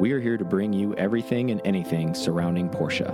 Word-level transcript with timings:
We 0.00 0.12
are 0.12 0.20
here 0.20 0.36
to 0.38 0.44
bring 0.44 0.72
you 0.72 0.94
everything 0.94 1.50
and 1.50 1.60
anything 1.64 2.14
surrounding 2.14 2.68
Porsche. 2.70 3.08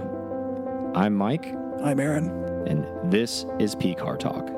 I'm 0.94 1.15
Mike, 1.15 1.52
I'm 1.82 1.98
Aaron. 2.01 2.28
and 2.66 2.86
this 3.12 3.44
is 3.59 3.74
PCAR 3.74 4.19
Talk. 4.19 4.48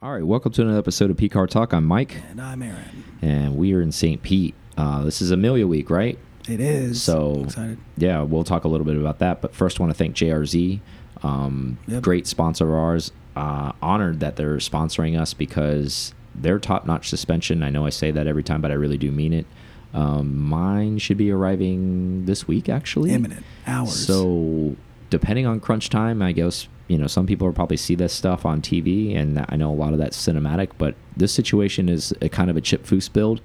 All 0.00 0.12
right, 0.12 0.24
welcome 0.26 0.52
to 0.52 0.62
another 0.62 0.78
episode 0.78 1.10
of 1.10 1.16
PCAR 1.16 1.48
Talk. 1.48 1.72
I'm 1.72 1.84
Mike, 1.84 2.16
And 2.30 2.40
I'm 2.40 2.62
Aaron. 2.62 3.04
and 3.22 3.56
we 3.56 3.74
are 3.74 3.80
in 3.82 3.90
St. 3.92 4.22
Pete. 4.22 4.54
Uh, 4.76 5.02
this 5.04 5.20
is 5.20 5.30
Amelia 5.32 5.66
Week, 5.66 5.90
right? 5.90 6.18
It 6.48 6.60
is. 6.60 7.02
So- 7.02 7.42
excited. 7.44 7.78
Yeah, 7.96 8.22
we'll 8.22 8.44
talk 8.44 8.64
a 8.64 8.68
little 8.68 8.86
bit 8.86 8.96
about 8.96 9.18
that. 9.18 9.40
But 9.42 9.54
first, 9.54 9.80
I 9.80 9.82
want 9.82 9.92
to 9.92 9.98
thank 9.98 10.14
JRZ, 10.14 10.80
um, 11.22 11.78
Yep. 11.88 12.02
great 12.02 12.26
sponsor 12.26 12.68
of 12.68 12.74
ours. 12.74 13.12
Uh, 13.36 13.72
honored 13.82 14.20
that 14.20 14.36
they're 14.36 14.58
sponsoring 14.58 15.18
us 15.20 15.34
because 15.34 16.14
they're 16.34 16.58
top 16.60 16.86
notch 16.86 17.08
suspension. 17.08 17.62
I 17.64 17.70
know 17.70 17.84
I 17.84 17.90
say 17.90 18.10
that 18.12 18.26
every 18.28 18.42
time, 18.44 18.60
but 18.60 18.70
I 18.70 18.74
really 18.74 18.98
do 18.98 19.10
mean 19.10 19.32
it. 19.32 19.46
Um, 19.94 20.36
mine 20.38 20.98
should 20.98 21.16
be 21.16 21.30
arriving 21.30 22.26
this 22.26 22.46
week, 22.48 22.68
actually. 22.68 23.12
Imminent. 23.12 23.44
Hours. 23.66 23.94
So, 24.06 24.76
depending 25.10 25.46
on 25.46 25.60
crunch 25.60 25.88
time, 25.88 26.20
I 26.20 26.32
guess 26.32 26.68
you 26.88 26.98
know 26.98 27.06
some 27.06 27.26
people 27.26 27.46
will 27.46 27.54
probably 27.54 27.76
see 27.78 27.94
this 27.94 28.12
stuff 28.12 28.44
on 28.44 28.60
TV, 28.60 29.16
and 29.16 29.46
I 29.48 29.56
know 29.56 29.70
a 29.70 29.74
lot 29.74 29.92
of 29.92 29.98
that's 29.98 30.16
cinematic. 30.20 30.70
But 30.76 30.96
this 31.16 31.32
situation 31.32 31.88
is 31.88 32.12
a 32.20 32.28
kind 32.28 32.50
of 32.50 32.56
a 32.56 32.60
chip 32.60 32.84
foose 32.84 33.08
build. 33.08 33.40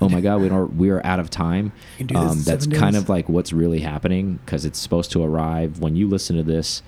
Oh 0.00 0.08
my 0.08 0.20
God, 0.20 0.40
we 0.42 0.48
don't 0.48 0.76
we 0.76 0.90
are 0.90 1.04
out 1.06 1.20
of 1.20 1.30
time. 1.30 1.72
You 1.98 2.04
do 2.04 2.14
this 2.14 2.32
Um, 2.32 2.42
that's 2.42 2.66
kind 2.66 2.96
of 2.96 3.08
like 3.08 3.28
what's 3.28 3.52
really 3.52 3.80
happening 3.80 4.40
because 4.44 4.64
it's 4.64 4.78
supposed 4.78 5.10
to 5.12 5.22
arrive 5.24 5.78
when 5.80 5.96
you 5.96 6.08
listen 6.08 6.36
to 6.36 6.42
this. 6.42 6.82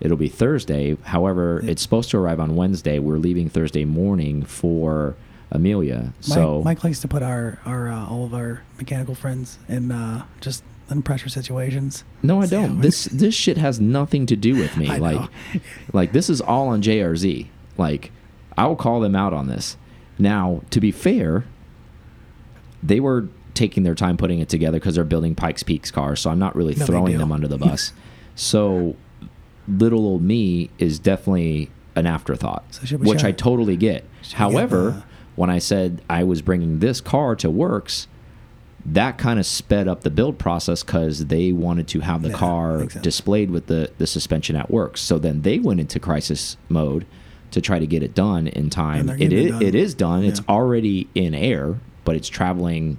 It'll 0.00 0.16
be 0.16 0.28
Thursday. 0.28 0.96
However, 1.02 1.60
Yeah. 1.62 1.72
it's 1.72 1.82
supposed 1.82 2.10
to 2.10 2.18
arrive 2.18 2.40
on 2.40 2.56
Wednesday. 2.56 2.98
We're 2.98 3.18
leaving 3.18 3.48
Thursday 3.48 3.84
morning 3.84 4.42
for 4.44 5.14
Amelia. 5.52 6.12
So 6.20 6.62
Mike 6.62 6.82
likes 6.82 7.00
to 7.00 7.08
put 7.08 7.22
our, 7.22 7.60
our 7.64 7.88
uh, 7.88 8.06
all 8.08 8.24
of 8.24 8.34
our 8.34 8.62
mechanical 8.78 9.14
friends 9.14 9.58
in 9.68 9.92
uh, 9.92 10.24
just 10.40 10.64
in 10.90 11.02
pressure 11.02 11.28
situations. 11.28 12.04
No, 12.22 12.40
I 12.42 12.46
don't. 12.46 12.80
This 12.80 13.04
this 13.04 13.34
shit 13.34 13.56
has 13.58 13.78
nothing 13.80 14.26
to 14.26 14.36
do 14.36 14.56
with 14.56 14.76
me. 14.76 14.88
I 14.90 14.96
like 14.96 15.30
like 15.92 16.12
this 16.12 16.28
is 16.28 16.40
all 16.40 16.68
on 16.68 16.82
JRZ. 16.82 17.46
Like 17.76 18.10
I 18.56 18.66
will 18.66 18.76
call 18.76 19.00
them 19.00 19.14
out 19.14 19.32
on 19.32 19.46
this. 19.46 19.76
Now, 20.18 20.62
to 20.70 20.80
be 20.80 20.90
fair, 20.90 21.44
they 22.82 23.00
were 23.00 23.28
taking 23.54 23.82
their 23.82 23.94
time 23.94 24.16
putting 24.16 24.40
it 24.40 24.48
together 24.48 24.78
because 24.78 24.94
they're 24.94 25.04
building 25.04 25.34
Pikes 25.34 25.62
Peak's 25.62 25.90
car, 25.90 26.16
so 26.16 26.30
I'm 26.30 26.38
not 26.38 26.56
really 26.56 26.74
No 26.74 26.86
throwing 26.86 27.18
them 27.18 27.30
under 27.32 27.48
the 27.48 27.58
bus. 27.66 27.92
so 28.34 28.96
little 29.68 30.00
old 30.06 30.22
me 30.22 30.70
is 30.78 30.98
definitely 30.98 31.70
an 31.94 32.06
afterthought, 32.06 32.64
So 32.74 32.96
which 32.96 33.22
I 33.22 33.32
totally 33.32 33.76
get. 33.76 34.04
However, 34.32 35.04
when 35.36 35.50
I 35.50 35.58
said 35.58 36.02
I 36.08 36.24
was 36.24 36.42
bringing 36.42 36.78
this 36.78 37.00
car 37.00 37.34
to 37.36 37.50
Werks, 37.50 38.06
that 38.84 39.16
kind 39.18 39.38
of 39.38 39.46
sped 39.46 39.86
up 39.86 40.02
the 40.02 40.10
build 40.10 40.38
process 40.38 40.82
because 40.82 41.26
they 41.26 41.52
wanted 41.52 41.86
to 41.88 42.00
have 42.00 42.22
the 42.22 42.30
Yeah, 42.30 42.36
car 42.36 42.84
displayed 42.86 43.50
with 43.50 43.66
the, 43.66 43.92
the 43.98 44.06
suspension 44.06 44.56
at 44.56 44.70
Werks. 44.70 45.00
So 45.00 45.18
then 45.18 45.42
they 45.42 45.58
went 45.58 45.80
into 45.80 46.00
crisis 46.00 46.56
mode 46.68 47.06
to 47.52 47.60
try 47.60 47.78
to 47.78 47.86
get 47.86 48.02
it 48.02 48.14
done 48.14 48.48
in 48.48 48.70
time. 48.70 49.08
It 49.08 49.32
is, 49.32 49.50
done. 49.52 49.62
it 49.62 49.74
is 49.74 49.94
done. 49.94 50.24
It's 50.24 50.40
already 50.48 51.08
in 51.14 51.34
air, 51.34 51.78
but 52.04 52.16
it's 52.16 52.28
traveling 52.28 52.98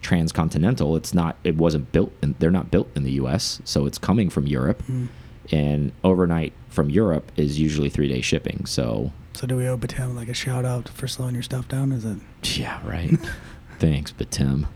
transcontinental. 0.00 0.96
It's 0.96 1.12
not. 1.12 1.36
It 1.44 1.56
wasn't 1.56 1.92
built. 1.92 2.12
In, 2.22 2.34
they're 2.38 2.50
not 2.50 2.70
built 2.70 2.88
in 2.94 3.02
the 3.02 3.12
U.S., 3.12 3.60
so 3.64 3.86
it's 3.86 3.98
coming 3.98 4.30
from 4.30 4.46
Europe. 4.46 4.82
Mm. 4.88 5.08
And 5.52 5.92
overnight 6.04 6.52
from 6.68 6.90
Europe 6.90 7.32
is 7.36 7.58
usually 7.58 7.90
three 7.90 8.08
day 8.08 8.20
shipping. 8.20 8.64
So 8.66 9.12
So 9.40 9.46
do 9.46 9.56
we 9.56 9.66
owe 9.66 9.78
Batem 9.78 10.14
like 10.14 10.28
a 10.28 10.34
shout 10.34 10.66
out 10.66 10.90
for 10.90 11.08
slowing 11.08 11.32
your 11.32 11.42
stuff 11.42 11.66
down? 11.66 11.92
Is 11.92 12.04
it? 12.04 12.18
Yeah, 12.58 12.78
right. 12.86 13.18
Thanks, 13.78 14.10
but 14.12 14.30
Tim. 14.30 14.66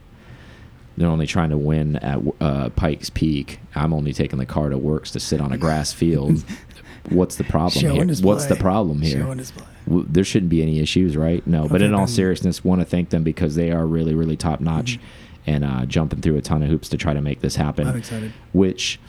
They're 0.97 1.07
only 1.07 1.27
trying 1.27 1.51
to 1.51 1.57
win 1.57 1.97
at 1.97 2.19
uh, 2.41 2.69
Pikes 2.69 3.11
Peak. 3.11 3.59
I'm 3.75 3.93
only 3.93 4.11
taking 4.11 4.39
the 4.39 4.45
car 4.47 4.69
to 4.69 4.77
Werks 4.79 5.11
to 5.11 5.19
sit 5.19 5.39
on 5.39 5.51
a 5.51 5.57
grass 5.59 5.93
field. 5.93 6.43
What's 7.09 7.35
the 7.35 7.43
problem 7.43 7.79
Show 7.79 7.93
here? 7.93 8.05
display. 8.05 8.25
What's 8.27 8.45
the 8.47 8.55
problem 8.55 9.01
here? 9.03 9.19
Show 9.19 9.29
and 9.29 9.39
display. 9.39 9.65
W- 9.87 10.07
There 10.09 10.23
shouldn't 10.23 10.49
be 10.49 10.63
any 10.63 10.79
issues, 10.79 11.15
right? 11.15 11.45
No, 11.45 11.67
but 11.67 11.75
Okay, 11.75 11.85
in 11.85 11.93
all 11.93 12.07
seriousness, 12.07 12.63
want 12.63 12.81
to 12.81 12.85
thank 12.85 13.09
them 13.11 13.21
because 13.21 13.53
they 13.53 13.69
are 13.71 13.85
really, 13.85 14.15
really 14.15 14.35
top 14.35 14.61
notch 14.61 14.97
Mhm. 14.97 15.01
and 15.45 15.63
uh, 15.63 15.85
jumping 15.85 16.21
through 16.21 16.37
a 16.37 16.41
ton 16.41 16.63
of 16.63 16.69
hoops 16.69 16.89
to 16.89 16.97
try 16.97 17.13
to 17.13 17.21
make 17.21 17.41
this 17.41 17.55
happen 17.57 17.87
I'm 17.87 17.97
excited. 17.97 18.33
which 18.51 18.99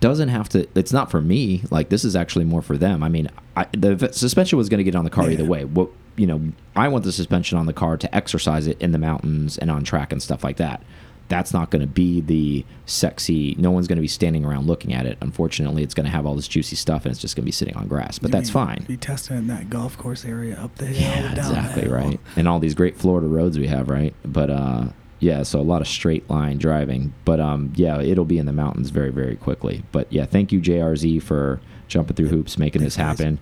doesn't 0.00 0.28
have 0.30 0.48
to 0.48 0.66
it's 0.74 0.92
not 0.92 1.10
for 1.10 1.20
me 1.20 1.62
like 1.70 1.88
this 1.90 2.04
is 2.04 2.16
actually 2.16 2.44
more 2.44 2.62
for 2.62 2.76
them 2.76 3.02
i 3.02 3.08
mean 3.08 3.28
I, 3.56 3.66
the 3.72 4.10
suspension 4.12 4.56
was 4.56 4.68
going 4.68 4.78
to 4.78 4.84
get 4.84 4.94
on 4.96 5.04
the 5.04 5.10
car 5.10 5.24
Yeah. 5.26 5.32
either 5.32 5.44
way 5.44 5.64
what 5.64 5.90
you 6.16 6.26
know 6.26 6.40
i 6.74 6.88
want 6.88 7.04
the 7.04 7.12
suspension 7.12 7.58
on 7.58 7.66
the 7.66 7.72
car 7.74 7.96
to 7.98 8.14
exercise 8.14 8.66
it 8.66 8.80
in 8.80 8.92
the 8.92 8.98
mountains 8.98 9.58
and 9.58 9.70
on 9.70 9.84
track 9.84 10.10
and 10.12 10.22
stuff 10.22 10.42
like 10.42 10.56
that 10.56 10.82
that's 11.28 11.52
not 11.54 11.70
going 11.70 11.80
to 11.80 11.86
be 11.86 12.20
the 12.20 12.64
sexy 12.86 13.54
no 13.58 13.70
one's 13.70 13.86
going 13.88 13.96
to 13.96 14.02
be 14.02 14.08
standing 14.08 14.44
around 14.44 14.66
looking 14.66 14.92
at 14.92 15.06
it 15.06 15.16
unfortunately 15.20 15.82
it's 15.82 15.94
going 15.94 16.04
to 16.04 16.10
have 16.10 16.24
all 16.26 16.34
this 16.34 16.48
juicy 16.48 16.76
stuff 16.76 17.04
and 17.04 17.12
it's 17.12 17.20
just 17.20 17.34
going 17.36 17.42
to 17.42 17.46
be 17.46 17.52
sitting 17.52 17.76
on 17.76 17.86
grass 17.88 18.18
but 18.18 18.28
You 18.28 18.32
that's 18.32 18.48
mean 18.54 18.66
fine 18.66 18.84
Be 18.86 18.96
testing 18.96 19.36
in 19.38 19.46
that 19.48 19.68
golf 19.70 19.96
course 19.98 20.24
area 20.24 20.56
up 20.56 20.74
the 20.76 20.86
hill. 20.86 21.10
yeah, 21.10 21.32
exactly 21.32 21.88
right. 21.88 22.20
And 22.36 22.46
all 22.46 22.58
these 22.60 22.74
great 22.74 22.96
Florida 22.96 23.26
roads 23.26 23.58
we 23.58 23.66
have, 23.68 23.88
right? 23.88 24.14
But 24.24 24.50
uh 24.50 24.84
yeah, 25.24 25.42
so 25.42 25.58
a 25.58 25.62
lot 25.62 25.80
of 25.80 25.88
straight 25.88 26.28
line 26.28 26.58
driving. 26.58 27.14
But 27.24 27.40
um 27.40 27.72
yeah, 27.74 28.00
it'll 28.00 28.26
be 28.26 28.36
in 28.38 28.44
the 28.44 28.52
mountains 28.52 28.90
very 28.90 29.10
very 29.10 29.36
quickly. 29.36 29.82
But 29.90 30.12
yeah, 30.12 30.26
thank 30.26 30.52
you 30.52 30.60
JRZ 30.60 31.22
for 31.22 31.60
jumping 31.88 32.14
through 32.14 32.28
hoops 32.28 32.58
making 32.58 32.82
this 32.82 32.96
guys. 32.96 33.18
happen. 33.18 33.38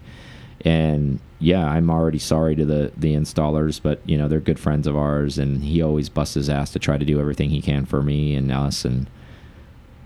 And 0.64 1.18
yeah, 1.40 1.66
I'm 1.66 1.90
already 1.90 2.20
sorry 2.20 2.54
to 2.54 2.64
the 2.64 2.92
the 2.96 3.14
installers, 3.14 3.82
but 3.82 4.00
you 4.06 4.16
know, 4.16 4.28
they're 4.28 4.38
good 4.38 4.60
friends 4.60 4.86
of 4.86 4.96
ours 4.96 5.38
and 5.38 5.64
he 5.64 5.82
always 5.82 6.08
busts 6.08 6.34
his 6.34 6.48
ass 6.48 6.70
to 6.72 6.78
try 6.78 6.96
to 6.98 7.04
do 7.04 7.18
everything 7.18 7.50
he 7.50 7.60
can 7.60 7.84
for 7.84 8.00
me 8.00 8.36
and 8.36 8.52
us 8.52 8.84
and 8.84 9.10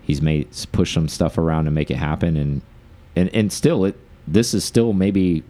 he's 0.01 0.21
made 0.21 0.47
push 0.71 0.95
some 0.95 1.07
stuff 1.07 1.37
around 1.37 1.65
to 1.65 1.71
make 1.71 1.91
it 1.91 1.97
happen 1.97 2.35
and 2.37 2.61
and 3.15 3.29
and 3.35 3.53
still 3.53 3.85
it 3.85 3.95
this 4.27 4.55
is 4.55 4.65
still 4.65 4.93
maybe 4.93 5.43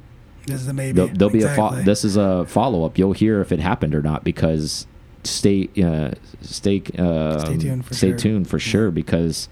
This 0.46 0.60
is 0.60 0.68
the 0.68 0.74
maybe. 0.74 0.92
There'll, 0.98 1.14
there'll 1.14 1.34
be 1.34 1.44
a 1.44 1.84
this 1.86 2.04
is 2.04 2.18
a 2.18 2.46
follow 2.46 2.84
up. 2.84 2.98
You'll 2.98 3.14
hear 3.14 3.40
if 3.40 3.54
it 3.54 3.60
happened 3.60 3.96
or 3.96 4.02
not 4.02 4.26
because 4.26 4.88
stay 5.28 5.70
uh, 5.84 6.12
stay 6.42 6.82
uh, 6.98 7.38
Stay 7.40 7.58
tuned 7.58 7.86
for 7.86 7.94
stay 7.94 8.10
sure. 8.10 8.18
tuned 8.18 8.50
for 8.50 8.58
Yeah. 8.58 8.62
sure 8.64 8.92
because 8.92 9.50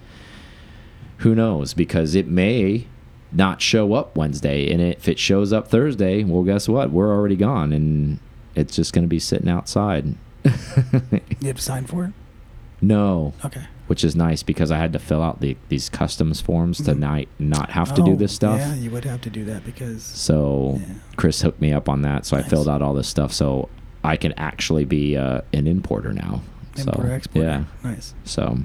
who 1.17 1.33
knows 1.35 1.73
because 1.73 2.15
it 2.15 2.27
may 2.27 2.87
not 3.31 3.61
show 3.61 3.93
up 3.93 4.15
Wednesday 4.17 4.71
and 4.71 4.81
if 4.81 5.07
it 5.07 5.19
shows 5.19 5.51
up 5.53 5.67
Thursday, 5.67 6.23
well 6.23 6.43
guess 6.43 6.67
what? 6.69 6.91
We're 6.91 7.13
already 7.13 7.35
gone 7.35 7.71
and 7.73 8.19
it's 8.55 8.75
just 8.75 8.93
going 8.93 9.03
to 9.03 9.09
be 9.09 9.19
sitting 9.19 9.49
outside. 9.49 10.15
You 11.41 11.47
have 11.47 11.57
to 11.57 11.61
sign 11.61 11.85
for 11.85 12.05
it. 12.05 12.11
no, 12.81 13.33
Okay. 13.43 13.63
which 13.87 14.03
is 14.03 14.15
nice 14.15 14.43
because 14.43 14.71
I 14.71 14.77
had 14.77 14.93
to 14.93 14.99
fill 14.99 15.21
out 15.23 15.41
the, 15.41 15.57
these 15.69 15.89
customs 15.89 16.39
forms 16.41 16.77
to 16.83 16.93
Mhm. 16.93 16.99
not 16.99 17.25
not 17.39 17.69
have 17.71 17.93
to 17.95 18.01
do 18.03 18.11
Oh, 18.11 18.15
this 18.15 18.31
stuff. 18.33 18.59
Yeah, 18.59 18.75
you 18.75 18.91
would 18.91 19.05
have 19.05 19.21
to 19.21 19.29
do 19.29 19.43
that 19.45 19.65
because. 19.65 20.03
So 20.03 20.79
Yeah. 20.79 20.93
Chris 21.15 21.41
hooked 21.41 21.61
me 21.61 21.71
up 21.73 21.87
on 21.89 22.01
that, 22.03 22.25
so 22.25 22.37
I 22.37 22.43
filled 22.43 22.67
out 22.69 22.81
all 22.81 22.93
this 22.93 23.07
stuff, 23.07 23.31
so 23.33 23.69
I 24.05 24.15
can 24.17 24.33
actually 24.37 24.85
be 24.85 25.17
uh, 25.17 25.41
an 25.51 25.67
importer 25.67 26.13
now. 26.13 26.41
Importer, 26.77 27.07
so, 27.09 27.13
exporter. 27.13 27.47
Yeah. 27.47 27.63
Nice. 27.83 28.13
So, 28.23 28.57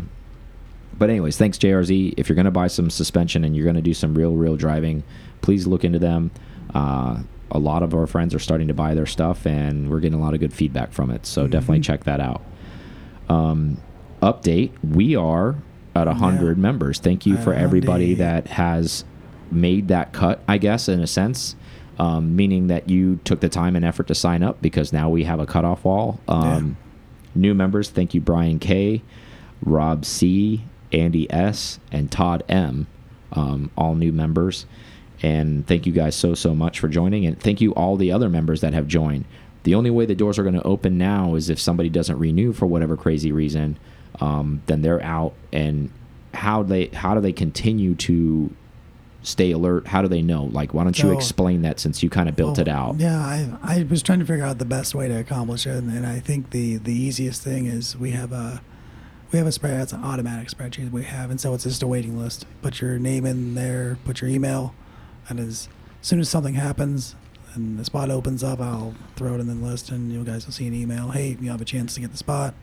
but 0.99 1.09
anyways, 1.11 1.37
thanks 1.39 1.57
JRZ. 1.59 2.15
If 2.17 2.29
you're 2.29 2.37
gonna 2.37 2.51
buy 2.51 2.67
some 2.67 2.91
suspension 2.91 3.43
and 3.45 3.57
you're 3.57 3.65
gonna 3.67 3.81
do 3.81 3.95
some 3.95 4.15
real, 4.15 4.35
real 4.37 4.57
driving, 4.57 5.03
please 5.41 5.67
look 5.67 5.83
into 5.85 5.99
them. 5.99 6.31
Uh, 6.75 7.21
a 7.51 7.59
lot 7.59 7.83
of 7.83 7.95
our 7.95 8.07
friends 8.07 8.35
are 8.35 8.39
starting 8.39 8.69
to 8.69 8.75
buy 8.75 8.95
their 8.95 9.07
stuff, 9.07 9.47
and 9.47 9.91
we're 9.91 10.01
getting 10.01 10.19
a 10.19 10.23
lot 10.23 10.35
of 10.35 10.41
good 10.41 10.53
feedback 10.53 10.93
from 10.93 11.11
it. 11.11 11.25
So 11.27 11.47
definitely 11.49 11.81
Mhm. 11.81 11.85
check 11.85 12.05
that 12.05 12.21
out. 12.21 12.43
Um, 13.29 13.79
update: 14.23 14.71
We 14.83 15.17
are 15.17 15.57
at 15.97 16.07
hundred 16.07 16.59
Yeah. 16.59 16.63
members. 16.63 16.99
Thank 17.01 17.27
you 17.27 17.37
for 17.39 17.53
everybody 17.55 18.15
that 18.15 18.49
has 18.49 19.05
made 19.51 19.89
that 19.89 20.13
cut. 20.13 20.43
I 20.47 20.59
guess 20.59 20.89
in 20.89 21.01
a 21.01 21.07
sense. 21.07 21.57
Um, 22.01 22.35
meaning 22.35 22.69
that 22.69 22.89
you 22.89 23.21
took 23.25 23.41
the 23.41 23.51
time 23.51 23.77
and 23.77 23.85
effort 23.85 24.07
to 24.07 24.15
sign 24.15 24.43
up 24.43 24.63
because 24.63 24.91
now 24.91 25.11
we 25.11 25.25
have 25.25 25.39
a 25.39 25.45
cutoff 25.45 25.85
wall. 25.85 26.19
Um, 26.27 26.79
New 27.35 27.55
members, 27.55 27.91
thank 27.91 28.15
you, 28.15 28.21
Brian 28.21 28.59
K, 28.59 29.03
Rob 29.63 30.05
C, 30.05 30.65
Andy 30.93 31.31
S, 31.31 31.79
and 31.93 32.11
Todd 32.11 32.43
M. 32.49 32.87
Um, 33.33 33.71
all 33.77 33.95
new 33.95 34.13
members. 34.13 34.67
And 35.23 35.67
thank 35.67 35.87
you 35.87 35.93
guys 35.93 36.17
so, 36.17 36.35
so 36.35 36.55
much 36.55 36.81
for 36.81 36.89
joining. 36.89 37.27
And 37.27 37.39
thank 37.39 37.61
you, 37.61 37.73
all 37.75 37.97
the 37.97 38.11
other 38.11 38.29
members 38.29 38.63
that 38.63 38.73
have 38.73 38.89
joined. 38.89 39.27
The 39.63 39.75
only 39.75 39.91
way 39.91 40.07
the 40.07 40.15
doors 40.15 40.39
are 40.39 40.43
going 40.43 40.55
to 40.55 40.63
open 40.63 40.97
now 40.97 41.35
is 41.35 41.51
if 41.51 41.61
somebody 41.61 41.91
doesn't 41.91 42.19
renew 42.19 42.53
for 42.53 42.67
whatever 42.67 42.97
crazy 42.97 43.31
reason, 43.31 43.79
um, 44.21 44.63
then 44.67 44.83
they're 44.83 45.03
out. 45.03 45.35
And 45.53 45.91
how 46.33 46.63
they 46.63 46.87
how 46.87 47.15
do 47.15 47.21
they 47.21 47.33
continue 47.33 47.95
to 47.97 48.55
stay 49.23 49.51
alert? 49.53 49.87
How 49.87 50.03
do 50.03 50.09
they 50.09 50.23
know? 50.23 50.45
Like, 50.45 50.75
why 50.75 50.85
don't 50.85 50.99
you 50.99 51.13
explain 51.13 51.63
that 51.63 51.79
since 51.81 52.03
you 52.03 52.11
kind 52.11 52.29
of 52.29 52.37
built 52.37 52.57
Well, 52.59 52.61
it 52.61 52.69
out? 52.69 52.97
Yeah, 52.99 53.19
I 53.19 53.51
I 53.63 53.83
was 53.89 54.03
trying 54.03 54.21
to 54.21 54.25
figure 54.25 54.45
out 54.45 54.59
the 54.59 54.65
best 54.65 54.95
way 54.95 55.09
to 55.09 55.19
accomplish 55.19 55.67
it, 55.67 55.77
and, 55.77 55.91
and 55.91 56.07
I 56.07 56.21
think 56.21 56.51
the 56.51 56.77
the 56.77 56.93
easiest 56.95 57.43
thing 57.43 57.67
is 57.67 57.97
we 57.97 58.11
have 58.13 58.33
a 58.33 58.63
we 59.33 59.39
have 59.39 59.47
a 59.47 59.53
spread. 59.53 59.81
It's 59.81 59.93
an 59.93 60.03
automatic 60.05 60.49
spreadsheet 60.49 60.91
we 60.91 61.05
have, 61.05 61.31
and 61.31 61.41
so 61.41 61.55
it's 61.55 61.65
just 61.65 61.83
a 61.83 61.87
waiting 61.87 62.19
list. 62.19 62.47
Put 62.63 62.81
your 62.81 62.99
name 62.99 63.27
in 63.27 63.55
there, 63.55 63.99
put 64.05 64.21
your 64.21 64.31
email, 64.31 64.75
and 65.29 65.39
as 65.39 65.69
soon 66.03 66.21
as 66.21 66.29
something 66.29 66.55
happens 66.55 67.15
and 67.55 67.79
the 67.79 67.85
spot 67.85 68.11
opens 68.11 68.45
up, 68.45 68.61
I'll 68.61 68.95
throw 69.17 69.35
it 69.35 69.41
in 69.41 69.47
the 69.47 69.55
list, 69.55 69.91
and 69.91 70.13
you 70.13 70.23
guys 70.25 70.47
will 70.47 70.53
see 70.53 70.67
an 70.67 70.75
email. 70.75 71.11
Hey, 71.11 71.37
you 71.41 71.51
have 71.51 71.61
a 71.61 71.65
chance 71.65 71.95
to 71.95 72.01
get 72.01 72.13
the 72.13 72.17
spot. 72.17 72.55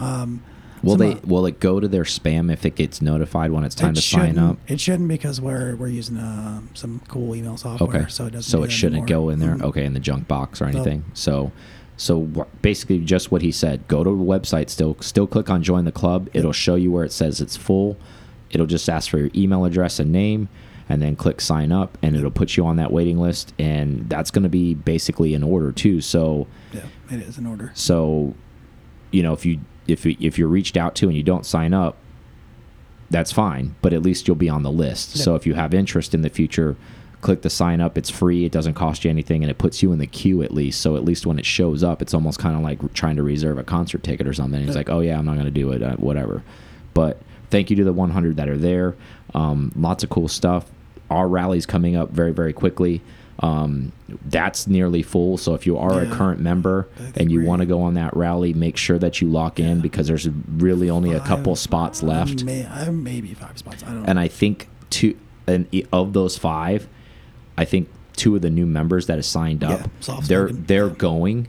Um, 0.00 0.42
Will 0.82 0.96
they? 0.96 1.14
Will 1.24 1.46
it 1.46 1.60
go 1.60 1.78
to 1.80 1.86
their 1.88 2.02
spam 2.04 2.52
if 2.52 2.64
it 2.66 2.74
gets 2.74 3.00
notified 3.00 3.52
when 3.52 3.62
it's 3.64 3.74
time 3.74 3.90
it 3.92 3.96
to 3.96 4.02
sign 4.02 4.38
up? 4.38 4.58
It 4.66 4.80
shouldn't 4.80 5.08
because 5.08 5.40
we're 5.40 5.76
we're 5.76 5.86
using 5.88 6.16
uh, 6.16 6.60
some 6.74 7.00
cool 7.08 7.34
email 7.36 7.56
software, 7.56 7.88
Okay. 8.02 8.04
so 8.08 8.26
it 8.26 8.30
doesn't. 8.30 8.50
So 8.50 8.62
it 8.64 8.72
shouldn't 8.72 9.02
anymore. 9.02 9.06
go 9.26 9.28
in 9.30 9.38
there. 9.38 9.54
Mhm. 9.56 9.62
Okay, 9.62 9.84
in 9.84 9.94
the 9.94 10.00
junk 10.00 10.26
box 10.26 10.60
or 10.60 10.64
anything. 10.66 11.04
So, 11.14 11.52
so 11.96 12.46
basically, 12.62 12.98
just 12.98 13.30
what 13.30 13.42
he 13.42 13.52
said. 13.52 13.86
Go 13.86 14.02
to 14.02 14.10
the 14.10 14.16
website. 14.24 14.70
Still, 14.70 14.96
still 15.00 15.26
click 15.28 15.48
on 15.50 15.62
join 15.62 15.84
the 15.84 15.92
club. 15.92 16.28
It'll 16.32 16.52
show 16.52 16.74
you 16.74 16.90
where 16.90 17.04
it 17.04 17.12
says 17.12 17.40
it's 17.40 17.56
full. 17.56 17.96
It'll 18.50 18.66
just 18.66 18.88
ask 18.90 19.08
for 19.10 19.18
your 19.18 19.30
email 19.36 19.64
address 19.64 19.98
and 20.00 20.10
name, 20.10 20.48
and 20.88 21.00
then 21.00 21.14
click 21.16 21.40
sign 21.40 21.70
up, 21.70 21.96
and 22.02 22.16
it'll 22.16 22.30
put 22.32 22.56
you 22.56 22.66
on 22.66 22.76
that 22.76 22.92
waiting 22.92 23.18
list. 23.18 23.54
And 23.58 24.08
that's 24.10 24.30
going 24.32 24.42
to 24.42 24.48
be 24.48 24.74
basically 24.74 25.32
in 25.32 25.42
order 25.44 25.70
too. 25.70 26.00
So, 26.00 26.48
Yeah, 26.72 26.80
it 27.10 27.20
is 27.22 27.38
in 27.38 27.46
order. 27.46 27.70
so, 27.74 28.34
you 29.12 29.22
know, 29.22 29.32
if 29.32 29.46
you 29.46 29.60
if 29.88 30.06
if 30.06 30.38
you're 30.38 30.48
reached 30.48 30.76
out 30.76 30.94
to 30.96 31.08
and 31.08 31.16
you 31.16 31.22
don't 31.22 31.44
sign 31.46 31.74
up, 31.74 31.96
that's 33.10 33.32
fine. 33.32 33.74
But 33.82 33.92
at 33.92 34.02
least 34.02 34.26
you'll 34.26 34.36
be 34.36 34.48
on 34.48 34.62
the 34.62 34.70
list. 34.72 35.16
Yep. 35.16 35.24
So 35.24 35.34
if 35.34 35.46
you 35.46 35.54
have 35.54 35.74
interest 35.74 36.14
in 36.14 36.22
the 36.22 36.30
future, 36.30 36.76
click 37.20 37.42
the 37.42 37.50
sign 37.50 37.80
up. 37.80 37.98
It's 37.98 38.10
free. 38.10 38.44
It 38.44 38.52
doesn't 38.52 38.74
cost 38.74 39.04
you 39.04 39.10
anything, 39.10 39.42
and 39.42 39.50
it 39.50 39.58
puts 39.58 39.82
you 39.82 39.92
in 39.92 39.98
the 39.98 40.06
queue 40.06 40.42
at 40.42 40.52
least. 40.52 40.80
So 40.80 40.96
at 40.96 41.04
least 41.04 41.26
when 41.26 41.38
it 41.38 41.46
shows 41.46 41.82
up, 41.82 42.00
it's 42.02 42.14
almost 42.14 42.38
kind 42.38 42.56
of 42.56 42.62
like 42.62 42.92
trying 42.94 43.16
to 43.16 43.22
reserve 43.22 43.58
a 43.58 43.64
concert 43.64 44.02
ticket 44.02 44.26
or 44.26 44.32
something. 44.32 44.60
It's 44.60 44.68
Yep. 44.68 44.76
like, 44.76 44.90
oh 44.90 45.00
yeah, 45.00 45.18
I'm 45.18 45.24
not 45.26 45.34
going 45.34 45.44
to 45.46 45.50
do 45.50 45.72
it, 45.72 45.82
uh, 45.82 45.96
whatever. 45.96 46.42
But 46.94 47.20
thank 47.50 47.70
you 47.70 47.76
to 47.76 47.84
the 47.84 47.92
100 47.92 48.36
that 48.36 48.48
are 48.48 48.56
there. 48.58 48.94
Um, 49.34 49.72
lots 49.76 50.02
of 50.04 50.10
cool 50.10 50.28
stuff. 50.28 50.66
Our 51.10 51.28
rally's 51.28 51.66
coming 51.66 51.94
up 51.96 52.10
very 52.10 52.32
very 52.32 52.52
quickly. 52.54 53.02
Um, 53.42 53.90
that's 54.26 54.68
nearly 54.68 55.02
full. 55.02 55.36
So 55.36 55.54
if 55.54 55.66
you 55.66 55.76
are 55.76 56.00
a 56.00 56.06
current 56.06 56.40
member 56.40 56.88
and 57.16 57.32
you 57.32 57.42
want 57.44 57.60
to 57.60 57.66
go 57.66 57.82
on 57.82 57.94
that 57.94 58.16
rally, 58.16 58.52
make 58.54 58.76
sure 58.76 58.98
that 59.00 59.20
you 59.20 59.28
lock 59.28 59.58
in 59.58 59.80
because 59.80 60.06
there's 60.06 60.28
really 60.28 60.88
only 60.88 61.12
a 61.12 61.20
couple 61.20 61.56
spots 61.56 62.04
I 62.04 62.06
left. 62.06 62.44
May, 62.44 62.64
I 62.64 62.88
maybe 62.90 63.34
five 63.34 63.58
spots. 63.58 63.82
I 63.82 63.86
don't. 63.88 64.04
And 64.06 64.14
know. 64.14 64.20
I 64.22 64.28
think 64.28 64.68
two 64.90 65.18
and 65.48 65.66
of 65.92 66.12
those 66.12 66.38
five, 66.38 66.88
I 67.58 67.64
think 67.64 67.88
two 68.14 68.36
of 68.36 68.42
the 68.42 68.50
new 68.50 68.66
members 68.66 69.06
that 69.06 69.16
have 69.16 69.24
signed 69.24 69.64
up, 69.64 69.88
Yeah, 70.06 70.20
they're 70.22 70.48
they're 70.52 70.86
Yeah. 70.88 70.94
going 70.94 71.48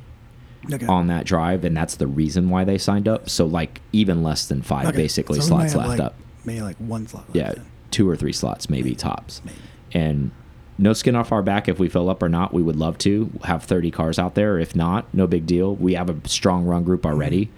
okay. 0.73 0.85
on 0.87 1.07
that 1.07 1.25
drive, 1.25 1.63
and 1.63 1.77
that's 1.77 1.95
the 1.97 2.07
reason 2.07 2.49
why 2.49 2.63
they 2.63 2.79
signed 2.79 3.07
up. 3.07 3.29
So 3.29 3.45
like 3.45 3.81
even 3.91 4.23
less 4.23 4.47
than 4.47 4.63
five 4.63 4.87
Okay, 4.87 4.97
basically 4.97 5.41
so 5.41 5.47
slots 5.47 5.75
left 5.75 5.89
like, 5.89 5.99
up. 5.99 6.15
Maybe 6.43 6.61
like 6.61 6.77
one 6.77 7.05
slot. 7.07 7.25
Left 7.27 7.35
Yeah, 7.35 7.53
then. 7.53 7.65
two 7.91 8.09
or 8.09 8.15
three 8.15 8.33
slots 8.33 8.67
maybe 8.67 8.95
tops. 8.95 9.41
Maybe. 9.45 9.57
And 9.93 10.31
no 10.77 10.93
skin 10.93 11.15
off 11.15 11.31
our 11.31 11.41
back 11.41 11.67
if 11.67 11.79
we 11.79 11.87
fill 11.87 12.09
up 12.09 12.23
or 12.23 12.29
not. 12.29 12.53
We 12.53 12.63
would 12.63 12.75
love 12.75 12.97
to 12.99 13.29
have 13.43 13.63
30 13.63 13.91
cars 13.91 14.17
out 14.17 14.35
there. 14.35 14.57
If 14.59 14.75
not, 14.75 15.11
no 15.13 15.27
big 15.27 15.45
deal. 15.45 15.75
We 15.75 15.93
have 15.93 16.09
a 16.09 16.27
strong 16.27 16.65
run 16.65 16.83
group 16.83 17.05
already. 17.05 17.49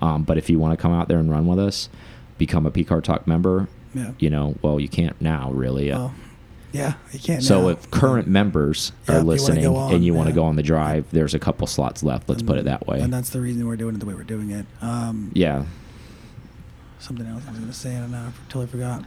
Um, 0.00 0.22
but 0.22 0.38
if 0.38 0.48
you 0.48 0.58
want 0.58 0.76
to 0.76 0.80
come 0.80 0.92
out 0.92 1.08
there 1.08 1.18
and 1.18 1.30
run 1.30 1.46
with 1.46 1.58
us, 1.58 1.88
become 2.38 2.66
a 2.66 2.70
PCAR 2.70 3.02
Talk 3.02 3.26
member. 3.26 3.68
Yeah. 3.94 4.12
You 4.18 4.30
know, 4.30 4.56
well, 4.62 4.80
you 4.80 4.88
can't 4.88 5.20
now 5.20 5.50
really. 5.52 5.90
Well, 5.90 6.14
yeah, 6.72 6.94
you 7.12 7.18
can't. 7.18 7.42
so 7.42 7.62
now. 7.62 7.68
if 7.68 7.90
current 7.90 8.26
members 8.26 8.92
Yeah, 9.06 9.16
are 9.16 9.18
you 9.18 9.24
listening 9.26 9.62
go 9.64 9.76
on, 9.76 9.94
and 9.94 10.04
you 10.04 10.14
want 10.14 10.28
to 10.28 10.32
yeah. 10.32 10.36
go 10.36 10.44
on 10.44 10.56
the 10.56 10.62
drive, 10.62 11.04
there's 11.12 11.34
a 11.34 11.38
couple 11.38 11.66
slots 11.66 12.02
left. 12.02 12.28
Let's 12.28 12.42
put 12.42 12.56
it 12.56 12.64
that 12.64 12.86
way. 12.86 13.00
And 13.00 13.12
that's 13.12 13.28
the 13.28 13.40
reason 13.40 13.66
we're 13.66 13.76
doing 13.76 13.94
it 13.94 13.98
the 13.98 14.06
way 14.06 14.14
we're 14.14 14.22
doing 14.22 14.50
it. 14.50 14.64
Um, 14.80 15.30
yeah. 15.34 15.64
Something 16.98 17.26
else 17.26 17.42
I 17.46 17.50
was 17.50 17.60
gonna 17.60 17.72
say, 17.74 17.94
and 17.94 18.16
I 18.16 18.32
totally 18.48 18.68
forgot. 18.68 19.04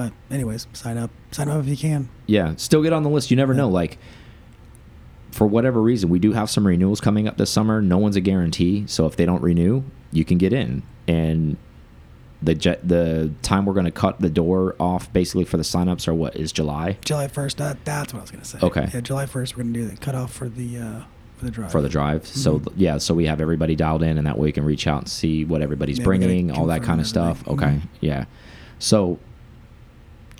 But 0.00 0.12
anyways, 0.34 0.66
sign 0.72 0.96
up. 0.96 1.10
Sign 1.30 1.48
up 1.50 1.60
if 1.62 1.68
you 1.68 1.76
can. 1.76 2.08
Yeah, 2.26 2.54
still 2.56 2.82
get 2.82 2.94
on 2.94 3.02
the 3.02 3.10
list. 3.10 3.30
You 3.30 3.36
never 3.36 3.52
Yeah. 3.52 3.58
know. 3.58 3.68
Like, 3.68 3.98
for 5.30 5.46
whatever 5.46 5.82
reason, 5.82 6.08
we 6.08 6.18
do 6.18 6.32
have 6.32 6.48
some 6.48 6.66
renewals 6.66 7.02
coming 7.02 7.28
up 7.28 7.36
this 7.36 7.50
summer. 7.50 7.82
No 7.82 7.98
one's 7.98 8.16
a 8.16 8.20
guarantee, 8.22 8.84
so 8.86 9.04
if 9.04 9.16
they 9.16 9.26
don't 9.26 9.42
renew, 9.42 9.82
you 10.10 10.24
can 10.24 10.38
get 10.38 10.54
in. 10.54 10.82
And 11.06 11.58
the 12.42 12.54
jet, 12.54 12.80
the 12.88 13.30
time 13.42 13.66
we're 13.66 13.74
going 13.74 13.84
to 13.84 13.90
cut 13.92 14.20
the 14.20 14.30
door 14.30 14.74
off 14.80 15.12
basically 15.12 15.44
for 15.44 15.58
the 15.58 15.62
signups 15.62 16.08
are 16.08 16.14
what 16.14 16.34
is 16.34 16.50
July 16.50 16.96
July 17.04 17.28
first. 17.28 17.58
That 17.58 17.84
that's 17.84 18.14
what 18.14 18.20
I 18.20 18.22
was 18.22 18.30
gonna 18.30 18.44
say. 18.46 18.58
Okay. 18.62 18.88
Yeah, 18.94 19.00
July 19.02 19.26
first. 19.26 19.54
We're 19.58 19.64
gonna 19.64 19.74
do 19.74 19.86
the 19.86 19.96
cutoff 19.98 20.32
for 20.32 20.48
the 20.48 20.78
uh, 20.78 21.00
for 21.36 21.44
the 21.44 21.50
drive. 21.50 21.70
for 21.72 21.82
the 21.82 21.90
drive. 21.90 22.26
So 22.26 22.60
Mhm. 22.60 22.72
yeah, 22.76 22.96
so 22.96 23.12
we 23.12 23.26
have 23.26 23.42
everybody 23.42 23.76
dialed 23.76 24.02
in, 24.02 24.16
and 24.16 24.26
that 24.26 24.38
way 24.38 24.46
we 24.46 24.52
can 24.52 24.64
reach 24.64 24.86
out 24.86 25.00
and 25.02 25.08
see 25.08 25.44
what 25.44 25.60
everybody's 25.60 25.98
Yeah, 25.98 26.04
bringing, 26.04 26.50
all 26.50 26.64
that 26.68 26.82
kind 26.82 27.02
of 27.02 27.06
stuff. 27.06 27.46
Okay, 27.46 27.66
Mhm. 27.66 27.80
yeah. 28.00 28.24
So 28.78 29.18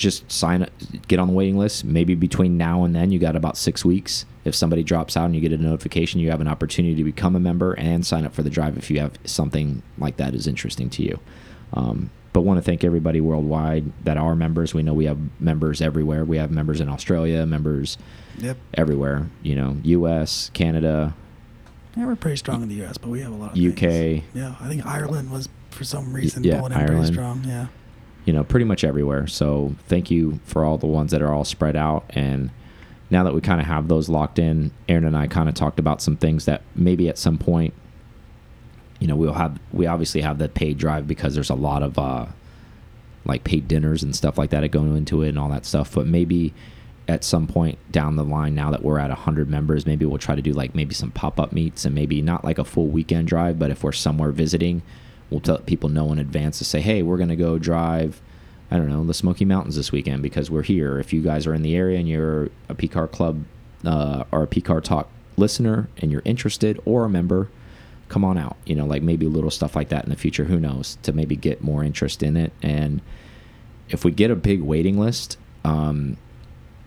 just 0.00 0.30
sign 0.32 0.62
up, 0.62 0.70
get 1.06 1.18
on 1.20 1.28
the 1.28 1.34
waiting 1.34 1.56
list. 1.58 1.84
Maybe 1.84 2.14
between 2.14 2.56
now 2.56 2.82
and 2.84 2.94
then, 2.96 3.12
you 3.12 3.18
got 3.18 3.36
about 3.36 3.56
six 3.56 3.84
weeks. 3.84 4.24
If 4.44 4.54
somebody 4.54 4.82
drops 4.82 5.16
out 5.16 5.26
and 5.26 5.34
you 5.34 5.40
get 5.40 5.52
a 5.52 5.58
notification, 5.58 6.18
you 6.20 6.30
have 6.30 6.40
an 6.40 6.48
opportunity 6.48 6.94
to 6.96 7.04
become 7.04 7.36
a 7.36 7.40
member 7.40 7.74
and 7.74 8.04
sign 8.04 8.24
up 8.24 8.32
for 8.34 8.42
the 8.42 8.50
drive 8.50 8.76
if 8.78 8.90
you 8.90 8.98
have 9.00 9.12
something 9.24 9.82
like 9.98 10.16
that 10.16 10.34
is 10.34 10.46
interesting 10.46 10.88
to 10.90 11.02
you. 11.02 11.20
Um, 11.74 12.10
but 12.32 12.40
want 12.42 12.58
to 12.58 12.62
thank 12.62 12.82
everybody 12.84 13.20
worldwide 13.20 13.92
that 14.04 14.16
are 14.16 14.34
members. 14.34 14.72
We 14.72 14.82
know 14.82 14.94
we 14.94 15.04
have 15.04 15.18
members 15.40 15.82
everywhere. 15.82 16.24
We 16.24 16.38
have 16.38 16.50
members 16.50 16.80
in 16.80 16.88
Australia, 16.88 17.44
members 17.46 17.98
Yep. 18.38 18.56
everywhere. 18.74 19.28
You 19.42 19.56
know, 19.56 19.76
U.S., 19.82 20.50
Canada, 20.54 21.14
Yeah, 21.96 22.06
we're 22.06 22.16
pretty 22.16 22.36
strong 22.38 22.62
in 22.62 22.68
the 22.68 22.76
U.S., 22.76 22.96
but 22.96 23.10
we 23.10 23.20
have 23.20 23.32
a 23.32 23.34
lot 23.34 23.52
of 23.52 23.58
UK. 23.62 23.78
things. 23.78 24.24
Yeah, 24.32 24.54
I 24.60 24.68
think 24.68 24.86
Ireland 24.86 25.30
was 25.30 25.48
for 25.70 25.84
some 25.84 26.12
reason 26.14 26.42
yeah, 26.44 26.58
pulling 26.58 26.72
in 26.72 26.78
Ireland. 26.78 26.98
pretty 27.00 27.12
strong. 27.12 27.44
Yeah. 27.44 27.66
You 28.24 28.32
know, 28.32 28.44
pretty 28.44 28.64
much 28.64 28.84
everywhere. 28.84 29.26
So 29.26 29.74
thank 29.86 30.10
you 30.10 30.40
for 30.44 30.64
all 30.64 30.78
the 30.78 30.86
ones 30.86 31.10
that 31.12 31.22
are 31.22 31.32
all 31.32 31.44
spread 31.44 31.76
out. 31.76 32.04
And 32.10 32.50
now 33.10 33.24
that 33.24 33.34
we 33.34 33.40
kind 33.40 33.60
of 33.60 33.66
have 33.66 33.88
those 33.88 34.08
locked 34.08 34.38
in, 34.38 34.70
Aaron 34.88 35.04
and 35.04 35.16
I 35.16 35.26
kind 35.26 35.48
of 35.48 35.54
talked 35.54 35.78
about 35.78 36.02
some 36.02 36.16
things 36.16 36.44
that 36.44 36.62
maybe 36.74 37.08
at 37.08 37.18
some 37.18 37.38
point, 37.38 37.74
you 38.98 39.06
know, 39.06 39.16
we'll 39.16 39.32
have, 39.32 39.58
we 39.72 39.86
obviously 39.86 40.20
have 40.20 40.38
the 40.38 40.48
paid 40.48 40.78
drive 40.78 41.08
because 41.08 41.34
there's 41.34 41.50
a 41.50 41.54
lot 41.54 41.82
of, 41.82 41.98
uh, 41.98 42.26
like 43.24 43.44
paid 43.44 43.68
dinners 43.68 44.02
and 44.02 44.14
stuff 44.14 44.38
like 44.38 44.50
that 44.50 44.60
that 44.60 44.68
go 44.68 44.82
into 44.84 45.22
it 45.22 45.30
and 45.30 45.38
all 45.38 45.48
that 45.48 45.64
stuff. 45.64 45.94
But 45.94 46.06
maybe 46.06 46.52
at 47.08 47.24
some 47.24 47.46
point 47.46 47.78
down 47.90 48.16
the 48.16 48.24
line, 48.24 48.54
now 48.54 48.70
that 48.70 48.82
we're 48.82 48.98
at 48.98 49.08
100 49.08 49.48
members, 49.48 49.86
maybe 49.86 50.04
we'll 50.04 50.18
try 50.18 50.36
to 50.36 50.42
do 50.42 50.52
like 50.52 50.74
maybe 50.74 50.94
some 50.94 51.10
pop 51.10 51.40
up 51.40 51.52
meets 51.52 51.84
and 51.84 51.94
maybe 51.94 52.22
not 52.22 52.44
like 52.44 52.58
a 52.58 52.64
full 52.64 52.88
weekend 52.88 53.28
drive, 53.28 53.58
but 53.58 53.70
if 53.70 53.82
we're 53.82 53.92
somewhere 53.92 54.30
visiting, 54.30 54.82
we'll 55.30 55.40
tell 55.40 55.58
people 55.58 55.88
know 55.88 56.12
in 56.12 56.18
advance 56.18 56.58
to 56.58 56.64
say, 56.64 56.80
hey, 56.80 57.02
we're 57.02 57.16
going 57.16 57.28
to 57.28 57.36
go 57.36 57.58
drive, 57.58 58.20
I 58.70 58.76
don't 58.76 58.88
know, 58.88 59.04
the 59.04 59.14
Smoky 59.14 59.44
Mountains 59.44 59.76
this 59.76 59.92
weekend 59.92 60.22
because 60.22 60.50
we're 60.50 60.62
here. 60.62 60.98
If 60.98 61.12
you 61.12 61.22
guys 61.22 61.46
are 61.46 61.54
in 61.54 61.62
the 61.62 61.76
area 61.76 61.98
and 61.98 62.08
you're 62.08 62.46
a 62.68 62.74
PCAR 62.74 63.10
Club 63.10 63.44
uh, 63.84 64.24
or 64.32 64.42
a 64.42 64.46
PCAR 64.46 64.82
Talk 64.82 65.08
listener 65.36 65.88
and 65.98 66.10
you're 66.10 66.22
interested 66.24 66.80
or 66.84 67.04
a 67.04 67.08
member, 67.08 67.48
come 68.08 68.24
on 68.24 68.36
out. 68.36 68.56
You 68.66 68.74
know, 68.74 68.86
like 68.86 69.02
maybe 69.02 69.26
little 69.26 69.50
stuff 69.50 69.74
like 69.74 69.88
that 69.88 70.04
in 70.04 70.10
the 70.10 70.16
future. 70.16 70.44
Who 70.44 70.60
knows? 70.60 70.98
To 71.04 71.12
maybe 71.12 71.36
get 71.36 71.62
more 71.62 71.82
interest 71.82 72.22
in 72.22 72.36
it. 72.36 72.52
And 72.62 73.00
if 73.88 74.04
we 74.04 74.10
get 74.10 74.30
a 74.30 74.36
big 74.36 74.60
waiting 74.60 74.98
list, 74.98 75.38
um, 75.64 76.16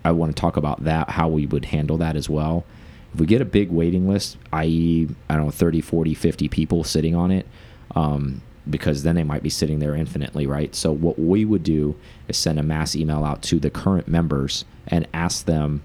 I 0.05 0.11
want 0.11 0.35
to 0.35 0.39
talk 0.39 0.57
about 0.57 0.83
that, 0.83 1.11
how 1.11 1.29
we 1.29 1.45
would 1.45 1.65
handle 1.65 1.97
that 1.97 2.15
as 2.15 2.29
well. 2.29 2.65
If 3.13 3.19
we 3.19 3.25
get 3.25 3.41
a 3.41 3.45
big 3.45 3.69
waiting 3.69 4.07
list, 4.07 4.37
i.e., 4.51 5.07
I 5.29 5.35
don't 5.35 5.45
know, 5.45 5.51
30, 5.51 5.81
40, 5.81 6.13
50 6.13 6.49
people 6.49 6.83
sitting 6.83 7.15
on 7.15 7.31
it, 7.31 7.47
um, 7.95 8.41
because 8.69 9.03
then 9.03 9.15
they 9.15 9.23
might 9.23 9.43
be 9.43 9.49
sitting 9.49 9.79
there 9.79 9.95
infinitely, 9.95 10.47
right? 10.47 10.73
So, 10.73 10.91
what 10.91 11.19
we 11.19 11.45
would 11.45 11.63
do 11.63 11.95
is 12.27 12.37
send 12.37 12.59
a 12.59 12.63
mass 12.63 12.95
email 12.95 13.23
out 13.23 13.41
to 13.43 13.59
the 13.59 13.69
current 13.69 14.07
members 14.07 14.65
and 14.87 15.07
ask 15.13 15.45
them 15.45 15.83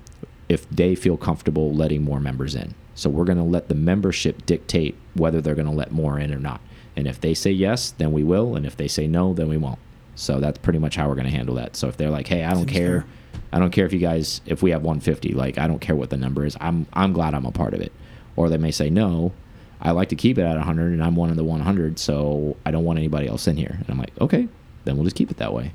if 0.48 0.68
they 0.70 0.94
feel 0.94 1.16
comfortable 1.16 1.74
letting 1.74 2.02
more 2.02 2.20
members 2.20 2.54
in. 2.54 2.74
So, 2.94 3.10
we're 3.10 3.24
going 3.24 3.38
to 3.38 3.44
let 3.44 3.68
the 3.68 3.74
membership 3.74 4.46
dictate 4.46 4.96
whether 5.14 5.40
they're 5.40 5.54
going 5.54 5.66
to 5.66 5.72
let 5.72 5.92
more 5.92 6.18
in 6.18 6.32
or 6.32 6.38
not. 6.38 6.60
And 6.96 7.06
if 7.06 7.20
they 7.20 7.34
say 7.34 7.50
yes, 7.50 7.90
then 7.92 8.12
we 8.12 8.24
will. 8.24 8.56
And 8.56 8.64
if 8.66 8.76
they 8.76 8.88
say 8.88 9.06
no, 9.06 9.34
then 9.34 9.48
we 9.48 9.56
won't. 9.56 9.78
So, 10.14 10.38
that's 10.40 10.58
pretty 10.58 10.78
much 10.78 10.96
how 10.96 11.08
we're 11.08 11.14
going 11.14 11.30
to 11.30 11.36
handle 11.36 11.56
that. 11.56 11.74
So, 11.76 11.88
if 11.88 11.96
they're 11.96 12.10
like, 12.10 12.28
hey, 12.28 12.44
I 12.44 12.50
don't 12.50 12.68
Seems 12.68 12.72
care. 12.72 13.00
fair. 13.02 13.10
I 13.52 13.58
don't 13.58 13.70
care 13.70 13.86
if 13.86 13.92
you 13.92 13.98
guys 13.98 14.40
if 14.46 14.62
we 14.62 14.70
have 14.70 14.82
150. 14.82 15.32
Like 15.32 15.58
I 15.58 15.66
don't 15.66 15.80
care 15.80 15.96
what 15.96 16.10
the 16.10 16.16
number 16.16 16.44
is. 16.44 16.56
I'm 16.60 16.86
I'm 16.92 17.12
glad 17.12 17.34
I'm 17.34 17.46
a 17.46 17.52
part 17.52 17.74
of 17.74 17.80
it. 17.80 17.92
Or 18.36 18.48
they 18.48 18.58
may 18.58 18.70
say 18.70 18.90
no. 18.90 19.32
I 19.80 19.92
like 19.92 20.08
to 20.10 20.16
keep 20.16 20.38
it 20.38 20.42
at 20.42 20.56
100, 20.56 20.92
and 20.92 21.02
I'm 21.02 21.14
one 21.16 21.30
of 21.30 21.36
the 21.36 21.44
100, 21.44 21.98
so 21.98 22.56
I 22.66 22.70
don't 22.70 22.84
want 22.84 22.98
anybody 22.98 23.28
else 23.28 23.46
in 23.46 23.56
here. 23.56 23.76
And 23.78 23.86
I'm 23.88 23.98
like, 23.98 24.12
okay, 24.20 24.48
then 24.84 24.96
we'll 24.96 25.04
just 25.04 25.16
keep 25.16 25.30
it 25.30 25.36
that 25.36 25.52
way. 25.52 25.72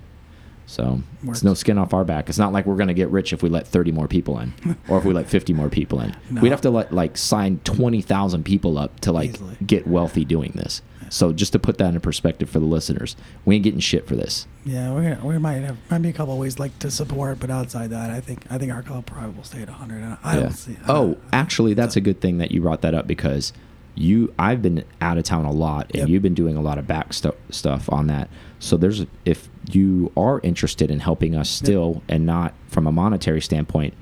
So 0.65 1.01
Works. 1.23 1.39
it's 1.39 1.43
no 1.43 1.53
skin 1.53 1.77
off 1.77 1.93
our 1.93 2.05
back. 2.05 2.29
It's 2.29 2.37
not 2.37 2.53
like 2.53 2.65
we're 2.65 2.77
gonna 2.77 2.93
get 2.93 3.09
rich 3.09 3.33
if 3.33 3.43
we 3.43 3.49
let 3.49 3.67
30 3.67 3.91
more 3.91 4.07
people 4.07 4.39
in, 4.39 4.53
or 4.87 4.97
if 4.97 5.03
we 5.05 5.13
let 5.13 5.27
50 5.29 5.53
more 5.53 5.69
people 5.69 5.99
in. 5.99 6.15
No. 6.29 6.41
We'd 6.41 6.49
have 6.51 6.61
to 6.61 6.69
let 6.69 6.93
like 6.93 7.17
sign 7.17 7.59
20,000 7.65 8.43
people 8.43 8.77
up 8.77 8.99
to 9.01 9.11
like 9.11 9.31
Easily. 9.35 9.57
get 9.65 9.85
wealthy 9.87 10.23
doing 10.25 10.53
this. 10.55 10.81
So 11.09 11.31
just 11.31 11.51
to 11.51 11.59
put 11.59 11.77
that 11.77 11.93
in 11.93 11.99
perspective 11.99 12.49
for 12.49 12.59
the 12.59 12.65
listeners, 12.65 13.15
we 13.45 13.55
ain't 13.55 13.63
getting 13.63 13.81
shit 13.81 14.07
for 14.07 14.15
this. 14.15 14.47
Yeah, 14.65 14.91
we're 14.93 15.19
we 15.23 15.37
might 15.37 15.61
have 15.63 15.77
might 15.91 16.01
be 16.01 16.09
a 16.09 16.13
couple 16.13 16.33
of 16.33 16.39
ways 16.39 16.57
like 16.59 16.79
to 16.79 16.89
support, 16.89 17.39
but 17.39 17.51
outside 17.51 17.89
that, 17.91 18.09
I 18.09 18.19
think 18.21 18.45
I 18.49 18.57
think 18.57 18.71
our 18.71 18.81
club 18.81 19.05
probably 19.05 19.31
will 19.35 19.43
stay 19.43 19.61
at 19.61 19.69
100. 19.69 20.17
I 20.23 20.33
Yeah. 20.35 20.39
don't 20.39 20.51
see. 20.53 20.77
I 20.87 20.91
Oh, 20.91 21.05
don't- 21.07 21.19
actually, 21.33 21.73
that's 21.73 21.95
a 21.97 22.01
good 22.01 22.19
thing 22.21 22.37
that 22.39 22.51
you 22.51 22.61
brought 22.61 22.81
that 22.81 22.95
up 22.95 23.05
because 23.05 23.53
you 23.95 24.33
I've 24.39 24.61
been 24.61 24.83
out 25.01 25.17
of 25.17 25.23
town 25.23 25.45
a 25.45 25.51
lot 25.51 25.85
and 25.91 25.95
Yep. 26.01 26.09
you've 26.09 26.21
been 26.23 26.33
doing 26.33 26.57
a 26.57 26.61
lot 26.61 26.77
of 26.77 26.87
back 26.87 27.13
stu 27.13 27.31
stuff 27.49 27.91
on 27.91 28.07
that. 28.07 28.29
So 28.59 28.75
there's 28.77 29.05
if 29.25 29.49
you 29.71 30.11
are 30.17 30.39
interested 30.41 30.89
in 30.89 30.99
helping 30.99 31.35
us 31.35 31.49
still 31.49 32.01
and 32.09 32.25
not 32.25 32.53
from 32.67 32.87
a 32.87 32.91
monetary 32.91 33.41
standpoint, 33.41 33.93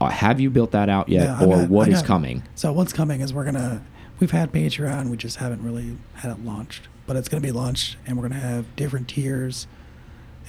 uh, 0.00 0.08
have 0.08 0.40
you 0.40 0.50
built 0.50 0.72
that 0.72 0.88
out 0.88 1.08
yet 1.08 1.40
or 1.42 1.64
what 1.66 1.88
is 1.88 2.00
got- 2.00 2.06
coming? 2.06 2.42
So 2.54 2.72
what's 2.72 2.92
coming 2.92 3.20
is 3.20 3.32
we're 3.32 3.44
gonna 3.44 3.82
we've 4.18 4.30
had 4.32 4.52
Patreon, 4.52 5.10
we 5.10 5.16
just 5.16 5.36
haven't 5.36 5.62
really 5.62 5.96
had 6.14 6.30
it 6.32 6.44
launched. 6.44 6.88
But 7.06 7.14
it's 7.16 7.28
going 7.28 7.40
to 7.40 7.46
be 7.46 7.52
launched, 7.52 7.98
and 8.04 8.16
we're 8.16 8.28
going 8.28 8.40
to 8.40 8.44
have 8.44 8.74
different 8.74 9.06
tiers, 9.06 9.68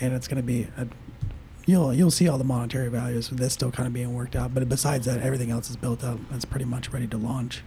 and 0.02 0.12
it's 0.16 0.28
going 0.28 0.38
to 0.38 0.42
be 0.44 0.68
a, 0.76 0.88
you'll 1.68 1.94
you'll 1.94 2.10
see 2.10 2.28
all 2.28 2.40
the 2.40 2.44
monetary 2.44 2.90
values. 2.90 3.30
That's 3.30 3.54
still 3.54 3.70
kind 3.70 3.86
of 3.86 3.94
being 3.94 4.16
worked 4.16 4.36
out. 4.36 4.56
But 4.56 4.68
besides 4.68 5.06
that, 5.06 5.20
everything 5.22 5.52
else 5.52 5.70
is 5.70 5.76
built 5.76 6.04
up. 6.04 6.18
It's 6.34 6.46
pretty 6.46 6.66
much 6.66 6.92
ready 6.92 7.06
to 7.10 7.18
launch, 7.18 7.62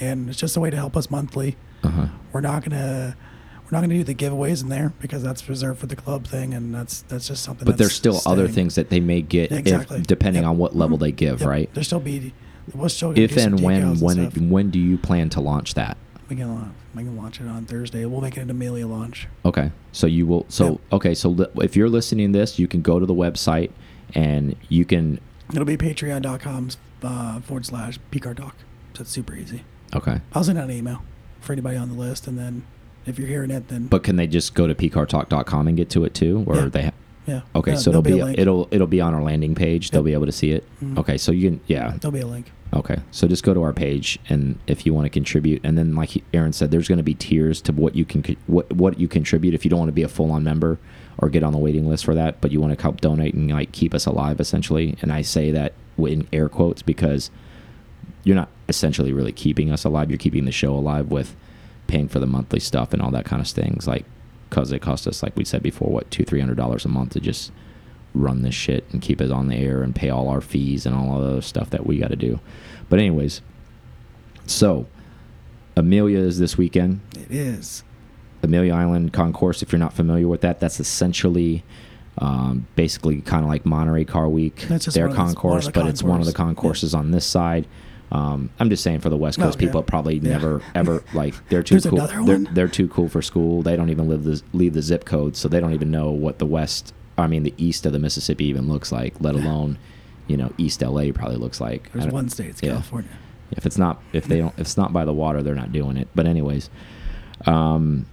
and 0.00 0.28
it's 0.28 0.38
just 0.38 0.56
a 0.56 0.60
way 0.60 0.70
to 0.70 0.76
help 0.76 0.96
us 0.96 1.10
monthly. 1.10 1.56
Uh-huh. 1.82 2.06
We're 2.32 2.40
not 2.40 2.64
gonna 2.64 3.16
we're 3.64 3.70
not 3.76 3.80
gonna 3.82 3.94
do 3.94 4.04
the 4.04 4.14
giveaways 4.14 4.62
in 4.62 4.68
there 4.68 4.92
because 5.00 5.22
that's 5.22 5.48
reserved 5.48 5.80
for 5.80 5.86
the 5.86 5.96
club 5.96 6.26
thing, 6.26 6.52
and 6.54 6.74
that's 6.74 7.02
that's 7.02 7.28
just 7.28 7.42
something. 7.42 7.64
But 7.64 7.72
that's 7.76 7.78
there's 7.78 7.94
still 7.94 8.20
other 8.30 8.48
things 8.48 8.74
that 8.74 8.90
they 8.90 9.00
may 9.00 9.22
get 9.22 9.52
if- 9.52 9.58
Exactly. 9.58 10.02
depending 10.02 10.42
Yep. 10.42 10.50
on 10.50 10.58
what 10.58 10.76
level 10.76 10.96
they 10.98 11.12
give, 11.12 11.40
Yep. 11.40 11.48
right? 11.48 11.70
There'll 11.74 11.84
still 11.84 12.00
be. 12.00 12.32
We'll 12.74 12.88
still 12.88 13.12
If 13.16 13.36
and 13.36 13.60
when 13.60 14.00
when 14.00 14.18
and 14.18 14.34
it, 14.36 14.42
when 14.42 14.70
do 14.70 14.78
you 14.78 14.96
plan 14.96 15.28
to 15.30 15.40
launch 15.40 15.74
that? 15.74 15.96
we 16.30 16.36
can 16.36 16.48
launch, 16.54 16.72
we 16.94 17.02
can 17.02 17.14
launch 17.18 17.38
it 17.38 17.46
on 17.46 17.66
Thursday. 17.66 18.06
We'll 18.06 18.22
make 18.22 18.38
it 18.38 18.40
an 18.40 18.48
Amelia 18.50 18.86
launch. 18.86 19.28
Okay. 19.44 19.70
So 19.92 20.06
you 20.06 20.26
will. 20.26 20.46
So 20.48 20.64
Yep. 20.70 20.80
okay. 20.92 21.14
So 21.14 21.28
li- 21.28 21.46
if 21.60 21.76
you're 21.76 21.90
listening 21.90 22.32
to 22.32 22.38
this, 22.38 22.58
you 22.58 22.66
can 22.66 22.80
go 22.80 22.98
to 22.98 23.04
the 23.04 23.14
website 23.14 23.70
and 24.14 24.56
you 24.70 24.86
can. 24.86 25.20
It'll 25.52 25.66
be 25.66 25.76
patreon.com 25.76 26.70
uh, 27.02 27.40
forward 27.40 27.66
slash 27.66 27.98
PCAR 28.10 28.34
Talk. 28.34 28.56
So 28.94 29.02
it's 29.02 29.10
super 29.10 29.34
easy. 29.34 29.62
Okay. 29.94 30.20
I'll 30.32 30.44
send 30.44 30.58
out 30.58 30.64
an 30.64 30.70
email 30.72 31.02
for 31.40 31.52
anybody 31.52 31.76
on 31.76 31.88
the 31.88 31.94
list, 31.94 32.26
and 32.26 32.38
then 32.38 32.64
if 33.06 33.18
you're 33.18 33.28
hearing 33.28 33.50
it, 33.50 33.68
then 33.68 33.86
But 33.86 34.02
can 34.02 34.16
they 34.16 34.26
just 34.26 34.54
go 34.54 34.66
to 34.66 34.74
pcartalk.com 34.74 35.68
and 35.68 35.76
get 35.76 35.90
to 35.90 36.04
it 36.04 36.14
too, 36.14 36.44
or 36.46 36.56
Yeah. 36.56 36.64
they? 36.66 36.82
Ha 36.84 36.90
yeah. 37.26 37.40
okay. 37.54 37.72
Yeah, 37.72 37.78
so 37.78 37.90
it'll 37.90 38.02
there'll 38.02 38.26
be, 38.26 38.38
a 38.38 38.40
it'll 38.40 38.68
it'll 38.70 38.86
be 38.86 39.00
on 39.00 39.14
our 39.14 39.22
landing 39.22 39.54
page. 39.54 39.90
They'll 39.90 40.02
be 40.02 40.12
able 40.12 40.26
to 40.26 40.32
see 40.32 40.50
it. 40.50 40.64
Mhm. 40.82 40.98
Okay. 40.98 41.16
So 41.16 41.32
you 41.32 41.50
can 41.50 41.60
yeah. 41.66 41.96
There'll 42.00 42.12
be 42.12 42.20
a 42.20 42.26
link. 42.26 42.50
Okay, 42.74 42.96
so 43.12 43.28
just 43.28 43.44
go 43.44 43.54
to 43.54 43.62
our 43.62 43.72
page, 43.72 44.18
and 44.28 44.58
if 44.66 44.84
you 44.84 44.92
want 44.92 45.04
to 45.04 45.08
contribute, 45.10 45.60
and 45.64 45.78
then 45.78 45.94
like 45.94 46.24
Aaron 46.34 46.52
said, 46.52 46.72
there's 46.72 46.88
going 46.88 46.96
to 46.98 47.04
be 47.04 47.14
tiers 47.14 47.60
to 47.62 47.72
what 47.72 47.94
you 47.94 48.04
can 48.04 48.20
co- 48.22 48.34
what 48.48 48.70
what 48.72 48.98
you 48.98 49.06
contribute. 49.06 49.54
If 49.54 49.64
you 49.64 49.68
don't 49.70 49.78
want 49.78 49.88
to 49.90 49.92
be 49.94 50.02
a 50.02 50.08
full 50.08 50.32
on 50.32 50.42
member 50.42 50.78
or 51.18 51.28
get 51.28 51.44
on 51.44 51.52
the 51.52 51.58
waiting 51.58 51.88
list 51.88 52.04
for 52.04 52.14
that, 52.16 52.40
but 52.40 52.50
you 52.50 52.60
want 52.60 52.76
to 52.76 52.82
help 52.82 53.00
donate 53.00 53.32
and 53.32 53.48
like 53.50 53.70
keep 53.70 53.94
us 53.94 54.06
alive, 54.06 54.40
essentially. 54.40 54.96
And 55.02 55.12
I 55.12 55.22
say 55.22 55.52
that 55.52 55.72
in 55.98 56.26
air 56.32 56.48
quotes 56.48 56.82
because 56.82 57.30
you're 58.24 58.36
not 58.36 58.48
essentially 58.68 59.12
really 59.12 59.32
keeping 59.32 59.70
us 59.70 59.84
alive. 59.84 60.10
You're 60.10 60.18
keeping 60.18 60.44
the 60.46 60.52
show 60.52 60.74
alive 60.74 61.10
with 61.10 61.36
paying 61.86 62.08
for 62.08 62.18
the 62.18 62.26
monthly 62.26 62.60
stuff 62.60 62.92
and 62.92 63.00
all 63.02 63.10
that 63.12 63.24
kind 63.26 63.40
of 63.42 63.48
things. 63.48 63.86
Like, 63.86 64.04
cause 64.50 64.72
it 64.72 64.80
costs 64.80 65.06
us, 65.06 65.22
like 65.22 65.36
we 65.36 65.44
said 65.44 65.62
before, 65.62 65.90
what 65.90 66.10
two 66.10 66.24
three 66.24 66.40
hundred 66.40 66.56
dollars 66.56 66.84
a 66.84 66.88
month 66.88 67.12
to 67.12 67.20
just 67.20 67.52
run 68.14 68.42
this 68.42 68.54
shit 68.54 68.84
and 68.92 69.02
keep 69.02 69.20
it 69.20 69.30
on 69.32 69.48
the 69.48 69.56
air 69.56 69.82
and 69.82 69.94
pay 69.94 70.08
all 70.08 70.28
our 70.28 70.40
fees 70.40 70.86
and 70.86 70.94
all 70.94 71.18
the 71.20 71.26
other 71.26 71.42
stuff 71.42 71.70
that 71.70 71.84
we 71.86 71.98
got 71.98 72.08
to 72.10 72.16
do. 72.16 72.40
But 72.88 72.98
anyways, 73.00 73.42
so 74.46 74.86
Amelia 75.76 76.18
is 76.18 76.38
this 76.38 76.56
weekend. 76.56 77.00
It 77.16 77.30
is. 77.30 77.82
Amelia 78.42 78.74
Island 78.74 79.12
Concours. 79.12 79.62
If 79.62 79.72
you're 79.72 79.78
not 79.78 79.92
familiar 79.94 80.28
with 80.28 80.42
that, 80.42 80.60
that's 80.60 80.78
essentially 80.78 81.64
um, 82.18 82.66
basically 82.76 83.20
kind 83.22 83.42
of 83.42 83.48
like 83.48 83.64
Monterey 83.66 84.04
Car 84.04 84.28
Week. 84.28 84.56
That's 84.68 84.84
just 84.84 84.94
their 84.94 85.06
of 85.06 85.14
the- 85.16 85.20
of 85.20 85.26
concourse, 85.28 85.68
but 85.68 85.86
it's 85.86 86.02
one 86.02 86.20
of 86.20 86.26
the 86.26 86.32
concourse. 86.32 86.62
concourses 86.80 86.94
on 86.94 87.10
this 87.10 87.24
side. 87.26 87.66
Um, 88.12 88.50
I'm 88.60 88.70
just 88.70 88.82
saying 88.84 89.00
for 89.00 89.08
the 89.10 89.16
West 89.16 89.38
Oh, 89.40 89.44
Coast 89.44 89.58
people, 89.58 89.82
probably 89.82 90.16
Yeah. 90.16 90.30
never 90.32 90.62
ever 90.74 91.02
like 91.14 91.34
they're 91.48 91.62
too 91.62 91.80
There's 91.80 91.86
cool. 91.86 92.24
They're, 92.26 92.38
they're 92.38 92.68
too 92.68 92.88
cool 92.88 93.08
for 93.08 93.22
school. 93.22 93.62
They 93.62 93.76
don't 93.76 93.90
even 93.90 94.08
live 94.08 94.24
the 94.24 94.40
leave 94.52 94.74
the 94.74 94.82
zip 94.82 95.04
code, 95.04 95.36
so 95.36 95.48
they 95.48 95.58
don't 95.60 95.72
even 95.74 95.90
know 95.90 96.10
what 96.10 96.38
the 96.38 96.46
West. 96.46 96.92
I 97.18 97.26
mean, 97.26 97.42
the 97.44 97.54
east 97.58 97.86
of 97.86 97.92
the 97.92 97.98
Mississippi 97.98 98.44
even 98.46 98.68
looks 98.68 98.90
like, 98.92 99.14
let 99.20 99.34
alone, 99.34 99.78
you 100.26 100.36
know, 100.36 100.52
East 100.58 100.82
LA 100.82 101.12
probably 101.12 101.36
looks 101.36 101.60
like. 101.60 101.90
There's 101.92 102.06
one 102.12 102.28
state. 102.28 102.48
It's 102.50 102.62
yeah. 102.62 102.70
California. 102.72 103.10
if 103.52 103.66
it's 103.66 103.78
not 103.78 104.02
if 104.12 104.26
they 104.26 104.38
don't 104.38 104.52
if 104.54 104.60
it's 104.62 104.76
not 104.76 104.92
by 104.92 105.04
the 105.04 105.12
water 105.12 105.42
they're 105.42 105.54
not 105.54 105.70
doing 105.72 105.96
it 105.96 106.08
but 106.14 106.26
anyways 106.26 106.70
um 107.46 108.06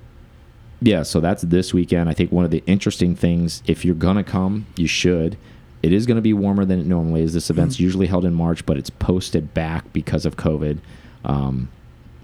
yeah 0.81 1.01
so 1.03 1.19
that's 1.19 1.41
this 1.43 1.73
weekend 1.73 2.09
i 2.09 2.13
think 2.13 2.31
one 2.31 2.43
of 2.45 2.51
the 2.51 2.61
interesting 2.67 3.15
things 3.15 3.63
if 3.65 3.83
you're 3.85 3.95
gonna 3.95 4.23
come 4.23 4.65
you 4.75 4.85
should 4.87 5.37
it 5.83 5.91
is 5.91 6.05
going 6.05 6.15
to 6.15 6.21
be 6.21 6.33
warmer 6.33 6.63
than 6.65 6.79
it 6.79 6.85
normally 6.85 7.21
is. 7.23 7.33
This 7.33 7.49
event's 7.49 7.77
Mhm. 7.77 7.81
usually 7.81 8.07
held 8.07 8.25
in 8.25 8.33
march 8.33 8.65
but 8.65 8.77
it's 8.77 8.89
posted 8.89 9.53
back 9.53 9.91
because 9.93 10.25
of 10.25 10.35
covid. 10.37 10.77
Um 11.25 11.69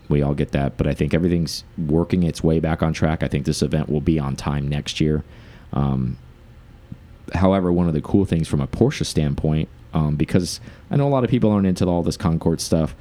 we 0.10 0.22
all 0.22 0.34
get 0.34 0.52
that 0.54 0.78
but 0.78 0.88
i 0.88 0.94
think 0.94 1.14
everything's 1.14 1.64
working 1.78 2.24
its 2.24 2.44
way 2.44 2.60
back 2.60 2.82
on 2.84 2.94
track. 2.94 3.24
I 3.24 3.28
think 3.28 3.46
this 3.46 3.62
event 3.62 3.90
will 3.90 4.02
be 4.02 4.20
on 4.20 4.36
time 4.36 4.68
next 4.68 5.00
year. 5.02 5.24
Um 5.74 6.18
however, 7.34 7.72
one 7.74 7.88
of 7.88 7.94
the 7.94 8.02
cool 8.02 8.26
things 8.26 8.48
from 8.48 8.62
a 8.62 8.68
Porsche 8.68 9.06
standpoint, 9.06 9.68
um, 9.94 10.16
because 10.16 10.62
I 10.90 10.96
know 10.96 11.08
a 11.08 11.10
lot 11.10 11.26
of 11.26 11.30
people 11.30 11.52
aren't 11.52 11.68
into 11.68 11.86
all 11.86 12.02
this 12.02 12.16
Concours 12.16 12.64
stuff, 12.64 12.96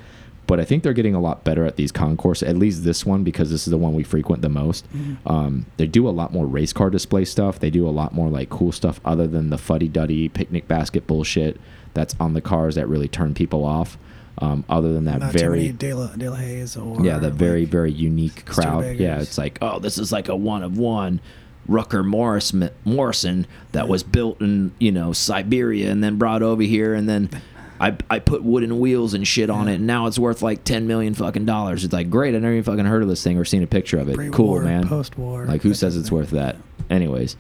but 0.47 0.61
I 0.61 0.65
think 0.65 0.83
they're 0.83 0.93
getting 0.93 1.15
a 1.15 1.21
lot 1.21 1.45
better 1.45 1.65
at 1.65 1.77
these 1.77 1.93
concourse. 1.93 2.43
At 2.43 2.57
least 2.57 2.85
this 2.85 3.05
one, 3.05 3.25
because 3.25 3.51
this 3.51 3.67
is 3.67 3.71
the 3.71 3.79
one 3.79 3.95
we 3.95 4.03
frequent 4.03 4.43
the 4.43 4.49
most. 4.49 4.87
Mhm. 4.95 5.17
Um, 5.27 5.67
they 5.77 5.87
do 5.87 6.09
a 6.09 6.11
lot 6.11 6.33
more 6.33 6.47
race 6.47 6.73
car 6.73 6.91
display 6.91 7.25
stuff. 7.25 7.59
They 7.59 7.71
do 7.71 7.89
a 7.89 7.91
lot 7.91 8.15
more 8.15 8.29
like 8.29 8.49
cool 8.51 8.73
stuff 8.73 9.01
other 9.05 9.27
than 9.27 9.51
the 9.51 9.59
fuddy 9.59 9.89
duddy 9.89 10.29
picnic 10.29 10.69
basket 10.69 11.07
bullshit 11.07 11.61
that's 11.95 12.15
on 12.21 12.35
the 12.35 12.41
cars 12.41 12.75
that 12.75 12.89
really 12.89 13.09
turn 13.09 13.35
people 13.35 13.65
off. 13.65 13.99
Um, 14.39 14.65
other 14.69 14.93
than 14.93 15.07
that, 15.07 15.21
Not 15.21 15.33
very 15.33 15.73
De 15.73 15.95
La, 15.95 16.09
Delahayes 16.09 16.77
or 16.77 17.03
yeah, 17.03 17.19
the 17.19 17.31
very 17.31 17.63
like, 17.63 17.71
very 17.71 17.93
unique 17.93 18.45
crowd. 18.45 18.97
Yeah, 18.97 19.19
it's 19.21 19.39
like 19.39 19.59
oh, 19.63 19.79
this 19.79 19.97
is 19.97 20.13
like 20.13 20.29
a 20.29 20.37
one 20.37 20.63
of 20.63 20.77
one. 20.77 21.21
Rucker 21.69 22.05
Morris 22.05 22.55
Morrison 22.85 23.47
that 23.73 23.89
was 23.89 24.05
built 24.05 24.41
in 24.41 24.73
you 24.79 24.93
know 24.93 25.13
Siberia 25.13 25.91
and 25.91 26.05
then 26.05 26.17
brought 26.17 26.43
over 26.43 26.63
here 26.63 26.95
and 26.95 27.09
then 27.09 27.29
I 27.81 27.97
I 28.09 28.19
put 28.19 28.43
wooden 28.43 28.79
wheels 28.79 29.15
and 29.15 29.27
shit 29.27 29.51
on 29.51 29.69
it 29.69 29.77
and 29.77 29.87
now 29.87 30.07
it's 30.07 30.19
worth 30.19 30.43
like 30.43 30.65
ten 30.65 30.87
million 30.87 31.15
fucking 31.15 31.45
dollars. 31.45 31.85
It's 31.85 31.93
like 31.93 32.11
great. 32.11 32.35
I 32.35 32.39
never 32.39 32.53
even 32.53 32.65
fucking 32.65 32.85
heard 32.85 33.03
of 33.03 33.09
this 33.09 33.23
thing 33.23 33.39
or 33.39 33.45
seen 33.45 33.63
a 33.63 33.67
picture 33.67 33.99
of 33.99 34.09
it. 34.09 34.33
cool, 34.33 34.61
man. 34.61 34.89
Post-war. 34.89 35.45
Like 35.47 35.63
who 35.63 35.75
says 35.75 35.97
it's 35.97 36.11
worth 36.11 36.31
that? 36.31 36.57
Anyways, 36.89 37.37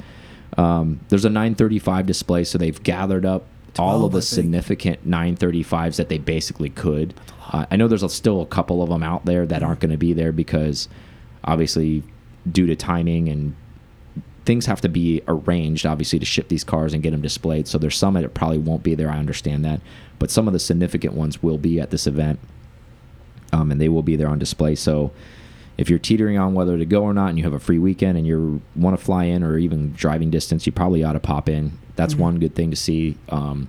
um, 0.56 1.00
there's 1.08 1.24
a 1.24 1.30
935 1.30 2.06
display, 2.06 2.44
so 2.44 2.58
they've 2.58 2.82
gathered 2.82 3.24
up 3.24 3.46
all 3.78 4.04
of 4.04 4.12
the 4.12 4.22
significant 4.22 5.08
935s 5.08 5.96
that 5.96 6.08
they 6.08 6.18
basically 6.18 6.70
could. 6.70 7.14
Uh, 7.52 7.66
I 7.70 7.76
know 7.76 7.88
there's 7.88 8.02
a, 8.02 8.08
still 8.08 8.40
a 8.40 8.46
couple 8.46 8.82
of 8.82 8.88
them 8.88 9.02
out 9.02 9.24
there 9.26 9.46
that 9.46 9.62
aren't 9.62 9.80
going 9.80 9.90
to 9.90 9.98
be 9.98 10.12
there 10.12 10.32
because 10.32 10.88
obviously 11.44 12.02
due 12.50 12.66
to 12.66 12.76
timing 12.76 13.28
and 13.28 13.54
things 14.44 14.66
have 14.66 14.80
to 14.80 14.88
be 14.88 15.20
arranged 15.26 15.84
obviously 15.84 16.18
to 16.18 16.24
ship 16.24 16.48
these 16.48 16.62
cars 16.62 16.94
and 16.94 17.02
get 17.02 17.10
them 17.10 17.20
displayed 17.20 17.66
so 17.66 17.78
there's 17.78 17.96
some 17.96 18.14
that 18.14 18.32
probably 18.32 18.58
won't 18.58 18.84
be 18.84 18.94
there 18.94 19.10
i 19.10 19.18
understand 19.18 19.64
that 19.64 19.80
but 20.18 20.30
some 20.30 20.46
of 20.46 20.52
the 20.52 20.58
significant 20.58 21.14
ones 21.14 21.42
will 21.42 21.58
be 21.58 21.80
at 21.80 21.90
this 21.90 22.06
event 22.06 22.38
um, 23.52 23.70
and 23.70 23.80
they 23.80 23.88
will 23.88 24.02
be 24.02 24.16
there 24.16 24.28
on 24.28 24.38
display. 24.38 24.74
So 24.74 25.12
if 25.78 25.90
you're 25.90 25.98
teetering 25.98 26.38
on 26.38 26.54
whether 26.54 26.78
to 26.78 26.86
go 26.86 27.02
or 27.02 27.12
not 27.14 27.28
and 27.28 27.38
you 27.38 27.44
have 27.44 27.52
a 27.52 27.58
free 27.58 27.78
weekend 27.78 28.16
and 28.16 28.26
you 28.26 28.60
want 28.74 28.98
to 28.98 29.04
fly 29.04 29.24
in 29.24 29.42
or 29.42 29.58
even 29.58 29.92
driving 29.92 30.30
distance 30.30 30.64
you 30.66 30.72
probably 30.72 31.04
ought 31.04 31.12
to 31.12 31.20
pop 31.20 31.48
in. 31.48 31.72
That's 31.96 32.14
Mhm. 32.14 32.18
one 32.18 32.38
good 32.38 32.54
thing 32.54 32.70
to 32.70 32.76
see 32.76 33.16
um, 33.28 33.68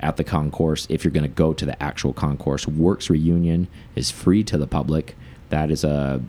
at 0.00 0.16
the 0.16 0.24
concourse. 0.24 0.86
If 0.90 1.04
you're 1.04 1.10
going 1.12 1.22
to 1.24 1.28
go 1.28 1.52
to 1.54 1.64
the 1.64 1.80
actual 1.82 2.12
concourse 2.12 2.66
Werks 2.68 3.08
reunion 3.08 3.68
is 3.96 4.10
free 4.10 4.42
to 4.44 4.58
the 4.58 4.66
public. 4.66 5.16
That 5.50 5.70
is 5.70 5.84
a 5.84 6.20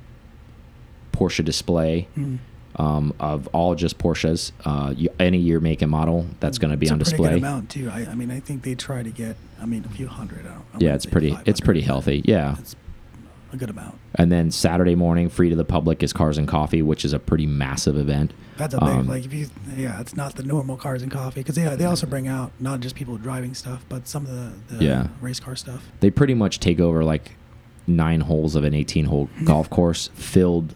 porsche 1.14 1.44
display. 1.46 2.08
Mm. 2.18 2.40
Um, 2.78 3.14
of 3.20 3.48
all 3.48 3.76
just 3.76 3.98
porsches 3.98 4.52
uh, 4.66 4.94
you, 4.96 5.10
any 5.20 5.38
year 5.38 5.60
make 5.60 5.82
and 5.82 5.92
model 5.92 6.26
that's 6.40 6.58
going 6.58 6.72
to 6.72 6.78
be 6.78 6.90
on 6.90 6.98
display 6.98 7.30
Good 7.30 7.38
amount 7.40 7.70
too. 7.70 7.90
I, 7.90 8.06
I 8.08 8.16
mean, 8.16 8.32
I 8.32 8.40
think 8.40 8.64
they 8.64 8.76
try 8.76 9.04
to 9.04 9.10
get. 9.12 9.36
I 9.62 9.66
mean, 9.66 9.86
a 9.86 9.90
few 9.90 10.08
hundred. 10.08 10.46
I 10.46 10.50
don't, 10.50 10.66
I 10.74 10.78
yeah 10.80 10.96
it's 10.96 11.06
pretty 11.06 11.38
it's 11.46 11.62
pretty 11.62 11.82
healthy 11.82 12.22
yeah 12.26 12.56
It's 12.60 12.76
a 13.54 13.58
good 13.58 13.70
amount. 13.70 13.96
and 14.16 14.32
then 14.32 14.50
saturday 14.50 14.96
morning 14.96 15.30
free 15.30 15.50
to 15.52 15.56
the 15.56 15.64
public 15.64 16.02
is 16.02 16.12
cars 16.12 16.40
and 16.40 16.48
coffee 16.48 16.82
which 16.82 17.06
is 17.06 17.14
a 17.14 17.20
pretty 17.20 17.46
massive 17.46 17.96
event 17.96 18.34
That's 18.58 18.74
a 18.74 18.80
big 18.80 18.90
Um, 18.90 19.08
like 19.08 19.24
if 19.26 19.32
you 19.34 19.48
yeah, 19.78 20.02
it's 20.02 20.16
not 20.16 20.36
the 20.36 20.42
normal 20.44 20.76
cars 20.76 21.04
and 21.04 21.12
coffee 21.12 21.42
because 21.42 21.56
they 21.56 21.64
they 21.76 21.86
also 21.86 22.08
bring 22.08 22.28
out 22.28 22.52
not 22.60 22.80
just 22.80 22.96
people 22.96 23.16
driving 23.18 23.54
stuff, 23.54 23.86
but 23.88 24.08
some 24.08 24.26
of 24.26 24.32
the, 24.32 24.76
the 24.78 24.84
Yeah. 24.84 25.08
race 25.22 25.40
car 25.40 25.56
stuff. 25.56 25.88
they 26.00 26.10
pretty 26.10 26.34
much 26.34 26.60
take 26.60 26.80
over 26.80 27.04
like 27.04 27.34
nine 27.86 28.22
holes 28.22 28.56
of 28.56 28.64
an 28.64 28.74
18 28.74 29.06
hole 29.06 29.30
golf 29.44 29.70
course 29.70 30.10
filled 30.16 30.74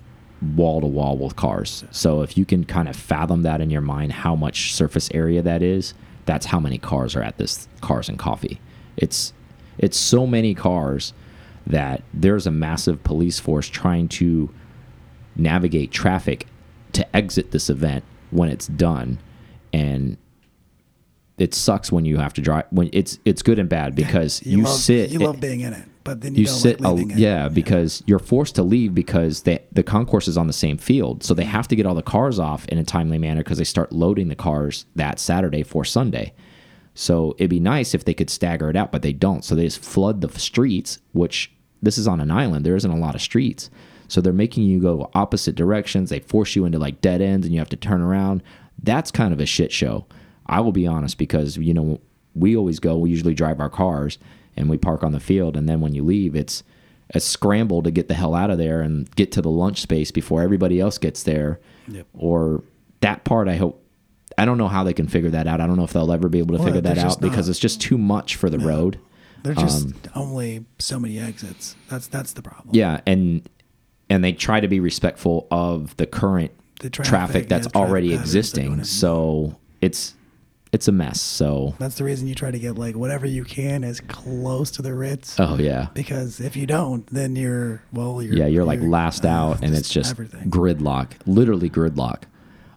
wall 0.56 0.82
to 0.82 0.88
wall 0.88 1.17
with 1.17 1.36
cars. 1.36 1.84
So 1.91 2.22
if 2.22 2.38
you 2.38 2.46
can 2.46 2.63
kind 2.63 2.88
of 2.88 2.96
fathom 2.96 3.41
that 3.44 3.62
in 3.62 3.70
your 3.70 3.82
mind, 3.82 4.12
how 4.12 4.36
much 4.36 4.74
surface 4.74 5.10
area 5.13 5.41
that 5.41 5.62
is, 5.63 5.94
that's 6.25 6.48
how 6.48 6.60
many 6.60 6.77
cars 6.77 7.15
are 7.15 7.24
at 7.24 7.38
this 7.38 7.67
cars 7.82 8.10
and 8.10 8.20
coffee. 8.20 8.60
It's 8.98 9.34
it's 9.77 9.98
so 9.98 10.25
many 10.27 10.53
cars 10.53 11.13
that 11.65 12.03
there's 12.13 12.48
a 12.48 12.51
massive 12.51 13.03
police 13.03 13.39
force 13.39 13.67
trying 13.67 14.08
to 14.10 14.50
navigate 15.36 15.91
traffic 15.91 16.48
to 16.94 17.15
exit 17.15 17.51
this 17.51 17.70
event 17.70 18.03
when 18.32 18.50
it's 18.50 18.67
done 18.67 19.20
and 19.74 20.17
it 21.38 21.53
sucks 21.53 21.91
when 21.91 22.06
you 22.06 22.17
have 22.17 22.34
to 22.34 22.41
drive 22.41 22.65
when 22.72 22.89
it's 22.94 23.20
it's 23.25 23.41
good 23.44 23.60
and 23.60 23.70
bad 23.70 23.94
because 23.96 24.44
you, 24.46 24.63
love, 24.63 24.74
sit 24.74 25.12
You 25.12 25.20
it- 25.22 25.24
love 25.25 25.39
being 25.39 25.60
in 25.60 25.74
it, 25.74 25.88
but 26.08 26.22
then 26.22 26.34
you, 26.34 26.42
you 26.42 26.48
sit 26.48 26.82
like 26.82 26.92
a, 26.92 26.94
leaving 26.96 27.12
it. 27.12 27.18
yeah 27.20 27.48
because 27.50 28.04
you're 28.08 28.18
forced 28.18 28.56
to 28.56 28.64
leave 28.64 28.96
because 28.96 29.44
they, 29.44 29.60
the 29.72 29.84
concourse 29.84 30.28
is 30.28 30.38
on 30.38 30.48
the 30.48 30.54
same 30.54 30.78
field 30.78 31.24
so 31.24 31.34
they 31.36 31.44
Mm-hmm. 31.44 31.52
have 31.52 31.68
to 31.68 31.76
get 31.76 31.86
all 31.86 31.94
the 31.96 32.02
cars 32.02 32.40
off 32.40 32.66
in 32.70 32.78
a 32.80 32.84
timely 32.84 33.18
manner 33.20 33.42
because 33.44 33.60
they 33.60 33.64
start 33.64 33.92
loading 33.92 34.28
the 34.30 34.36
cars 34.36 34.86
that 34.96 35.20
saturday 35.20 35.62
for 35.64 35.86
sunday 35.86 36.34
so 36.96 37.36
it'd 37.38 37.50
be 37.50 37.60
nice 37.60 37.94
if 37.94 38.06
they 38.06 38.14
could 38.16 38.30
stagger 38.30 38.70
it 38.72 38.76
out 38.76 38.92
but 38.92 39.02
they 39.04 39.14
don't 39.14 39.46
so 39.46 39.54
they 39.54 39.66
just 39.66 39.84
flood 39.84 40.22
the 40.22 40.40
streets 40.40 41.00
which 41.12 41.52
this 41.80 42.00
is 42.00 42.08
on 42.08 42.20
an 42.20 42.32
island. 42.32 42.66
There 42.66 42.76
isn't 42.76 42.90
a 42.90 42.98
lot 42.98 43.14
of 43.14 43.22
streets. 43.22 43.70
So 44.08 44.20
they're 44.20 44.34
making 44.34 44.64
you 44.64 44.80
go 44.82 45.12
opposite 45.14 45.54
directions. 45.54 46.10
They 46.10 46.22
force 46.22 46.56
you 46.56 46.66
into 46.66 46.80
like 46.80 47.02
dead 47.02 47.22
ends 47.22 47.46
and 47.46 47.54
you 47.54 47.60
have 47.62 47.70
to 47.70 47.76
turn 47.76 48.02
around. 48.02 48.42
That's 48.82 49.12
kind 49.12 49.32
of 49.32 49.40
a 49.40 49.46
shit 49.46 49.72
show. 49.72 50.08
I 50.48 50.60
will 50.62 50.72
be 50.72 50.88
honest 50.88 51.20
because, 51.20 51.56
you 51.56 51.76
know, 51.76 52.02
we 52.34 52.58
always 52.58 52.80
go, 52.80 52.98
we 52.98 53.12
usually 53.12 53.36
drive 53.36 53.60
our 53.60 53.70
cars 53.70 54.18
and 54.58 54.70
we 54.70 54.78
park 54.78 55.04
on 55.04 55.12
the 55.12 55.20
field. 55.20 55.56
And 55.56 55.68
then 55.70 55.80
when 55.82 55.94
you 55.94 56.04
leave, 56.04 56.36
it's 56.36 56.64
a 57.14 57.20
scramble 57.20 57.82
to 57.84 57.92
get 57.92 58.08
the 58.08 58.14
hell 58.14 58.36
out 58.36 58.50
of 58.50 58.58
there 58.58 58.82
and 58.82 59.10
get 59.16 59.32
to 59.34 59.42
the 59.42 59.50
lunch 59.50 59.82
space 59.82 60.12
before 60.12 60.42
everybody 60.42 60.80
else 60.80 60.98
gets 60.98 61.24
there. 61.24 61.60
Yep. 61.88 62.08
Or 62.14 62.64
that 63.02 63.24
part, 63.24 63.48
I 63.48 63.56
hope. 63.56 63.84
I 64.38 64.46
don't 64.46 64.58
know 64.60 64.68
how 64.68 64.84
they 64.84 64.94
can 64.94 65.08
figure 65.08 65.32
that 65.32 65.48
out. 65.48 65.62
I 65.62 65.68
don't 65.68 65.78
know 65.78 65.84
if 65.84 65.94
they'll 65.94 66.12
ever 66.12 66.30
be 66.30 66.40
able 66.40 66.56
to 66.56 66.60
Well, 66.60 66.68
figure 66.68 66.82
that 66.82 66.98
out 67.00 67.20
because 67.22 67.50
it's 67.50 67.58
just 67.60 67.82
too 67.82 67.98
much 67.98 68.36
for 68.36 68.50
the 68.50 68.60
road. 68.60 69.00
There's 69.44 69.58
just 69.58 69.86
Um, 69.86 69.94
only 70.16 70.66
so 70.80 71.00
many 71.00 71.18
exits. 71.18 71.76
That's 71.90 72.08
that's 72.08 72.34
the 72.34 72.42
problem. 72.42 72.70
Yeah, 72.76 73.02
and 73.08 73.48
and 74.10 74.24
they 74.24 74.34
try 74.34 74.60
to 74.60 74.68
be 74.68 74.80
respectful 74.80 75.48
of 75.50 75.96
the 75.98 76.06
current 76.06 76.52
The 76.82 76.90
traffic, 76.90 77.10
traffic, 77.10 77.50
that's 77.50 77.66
yeah, 77.68 77.72
traffic 77.72 77.90
already 77.90 78.10
they're 78.10 78.20
existing. 78.20 78.84
So 78.84 79.56
it's 79.82 80.14
it's 80.72 80.88
a 80.88 80.92
mess. 80.92 81.22
So 81.22 81.76
That's 81.80 81.96
the 81.96 82.04
reason 82.04 82.28
you 82.28 82.36
try 82.36 82.52
to 82.52 82.60
get 82.60 82.78
like 82.78 82.96
whatever 82.96 83.26
you 83.26 83.44
can 83.44 83.84
as 83.84 84.00
close 84.02 84.72
to 84.72 84.82
the 84.82 84.94
Ritz. 84.94 85.40
oh 85.40 85.58
yeah. 85.58 85.88
Because 85.94 86.40
if 86.40 86.56
you 86.56 86.66
don't, 86.68 87.06
then 87.08 87.36
you're 87.36 87.82
well. 87.94 88.22
You're, 88.22 88.36
Yeah, 88.36 88.48
you're 88.48 88.66
like 88.66 88.82
last 88.82 89.26
uh, 89.26 89.30
out, 89.30 89.64
and 89.64 89.76
it's 89.76 89.90
just 89.90 90.12
everything. 90.12 90.50
gridlock, 90.50 91.12
literally 91.26 91.70
gridlock. 91.70 92.24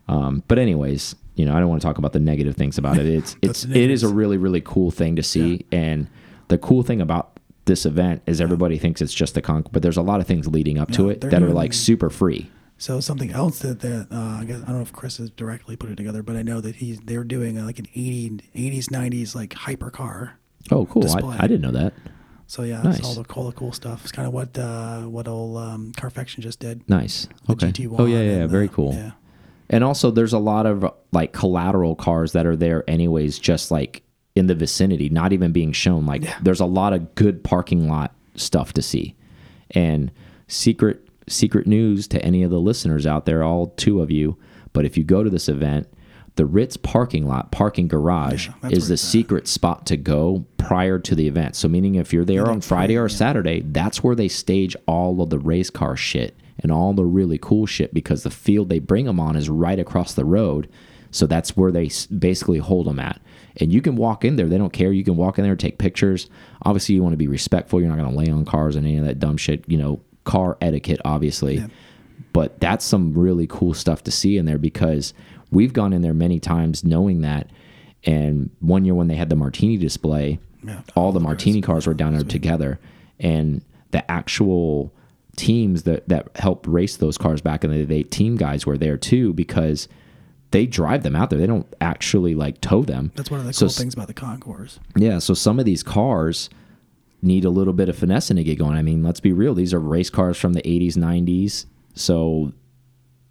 Um, 0.08 0.42
but 0.48 0.58
anyways, 0.58 1.14
you 1.34 1.44
know, 1.44 1.54
I 1.54 1.60
don't 1.60 1.68
want 1.68 1.80
to 1.82 1.86
talk 1.86 1.98
about 1.98 2.12
the 2.12 2.20
negative 2.20 2.56
things 2.56 2.78
about 2.78 2.98
it. 2.98 3.06
It's 3.06 3.36
it's 3.42 3.64
it 3.64 3.90
is 3.90 4.02
a 4.02 4.08
really 4.08 4.36
really 4.36 4.60
cool 4.60 4.90
thing 4.90 5.16
to 5.16 5.22
see, 5.22 5.66
and 5.72 6.08
the 6.48 6.58
cool 6.58 6.82
thing 6.82 7.00
about 7.00 7.38
this 7.66 7.86
event 7.86 8.22
is 8.26 8.40
everybody 8.40 8.78
thinks 8.78 9.00
it's 9.00 9.14
just 9.14 9.34
the 9.34 9.42
conch, 9.42 9.66
but 9.70 9.82
there's 9.82 9.96
a 9.96 10.02
lot 10.02 10.20
of 10.20 10.26
things 10.26 10.48
leading 10.48 10.78
up 10.78 10.90
to 10.92 11.08
it 11.08 11.20
that 11.20 11.42
are 11.42 11.50
like 11.50 11.72
super 11.72 12.10
free. 12.10 12.50
So 12.80 12.98
something 12.98 13.30
else 13.30 13.58
that 13.58 13.80
that 13.80 14.08
uh, 14.10 14.38
I 14.40 14.44
guess 14.46 14.62
I 14.62 14.66
don't 14.66 14.76
know 14.76 14.80
if 14.80 14.92
Chris 14.92 15.18
has 15.18 15.28
directly 15.28 15.76
put 15.76 15.90
it 15.90 15.96
together, 15.96 16.22
but 16.22 16.34
I 16.34 16.40
know 16.42 16.62
that 16.62 16.76
he's 16.76 16.98
they're 17.00 17.24
doing 17.24 17.58
uh, 17.58 17.64
like 17.66 17.78
an 17.78 17.86
80, 17.94 18.40
80s 18.56 18.86
90s 18.86 19.34
like 19.34 19.50
hypercar. 19.50 20.32
Oh, 20.70 20.86
cool! 20.86 21.02
Display. 21.02 21.36
I, 21.38 21.44
I 21.44 21.46
didn't 21.46 21.60
know 21.60 21.72
that. 21.72 21.92
So 22.46 22.62
yeah, 22.62 22.80
Nice. 22.82 22.98
it's 23.00 23.06
all 23.06 23.22
the 23.22 23.32
all 23.34 23.44
the 23.44 23.52
cool 23.52 23.72
stuff. 23.72 24.02
It's 24.02 24.12
kind 24.12 24.26
of 24.26 24.32
what 24.32 24.56
uh, 24.58 25.02
what 25.02 25.28
old 25.28 25.58
um, 25.58 25.92
Carfection 25.94 26.42
just 26.42 26.58
did. 26.58 26.88
Nice. 26.88 27.28
The 27.46 27.52
Okay. 27.52 27.66
GT1 27.68 27.96
Oh 27.98 28.06
yeah, 28.06 28.22
yeah, 28.22 28.36
yeah. 28.38 28.46
Very 28.46 28.68
uh, 28.68 28.72
cool. 28.72 28.94
Yeah. 28.94 29.10
And 29.68 29.84
also, 29.84 30.10
there's 30.10 30.32
a 30.32 30.38
lot 30.38 30.64
of 30.64 30.84
like 31.12 31.32
collateral 31.34 31.94
cars 31.94 32.32
that 32.32 32.46
are 32.46 32.56
there, 32.56 32.82
anyways, 32.88 33.38
just 33.38 33.70
like 33.70 34.02
in 34.34 34.46
the 34.46 34.54
vicinity, 34.54 35.10
not 35.10 35.34
even 35.34 35.52
being 35.52 35.72
shown. 35.72 36.06
Like, 36.06 36.24
Yeah. 36.24 36.38
there's 36.42 36.60
a 36.60 36.66
lot 36.66 36.92
of 36.94 37.14
good 37.14 37.44
parking 37.44 37.88
lot 37.88 38.14
stuff 38.36 38.72
to 38.72 38.80
see. 38.82 39.14
And 39.72 40.10
secret 40.48 41.06
secret 41.30 41.66
news 41.66 42.06
to 42.08 42.22
any 42.24 42.42
of 42.42 42.50
the 42.50 42.60
listeners 42.60 43.06
out 43.06 43.26
there, 43.26 43.42
all 43.42 43.68
two 43.76 44.00
of 44.00 44.10
you. 44.10 44.38
But 44.72 44.84
if 44.84 44.96
you 44.96 45.04
go 45.04 45.24
to 45.24 45.30
this 45.30 45.48
event, 45.48 45.88
the 46.36 46.46
Ritz 46.46 46.76
parking 46.76 47.26
lot, 47.26 47.50
parking 47.50 47.88
garage, 47.88 48.48
Yeah, 48.62 48.70
is 48.70 48.88
the 48.88 48.94
it's 48.94 49.04
at. 49.04 49.10
secret 49.10 49.48
spot 49.48 49.84
to 49.86 49.96
go 49.96 50.46
prior 50.58 50.98
to 50.98 51.14
the 51.14 51.26
event. 51.26 51.56
So, 51.56 51.68
meaning 51.68 51.96
if 51.96 52.12
you're 52.12 52.24
there 52.24 52.48
on 52.48 52.60
Friday 52.60 52.96
right, 52.96 53.02
or 53.02 53.08
yeah. 53.08 53.16
Saturday, 53.16 53.60
that's 53.60 54.02
where 54.02 54.14
they 54.14 54.28
stage 54.28 54.76
all 54.86 55.20
of 55.22 55.30
the 55.30 55.38
race 55.38 55.70
car 55.70 55.96
shit 55.96 56.36
and 56.60 56.70
all 56.70 56.92
the 56.92 57.04
really 57.04 57.38
cool 57.38 57.66
shit 57.66 57.92
because 57.92 58.22
the 58.22 58.30
field 58.30 58.68
they 58.68 58.78
bring 58.78 59.06
them 59.06 59.18
on 59.18 59.34
is 59.36 59.48
right 59.48 59.78
across 59.78 60.14
the 60.14 60.24
road. 60.24 60.68
So 61.10 61.26
that's 61.26 61.56
where 61.56 61.72
they 61.72 61.90
basically 62.16 62.58
hold 62.58 62.86
them 62.86 63.00
at. 63.00 63.20
And 63.56 63.72
you 63.72 63.82
can 63.82 63.96
walk 63.96 64.24
in 64.24 64.36
there. 64.36 64.46
They 64.46 64.58
don't 64.58 64.72
care. 64.72 64.92
You 64.92 65.02
can 65.02 65.16
walk 65.16 65.38
in 65.38 65.44
there, 65.44 65.56
take 65.56 65.78
pictures. 65.78 66.30
Obviously, 66.62 66.94
you 66.94 67.02
want 67.02 67.14
to 67.14 67.18
be 67.18 67.26
respectful. 67.26 67.80
You're 67.80 67.88
not 67.88 67.98
going 67.98 68.10
to 68.10 68.16
lay 68.16 68.30
on 68.30 68.44
cars 68.44 68.76
and 68.76 68.86
any 68.86 68.98
of 68.98 69.04
that 69.06 69.18
dumb 69.18 69.36
shit. 69.36 69.64
You 69.66 69.78
know, 69.78 70.00
car 70.24 70.56
etiquette, 70.60 71.00
obviously. 71.04 71.64
But 72.32 72.60
that's 72.60 72.84
some 72.84 73.12
really 73.14 73.46
cool 73.46 73.74
stuff 73.74 74.04
to 74.04 74.10
see 74.10 74.36
in 74.36 74.46
there 74.46 74.58
because 74.58 75.14
we've 75.50 75.72
gone 75.72 75.92
in 75.92 76.02
there 76.02 76.14
many 76.14 76.38
times 76.38 76.84
knowing 76.84 77.22
that. 77.22 77.50
And 78.04 78.50
one 78.60 78.84
year 78.84 78.94
when 78.94 79.08
they 79.08 79.16
had 79.16 79.30
the 79.30 79.36
martini 79.36 79.76
display, 79.76 80.38
Yeah. 80.64 80.82
all 80.94 81.12
the 81.12 81.20
oh, 81.20 81.24
martini 81.24 81.60
cars 81.60 81.86
were 81.86 81.94
down 81.94 82.14
there 82.14 82.22
together. 82.22 82.78
And 83.18 83.62
the 83.90 84.08
actual 84.10 84.92
teams 85.36 85.82
that, 85.84 86.08
that 86.08 86.28
helped 86.36 86.66
race 86.66 86.96
those 86.96 87.18
cars 87.18 87.40
back 87.40 87.64
in 87.64 87.70
the 87.70 87.84
day, 87.84 88.02
team 88.02 88.36
guys 88.36 88.64
were 88.66 88.78
there 88.78 88.96
too 88.96 89.32
because 89.32 89.88
they 90.50 90.66
drive 90.66 91.02
them 91.02 91.16
out 91.16 91.30
there. 91.30 91.38
They 91.38 91.46
don't 91.46 91.66
actually 91.80 92.34
like 92.34 92.60
tow 92.60 92.82
them. 92.82 93.12
That's 93.16 93.30
one 93.30 93.40
of 93.40 93.46
the 93.46 93.52
So 93.52 93.66
cool 93.66 93.72
things 93.72 93.94
about 93.94 94.08
the 94.08 94.14
concourse. 94.14 94.78
Yeah, 94.96 95.18
so 95.18 95.34
some 95.34 95.58
of 95.58 95.64
these 95.64 95.82
cars 95.82 96.50
need 97.22 97.44
a 97.44 97.50
little 97.50 97.72
bit 97.72 97.88
of 97.88 97.96
finessing 97.96 98.36
to 98.36 98.44
get 98.44 98.58
going. 98.58 98.76
I 98.76 98.82
mean, 98.82 99.02
let's 99.02 99.20
be 99.20 99.32
real; 99.32 99.54
these 99.54 99.74
are 99.74 99.80
race 99.80 100.10
cars 100.10 100.36
from 100.38 100.52
the 100.54 100.62
'80s, 100.62 100.94
'90s, 100.96 101.66
so 101.94 102.52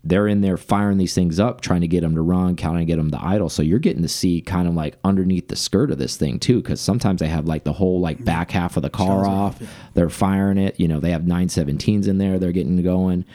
they're 0.04 0.30
in 0.30 0.39
there 0.39 0.56
firing 0.56 0.97
these 0.97 1.13
things 1.13 1.41
up, 1.41 1.60
trying 1.60 1.82
to 1.82 1.88
get 1.88 1.99
them 2.02 2.15
to 2.15 2.21
run, 2.21 2.56
counting 2.56 2.80
to 2.80 2.86
get 2.86 2.95
them 2.95 3.12
to 3.12 3.21
idle. 3.21 3.49
So 3.49 3.62
you're 3.62 3.80
getting 3.80 4.02
to 4.02 4.08
see 4.08 4.39
kind 4.39 4.65
of 4.65 4.73
like 4.73 4.97
underneath 5.04 5.49
the 5.49 5.58
skirt 5.58 5.91
of 5.91 5.97
this 5.97 6.15
thing 6.15 6.39
too, 6.39 6.62
because 6.62 6.80
sometimes 6.80 7.19
they 7.19 7.28
have 7.28 7.47
like 7.47 7.65
the 7.65 7.73
whole 7.73 7.99
like 7.99 8.23
back 8.23 8.49
half 8.52 8.78
of 8.78 8.84
the 8.84 8.89
car 8.89 9.25
off. 9.28 9.58
yeah. 9.60 9.67
They're 9.95 10.10
firing 10.10 10.58
it. 10.58 10.80
You 10.80 10.88
know, 10.88 11.02
they 11.02 11.12
have 11.12 11.23
917s 11.23 12.08
in 12.08 12.17
there. 12.17 12.39
They're 12.39 12.54
getting 12.54 12.82
going. 12.82 13.25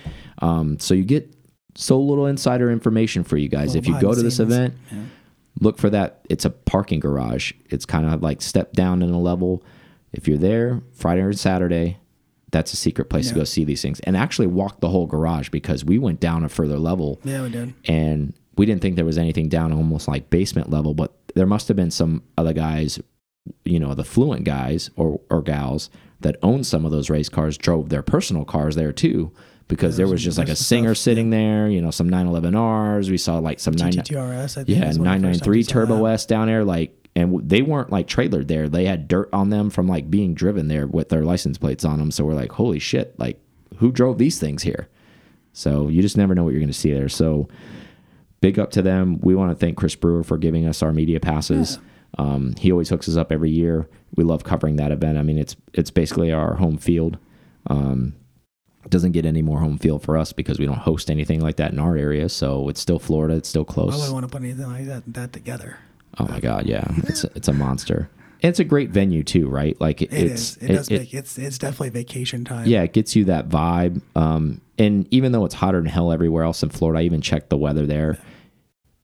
Um, 0.41 0.79
so 0.81 0.95
you 0.95 1.05
get 1.05 1.37
so 1.75 2.01
little 2.01 2.25
insider 2.27 2.71
information 2.71 3.25
for 3.25 3.37
you 3.37 3.49
guys. 3.51 3.75
If 3.75 3.87
you 3.87 4.01
go 4.01 4.15
to 4.15 4.23
this 4.23 4.39
event, 4.41 4.75
Yeah. 4.91 5.03
look 5.61 5.77
for 5.77 5.91
that. 5.91 6.23
It's 6.31 6.47
a 6.47 6.51
parking 6.51 6.99
garage. 6.99 7.53
It's 7.69 7.85
kind 7.85 8.07
of 8.07 8.23
like 8.23 8.41
step 8.41 8.73
down 8.73 9.03
in 9.03 9.11
a 9.11 9.21
level. 9.21 9.63
If 10.15 10.27
you're 10.29 10.39
there 10.39 10.81
Friday 10.93 11.23
or 11.23 11.33
Saturday, 11.33 11.99
that's 12.51 12.73
a 12.73 12.77
secret 12.77 13.11
place 13.11 13.29
to 13.31 13.35
go 13.35 13.45
see 13.45 13.65
these 13.65 13.83
things 13.83 13.99
and 14.01 14.17
actually 14.17 14.47
walk 14.47 14.81
the 14.81 14.89
whole 14.89 15.07
garage 15.07 15.49
because 15.49 15.85
we 15.85 15.99
went 15.99 16.21
down 16.21 16.45
a 16.45 16.49
further 16.49 16.79
level 16.79 17.21
Yeah, 17.25 17.43
we 17.43 17.51
did. 17.51 17.75
and 17.87 18.33
we 18.57 18.65
didn't 18.65 18.81
think 18.81 18.95
there 18.97 19.05
was 19.05 19.19
anything 19.19 19.49
down 19.49 19.73
almost 19.73 20.07
like 20.07 20.31
basement 20.31 20.71
level, 20.71 20.95
but 20.95 21.13
there 21.35 21.47
must 21.47 21.67
have 21.67 21.77
been 21.77 21.91
some 21.91 22.23
other 22.39 22.53
guys, 22.53 23.01
you 23.65 23.81
know, 23.81 23.93
the 23.95 24.05
fluent 24.05 24.45
guys 24.45 24.89
or, 24.95 25.21
or 25.31 25.43
gals 25.43 25.91
that 26.21 26.37
owned 26.43 26.65
some 26.67 26.85
of 26.85 26.93
those 26.93 27.11
race 27.11 27.29
cars 27.29 27.59
drove 27.59 27.89
their 27.89 28.03
personal 28.03 28.45
cars 28.45 28.77
there 28.77 28.93
too. 28.93 29.33
Because 29.67 29.97
there 29.97 30.07
was 30.07 30.23
just 30.23 30.37
like 30.39 30.51
a 30.51 30.55
singer 30.57 30.95
stuff, 30.95 31.03
sitting 31.05 31.31
there, 31.31 31.69
you 31.69 31.81
know, 31.81 31.91
some 31.91 32.09
911Rs. 32.11 33.11
We 33.11 33.17
saw 33.17 33.39
like 33.39 33.59
some 33.59 33.75
9 33.75 33.93
GTRS, 33.95 34.59
I 34.59 34.65
think. 34.65 34.69
yeah, 34.69 34.89
is 34.91 34.99
one 34.99 35.09
of 35.09 35.13
993 35.23 35.63
times 35.63 35.67
Turbo 35.69 36.05
that. 36.05 36.13
S 36.13 36.27
down 36.27 36.47
there, 36.49 36.65
like, 36.65 37.04
and 37.17 37.49
they 37.49 37.63
weren't 37.63 37.91
like 37.91 38.07
trailered 38.07 38.49
there. 38.49 38.69
They 38.69 38.87
had 38.87 39.09
dirt 39.09 39.29
on 39.33 39.51
them 39.51 39.71
from 39.71 39.87
like 39.87 40.11
being 40.11 40.35
driven 40.35 40.69
there 40.69 40.87
with 40.87 41.09
their 41.11 41.25
license 41.25 41.59
plates 41.59 41.85
on 41.85 41.99
them. 41.99 42.11
So 42.11 42.25
we're 42.25 42.35
like, 42.35 42.53
holy 42.53 42.79
shit, 42.79 43.19
like, 43.19 43.41
who 43.77 43.93
drove 43.93 44.19
these 44.19 44.39
things 44.39 44.63
here? 44.63 44.89
So 45.53 45.89
you 45.89 46.03
just 46.03 46.17
never 46.17 46.35
know 46.35 46.43
what 46.43 46.51
you're 46.51 46.61
going 46.61 46.69
to 46.69 46.79
see 46.79 46.93
there. 46.93 47.09
So 47.09 47.49
big 48.41 48.59
up 48.59 48.71
to 48.73 48.83
them. 48.83 49.21
We 49.21 49.35
want 49.35 49.53
to 49.53 49.55
thank 49.55 49.77
Chris 49.77 49.95
Brewer 49.95 50.25
for 50.25 50.37
giving 50.37 50.67
us 50.67 50.83
our 50.83 50.93
media 50.93 51.21
passes. 51.21 51.79
Um, 52.19 52.55
he 52.59 52.71
always 52.71 52.89
hooks 52.89 53.09
us 53.09 53.17
up 53.17 53.33
every 53.33 53.51
year. 53.51 53.89
We 54.17 54.25
love 54.25 54.45
covering 54.45 54.77
that 54.77 54.93
event. 54.93 55.19
I 55.19 55.23
mean, 55.23 55.39
it's 55.39 55.57
it's 55.73 55.91
basically 55.91 56.33
our 56.33 56.55
home 56.55 56.79
field. 56.79 57.19
Um, 57.69 58.15
doesn't 58.89 59.13
get 59.13 59.25
any 59.25 59.43
more 59.43 59.61
home 59.61 59.79
field 59.79 60.03
for 60.03 60.17
us 60.17 60.33
because 60.33 60.59
we 60.59 60.67
don't 60.67 60.79
host 60.79 61.11
anything 61.11 61.41
like 61.41 61.57
that 61.57 61.73
in 61.73 61.79
our 61.79 61.97
area. 61.97 62.29
So 62.29 62.69
it's 62.69 62.81
still 62.81 62.99
Florida. 62.99 63.35
It's 63.35 63.49
still 63.49 63.65
close. 63.65 63.97
would 63.97 64.09
I 64.09 64.13
want 64.13 64.25
to 64.25 64.29
put 64.29 64.43
anything 64.43 64.67
like 64.67 64.87
that 64.87 65.03
that 65.15 65.33
together? 65.33 65.79
Oh 66.19 66.27
my 66.27 66.41
god, 66.41 66.67
yeah, 66.67 66.85
it's 67.05 67.25
a, 67.25 67.31
it's 67.35 67.49
a 67.49 67.53
monster. 67.53 68.09
And 68.43 68.51
it's 68.51 68.61
a 68.61 68.65
great 68.65 68.91
venue 68.91 69.23
too, 69.23 69.49
right? 69.49 69.79
Like 69.81 70.03
it, 70.03 70.13
It 70.13 70.27
it's 70.33 70.57
is. 70.57 70.57
It, 70.59 70.69
does 70.75 70.91
make 70.91 71.15
it's 71.15 71.39
it's 71.39 71.57
definitely 71.59 71.91
vacation 71.91 72.45
time. 72.45 72.67
yeah, 72.67 72.83
it 72.83 72.93
gets 72.93 73.17
you 73.17 73.25
that 73.27 73.49
vibe. 73.49 74.03
Um, 74.15 74.61
and 74.79 75.07
even 75.11 75.33
though 75.33 75.45
it's 75.45 75.55
hotter 75.55 75.79
than 75.79 75.87
hell 75.87 76.13
everywhere 76.13 76.45
else 76.45 76.63
in 76.63 76.69
Florida, 76.69 77.01
I 77.01 77.03
even 77.05 77.21
checked 77.23 77.49
the 77.51 77.57
weather 77.57 77.87
there. 77.87 78.19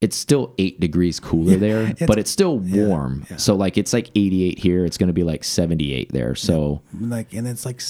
It's 0.02 0.16
still 0.16 0.54
eight 0.56 0.80
degrees 0.80 1.20
cooler 1.20 1.56
there, 1.56 1.82
it's- 1.90 2.06
but 2.06 2.18
it's 2.18 2.30
still 2.30 2.58
warm. 2.58 3.26
yeah. 3.30 3.36
So 3.36 3.54
like 3.54 3.76
it's 3.78 3.92
like 3.92 4.10
88 4.14 4.58
here. 4.58 4.84
It's 4.86 4.96
going 4.98 5.08
to 5.08 5.12
be 5.14 5.24
like 5.24 5.44
78 5.44 6.10
there. 6.12 6.34
So 6.34 6.80
Like 6.98 7.32
and 7.34 7.46
it's 7.46 7.64
like 7.66 7.80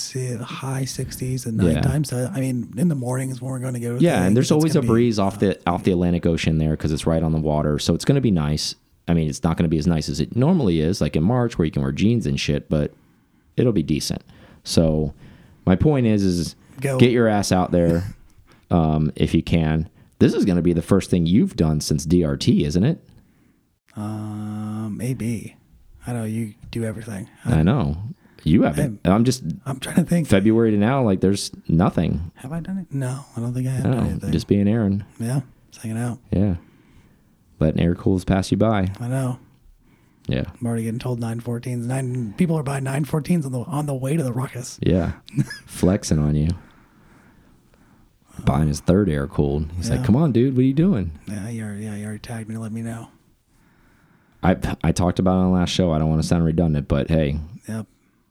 high 0.40 0.84
sixties 0.84 1.46
and 1.46 1.60
Yeah. 1.62 1.72
nighttime. 1.74 2.04
So 2.04 2.30
I 2.34 2.40
mean, 2.40 2.72
in 2.76 2.88
the 2.88 2.94
mornings 2.96 3.40
when 3.40 3.50
we're 3.50 3.58
going 3.60 3.74
to 3.74 3.80
go. 3.80 3.96
Yeah, 4.00 4.22
and 4.24 4.36
there's 4.36 4.50
always 4.52 4.72
a 4.72 4.78
gonna 4.78 4.82
be- 4.82 4.88
breeze 4.88 5.18
off 5.18 5.38
the 5.40 5.58
off 5.68 5.82
the 5.84 5.92
Atlantic 5.92 6.26
Ocean 6.26 6.58
there 6.58 6.72
because 6.72 6.92
it's 6.92 7.06
right 7.06 7.22
on 7.22 7.32
the 7.32 7.40
water. 7.40 7.78
So 7.78 7.94
it's 7.94 8.04
going 8.04 8.16
to 8.16 8.20
be 8.20 8.30
nice. 8.32 8.74
I 9.10 9.14
mean, 9.14 9.28
it's 9.28 9.42
not 9.42 9.56
going 9.56 9.64
to 9.64 9.68
be 9.68 9.78
as 9.78 9.86
nice 9.86 10.08
as 10.08 10.20
it 10.20 10.36
normally 10.36 10.80
is, 10.80 11.00
like 11.00 11.16
in 11.16 11.24
March 11.24 11.58
where 11.58 11.64
you 11.64 11.72
can 11.72 11.82
wear 11.82 11.92
jeans 11.92 12.26
and 12.26 12.38
shit, 12.38 12.68
but 12.68 12.92
it'll 13.56 13.72
be 13.72 13.82
decent. 13.82 14.22
So 14.62 15.12
my 15.66 15.74
point 15.76 16.06
is, 16.06 16.22
is 16.22 16.56
Go. 16.80 16.96
get 16.98 17.10
your 17.10 17.26
ass 17.26 17.50
out 17.50 17.72
there 17.72 18.04
um, 18.70 19.12
if 19.16 19.34
you 19.34 19.42
can. 19.42 19.88
This 20.20 20.34
is 20.34 20.44
going 20.44 20.56
to 20.56 20.62
be 20.62 20.72
the 20.72 20.82
first 20.82 21.10
thing 21.10 21.26
you've 21.26 21.56
done 21.56 21.80
since 21.80 22.06
DRT, 22.06 22.64
isn't 22.66 22.84
it? 22.84 23.02
Um, 23.96 24.96
maybe. 24.96 25.56
I 26.06 26.12
know 26.12 26.24
you 26.24 26.54
do 26.70 26.84
everything. 26.84 27.28
I, 27.44 27.56
I 27.56 27.62
know 27.62 27.96
you 28.44 28.62
haven't. 28.62 29.00
I'm 29.04 29.24
just 29.24 29.42
I'm 29.66 29.80
trying 29.80 29.96
to 29.96 30.04
think. 30.04 30.28
February 30.28 30.70
to 30.70 30.76
now, 30.76 31.02
like 31.02 31.20
there's 31.20 31.50
nothing. 31.68 32.30
Have 32.36 32.52
I 32.52 32.60
done 32.60 32.78
it? 32.78 32.94
No, 32.94 33.24
I 33.36 33.40
don't 33.40 33.52
think 33.52 33.66
I 33.66 33.70
have 33.70 33.86
anything. 33.86 34.32
just 34.32 34.46
being 34.46 34.68
Aaron. 34.68 35.04
yeah, 35.18 35.40
just 35.70 35.82
hanging 35.82 35.98
out. 35.98 36.18
Yeah, 36.30 36.56
letting 37.60 37.80
air 37.80 37.94
cools 37.94 38.24
pass 38.24 38.50
you 38.50 38.56
by. 38.56 38.88
I 38.98 39.08
know. 39.08 39.38
Yeah. 40.26 40.44
I'm 40.60 40.66
already 40.66 40.84
getting 40.84 40.98
told 41.00 41.20
914s. 41.20 41.86
Nine 41.86 42.34
people 42.36 42.56
are 42.56 42.62
buying 42.62 42.84
914s 42.84 43.44
on 43.46 43.52
the 43.52 43.60
on 43.60 43.86
the 43.86 43.94
way 43.94 44.16
to 44.16 44.22
the 44.22 44.32
ruckus. 44.32 44.78
Yeah. 44.82 45.12
Flexing 45.66 46.18
on 46.18 46.34
you. 46.36 46.48
Buying 48.44 48.68
his 48.68 48.80
third 48.80 49.08
air 49.10 49.26
cooled. 49.26 49.70
He's 49.76 49.88
Yeah. 49.88 49.96
like, 49.96 50.04
come 50.04 50.16
on, 50.16 50.32
dude, 50.32 50.54
what 50.54 50.60
are 50.60 50.64
you 50.64 50.72
doing? 50.72 51.18
Yeah, 51.26 51.48
you 51.48 51.64
already, 51.64 51.84
yeah, 51.84 51.96
you 51.96 52.04
already 52.04 52.20
tagged 52.20 52.48
me 52.48 52.54
to 52.54 52.60
let 52.60 52.72
me 52.72 52.80
know. 52.82 53.08
I 54.42 54.56
I 54.82 54.92
talked 54.92 55.18
about 55.18 55.32
it 55.32 55.40
on 55.40 55.52
the 55.52 55.58
last 55.58 55.70
show. 55.70 55.92
I 55.92 55.98
don't 55.98 56.08
want 56.08 56.22
to 56.22 56.26
sound 56.28 56.44
redundant, 56.44 56.88
but 56.88 57.08
hey, 57.10 57.38
Yep. 57.68 57.86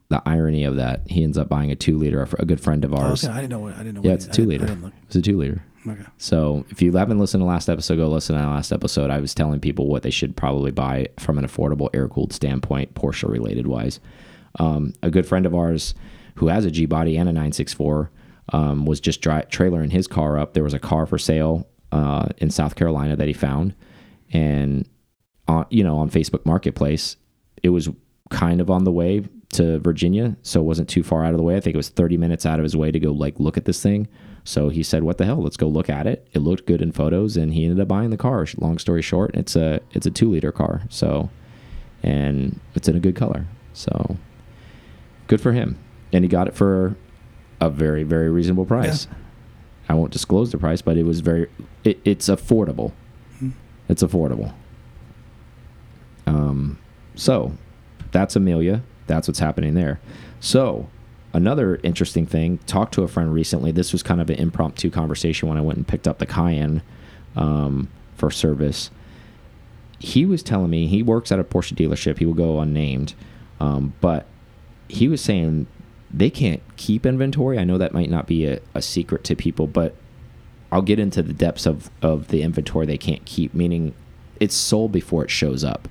The 0.10 0.22
irony 0.26 0.63
of 0.63 0.76
that, 0.78 1.02
he 1.08 1.24
ends 1.24 1.38
up 1.38 1.50
buying 1.50 1.72
a 1.72 1.76
two 1.76 1.98
liter. 1.98 2.28
A 2.39 2.45
good 2.45 2.60
friend 2.60 2.84
of 2.84 2.93
Oh, 2.93 2.98
ours. 2.98 3.24
okay, 3.24 3.34
I 3.34 3.38
didn't 3.41 3.52
know 3.52 3.60
what 3.60 3.76
I 3.76 3.78
didn't 3.80 3.95
know. 3.95 4.02
Yeah, 4.04 4.12
what 4.12 4.15
it's 4.15 4.26
a 4.26 4.32
two 4.32 4.45
liter. 4.45 4.63
I 4.65 4.67
didn't 4.67 4.84
look. 4.84 4.93
It's 5.06 5.15
a 5.15 5.22
two 5.22 5.38
liter. 5.38 5.63
Okay. 5.88 6.04
So 6.17 6.65
if 6.69 6.82
you 6.82 6.91
haven't 6.93 7.19
listened 7.19 7.41
to 7.41 7.45
last 7.45 7.69
episode, 7.69 7.95
go 7.98 8.10
listen 8.10 8.36
to 8.36 8.41
last 8.45 8.72
episode. 8.72 9.10
I 9.12 9.19
was 9.19 9.34
telling 9.34 9.60
people 9.62 9.88
what 9.88 10.04
they 10.04 10.10
should 10.10 10.36
probably 10.36 10.72
buy 10.72 11.08
from 11.19 11.38
an 11.38 11.45
affordable 11.48 11.89
air 11.93 12.08
cooled 12.10 12.34
standpoint, 12.34 12.95
Porsche 12.95 13.30
related 13.30 13.65
wise. 13.67 14.00
Um, 14.60 14.93
a 15.04 15.10
good 15.12 15.26
friend 15.28 15.45
of 15.45 15.56
ours 15.56 15.93
who 16.36 16.48
has 16.48 16.65
a 16.65 16.72
G 16.72 16.86
body 16.86 17.15
and 17.15 17.30
a 17.30 17.32
964 17.32 18.12
um, 18.52 18.86
was 18.86 19.00
just 19.00 19.22
dri 19.22 19.43
trailering 19.43 19.91
his 19.91 20.08
car 20.08 20.38
up. 20.39 20.54
There 20.54 20.63
was 20.63 20.74
a 20.74 20.80
car 20.80 21.06
for 21.06 21.17
sale 21.17 21.67
uh, 21.91 22.28
in 22.38 22.50
South 22.50 22.76
Carolina 22.76 23.15
that 23.15 23.28
he 23.28 23.34
found, 23.34 23.74
and 24.34 24.88
on 25.48 25.65
you 25.69 25.84
know 25.84 25.98
on 25.98 26.10
Facebook 26.10 26.45
Marketplace, 26.45 27.15
it 27.63 27.69
was 27.69 27.89
kind 28.32 28.60
of 28.60 28.69
on 28.69 28.84
the 28.84 28.91
way 28.91 29.24
to 29.54 29.80
Virginia, 29.80 30.36
so 30.44 30.62
it 30.62 30.66
wasn't 30.66 30.90
too 30.90 31.04
far 31.04 31.26
out 31.26 31.32
of 31.32 31.38
the 31.38 31.44
way. 31.44 31.56
I 31.56 31.60
think 31.60 31.74
it 31.74 31.78
was 31.78 31.90
30 31.90 32.18
minutes 32.18 32.46
out 32.46 32.60
of 32.60 32.64
his 32.64 32.78
way 32.78 32.92
to 32.92 33.00
go 33.00 33.12
like 33.12 33.40
look 33.40 33.58
at 33.58 33.66
this 33.66 33.82
thing. 33.82 34.08
So 34.44 34.70
he 34.70 34.84
said, 34.84 35.04
"What 35.04 35.18
the 35.18 35.26
hell? 35.26 35.42
Let's 35.42 35.58
go 35.58 35.68
look 35.68 35.90
at 35.90 36.08
it." 36.08 36.28
It 36.34 36.40
looked 36.40 36.66
good 36.66 36.82
in 36.82 36.92
photos, 36.92 37.36
and 37.38 37.54
he 37.54 37.66
ended 37.66 37.80
up 37.80 37.88
buying 37.88 38.10
the 38.10 38.18
car. 38.18 38.46
Long 38.58 38.78
story 38.78 39.02
short, 39.02 39.36
it's 39.36 39.56
a 39.56 39.82
it's 39.92 40.06
a 40.06 40.12
two 40.12 40.30
liter 40.30 40.52
car. 40.52 40.84
So, 40.90 41.30
and 42.04 42.60
it's 42.76 42.88
in 42.88 42.96
a 42.96 43.00
good 43.00 43.16
color. 43.16 43.46
So, 43.74 44.18
good 45.28 45.42
for 45.42 45.52
him. 45.52 45.78
And 46.12 46.24
he 46.24 46.30
got 46.30 46.48
it 46.48 46.56
for 46.56 46.96
a 47.60 47.70
very 47.70 48.04
very 48.04 48.30
reasonable 48.30 48.66
price. 48.66 49.08
I 49.90 49.94
won't 49.94 50.12
disclose 50.12 50.52
the 50.52 50.58
price, 50.58 50.82
but 50.82 50.98
it 50.98 51.04
was 51.04 51.20
very 51.20 51.48
it, 51.84 52.00
it's 52.06 52.28
affordable. 52.28 52.94
It's 53.88 54.04
affordable. 54.04 54.54
Um, 56.28 56.78
so 57.16 57.54
that's 58.12 58.36
Amelia. 58.36 58.84
That's 59.10 59.28
what's 59.28 59.39
happening 59.39 59.74
there. 59.74 60.00
So 60.39 60.88
another 61.34 61.80
interesting 61.84 62.26
thing. 62.26 62.60
Talked 62.60 62.93
to 62.93 63.04
a 63.04 63.08
friend 63.08 63.34
recently. 63.34 63.72
This 63.72 63.91
was 63.91 64.04
kind 64.04 64.22
of 64.22 64.30
an 64.30 64.38
impromptu 64.38 64.89
conversation 64.89 65.50
when 65.50 65.58
I 65.58 65.62
went 65.62 65.78
and 65.78 65.88
picked 65.88 66.08
up 66.08 66.19
the 66.19 66.26
Cayenne 66.26 66.82
um, 67.36 67.89
for 68.15 68.32
service. 68.32 68.91
He 69.98 70.26
was 70.26 70.41
telling 70.43 70.69
me 70.69 70.88
he 70.88 71.04
works 71.04 71.32
at 71.32 71.39
a 71.39 71.43
Porsche 71.43 71.74
dealership. 71.74 72.19
He 72.19 72.26
will 72.26 72.34
go 72.34 72.60
unnamed, 72.60 73.15
um, 73.60 73.93
but 74.00 74.28
he 74.88 75.08
was 75.08 75.22
saying 75.22 75.67
they 76.12 76.30
can't 76.30 76.62
keep 76.78 77.06
inventory. 77.06 77.60
I 77.60 77.63
know 77.63 77.78
that 77.78 77.93
might 77.93 78.10
not 78.10 78.26
be 78.26 78.45
a, 78.45 78.62
a 78.74 78.82
secret 78.82 79.24
to 79.26 79.36
people, 79.36 79.67
but 79.67 79.95
I'll 80.72 80.82
get 80.82 81.00
into 81.00 81.22
the 81.22 81.34
depths 81.34 81.65
of, 81.65 81.89
of 82.02 82.30
the 82.30 82.43
inventory 82.43 82.86
they 82.86 82.98
can't 82.98 83.26
keep, 83.26 83.54
meaning 83.54 83.93
it's 84.39 84.56
sold 84.56 84.91
before 84.91 85.24
it 85.24 85.32
shows 85.32 85.63
up. 85.63 85.88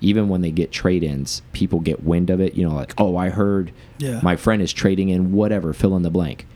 Even 0.00 0.28
when 0.28 0.40
they 0.42 0.50
get 0.50 0.70
trade 0.70 1.02
ins, 1.02 1.42
people 1.52 1.80
get 1.80 2.04
wind 2.04 2.30
of 2.30 2.40
it. 2.40 2.54
You 2.54 2.68
know, 2.68 2.74
like, 2.74 2.94
oh, 2.98 3.16
I 3.16 3.30
heard 3.30 3.72
Yeah. 3.98 4.20
my 4.22 4.36
friend 4.36 4.62
is 4.62 4.72
trading 4.72 5.08
in 5.08 5.32
whatever, 5.32 5.72
fill 5.72 5.96
in 5.96 6.02
the 6.02 6.10
blank, 6.10 6.46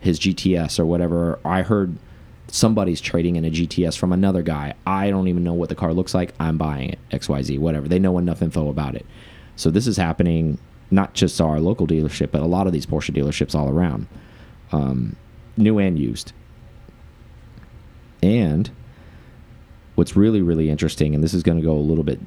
his 0.00 0.18
GTS 0.18 0.78
or 0.80 0.86
whatever. 0.86 1.38
I 1.44 1.62
heard 1.62 1.96
somebody's 2.50 3.00
trading 3.00 3.36
in 3.36 3.44
a 3.44 3.50
GTS 3.50 3.96
from 3.96 4.12
another 4.12 4.42
guy. 4.42 4.74
I 4.86 5.10
don't 5.10 5.28
even 5.28 5.44
know 5.44 5.52
what 5.52 5.68
the 5.68 5.74
car 5.74 5.92
looks 5.92 6.14
like. 6.14 6.32
I'm 6.40 6.56
buying 6.58 6.90
it, 6.90 6.98
XYZ, 7.12 7.58
whatever. 7.58 7.86
They 7.86 7.98
know 7.98 8.18
enough 8.18 8.42
info 8.42 8.68
about 8.68 8.94
it. 8.94 9.04
So 9.54 9.70
this 9.70 9.86
is 9.86 9.96
happening 9.96 10.58
not 10.90 11.12
just 11.14 11.40
our 11.40 11.60
local 11.60 11.86
dealership, 11.86 12.30
but 12.32 12.40
a 12.40 12.46
lot 12.46 12.66
of 12.66 12.72
these 12.72 12.86
Porsche 12.86 13.14
dealerships 13.14 13.54
all 13.54 13.68
around, 13.68 14.06
um, 14.72 15.14
new 15.58 15.78
and 15.78 15.98
used. 15.98 16.32
And 18.22 18.70
what's 19.94 20.16
really, 20.16 20.42
really 20.42 20.70
interesting, 20.70 21.14
and 21.14 21.22
this 21.22 21.34
is 21.34 21.42
going 21.42 21.58
to 21.58 21.64
go 21.64 21.74
a 21.76 21.78
little 21.78 22.04
bit 22.04 22.18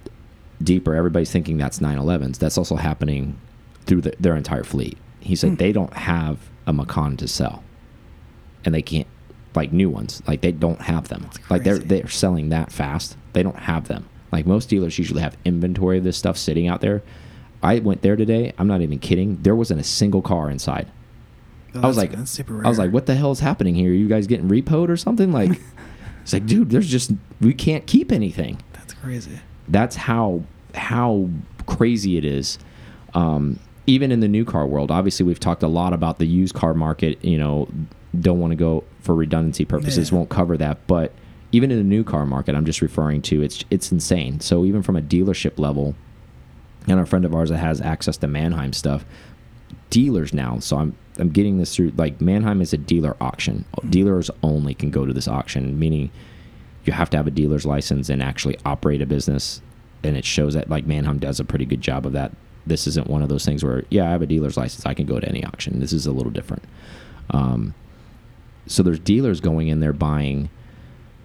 deeper, 0.61 0.95
everybody's 0.95 1.31
thinking 1.31 1.57
that's 1.57 1.79
911s. 1.79 2.37
That's 2.37 2.57
also 2.57 2.75
happening 2.75 3.39
through 3.85 4.01
the, 4.01 4.13
their 4.19 4.35
entire 4.35 4.63
fleet. 4.63 4.97
He 5.19 5.35
said 5.35 5.51
hmm. 5.51 5.55
they 5.55 5.71
don't 5.71 5.93
have 5.93 6.39
a 6.67 6.73
Macan 6.73 7.17
to 7.17 7.27
sell, 7.27 7.63
and 8.65 8.73
they 8.73 8.81
can't 8.81 9.07
like 9.55 9.71
new 9.71 9.89
ones. 9.89 10.21
Like 10.27 10.41
they 10.41 10.51
don't 10.51 10.81
have 10.81 11.09
them. 11.09 11.29
Like 11.49 11.63
they're 11.63 11.77
they're 11.77 12.07
selling 12.07 12.49
that 12.49 12.71
fast. 12.71 13.17
They 13.33 13.43
don't 13.43 13.59
have 13.59 13.87
them. 13.87 14.07
Like 14.31 14.45
most 14.45 14.69
dealers 14.69 14.97
usually 14.97 15.21
have 15.21 15.37
inventory 15.45 15.97
of 15.97 16.03
this 16.03 16.17
stuff 16.17 16.37
sitting 16.37 16.67
out 16.67 16.81
there. 16.81 17.03
I 17.63 17.79
went 17.79 18.01
there 18.01 18.15
today. 18.15 18.53
I'm 18.57 18.67
not 18.67 18.81
even 18.81 18.99
kidding. 18.99 19.41
There 19.41 19.55
wasn't 19.55 19.79
a 19.79 19.83
single 19.83 20.21
car 20.21 20.49
inside. 20.49 20.87
Oh, 21.75 21.81
I 21.81 21.87
was 21.87 21.97
like, 21.97 22.11
that's 22.11 22.31
super 22.31 22.65
I 22.65 22.69
was 22.69 22.79
like, 22.79 22.91
what 22.91 23.05
the 23.05 23.15
hell 23.15 23.31
is 23.31 23.39
happening 23.39 23.75
here? 23.75 23.91
Are 23.91 23.93
you 23.93 24.07
guys 24.07 24.27
getting 24.27 24.49
repoed 24.49 24.89
or 24.89 24.97
something? 24.97 25.31
Like, 25.31 25.51
it's 26.23 26.33
like, 26.33 26.45
dude, 26.45 26.69
there's 26.69 26.89
just 26.89 27.11
we 27.39 27.53
can't 27.53 27.85
keep 27.85 28.11
anything. 28.11 28.61
That's 28.73 28.93
crazy. 28.93 29.39
That's 29.67 29.95
how 29.95 30.43
how 30.75 31.29
crazy 31.65 32.17
it 32.17 32.25
is. 32.25 32.57
Um, 33.13 33.59
even 33.87 34.11
in 34.11 34.19
the 34.19 34.27
new 34.27 34.45
car 34.45 34.65
world, 34.67 34.91
obviously, 34.91 35.25
we've 35.25 35.39
talked 35.39 35.63
a 35.63 35.67
lot 35.67 35.93
about 35.93 36.19
the 36.19 36.25
used 36.25 36.53
car 36.55 36.73
market. 36.73 37.23
You 37.23 37.37
know, 37.37 37.67
don't 38.19 38.39
want 38.39 38.51
to 38.51 38.55
go 38.55 38.83
for 39.01 39.15
redundancy 39.15 39.65
purposes, 39.65 40.11
Yeah. 40.11 40.17
won't 40.17 40.29
cover 40.29 40.55
that. 40.57 40.85
But 40.87 41.11
even 41.51 41.71
in 41.71 41.77
the 41.77 41.83
new 41.83 42.03
car 42.03 42.25
market, 42.25 42.55
I'm 42.55 42.65
just 42.65 42.81
referring 42.81 43.21
to 43.23 43.41
it's 43.41 43.65
it's 43.69 43.91
insane. 43.91 44.39
So 44.39 44.63
even 44.65 44.81
from 44.81 44.95
a 44.95 45.01
dealership 45.01 45.59
level, 45.59 45.95
and 46.87 46.99
a 46.99 47.05
friend 47.05 47.25
of 47.25 47.35
ours 47.35 47.49
that 47.49 47.57
has 47.57 47.81
access 47.81 48.17
to 48.17 48.27
Manheim 48.27 48.73
stuff, 48.73 49.03
dealers 49.89 50.33
now. 50.33 50.59
So 50.59 50.77
I'm 50.77 50.95
I'm 51.17 51.29
getting 51.29 51.57
this 51.57 51.75
through 51.75 51.91
like 51.97 52.21
Manheim 52.21 52.61
is 52.61 52.73
a 52.73 52.77
dealer 52.77 53.15
auction. 53.19 53.65
Dealers 53.89 54.31
only 54.43 54.73
can 54.73 54.89
go 54.91 55.05
to 55.05 55.13
this 55.13 55.27
auction, 55.27 55.77
meaning 55.77 56.09
you 56.85 56.93
have 56.93 57.09
to 57.11 57.17
have 57.17 57.27
a 57.27 57.31
dealer's 57.31 57.65
license 57.65 58.09
and 58.09 58.21
actually 58.21 58.57
operate 58.65 59.01
a 59.01 59.05
business. 59.05 59.61
And 60.03 60.17
it 60.17 60.25
shows 60.25 60.53
that 60.55 60.69
like 60.69 60.85
Manheim 60.85 61.19
does 61.19 61.39
a 61.39 61.45
pretty 61.45 61.65
good 61.65 61.81
job 61.81 62.05
of 62.05 62.13
that. 62.13 62.31
This 62.65 62.87
isn't 62.87 63.07
one 63.07 63.21
of 63.21 63.29
those 63.29 63.45
things 63.45 63.63
where 63.63 63.83
yeah, 63.89 64.07
I 64.07 64.11
have 64.11 64.21
a 64.21 64.27
dealer's 64.27 64.57
license, 64.57 64.85
I 64.85 64.93
can 64.93 65.05
go 65.05 65.19
to 65.19 65.27
any 65.27 65.43
auction. 65.43 65.79
This 65.79 65.93
is 65.93 66.05
a 66.05 66.11
little 66.11 66.31
different. 66.31 66.63
Um, 67.29 67.73
so 68.67 68.83
there's 68.83 68.99
dealers 68.99 69.41
going 69.41 69.67
in 69.67 69.79
there 69.79 69.93
buying 69.93 70.49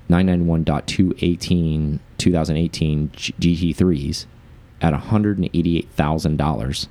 991.218 0.08 1.98
2018 2.18 3.08
GT3s 3.10 4.26
at 4.80 4.94
$188,000. 4.94 6.88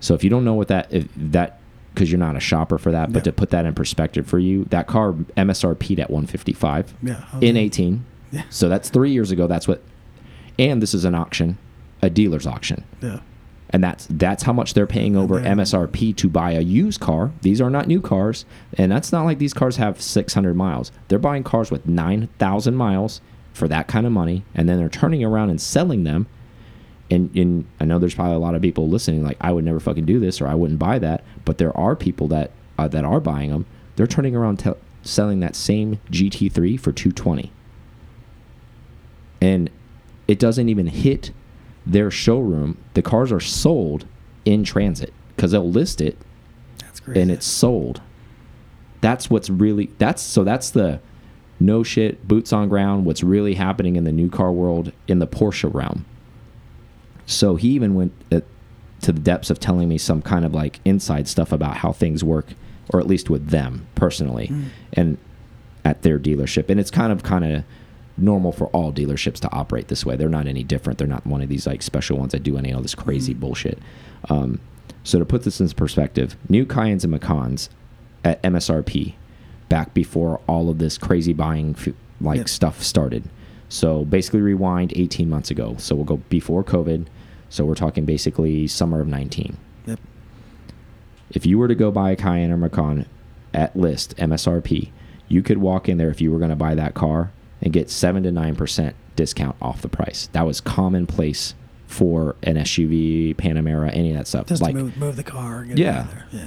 So 0.00 0.14
if 0.14 0.24
you 0.24 0.30
don't 0.30 0.44
know 0.44 0.54
what 0.54 0.68
that 0.68 0.92
if 0.92 1.08
that 1.16 1.58
because 1.94 2.10
you're 2.10 2.18
not 2.18 2.36
a 2.36 2.40
shopper 2.40 2.76
for 2.76 2.90
that, 2.90 3.12
but 3.12 3.20
Yeah. 3.20 3.24
to 3.24 3.32
put 3.32 3.50
that 3.50 3.64
in 3.66 3.74
perspective 3.74 4.26
for 4.26 4.38
you, 4.38 4.64
that 4.70 4.86
car 4.86 5.14
MSRP'd 5.36 6.00
at 6.00 6.10
155 6.10 6.92
Yeah. 7.02 7.22
In 7.40 7.56
18. 7.56 8.04
Yeah. 8.32 8.42
So 8.50 8.68
that's 8.68 8.88
3 8.90 9.12
years 9.12 9.30
ago 9.30 9.46
that's 9.46 9.68
what 9.68 9.80
and 10.58 10.80
this 10.82 10.94
is 10.94 11.04
an 11.04 11.14
auction, 11.14 11.58
a 12.02 12.08
dealer's 12.10 12.46
auction. 12.46 12.84
Yeah. 13.00 13.20
And 13.70 13.82
that's 13.82 14.06
that's 14.10 14.42
how 14.44 14.52
much 14.52 14.74
they're 14.74 14.86
paying 14.86 15.16
over 15.16 15.40
Yeah. 15.40 15.52
MSRP 15.54 16.12
to 16.16 16.28
buy 16.28 16.52
a 16.52 16.60
used 16.60 17.00
car. 17.00 17.32
These 17.42 17.60
are 17.60 17.70
not 17.70 17.88
new 17.88 18.00
cars, 18.00 18.44
and 18.78 18.92
that's 18.92 19.10
not 19.12 19.24
like 19.24 19.38
these 19.38 19.54
cars 19.54 19.76
have 19.78 20.00
600 20.00 20.54
miles. 20.54 20.92
They're 21.08 21.18
buying 21.18 21.42
cars 21.42 21.70
with 21.72 21.86
9,000 21.88 22.74
miles 22.76 23.20
for 23.52 23.66
that 23.68 23.86
kind 23.88 24.06
of 24.06 24.12
money, 24.12 24.44
and 24.54 24.68
then 24.68 24.78
they're 24.78 24.88
turning 24.88 25.24
around 25.24 25.50
and 25.50 25.60
selling 25.60 26.04
them. 26.04 26.26
And, 27.10 27.34
and 27.36 27.66
I 27.80 27.84
know 27.84 27.98
there's 27.98 28.14
probably 28.14 28.34
a 28.34 28.38
lot 28.38 28.54
of 28.54 28.62
people 28.62 28.88
listening 28.88 29.22
like 29.22 29.36
I 29.40 29.52
would 29.52 29.64
never 29.64 29.78
fucking 29.78 30.06
do 30.06 30.18
this 30.18 30.40
or 30.40 30.46
I 30.46 30.54
wouldn't 30.54 30.78
buy 30.78 30.98
that, 31.00 31.22
but 31.44 31.58
there 31.58 31.76
are 31.76 31.94
people 31.94 32.28
that 32.28 32.50
uh, 32.78 32.88
that 32.88 33.04
are 33.04 33.20
buying 33.20 33.50
them. 33.50 33.66
They're 33.96 34.06
turning 34.06 34.34
around 34.34 34.62
selling 35.02 35.40
that 35.40 35.54
same 35.54 36.00
GT3 36.10 36.80
for 36.80 36.92
220, 36.92 37.52
and 39.40 39.70
it 40.26 40.38
doesn't 40.38 40.68
even 40.68 40.86
hit 40.86 41.30
their 41.86 42.10
showroom. 42.10 42.78
The 42.94 43.02
cars 43.02 43.30
are 43.30 43.40
sold 43.40 44.06
in 44.44 44.64
transit 44.64 45.12
because 45.36 45.52
they'll 45.52 45.70
list 45.70 46.00
it 46.00 46.16
That's 46.78 47.00
crazy. 47.00 47.20
and 47.20 47.30
it's 47.30 47.46
sold. 47.46 48.00
That's 49.02 49.28
what's 49.28 49.50
really 49.50 49.90
that's 49.98 50.22
so 50.22 50.44
that's 50.44 50.70
the 50.70 51.00
no 51.60 51.82
shit 51.82 52.26
boots 52.26 52.52
on 52.52 52.68
ground. 52.68 53.04
What's 53.04 53.22
really 53.22 53.54
happening 53.54 53.96
in 53.96 54.04
the 54.04 54.12
new 54.12 54.30
car 54.30 54.50
world 54.50 54.92
in 55.06 55.18
the 55.18 55.26
Porsche 55.26 55.72
realm. 55.72 56.06
So 57.26 57.56
he 57.56 57.68
even 57.70 57.94
went 57.94 58.12
at, 58.30 58.44
to 59.02 59.12
the 59.12 59.20
depths 59.20 59.50
of 59.50 59.60
telling 59.60 59.88
me 59.88 59.98
some 59.98 60.22
kind 60.22 60.44
of 60.44 60.54
like 60.54 60.80
inside 60.84 61.28
stuff 61.28 61.52
about 61.52 61.78
how 61.78 61.92
things 61.92 62.22
work, 62.22 62.48
or 62.90 63.00
at 63.00 63.06
least 63.06 63.30
with 63.30 63.48
them 63.48 63.86
personally, 63.94 64.48
mm. 64.48 64.68
and 64.92 65.18
at 65.84 66.02
their 66.02 66.18
dealership. 66.18 66.68
And 66.70 66.80
it's 66.80 66.90
kind 66.90 67.12
of 67.12 67.22
kind 67.22 67.44
of 67.44 67.64
normal 68.16 68.52
for 68.52 68.66
all 68.68 68.92
dealerships 68.92 69.40
to 69.40 69.52
operate 69.52 69.88
this 69.88 70.06
way. 70.06 70.16
They're 70.16 70.28
not 70.28 70.46
any 70.46 70.62
different. 70.62 70.98
They're 70.98 71.08
not 71.08 71.26
one 71.26 71.42
of 71.42 71.48
these 71.48 71.66
like 71.66 71.82
special 71.82 72.18
ones 72.18 72.32
that 72.32 72.42
do 72.42 72.56
any 72.56 72.72
of 72.72 72.82
this 72.82 72.94
crazy 72.94 73.34
mm. 73.34 73.40
bullshit. 73.40 73.78
Um, 74.30 74.60
so 75.02 75.18
to 75.18 75.24
put 75.24 75.42
this 75.42 75.60
in 75.60 75.68
perspective, 75.70 76.36
new 76.48 76.64
Cayennes 76.64 77.04
and 77.04 77.10
Macans 77.10 77.68
at 78.24 78.42
MSRP 78.42 79.14
back 79.68 79.92
before 79.92 80.40
all 80.46 80.70
of 80.70 80.78
this 80.78 80.96
crazy 80.96 81.32
buying 81.32 81.76
like 82.20 82.38
Yep. 82.38 82.48
stuff 82.48 82.82
started. 82.82 83.24
So 83.74 84.04
basically, 84.04 84.40
rewind 84.40 84.92
18 84.94 85.28
months 85.28 85.50
ago. 85.50 85.74
So 85.78 85.96
we'll 85.96 86.04
go 86.04 86.18
before 86.28 86.62
COVID. 86.62 87.06
So 87.48 87.64
we're 87.64 87.74
talking 87.74 88.04
basically 88.04 88.68
summer 88.68 89.00
of 89.00 89.08
19. 89.08 89.56
Yep. 89.86 89.98
If 91.30 91.44
you 91.44 91.58
were 91.58 91.66
to 91.66 91.74
go 91.74 91.90
buy 91.90 92.12
a 92.12 92.16
Cayenne 92.16 92.52
or 92.52 92.56
Macan 92.56 93.06
at 93.52 93.74
list 93.76 94.16
MSRP, 94.16 94.90
you 95.26 95.42
could 95.42 95.58
walk 95.58 95.88
in 95.88 95.98
there 95.98 96.10
if 96.10 96.20
you 96.20 96.30
were 96.30 96.38
going 96.38 96.50
to 96.50 96.56
buy 96.56 96.76
that 96.76 96.94
car 96.94 97.32
and 97.60 97.72
get 97.72 97.90
seven 97.90 98.22
to 98.22 98.30
nine 98.30 98.54
percent 98.54 98.94
discount 99.16 99.56
off 99.60 99.82
the 99.82 99.88
price. 99.88 100.28
That 100.32 100.46
was 100.46 100.60
commonplace 100.60 101.54
for 101.88 102.36
an 102.44 102.54
SUV, 102.56 103.34
Panamera, 103.34 103.90
any 103.92 104.12
of 104.12 104.18
that 104.18 104.28
stuff. 104.28 104.46
Just 104.46 104.62
like 104.62 104.74
to 104.76 104.84
move, 104.84 104.96
move 104.96 105.16
the 105.16 105.24
car. 105.24 105.64
Get 105.64 105.78
Yeah. 105.78 106.06
Yeah. 106.30 106.44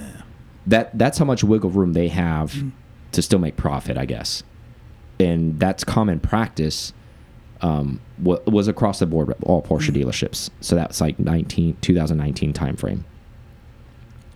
that 0.66 0.98
that's 0.98 1.18
how 1.18 1.26
much 1.26 1.44
wiggle 1.44 1.72
room 1.72 1.92
they 1.92 2.08
have 2.08 2.54
Mm. 2.54 2.72
to 3.12 3.22
still 3.22 3.40
make 3.40 3.58
profit, 3.58 3.98
I 3.98 4.06
guess. 4.06 4.44
And 5.20 5.60
that's 5.60 5.84
common 5.84 6.20
practice. 6.22 6.94
Um, 7.62 8.00
was 8.22 8.68
across 8.68 9.00
the 9.00 9.06
board 9.08 9.28
with 9.28 9.38
all 9.44 9.62
Porsche 9.64 9.92
Mm. 9.92 10.04
dealerships. 10.04 10.50
So 10.62 10.76
that's 10.76 11.02
like 11.02 11.18
19, 11.20 11.78
2019 11.82 12.54
timeframe. 12.54 13.00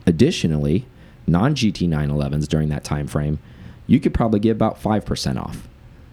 Additionally, 0.07 0.85
non 1.27 1.53
GT 1.55 1.87
911s 1.87 2.47
during 2.47 2.69
that 2.69 2.83
time 2.83 3.07
frame, 3.07 3.39
you 3.87 3.99
could 3.99 4.13
probably 4.13 4.39
get 4.39 4.51
about 4.51 4.79
five 4.81 5.05
percent 5.05 5.37
off 5.37 5.67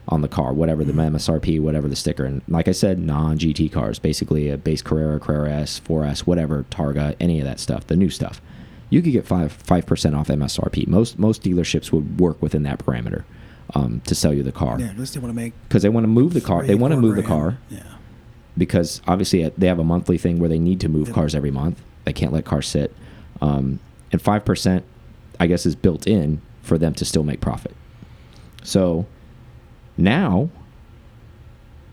on 0.09 0.23
the 0.23 0.29
car, 0.29 0.53
whatever 0.53 0.85
the. 0.85 0.93
MSRP, 0.93 1.61
whatever 1.61 1.87
the 1.89 1.97
sticker. 1.97 2.25
And 2.25 2.43
like 2.49 2.69
I 2.69 2.73
said, 2.73 2.99
non 2.99 3.39
GT 3.39 3.71
cars, 3.71 3.99
basically 3.99 4.51
a 4.51 4.57
base 4.57 4.83
Carrera, 4.83 5.21
Carrera 5.21 5.53
S, 5.53 5.81
4S, 5.81 6.21
whatever, 6.21 6.65
Targa, 6.71 7.15
any 7.21 7.41
of 7.41 7.47
that 7.47 7.61
stuff, 7.61 7.87
the 7.87 7.97
new 7.97 8.11
stuff. 8.11 8.41
You 8.91 9.03
could 9.03 9.13
get 9.13 9.27
five 9.27 9.53
five 9.53 9.85
percent 9.87 10.15
off 10.15 10.29
MSRP. 10.29 10.87
Most 10.89 11.19
most 11.19 11.43
dealerships 11.43 11.93
would 11.93 12.19
work 12.21 12.41
within 12.43 12.63
that 12.65 12.79
parameter 12.79 13.25
um, 13.75 14.01
to 14.07 14.15
sell 14.15 14.33
you 14.33 14.43
the 14.43 14.53
car 14.53 14.79
Yeah. 14.81 14.93
Just 14.97 15.17
want 15.19 15.29
to 15.31 15.35
make. 15.35 15.53
because 15.69 15.83
they 15.83 15.89
want 15.89 16.05
to 16.05 16.09
move 16.09 16.33
the 16.35 16.41
car. 16.41 16.65
They 16.65 16.75
want 16.75 16.93
to 16.93 17.01
move 17.01 17.17
the 17.17 17.23
car 17.23 17.59
Yeah. 17.71 17.83
because 18.57 19.03
obviously 19.07 19.45
uh, 19.45 19.51
they 19.59 19.67
have 19.67 19.79
a 19.79 19.85
monthly 19.85 20.17
thing 20.19 20.39
where 20.39 20.49
they 20.49 20.59
need 20.59 20.81
to 20.81 20.89
move 20.89 21.09
Yep. 21.09 21.15
cars 21.15 21.35
every 21.35 21.51
month. 21.51 21.81
They 22.05 22.13
can't 22.13 22.33
let 22.33 22.45
cars 22.45 22.67
sit. 22.67 22.95
Um, 23.43 23.81
and 24.11 24.23
5%, 24.23 24.83
I 25.39 25.47
guess, 25.47 25.67
is 25.67 25.77
built 25.77 26.07
in 26.07 26.41
for 26.63 26.79
them 26.79 26.95
to 26.95 27.05
still 27.05 27.23
make 27.25 27.41
profit. 27.41 27.75
So 28.63 29.07
now, 29.97 30.49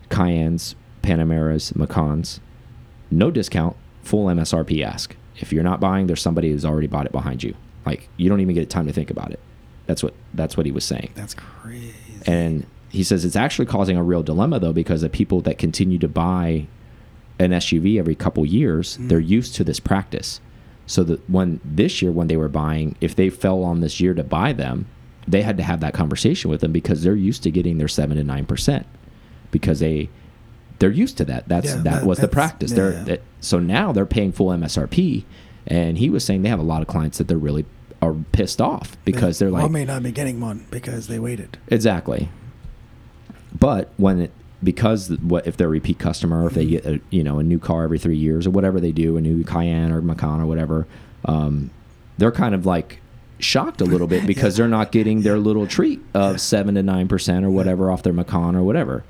Cayennes, 0.10 0.76
Panameras, 1.02 1.74
Macans, 1.76 2.40
no 3.12 3.32
discount, 3.32 3.76
full 4.04 4.26
MSRP 4.28 4.84
ask. 4.84 5.16
If 5.38 5.52
you're 5.52 5.64
not 5.64 5.80
buying, 5.80 6.08
there's 6.08 6.22
somebody 6.22 6.52
who's 6.52 6.66
already 6.66 6.88
bought 6.88 7.06
it 7.06 7.12
behind 7.12 7.44
you. 7.44 7.54
Like 7.86 8.10
you 8.18 8.30
don't 8.30 8.40
even 8.42 8.56
get 8.56 8.70
time 8.70 8.88
to 8.88 8.94
think 8.94 9.10
about 9.12 9.32
it. 9.32 9.40
That's 9.88 10.02
what 10.04 10.14
that's 10.34 10.58
what 10.58 10.66
he 10.66 10.72
was 10.72 10.84
saying. 10.84 11.12
That's 11.16 11.34
crazy. 11.34 11.94
And 12.26 12.66
he 12.90 13.04
says 13.04 13.26
it's 13.26 13.36
actually 13.36 13.66
causing 13.66 13.98
a 13.98 14.04
real 14.04 14.24
dilemma 14.24 14.60
though 14.60 14.74
because 14.74 15.02
the 15.02 15.10
people 15.10 15.42
that 15.42 15.58
continue 15.58 16.00
to 16.00 16.08
buy 16.08 16.68
an 17.40 17.52
SUV 17.52 18.00
every 18.00 18.16
couple 18.16 18.46
years, 18.46 18.98
Mm. 18.98 19.10
they're 19.10 19.20
used 19.20 19.56
to 19.56 19.64
this 19.64 19.80
practice. 19.80 20.40
So 20.88 21.04
that 21.04 21.30
when 21.30 21.60
this 21.66 22.02
year 22.02 22.12
when 22.12 22.28
they 22.28 22.38
were 22.38 22.48
buying, 22.48 22.96
if 23.02 23.16
they 23.16 23.30
fell 23.30 23.64
on 23.64 23.82
this 23.82 24.00
year 24.00 24.14
to 24.14 24.24
buy 24.24 24.54
them, 24.54 24.86
they 25.28 25.42
had 25.42 25.58
to 25.58 25.64
have 25.64 25.80
that 25.80 25.94
conversation 25.96 26.50
with 26.52 26.62
them 26.62 26.72
because 26.72 27.02
they're 27.04 27.16
used 27.16 27.42
to 27.44 27.52
getting 27.52 27.80
their 27.80 27.88
7 27.88 28.16
to 28.18 28.24
9% 28.24 28.84
because 29.52 29.80
they 29.80 30.10
they're 30.80 30.92
used 30.92 31.18
to 31.18 31.26
that. 31.26 31.48
That's 31.48 31.68
Yeah, 31.68 31.76
that, 31.78 31.84
that- 31.84 32.06
was 32.06 32.20
the 32.20 32.28
practice. 32.28 32.72
yeah, 32.72 32.76
they're 32.76 32.92
yeah. 32.94 33.04
that, 33.06 33.22
so 33.42 33.60
now 33.60 33.92
they're 33.92 34.06
paying 34.06 34.32
full 34.32 34.50
MSRP 34.52 35.24
and 35.68 35.98
he 35.98 36.10
was 36.10 36.24
saying 36.24 36.44
they 36.44 36.50
have 36.50 36.60
a 36.60 36.64
lot 36.64 36.82
of 36.82 36.88
clients 36.88 37.18
that 37.18 37.28
they're 37.28 37.38
really 37.38 37.66
are 38.06 38.16
pissed 38.32 38.62
off 38.62 38.98
because 39.06 39.40
they're 39.40 39.50
like 39.50 39.64
well, 39.64 39.70
may 39.70 39.86
not 39.86 40.04
be 40.04 40.12
getting 40.12 40.40
one 40.40 40.66
because 40.72 41.08
they 41.08 41.20
waited. 41.20 41.58
Exactly. 41.68 42.30
But 43.58 43.90
when 43.98 44.22
it 44.22 44.32
because 44.64 45.10
what 45.10 45.48
if 45.48 45.58
they're 45.58 45.68
a 45.68 45.72
repeat 45.72 46.00
customer, 46.00 46.44
or 46.44 46.48
if 46.48 46.54
they 46.54 46.66
get 46.66 46.86
a 46.86 47.00
you 47.10 47.24
know 47.24 47.40
a 47.40 47.44
new 47.44 47.60
car 47.60 47.84
every 47.84 48.00
three 48.00 48.18
years 48.18 48.48
or 48.48 48.52
whatever 48.52 48.80
they 48.80 48.92
do, 48.92 49.18
a 49.18 49.22
new 49.22 49.44
Cayenne 49.44 49.92
or 49.92 50.02
Macan 50.02 50.42
or 50.42 50.46
whatever, 50.46 50.88
um, 51.26 51.70
they're 52.18 52.32
kind 52.32 52.56
of 52.56 52.66
like 52.66 53.00
shocked 53.40 53.82
a 53.82 53.86
little 53.86 54.08
bit 54.08 54.26
because 54.28 54.58
they're 54.58 54.68
not 54.68 54.92
getting 54.92 55.22
their 55.22 55.38
little 55.38 55.68
treat 55.68 56.02
of 56.14 56.42
seven 56.42 56.76
to 56.76 56.84
nine 56.84 57.08
percent 57.08 57.46
or 57.46 57.50
whatever 57.50 57.92
off 57.92 58.04
their 58.04 58.14
Macan 58.14 58.56
or 58.56 58.64
whatever. 58.64 59.04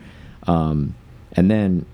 Um, 0.48 0.96
and 1.34 1.50
then 1.50 1.86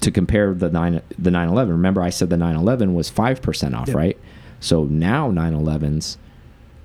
to 0.00 0.10
compare 0.10 0.54
the 0.54 0.70
nine 0.70 1.02
the 1.18 1.30
911, 1.30 1.72
remember 1.72 2.02
I 2.02 2.10
said 2.10 2.30
the 2.30 2.36
911 2.36 2.94
was 2.94 3.10
five 3.10 3.42
percent 3.42 3.74
off, 3.74 3.92
right? 3.94 4.18
So 4.60 4.84
now 4.84 5.30
911s, 5.30 6.16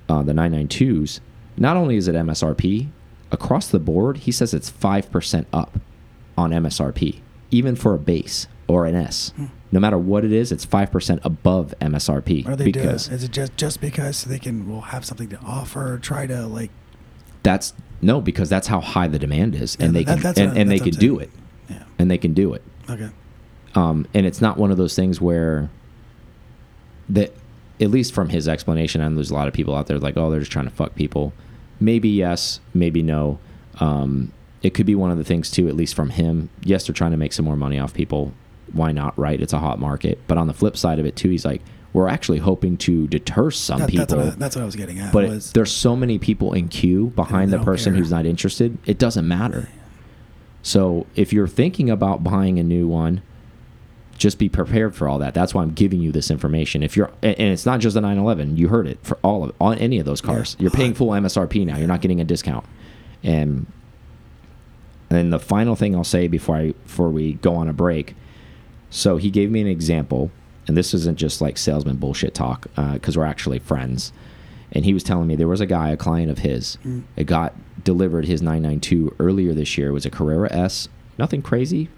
uh, 0.08 0.22
the 0.22 0.32
992s, 0.32 1.20
not 1.56 1.76
only 1.76 1.96
is 1.96 2.08
it 2.08 2.14
MSRP 2.14 2.88
across 3.30 3.68
the 3.68 3.78
board, 3.78 4.18
he 4.18 4.32
says 4.32 4.54
it's 4.54 4.70
five 4.70 5.10
percent 5.10 5.46
up 5.52 5.78
on 6.38 6.50
MSRP, 6.50 7.20
even 7.50 7.76
for 7.76 7.94
a 7.94 7.98
base 7.98 8.46
or 8.68 8.86
an 8.86 8.94
S. 8.94 9.32
No 9.72 9.80
matter 9.80 9.98
what 9.98 10.24
it 10.24 10.32
is, 10.32 10.52
it's 10.52 10.64
five 10.64 10.90
percent 10.92 11.20
above 11.24 11.74
MSRP 11.80 12.46
Are 12.48 12.56
they 12.56 12.64
because 12.66 13.06
doing? 13.06 13.16
Is 13.16 13.24
it 13.24 13.30
just 13.32 13.56
just 13.56 13.80
because 13.80 14.24
they 14.24 14.38
can 14.38 14.68
will 14.68 14.80
have 14.82 15.04
something 15.04 15.28
to 15.30 15.38
offer? 15.40 15.94
Or 15.94 15.98
try 15.98 16.26
to 16.26 16.46
like. 16.46 16.70
that's 17.42 17.72
no 18.02 18.20
because 18.20 18.48
that's 18.48 18.66
how 18.68 18.80
high 18.80 19.08
the 19.08 19.18
demand 19.18 19.54
is, 19.54 19.76
and 19.80 19.92
Yeah, 19.94 19.98
they 20.00 20.04
that- 20.04 20.22
can 20.34 20.42
and, 20.42 20.48
what- 20.52 20.58
and 20.60 20.70
they 20.70 20.78
can 20.78 20.90
do 20.94 21.18
it, 21.18 21.30
Yeah. 21.70 21.82
and 21.98 22.10
they 22.10 22.18
can 22.18 22.32
do 22.34 22.54
it. 22.54 22.62
Okay. 22.88 23.08
um, 23.74 24.06
and 24.14 24.24
it's 24.26 24.40
not 24.40 24.56
one 24.58 24.70
of 24.70 24.76
those 24.76 24.94
things 24.94 25.20
where 25.20 25.68
that 27.08 27.32
at 27.80 27.90
least 27.90 28.12
from 28.14 28.28
his 28.30 28.48
explanation 28.48 29.00
and 29.00 29.16
there's 29.16 29.30
a 29.30 29.34
lot 29.34 29.48
of 29.48 29.54
people 29.54 29.74
out 29.74 29.86
there 29.86 29.98
like 29.98 30.16
oh 30.16 30.30
they're 30.30 30.40
just 30.40 30.52
trying 30.52 30.64
to 30.66 30.70
fuck 30.70 30.94
people. 30.94 31.32
Maybe 31.80 32.08
yes 32.08 32.60
maybe 32.74 33.02
no. 33.02 33.38
Um, 33.80 34.32
it 34.62 34.72
could 34.74 34.86
be 34.86 34.94
one 34.94 35.10
of 35.10 35.18
the 35.18 35.24
things 35.24 35.50
too 35.50 35.68
at 35.68 35.76
least 35.76 35.94
from 35.94 36.10
him. 36.10 36.48
Yes 36.62 36.86
they're 36.86 36.94
trying 36.94 37.10
to 37.12 37.16
make 37.16 37.32
some 37.32 37.44
more 37.44 37.56
money 37.56 37.78
off 37.78 37.92
people. 37.94 38.32
Why 38.72 38.92
not 38.92 39.18
right? 39.18 39.40
It's 39.40 39.52
a 39.52 39.58
hot 39.58 39.78
market. 39.78 40.18
But 40.26 40.38
on 40.38 40.46
the 40.46 40.54
flip 40.54 40.76
side 40.76 40.98
of 40.98 41.06
it 41.06 41.16
too 41.16 41.28
he's 41.28 41.44
like 41.44 41.62
we're 41.92 42.08
actually 42.08 42.38
hoping 42.38 42.76
to 42.76 43.06
deter 43.08 43.50
some 43.50 43.78
That- 43.78 43.90
that's, 43.92 44.06
people. 44.12 44.24
what 44.24 44.34
I, 44.34 44.36
that's 44.36 44.54
what 44.56 44.62
I 44.62 44.66
was 44.66 44.76
getting 44.76 44.98
at. 44.98 45.12
but 45.12 45.24
it- 45.24 45.50
there's 45.54 45.72
so 45.72 45.96
many 45.96 46.18
people 46.18 46.52
in 46.52 46.68
queue 46.68 47.06
behind 47.16 47.52
the 47.52 47.58
person 47.58 47.92
care. 47.94 48.00
who's 48.02 48.10
not 48.10 48.26
interested. 48.26 48.76
It 48.86 48.98
doesn't 48.98 49.26
matter. 49.26 49.68
So 50.62 51.06
if 51.14 51.32
you're 51.32 51.46
thinking 51.48 51.88
about 51.90 52.24
buying 52.24 52.58
a 52.58 52.62
new 52.62 52.88
one 52.88 53.22
just 54.16 54.38
be 54.38 54.48
prepared 54.48 54.94
for 54.94 55.08
all 55.08 55.18
that. 55.18 55.34
That's 55.34 55.52
why 55.54 55.62
i'm 55.62 55.72
giving 55.72 56.00
you 56.00 56.12
this 56.12 56.30
information. 56.30 56.82
If 56.82 56.96
you're 56.96 57.10
and 57.22 57.38
it's 57.40 57.66
not 57.66 57.80
just 57.80 57.94
the 57.94 58.00
911 58.00 58.56
you 58.56 58.68
heard 58.68 58.86
it 58.86 58.98
for 59.02 59.18
all 59.22 59.44
of 59.44 59.52
on 59.60 59.78
any 59.78 59.98
of 59.98 60.06
those 60.06 60.20
cars. 60.20 60.56
Yeah. 60.58 60.62
you're 60.64 60.70
paying 60.70 60.94
full 60.94 61.08
msrp 61.08 61.64
now. 61.66 61.76
You're 61.76 61.88
not 61.88 62.00
getting 62.00 62.20
a 62.20 62.24
discount. 62.24 62.64
And 63.22 63.66
and 65.08 65.18
then 65.18 65.30
the 65.30 65.38
final 65.38 65.76
thing 65.76 65.94
i'll 65.94 66.04
say 66.04 66.26
before 66.28 66.56
i 66.56 66.72
before 66.72 67.10
we 67.10 67.34
go 67.34 67.54
on 67.54 67.68
a 67.68 67.72
break. 67.72 68.14
So 68.90 69.16
he 69.16 69.30
gave 69.30 69.50
me 69.50 69.60
an 69.60 69.66
example 69.66 70.30
and 70.68 70.76
this 70.76 70.94
isn't 70.94 71.18
just 71.18 71.40
like 71.40 71.58
salesman 71.58 71.96
bullshit 71.96 72.34
talk 72.34 72.66
because 72.92 73.16
we're 73.16 73.24
actually 73.24 73.58
friends. 73.60 74.12
And 74.72 74.84
he 74.84 74.92
was 74.92 75.04
telling 75.04 75.28
me 75.28 75.36
there 75.36 75.46
was 75.46 75.60
a 75.60 75.66
guy 75.66 75.90
a 75.90 75.96
client 75.96 76.30
of 76.30 76.38
his 76.38 76.76
Mm. 76.84 77.02
it 77.16 77.24
got 77.24 77.54
delivered 77.84 78.24
his 78.24 78.42
992 78.42 79.14
earlier 79.20 79.52
this 79.54 79.78
year. 79.78 79.88
It 79.90 79.92
was 79.92 80.06
a 80.06 80.10
carrera 80.10 80.50
s. 80.52 80.88
Nothing 81.18 81.40
crazy 81.40 81.88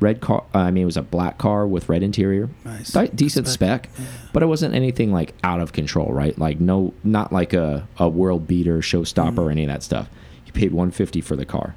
red 0.00 0.20
car 0.20 0.44
i 0.52 0.70
mean 0.70 0.82
it 0.82 0.86
was 0.86 0.96
a 0.96 1.02
black 1.02 1.38
car 1.38 1.66
with 1.66 1.88
red 1.88 2.02
interior 2.02 2.48
Nice. 2.64 2.92
Decent 3.14 3.46
Spec. 3.48 3.88
spec, 3.94 4.06
but 4.32 4.42
it 4.42 4.46
wasn't 4.46 4.74
anything 4.74 5.12
like 5.12 5.32
out 5.44 5.60
of 5.60 5.72
control 5.72 6.12
right 6.12 6.36
like 6.38 6.60
no 6.60 6.92
not 7.04 7.32
like 7.32 7.52
a, 7.52 7.86
a 7.98 8.08
world 8.08 8.46
beater 8.46 8.78
showstopper 8.78 9.38
or 9.38 9.48
Mm. 9.48 9.52
any 9.52 9.62
of 9.64 9.68
that 9.68 9.82
stuff 9.82 10.08
he 10.44 10.50
paid 10.50 10.72
150 10.72 11.20
for 11.20 11.36
the 11.36 11.46
car 11.46 11.74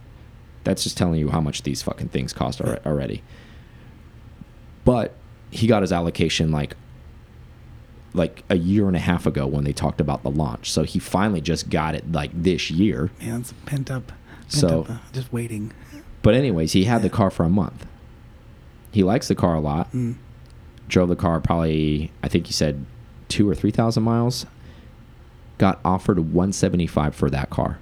that's 0.63 0.83
just 0.83 0.97
telling 0.97 1.19
you 1.19 1.29
how 1.29 1.39
much 1.39 1.63
these 1.63 1.81
fucking 1.81 2.09
things 2.09 2.33
cost 2.33 2.59
alre- 2.59 2.85
already 2.85 3.21
but 4.83 5.13
he 5.51 5.67
got 5.67 5.81
his 5.81 5.91
allocation 5.93 6.51
like 6.51 6.75
like 8.13 8.43
a 8.49 8.57
year 8.57 8.87
and 8.87 8.95
a 8.95 8.99
half 8.99 9.25
ago 9.25 9.45
when 9.45 9.63
they 9.63 9.73
talked 9.73 10.01
about 10.01 10.23
the 10.23 10.31
launch 10.31 10.71
so 10.71 10.83
he 10.83 10.97
finally 10.99 11.41
just 11.41 11.69
got 11.69 11.93
it 11.93 12.11
like 12.11 12.31
this 12.33 12.71
year 12.71 13.11
Man, 13.21 13.41
it's 13.41 13.53
pent 13.65 13.91
up. 13.91 14.07
Pent 14.07 14.51
So- 14.51 14.81
up, 14.81 14.89
uh, 14.89 14.97
just 15.13 15.31
waiting. 15.31 15.71
but 16.23 16.33
anyways 16.33 16.71
he 16.73 16.85
had 16.85 17.01
the 17.01 17.09
car 17.09 17.29
for 17.29 17.43
a 17.43 17.49
month 17.49 17.85
he 18.91 19.03
likes 19.03 19.27
the 19.27 19.35
car 19.35 19.55
a 19.55 19.59
lot 19.59 19.91
Mm. 19.91 20.15
drove 20.87 21.09
the 21.09 21.15
car 21.15 21.39
probably 21.39 22.11
I 22.23 22.27
think 22.27 22.47
he 22.47 22.53
said 22.53 22.85
two 23.27 23.49
or 23.49 23.55
three 23.55 23.71
thousand 23.71 24.03
miles. 24.03 24.45
Got 25.57 25.79
offered 25.83 26.19
175 26.19 27.15
for 27.15 27.29
that 27.31 27.49
car. 27.49 27.79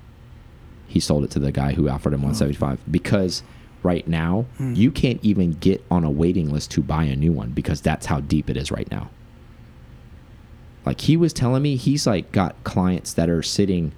He 0.88 1.00
sold 1.02 1.24
it 1.26 1.32
to 1.32 1.40
the 1.40 1.52
guy 1.52 1.74
who 1.74 1.90
offered 1.90 2.14
him 2.14 2.22
175 2.22 2.80
because 2.90 3.44
right 3.84 4.08
now 4.08 4.46
Hmm. 4.58 4.74
you 4.76 4.92
can't 4.92 5.20
even 5.24 5.52
get 5.54 5.84
on 5.92 6.04
a 6.04 6.10
waiting 6.10 6.50
list 6.52 6.72
to 6.72 6.82
buy 6.82 7.04
a 7.04 7.16
new 7.16 7.32
one 7.34 7.52
because 7.52 7.82
that's 7.82 8.06
how 8.08 8.22
deep 8.22 8.50
it 8.50 8.56
is 8.58 8.72
right 8.72 8.90
now. 8.90 9.10
Like 10.86 11.02
he 11.02 11.18
was 11.18 11.34
telling 11.34 11.64
me 11.64 11.76
he's 11.76 12.06
like 12.08 12.32
got 12.32 12.56
clients 12.64 13.14
that 13.14 13.30
are 13.30 13.42
sitting 13.44 13.92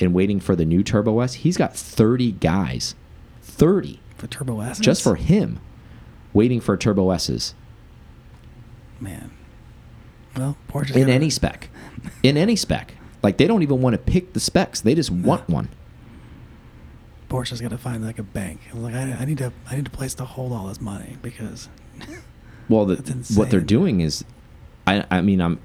and 0.00 0.12
waiting 0.14 0.40
for 0.40 0.56
the 0.56 0.64
new 0.64 0.82
Turbo 0.82 1.20
S. 1.20 1.34
He's 1.34 1.56
got 1.56 1.74
30 1.76 2.32
guys. 2.32 2.94
30 3.42 4.00
For 4.16 4.26
Turbo 4.26 4.60
S. 4.60 4.78
just 4.80 5.02
for 5.02 5.14
him 5.14 5.60
waiting 6.36 6.60
for 6.60 6.76
Turbo 6.76 7.10
S's. 7.10 7.54
Man. 9.00 9.32
Well, 10.36 10.56
Porsche. 10.68 10.94
in 10.94 11.08
any 11.08 11.30
spec 11.30 11.70
in 12.22 12.36
any 12.36 12.56
spec 12.56 12.92
like 13.22 13.38
they 13.38 13.46
don't 13.46 13.62
even 13.62 13.80
want 13.80 13.94
to 13.94 13.98
pick 13.98 14.34
the 14.34 14.40
specs 14.40 14.82
they 14.82 14.94
just 14.94 15.10
want 15.10 15.48
one 15.48 15.70
Porsche's 17.28 17.60
got 17.60 17.70
to 17.70 17.78
find 17.78 18.04
like 18.04 18.18
a 18.18 18.22
bank. 18.22 18.60
I 18.72 18.76
like, 18.76 18.94
I, 18.94 19.12
I 19.12 19.24
need 19.24 19.38
to, 19.38 19.52
I 19.68 19.76
need 19.76 19.86
a 19.86 19.90
place 19.90 20.14
to 20.14 20.24
hold 20.24 20.52
all 20.52 20.66
this 20.68 20.80
money 20.80 21.16
because. 21.22 21.68
Well, 22.68 22.84
the, 22.84 22.96
what 23.36 23.50
they're 23.50 23.60
doing 23.60 24.00
is, 24.00 24.24
I, 24.88 25.04
I 25.08 25.20
mean, 25.20 25.40
I'm, 25.40 25.60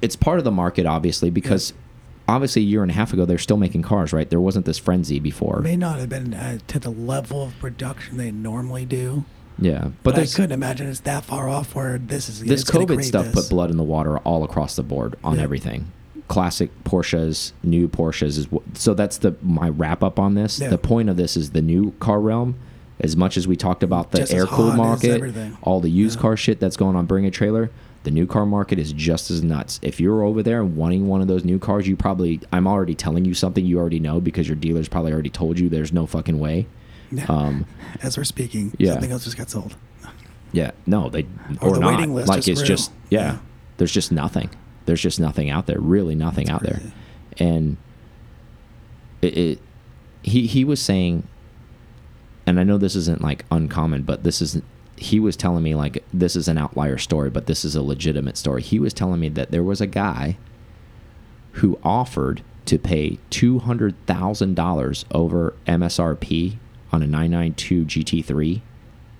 it's 0.00 0.16
part 0.16 0.38
of 0.38 0.44
the 0.44 0.50
market 0.50 0.86
obviously 0.86 1.28
because, 1.28 1.74
obviously 2.26 2.62
a 2.62 2.64
year 2.64 2.80
and 2.80 2.90
a 2.90 2.94
half 2.94 3.12
ago 3.12 3.26
they're 3.26 3.36
still 3.36 3.58
making 3.58 3.82
cars, 3.82 4.10
right? 4.10 4.30
There 4.30 4.40
wasn't 4.40 4.64
this 4.64 4.78
frenzy 4.78 5.20
before. 5.20 5.60
may 5.60 5.76
not 5.76 5.98
have 5.98 6.08
been 6.08 6.32
uh, 6.32 6.60
to 6.68 6.78
the 6.78 6.88
level 6.88 7.42
of 7.42 7.58
production 7.58 8.16
they 8.16 8.30
normally 8.30 8.86
do. 8.86 9.26
Yeah, 9.58 9.84
But, 10.02 10.14
but 10.14 10.18
I 10.18 10.26
couldn't 10.26 10.52
imagine 10.52 10.86
it's 10.88 11.00
that 11.00 11.24
far 11.24 11.48
off 11.48 11.74
where 11.74 11.98
this 11.98 12.28
is. 12.28 12.40
this 12.40 12.62
COVID 12.64 13.02
stuff 13.02 13.26
this. 13.26 13.34
put 13.34 13.48
blood 13.50 13.70
in 13.70 13.76
the 13.78 13.82
water 13.82 14.18
all 14.18 14.44
across 14.44 14.76
the 14.76 14.82
board 14.82 15.16
on 15.24 15.36
Yeah. 15.36 15.42
everything. 15.42 15.92
Classic 16.28 16.70
Porsches, 16.84 17.52
new 17.62 17.88
Porsches 17.88 18.36
is 18.36 18.48
so 18.74 18.92
that's 18.94 19.18
the 19.18 19.34
my 19.42 19.68
wrap 19.68 20.02
up 20.02 20.18
on 20.18 20.34
this. 20.34 20.58
Yeah. 20.60 20.68
The 20.68 20.78
point 20.78 21.08
of 21.08 21.16
this 21.16 21.36
is 21.36 21.50
the 21.50 21.62
new 21.62 21.92
car 22.00 22.20
realm. 22.20 22.56
As 22.98 23.16
much 23.16 23.36
as 23.36 23.46
we 23.46 23.56
talked 23.56 23.82
about 23.82 24.10
the 24.10 24.18
Just 24.20 24.32
air 24.34 24.46
cooled 24.46 24.74
market, 24.76 25.22
all 25.62 25.80
the 25.80 25.90
used 25.90 26.16
Yeah. 26.18 26.22
car 26.22 26.36
shit 26.36 26.58
that's 26.60 26.76
going 26.78 26.96
on 26.96 27.04
Bring 27.06 27.26
a 27.26 27.30
Trailer, 27.30 27.70
the 28.04 28.10
new 28.10 28.26
car 28.26 28.46
market 28.46 28.78
is 28.78 28.92
just 28.92 29.30
as 29.30 29.42
nuts. 29.42 29.78
If 29.82 30.00
you're 30.00 30.22
over 30.22 30.42
there 30.42 30.60
and 30.62 30.76
wanting 30.76 31.06
one 31.06 31.20
of 31.20 31.28
those 31.28 31.44
new 31.44 31.58
cars, 31.58 31.86
you 31.86 31.94
probably 31.96 32.40
I'm 32.52 32.66
already 32.66 32.94
telling 32.94 33.24
you 33.24 33.34
something 33.34 33.64
you 33.64 33.78
already 33.78 34.00
know 34.00 34.20
because 34.20 34.48
your 34.48 34.56
dealer's 34.56 34.88
probably 34.88 35.12
already 35.12 35.30
told 35.30 35.58
you 35.58 35.68
there's 35.68 35.92
no 35.92 36.06
fucking 36.06 36.38
way. 36.38 36.66
Yeah. 37.10 37.26
Um, 37.28 37.66
As 38.02 38.16
we're 38.16 38.24
speaking, 38.24 38.74
yeah. 38.78 38.92
something 38.92 39.12
else 39.12 39.24
just 39.24 39.36
got 39.36 39.48
sold. 39.50 39.76
Yeah, 40.52 40.70
no, 40.86 41.08
they 41.10 41.22
Or 41.60 41.70
or, 41.70 41.74
the 41.74 41.80
not. 41.80 41.94
waiting 41.96 42.14
list 42.14 42.28
like 42.28 42.38
just 42.38 42.48
it's 42.48 42.60
grew. 42.60 42.66
just 42.68 42.92
yeah, 43.10 43.20
Yeah. 43.20 43.38
There's 43.78 43.92
just 43.92 44.10
nothing. 44.12 44.48
There's 44.86 45.02
just 45.02 45.20
nothing 45.20 45.50
out 45.50 45.66
there. 45.66 45.78
Really, 45.80 46.14
nothing 46.14 46.48
out 46.48 46.62
there. 46.62 46.80
And 47.38 47.76
it, 49.22 49.36
it, 49.36 49.58
he 50.22 50.46
he 50.46 50.64
was 50.64 50.80
saying, 50.80 51.26
and 52.46 52.58
I 52.58 52.64
know 52.64 52.78
this 52.78 52.94
isn't 52.96 53.20
like 53.20 53.44
uncommon, 53.50 54.02
but 54.02 54.22
this 54.22 54.40
is 54.40 54.60
he 54.96 55.20
was 55.20 55.36
telling 55.36 55.62
me 55.62 55.74
like 55.74 56.02
this 56.14 56.36
is 56.36 56.48
an 56.48 56.56
outlier 56.58 56.96
story, 56.98 57.28
but 57.28 57.46
this 57.46 57.64
is 57.64 57.76
a 57.76 57.82
legitimate 57.82 58.36
story. 58.38 58.62
He 58.62 58.78
was 58.78 58.94
telling 58.94 59.20
me 59.20 59.28
that 59.30 59.50
there 59.50 59.62
was 59.64 59.80
a 59.80 59.86
guy 59.86 60.38
who 61.52 61.78
offered 61.82 62.42
to 62.66 62.78
pay 62.78 63.18
two 63.30 63.58
hundred 63.58 63.94
thousand 64.06 64.54
dollars 64.54 65.04
over 65.10 65.54
MSRP 65.66 66.56
on 66.92 67.02
a 67.02 67.06
992 67.06 67.84
GT3 67.84 68.60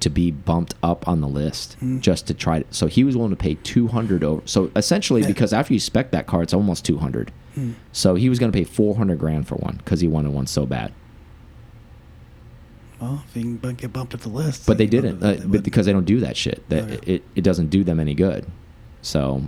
to 0.00 0.10
be 0.10 0.30
bumped 0.30 0.74
up 0.82 1.08
on 1.08 1.20
the 1.20 1.26
list 1.28 1.76
Mm. 1.82 2.00
just 2.00 2.26
to 2.26 2.34
try 2.34 2.60
to, 2.60 2.66
so 2.70 2.86
he 2.86 3.02
was 3.02 3.16
willing 3.16 3.30
to 3.30 3.36
pay 3.36 3.54
200 3.62 4.22
over 4.22 4.42
so 4.44 4.70
essentially 4.76 5.22
Yeah. 5.22 5.26
because 5.28 5.52
after 5.52 5.72
you 5.72 5.80
spec 5.80 6.10
that 6.10 6.26
car 6.26 6.42
it's 6.42 6.52
almost 6.54 6.84
200 6.84 7.32
Hmm. 7.54 7.70
so 7.92 8.14
he 8.14 8.28
was 8.28 8.38
going 8.38 8.52
to 8.52 8.56
pay 8.56 8.64
400 8.64 9.18
grand 9.18 9.48
for 9.48 9.54
one 9.56 9.76
because 9.78 10.00
he 10.00 10.08
wanted 10.08 10.32
one 10.32 10.46
so 10.46 10.66
bad 10.66 10.92
Well, 13.00 13.22
if 13.28 13.36
you 13.36 13.56
can 13.58 13.74
get 13.74 13.92
bumped 13.92 14.14
up 14.14 14.20
the 14.20 14.28
list. 14.28 14.66
but 14.66 14.78
they 14.78 14.86
didn't 14.86 15.22
uh, 15.22 15.34
they 15.38 15.58
because 15.60 15.86
they 15.86 15.92
don't 15.92 16.04
do 16.06 16.20
that 16.20 16.36
shit 16.36 16.62
that 16.68 16.84
Okay. 16.84 17.14
it, 17.14 17.22
it 17.34 17.42
doesn't 17.44 17.68
do 17.68 17.82
them 17.84 17.98
any 18.00 18.14
good 18.14 18.46
so 19.02 19.42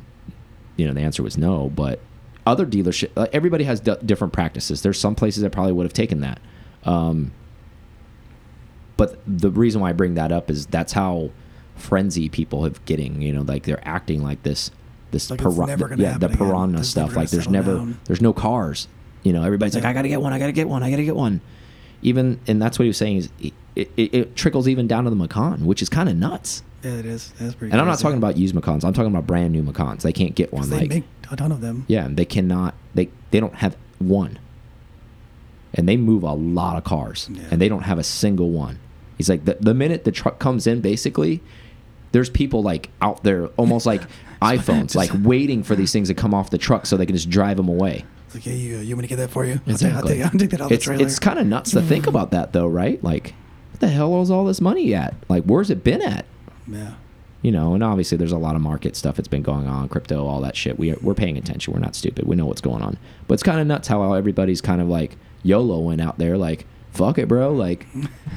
you 0.76 0.86
know 0.86 0.92
the 0.94 1.00
answer 1.00 1.22
was 1.22 1.36
no 1.38 1.68
but 1.74 2.00
other 2.46 2.64
dealership 2.66 3.10
uh, 3.16 3.26
everybody 3.32 3.64
has 3.64 3.80
d 3.80 3.94
different 4.04 4.32
practices 4.32 4.82
there's 4.82 4.98
some 4.98 5.14
places 5.14 5.42
that 5.42 5.50
probably 5.50 5.72
would 5.72 5.84
have 5.84 5.92
taken 5.92 6.20
that 6.20 6.40
um, 6.84 7.32
but 8.98 9.18
the 9.26 9.50
reason 9.50 9.80
why 9.80 9.88
i 9.88 9.92
bring 9.94 10.14
that 10.14 10.30
up 10.30 10.50
is 10.50 10.66
that's 10.66 10.92
how 10.92 11.30
frenzy 11.76 12.28
people 12.28 12.64
have 12.64 12.84
getting 12.84 13.22
you 13.22 13.32
know 13.32 13.40
like 13.42 13.62
they're 13.62 13.80
acting 13.88 14.22
like 14.22 14.42
this 14.42 14.70
this 15.12 15.30
Like 15.30 15.40
gonna 15.40 15.96
yeah 15.96 16.18
the 16.18 16.28
piranha 16.28 16.84
stuff 16.84 17.16
like 17.16 17.30
there's 17.30 17.48
never 17.48 17.76
down. 17.76 17.98
there's 18.04 18.20
no 18.20 18.32
cars 18.34 18.88
you 19.22 19.32
know 19.32 19.42
everybody's 19.44 19.74
like 19.74 19.84
i 19.84 19.92
gotta 19.94 20.08
get 20.08 20.20
one 20.20 20.32
i 20.34 20.38
gotta 20.38 20.52
get 20.52 20.68
one 20.68 20.82
i 20.82 20.90
gotta 20.90 21.04
get 21.04 21.16
one 21.16 21.40
even 22.02 22.38
and 22.46 22.60
that's 22.60 22.78
what 22.78 22.84
he 22.84 22.88
was 22.88 22.96
saying 22.98 23.16
is 23.16 23.28
it, 23.40 23.52
it, 23.96 24.14
it 24.14 24.36
trickles 24.36 24.66
even 24.68 24.88
down 24.88 25.04
to 25.04 25.10
the 25.10 25.14
Macan, 25.16 25.64
which 25.64 25.82
is 25.82 25.88
kind 25.88 26.08
of 26.08 26.16
nuts. 26.16 26.64
Yeah, 26.82 26.94
it 26.94 27.06
is. 27.06 27.32
That's 27.38 27.54
pretty. 27.54 27.70
And 27.70 27.80
I'm 27.80 27.86
not 27.86 28.00
talking 28.00 28.18
about 28.18 28.36
used 28.36 28.52
Macans. 28.52 28.82
I'm 28.84 28.92
talking 28.92 29.12
about 29.12 29.24
brand 29.24 29.52
new 29.52 29.62
Macans. 29.62 30.02
They 30.02 30.12
can't 30.12 30.34
get 30.34 30.52
one. 30.52 30.68
They 30.68 30.78
Like 30.80 30.88
make 30.90 31.04
a 31.30 31.36
ton 31.36 31.52
of 31.52 31.60
them. 31.60 31.84
yeah, 31.86 32.08
they 32.10 32.24
cannot. 32.24 32.74
They 32.96 33.08
they 33.30 33.38
don't 33.38 33.54
have 33.54 33.76
one. 34.00 34.40
And 35.74 35.88
they 35.88 35.96
move 35.96 36.22
a 36.24 36.32
lot 36.32 36.76
of 36.76 36.82
cars, 36.84 37.28
Yeah. 37.30 37.42
and 37.52 37.60
they 37.60 37.68
don't 37.68 37.82
have 37.84 37.98
a 37.98 38.02
single 38.02 38.50
one. 38.50 38.78
He's 39.18 39.28
like 39.28 39.44
the 39.44 39.58
the 39.60 39.74
minute 39.74 40.04
the 40.04 40.12
truck 40.12 40.38
comes 40.38 40.66
in, 40.66 40.80
basically, 40.80 41.42
there's 42.12 42.30
people 42.30 42.62
like 42.62 42.90
out 43.02 43.22
there, 43.24 43.46
almost 43.56 43.84
like 43.84 44.02
iPhones, 44.42 44.94
like 44.94 45.10
waiting 45.22 45.62
for 45.62 45.76
these 45.76 45.92
things 45.92 46.08
to 46.08 46.14
come 46.14 46.32
off 46.32 46.50
the 46.50 46.58
truck 46.58 46.86
so 46.86 46.96
they 46.96 47.06
can 47.06 47.16
just 47.16 47.28
drive 47.28 47.56
them 47.56 47.68
away. 47.68 48.04
It's 48.26 48.34
like, 48.34 48.46
yeah, 48.46 48.52
you, 48.52 48.78
you 48.78 48.94
want 48.94 49.02
me 49.02 49.08
to 49.08 49.08
get 49.08 49.16
that 49.16 49.30
for 49.30 49.44
you? 49.44 49.60
I'll, 49.66 49.72
Exactly. 49.72 50.14
take, 50.14 50.24
I'll, 50.24 50.30
take, 50.30 50.34
I'll 50.34 50.40
take 50.40 50.50
that 50.50 50.60
off 50.60 50.72
it's 50.72 50.84
the 50.84 50.90
trailer. 50.90 51.06
it's 51.06 51.18
kind 51.18 51.38
of 51.38 51.46
nuts 51.46 51.70
to 51.72 51.82
think 51.82 52.04
mm. 52.04 52.08
about 52.08 52.30
that 52.32 52.52
though, 52.52 52.66
right? 52.66 53.02
Like, 53.02 53.34
what 53.72 53.80
the 53.80 53.88
hell 53.88 54.20
is 54.22 54.30
all 54.30 54.44
this 54.44 54.60
money 54.60 54.94
at? 54.94 55.14
Like, 55.28 55.44
where's 55.44 55.70
it 55.70 55.82
been 55.82 56.02
at? 56.02 56.24
yeah. 56.66 56.94
You 57.40 57.52
know, 57.52 57.72
and 57.72 57.84
obviously 57.84 58.18
there's 58.18 58.32
a 58.32 58.38
lot 58.38 58.56
of 58.56 58.62
market 58.62 58.96
stuff 58.96 59.14
that's 59.14 59.28
been 59.28 59.42
going 59.42 59.68
on, 59.68 59.88
crypto, 59.88 60.26
all 60.26 60.40
that 60.40 60.56
shit. 60.56 60.76
We 60.76 60.92
we're 60.94 61.14
paying 61.14 61.38
attention. 61.38 61.72
We're 61.72 61.78
not 61.78 61.94
stupid. 61.94 62.26
We 62.26 62.34
know 62.34 62.46
what's 62.46 62.60
going 62.60 62.82
on. 62.82 62.98
But 63.28 63.34
it's 63.34 63.44
kind 63.44 63.60
of 63.60 63.66
nuts 63.68 63.86
how 63.86 64.12
everybody's 64.12 64.60
kind 64.60 64.82
of 64.82 64.88
like 64.88 65.16
YOLOing 65.44 66.00
out 66.02 66.18
there, 66.18 66.36
like, 66.36 66.66
fuck 66.92 67.18
it, 67.18 67.28
bro. 67.28 67.52
Like, 67.52 67.86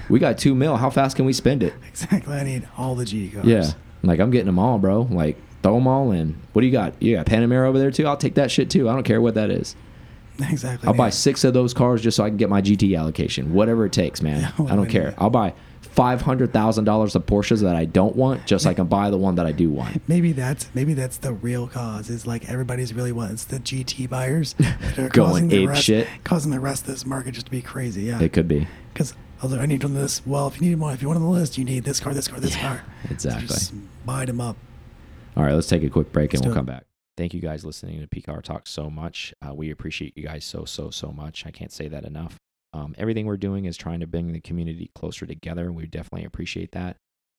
we 0.09 0.19
got 0.19 0.37
two 0.37 0.55
mil. 0.55 0.77
How 0.77 0.89
fast 0.89 1.15
can 1.15 1.25
we 1.25 1.33
spend 1.33 1.63
it? 1.63 1.73
Exactly. 1.87 2.33
I 2.35 2.43
need 2.43 2.67
all 2.77 2.95
the 2.95 3.05
GT 3.05 3.33
cars. 3.33 3.45
Yeah. 3.45 3.71
Like, 4.03 4.19
I'm 4.19 4.31
getting 4.31 4.47
them 4.47 4.59
all, 4.59 4.79
bro. 4.79 5.01
Like, 5.03 5.37
throw 5.63 5.75
them 5.75 5.87
all 5.87 6.11
in. 6.11 6.39
What 6.53 6.61
do 6.61 6.65
you 6.65 6.71
got? 6.71 6.93
You 7.01 7.15
got 7.15 7.25
Panamera 7.25 7.67
over 7.67 7.77
there 7.79 7.91
too? 7.91 8.07
I'll 8.07 8.17
take 8.17 8.35
that 8.35 8.51
shit 8.51 8.69
too. 8.69 8.89
I 8.89 8.93
don't 8.93 9.03
care 9.03 9.21
what 9.21 9.35
that 9.35 9.49
is. 9.49 9.75
Exactly. 10.49 10.87
I'll 10.87 10.95
buy 10.95 11.11
six 11.11 11.43
of 11.43 11.53
those 11.53 11.71
cars 11.71 12.01
just 12.01 12.17
so 12.17 12.23
I 12.23 12.29
can 12.29 12.37
get 12.37 12.49
my 12.49 12.63
GT 12.63 12.97
allocation, 12.97 13.53
whatever 13.53 13.85
it 13.85 13.91
takes, 13.91 14.23
man. 14.23 14.51
Yeah, 14.59 14.73
I 14.73 14.75
don't 14.75 14.87
care. 14.89 15.13
I'll 15.19 15.29
buy 15.29 15.53
five 15.91 16.21
hundred 16.21 16.54
thousand 16.54 16.86
dollars 16.86 17.15
of 17.15 17.25
Porsches 17.25 17.62
that 17.62 17.75
I 17.75 17.86
don't 17.86 18.15
want, 18.15 18.45
just 18.45 18.63
so 18.63 18.69
I 18.69 18.73
can 18.73 18.88
buy 18.88 19.10
the 19.10 19.17
one 19.17 19.36
that 19.36 19.45
I 19.45 19.51
do 19.51 19.69
want. 19.69 20.01
Maybe 20.08 20.32
that's 20.32 20.69
maybe 20.73 20.93
that's 20.93 21.17
the 21.17 21.34
real 21.34 21.67
cause. 21.67 22.10
Is 22.10 22.25
like 22.25 22.49
everybody's 22.49 22.93
really 22.93 23.12
wants 23.12 23.43
the 23.45 23.58
GT 23.60 24.10
buyers 24.10 24.54
that 24.54 24.97
are 24.99 25.10
Going 25.13 25.51
ape 25.51 25.69
rest, 25.69 25.84
shit. 25.84 26.08
causing 26.23 26.51
the 26.51 26.60
rest 26.60 26.84
of 26.84 26.88
this 26.88 27.06
market 27.06 27.34
just 27.34 27.45
to 27.47 27.51
be 27.51 27.62
crazy. 27.62 28.04
Yeah. 28.04 28.21
It 28.21 28.34
could 28.34 28.47
be. 28.47 28.67
Because 28.93 29.13
I 29.43 29.65
need 29.65 29.84
on 29.84 29.93
this. 29.95 30.25
Well, 30.25 30.47
if 30.47 30.62
you 30.62 30.69
need 30.69 30.80
one, 30.80 30.93
if 30.93 31.01
you 31.01 31.08
want 31.08 31.17
on 31.17 31.23
the 31.23 31.30
list, 31.30 31.58
you 31.58 31.65
need 31.65 31.84
this 31.84 31.99
car, 31.99 32.13
this 32.13 32.27
car, 32.27 32.39
this 32.39 32.56
Yeah, 32.56 32.62
car. 32.62 32.84
So 33.08 33.12
exactly. 33.13 33.47
just 33.47 33.73
buy 34.06 34.25
them 34.25 34.39
up. 34.39 34.56
All 35.36 35.43
right, 35.43 35.54
let's 35.54 35.67
take 35.67 35.84
a 35.84 35.89
quick 35.89 36.12
break 36.12 36.34
and 36.34 36.41
Let's 36.41 36.47
we'll 36.47 36.54
do 36.54 36.58
it. 36.58 36.60
come 36.60 36.65
back. 36.67 36.84
Thank 37.17 37.34
you 37.34 37.41
guys 37.41 37.65
listening 37.65 37.99
to 38.01 38.08
PCAR 38.08 38.41
Talk 38.43 38.67
so 38.67 38.89
much. 38.89 39.34
Uh, 39.45 39.54
we 39.54 39.71
appreciate 39.71 40.15
you 40.17 40.23
guys 40.23 40.45
so 40.45 40.65
so 40.65 40.89
so 40.91 41.12
much. 41.12 41.45
I 41.45 41.51
can't 41.51 41.71
say 41.71 41.88
that 41.88 42.06
enough. 42.06 42.38
Um, 42.73 42.95
everything 42.97 43.25
we're 43.25 43.38
doing 43.38 43.65
is 43.65 43.77
trying 43.77 43.99
to 43.99 44.07
bring 44.07 44.31
the 44.31 44.39
community 44.39 44.91
closer 44.95 45.25
together. 45.25 45.65
And 45.65 45.75
we 45.75 45.86
definitely 45.88 46.25
appreciate 46.25 46.71
that. 46.71 46.97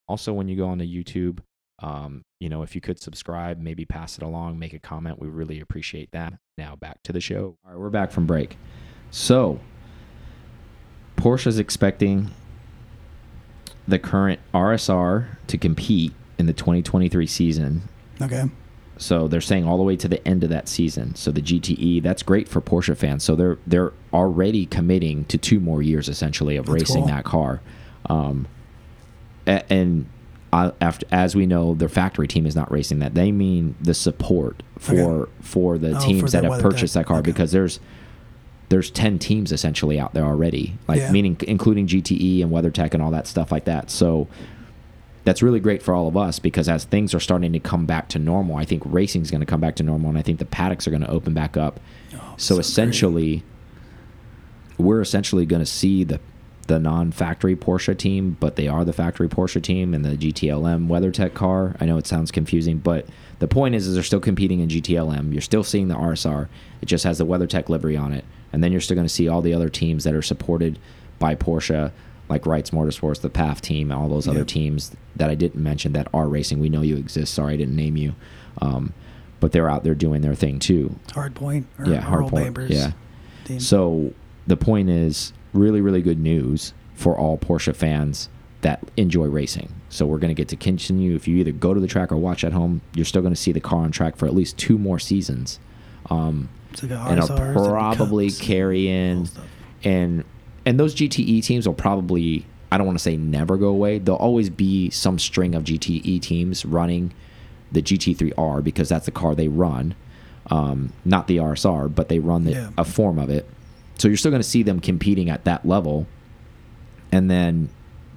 Also, 0.09 0.33
when 0.33 0.49
you 0.49 0.57
go 0.57 0.69
onto 0.69 0.85
YouTube, 0.85 1.41
um, 1.81 2.23
you 2.39 2.49
know, 2.49 2.63
if 2.63 2.75
you 2.75 2.81
could 2.81 3.01
subscribe, 3.01 3.59
maybe 3.59 3.85
pass 3.85 4.17
it 4.17 4.23
along, 4.23 4.59
make 4.59 4.73
a 4.73 4.79
comment, 4.79 5.19
we 5.19 5.29
really 5.29 5.61
appreciate 5.61 6.11
that. 6.13 6.35
Now 6.59 6.77
back 6.77 7.03
to 7.05 7.13
the 7.13 7.21
show. 7.21 7.57
All 7.65 7.73
right, 7.73 7.79
we're 7.79 7.91
back 7.91 8.11
from 8.11 8.27
break. 8.27 8.57
So, 9.11 9.61
Porsche 11.17 11.47
is 11.47 11.59
expecting 11.59 12.31
the 13.89 13.99
current 13.99 14.41
RSR 14.55 15.39
to 15.49 15.59
compete 15.59 16.13
in 16.39 16.47
the 16.47 16.53
2023 16.53 17.27
season 17.27 17.83
Okay. 18.23 18.45
So 19.03 19.29
they're 19.29 19.41
saying 19.41 19.67
all 19.67 19.77
the 19.77 19.83
way 19.83 19.97
to 19.97 20.09
the 20.09 20.27
end 20.27 20.43
of 20.45 20.51
that 20.51 20.69
season. 20.69 21.15
So 21.15 21.31
the 21.31 21.43
GTE, 21.43 22.03
that's 22.03 22.23
great 22.23 22.49
for 22.49 22.61
Porsche 22.61 22.97
fans. 22.97 23.25
So 23.25 23.35
they're 23.37 23.59
they're 23.67 23.93
already 24.13 24.67
committing 24.67 25.25
to 25.27 25.37
two 25.39 25.61
more 25.61 25.83
years 25.83 26.09
essentially 26.09 26.57
of 26.57 26.67
That's 26.67 26.75
racing 26.83 27.03
cool. 27.03 27.07
that 27.09 27.25
car. 27.25 27.61
Um, 28.07 28.47
and 29.47 30.07
uh, 30.53 30.71
after 30.81 31.07
as 31.11 31.35
we 31.35 31.47
know, 31.47 31.75
their 31.75 31.89
factory 31.89 32.29
team 32.29 32.47
is 32.47 32.55
not 32.55 32.71
racing 32.71 32.99
that. 33.01 33.15
They 33.15 33.33
mean 33.33 33.75
the 33.81 33.95
support 33.95 34.63
for 34.79 34.93
Okay. 34.95 35.33
for 35.41 35.79
the 35.79 35.97
Oh, 35.97 36.01
teams 36.01 36.21
for 36.21 36.31
that 36.31 36.45
have 36.45 36.61
purchased 36.61 36.95
that 36.95 37.07
car 37.07 37.19
Okay. 37.19 37.31
because 37.33 37.53
there's 37.53 37.81
there's 38.69 38.91
10 38.91 39.19
teams 39.19 39.53
essentially 39.53 40.01
out 40.01 40.15
there 40.15 40.25
already 40.25 40.75
like 40.89 40.99
Yeah. 40.99 41.13
meaning 41.13 41.37
including 41.47 41.87
GTE 41.87 42.43
and 42.43 42.51
WeatherTech 42.51 42.95
and 42.95 43.03
all 43.03 43.11
that 43.11 43.27
stuff 43.27 43.53
like 43.53 43.65
that. 43.67 43.91
So 43.91 44.29
that's 45.25 45.43
really 45.43 45.61
great 45.61 45.83
for 45.83 45.95
all 45.95 46.09
of 46.09 46.17
us 46.17 46.39
because 46.39 46.69
as 46.69 46.85
things 46.85 47.15
are 47.15 47.21
starting 47.21 47.53
to 47.53 47.61
come 47.61 47.87
back 47.87 48.09
to 48.09 48.19
normal, 48.19 48.57
I 48.57 48.65
think 48.65 48.83
racing 48.85 49.23
is 49.23 49.31
going 49.31 49.41
to 49.41 49.47
come 49.47 49.61
back 49.61 49.77
to 49.77 49.83
normal, 49.83 50.11
and 50.11 50.19
I 50.19 50.23
think 50.23 50.39
the 50.39 50.45
paddocks 50.45 50.87
are 50.87 50.91
going 50.91 51.03
to 51.03 51.11
open 51.11 51.33
back 51.35 51.57
up. 51.57 51.81
Oh, 52.15 52.35
so, 52.37 52.57
great. 52.57 52.67
essentially, 52.67 53.43
we're 54.79 55.01
essentially 55.01 55.47
going 55.47 55.63
to 55.63 55.67
see 55.67 56.05
the 56.05 56.21
the 56.69 56.79
non-factory 56.79 57.57
Porsche 57.57 57.97
team, 57.97 58.37
but 58.39 58.55
they 58.55 58.69
are 58.69 58.85
the 58.85 58.93
factory 58.93 59.29
Porsche 59.29 59.61
team 59.61 59.95
and 59.95 60.05
the 60.05 60.17
GTLM 60.17 60.87
WeatherTech 60.87 61.35
car. 61.35 61.75
I 61.81 61.87
know 61.87 61.99
it 61.99 62.07
sounds 62.07 62.31
confusing, 62.31 62.79
but 62.79 63.07
the 63.41 63.49
point 63.49 63.75
is, 63.75 63.89
is 63.89 63.95
they're 63.95 64.03
still 64.03 64.21
competing 64.21 64.61
in 64.61 64.69
GTLM. 64.69 65.33
You're 65.33 65.41
still 65.41 65.65
seeing 65.65 65.89
the 65.89 65.97
RSR. 65.97 66.49
It 66.81 66.87
just 66.87 67.03
has 67.03 67.19
the 67.19 67.27
WeatherTech 67.27 67.69
livery 67.69 67.97
on 67.97 68.13
it, 68.13 68.25
and 68.53 68.63
then 68.63 68.71
you're 68.71 68.81
still 68.81 68.95
going 68.95 69.07
to 69.07 69.13
see 69.13 69.29
all 69.29 69.43
the 69.43 69.55
other 69.55 69.69
teams 69.69 70.05
that 70.05 70.15
are 70.15 70.23
supported 70.23 70.79
by 71.19 71.35
Porsche, 71.35 71.91
like 72.33 72.47
Wrights 72.47 72.71
Motorsports, 72.71 73.21
the 73.21 73.31
Pfaff 73.31 73.61
team, 73.61 73.93
all 73.93 74.09
those 74.09 74.27
other 74.27 74.41
Yep. 74.41 74.47
teams 74.49 74.97
that 75.17 75.31
I 75.31 75.35
didn't 75.35 75.63
mention 75.63 75.93
that 75.93 76.09
are 76.13 76.29
racing. 76.29 76.59
We 76.61 76.69
know 76.69 76.83
you 76.83 76.97
exist. 76.97 77.35
Sorry, 77.35 77.55
I 77.55 77.57
didn't 77.57 77.77
name 77.77 77.97
you, 77.97 78.15
um, 78.61 78.93
but 79.41 79.53
they're 79.53 79.71
out 79.71 79.85
there 79.85 79.95
doing 79.95 80.23
their 80.23 80.35
thing 80.35 80.59
too. 80.59 80.97
Hardpoint. 81.09 81.65
Or 81.79 81.87
yeah, 81.87 82.03
Hardpoint. 82.03 82.69
Yeah. 82.71 82.93
team. 83.45 83.61
So 83.61 84.13
the 84.47 84.57
point 84.57 84.89
is 84.91 85.33
really, 85.53 85.81
really 85.81 86.03
good 86.03 86.19
news 86.19 86.73
for 86.95 87.17
all 87.17 87.37
Porsche 87.39 87.75
fans 87.75 88.29
that 88.63 88.81
enjoy 88.97 89.27
racing. 89.27 89.69
So 89.89 90.07
we're 90.07 90.19
going 90.19 90.29
to 90.35 90.41
get 90.41 90.49
to 90.49 90.57
continue. 90.57 91.15
If 91.17 91.27
you 91.29 91.37
either 91.39 91.53
go 91.53 91.75
to 91.75 91.81
the 91.81 91.87
track 91.89 92.13
or 92.13 92.17
watch 92.17 92.45
at 92.45 92.53
home, 92.53 92.81
you're 92.95 93.05
still 93.05 93.21
going 93.23 93.35
to 93.35 93.41
see 93.41 93.53
the 93.53 93.61
car 93.61 93.81
on 93.81 93.91
track 93.91 94.17
for 94.17 94.27
at 94.27 94.35
least 94.35 94.57
two 94.57 94.79
more 94.79 94.99
seasons. 94.99 95.59
Um, 96.09 96.49
and 96.81 97.19
it'll 97.19 97.37
probably 97.37 98.27
and 98.29 98.39
carry 98.41 98.89
in 98.89 99.29
and 99.85 100.25
and 100.67 100.79
those 100.79 100.95
GTE 100.95 101.43
teams 101.45 101.67
will 101.67 101.75
probably 101.75 102.47
I 102.71 102.79
don't 102.79 102.87
want 102.87 102.99
to 102.99 103.03
say 103.03 103.17
never 103.17 103.57
go 103.59 103.69
away. 103.69 103.99
There'll 103.99 104.19
always 104.19 104.49
be 104.49 104.89
some 104.91 105.19
string 105.19 105.55
of 105.55 105.65
GTE 105.65 106.23
teams 106.23 106.65
running 106.65 107.13
the 107.71 107.83
GT3R 107.83 108.65
because 108.65 108.89
that's 108.89 109.05
the 109.05 109.11
car 109.13 109.35
they 109.35 109.49
run, 109.49 109.95
um, 110.51 110.93
not 111.05 111.27
the 111.27 111.37
RSR, 111.39 111.95
but 111.95 112.09
they 112.09 112.19
run 112.19 112.45
the, 112.45 112.53
Yeah. 112.53 112.71
a 112.79 112.85
form 112.85 113.19
of 113.19 113.29
it. 113.29 113.47
So 113.99 114.09
you're 114.09 114.17
still 114.17 114.31
going 114.31 114.43
to 114.43 114.49
see 114.49 114.63
them 114.63 114.81
competing 114.81 115.29
at 115.29 115.45
that 115.45 115.67
level, 115.67 116.07
and 117.11 117.31
then 117.31 117.69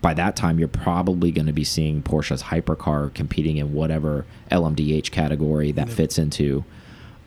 by 0.01 0.13
that 0.13 0.35
time 0.37 0.57
you're 0.59 0.67
probably 0.67 1.31
going 1.31 1.47
to 1.47 1.53
be 1.53 1.63
seeing 1.63 2.01
Porsche's 2.01 2.43
hypercar 2.43 3.13
competing 3.13 3.57
in 3.57 3.73
whatever 3.73 4.25
LMDH 4.51 5.11
category 5.11 5.71
that 5.73 5.87
Yep. 5.87 5.95
fits 5.97 6.17
into. 6.17 6.63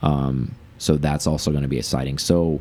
Um, 0.01 0.55
so 0.79 0.97
that's 0.97 1.27
also 1.27 1.51
going 1.51 1.63
to 1.65 1.69
be 1.69 1.79
exciting. 1.79 2.19
So 2.19 2.61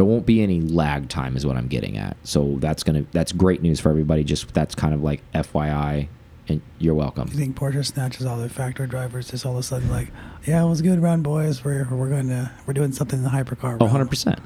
there 0.00 0.06
won't 0.06 0.24
be 0.24 0.40
any 0.40 0.62
lag 0.62 1.10
time, 1.10 1.36
is 1.36 1.44
what 1.44 1.58
I'm 1.58 1.68
getting 1.68 1.98
at. 1.98 2.16
So 2.24 2.56
that's 2.58 2.82
gonna 2.82 3.04
that's 3.12 3.32
great 3.32 3.60
news 3.60 3.80
for 3.80 3.90
everybody. 3.90 4.24
Just 4.24 4.54
that's 4.54 4.74
kind 4.74 4.94
of 4.94 5.02
like 5.02 5.20
FYI, 5.34 6.08
and 6.48 6.62
you're 6.78 6.94
welcome. 6.94 7.28
You 7.28 7.36
think 7.36 7.54
Porsche 7.54 7.84
snatches 7.84 8.24
all 8.24 8.38
their 8.38 8.48
factory 8.48 8.86
drivers 8.86 9.30
just 9.30 9.44
all 9.44 9.52
of 9.52 9.58
a 9.58 9.62
sudden 9.62 9.90
like, 9.90 10.08
yeah, 10.46 10.64
it 10.64 10.66
was 10.66 10.80
a 10.80 10.84
good 10.84 11.02
run, 11.02 11.20
boys. 11.20 11.62
We're 11.62 11.86
we're 11.90 12.08
going 12.08 12.28
to 12.28 12.50
we're 12.64 12.72
doing 12.72 12.92
something 12.92 13.18
in 13.18 13.24
the 13.24 13.28
hypercar. 13.28 13.74
Oh, 13.74 13.84
realm." 13.84 13.92
100 13.92 14.08
percent, 14.08 14.38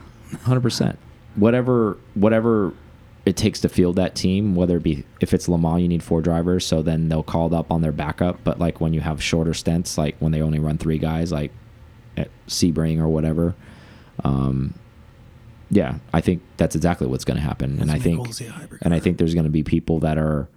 hundred 0.43 0.63
percent. 0.63 0.99
Whatever 1.37 1.99
whatever 2.15 2.73
it 3.25 3.37
takes 3.37 3.61
to 3.61 3.69
field 3.69 3.95
that 3.95 4.17
team, 4.17 4.57
whether 4.57 4.79
it 4.79 4.83
be 4.83 5.05
if 5.21 5.33
it's 5.33 5.49
Le 5.49 5.57
Mans, 5.57 5.81
you 5.81 5.87
need 5.87 6.03
four 6.03 6.21
drivers, 6.21 6.67
so 6.67 6.83
then 6.83 7.09
they'll 7.09 7.23
call 7.23 7.47
it 7.47 7.53
up 7.53 7.71
on 7.71 7.81
their 7.81 7.93
backup. 7.93 8.43
But 8.43 8.59
like 8.59 8.81
when 8.81 8.93
you 8.93 9.03
have 9.03 9.23
shorter 9.23 9.55
stints, 9.55 9.97
like 9.97 10.17
when 10.19 10.33
they 10.33 10.43
only 10.43 10.59
run 10.59 10.79
three 10.79 10.99
guys, 10.99 11.31
like 11.31 11.53
at 12.17 12.29
Sebring 12.49 12.99
or 12.99 13.07
whatever. 13.07 13.55
Um, 14.25 14.75
yeah, 15.75 15.97
I 16.13 16.21
think 16.21 16.41
that's 16.57 16.77
exactly 16.77 17.07
what's 17.07 17.25
going 17.25 17.37
to 17.37 17.43
happen, 17.43 17.81
and 17.81 17.91
I 17.91 17.99
think 17.99 18.19
cool 18.19 18.27
to 18.27 18.33
see 18.33 18.47
a 18.47 18.51
hypercar. 18.51 18.79
and 18.83 18.95
I 18.95 19.01
think 19.01 19.19
there's 19.19 19.35
going 19.35 19.45
to 19.45 19.51
be 19.51 19.63
people 19.63 19.99
that 20.01 20.19
are 20.19 20.49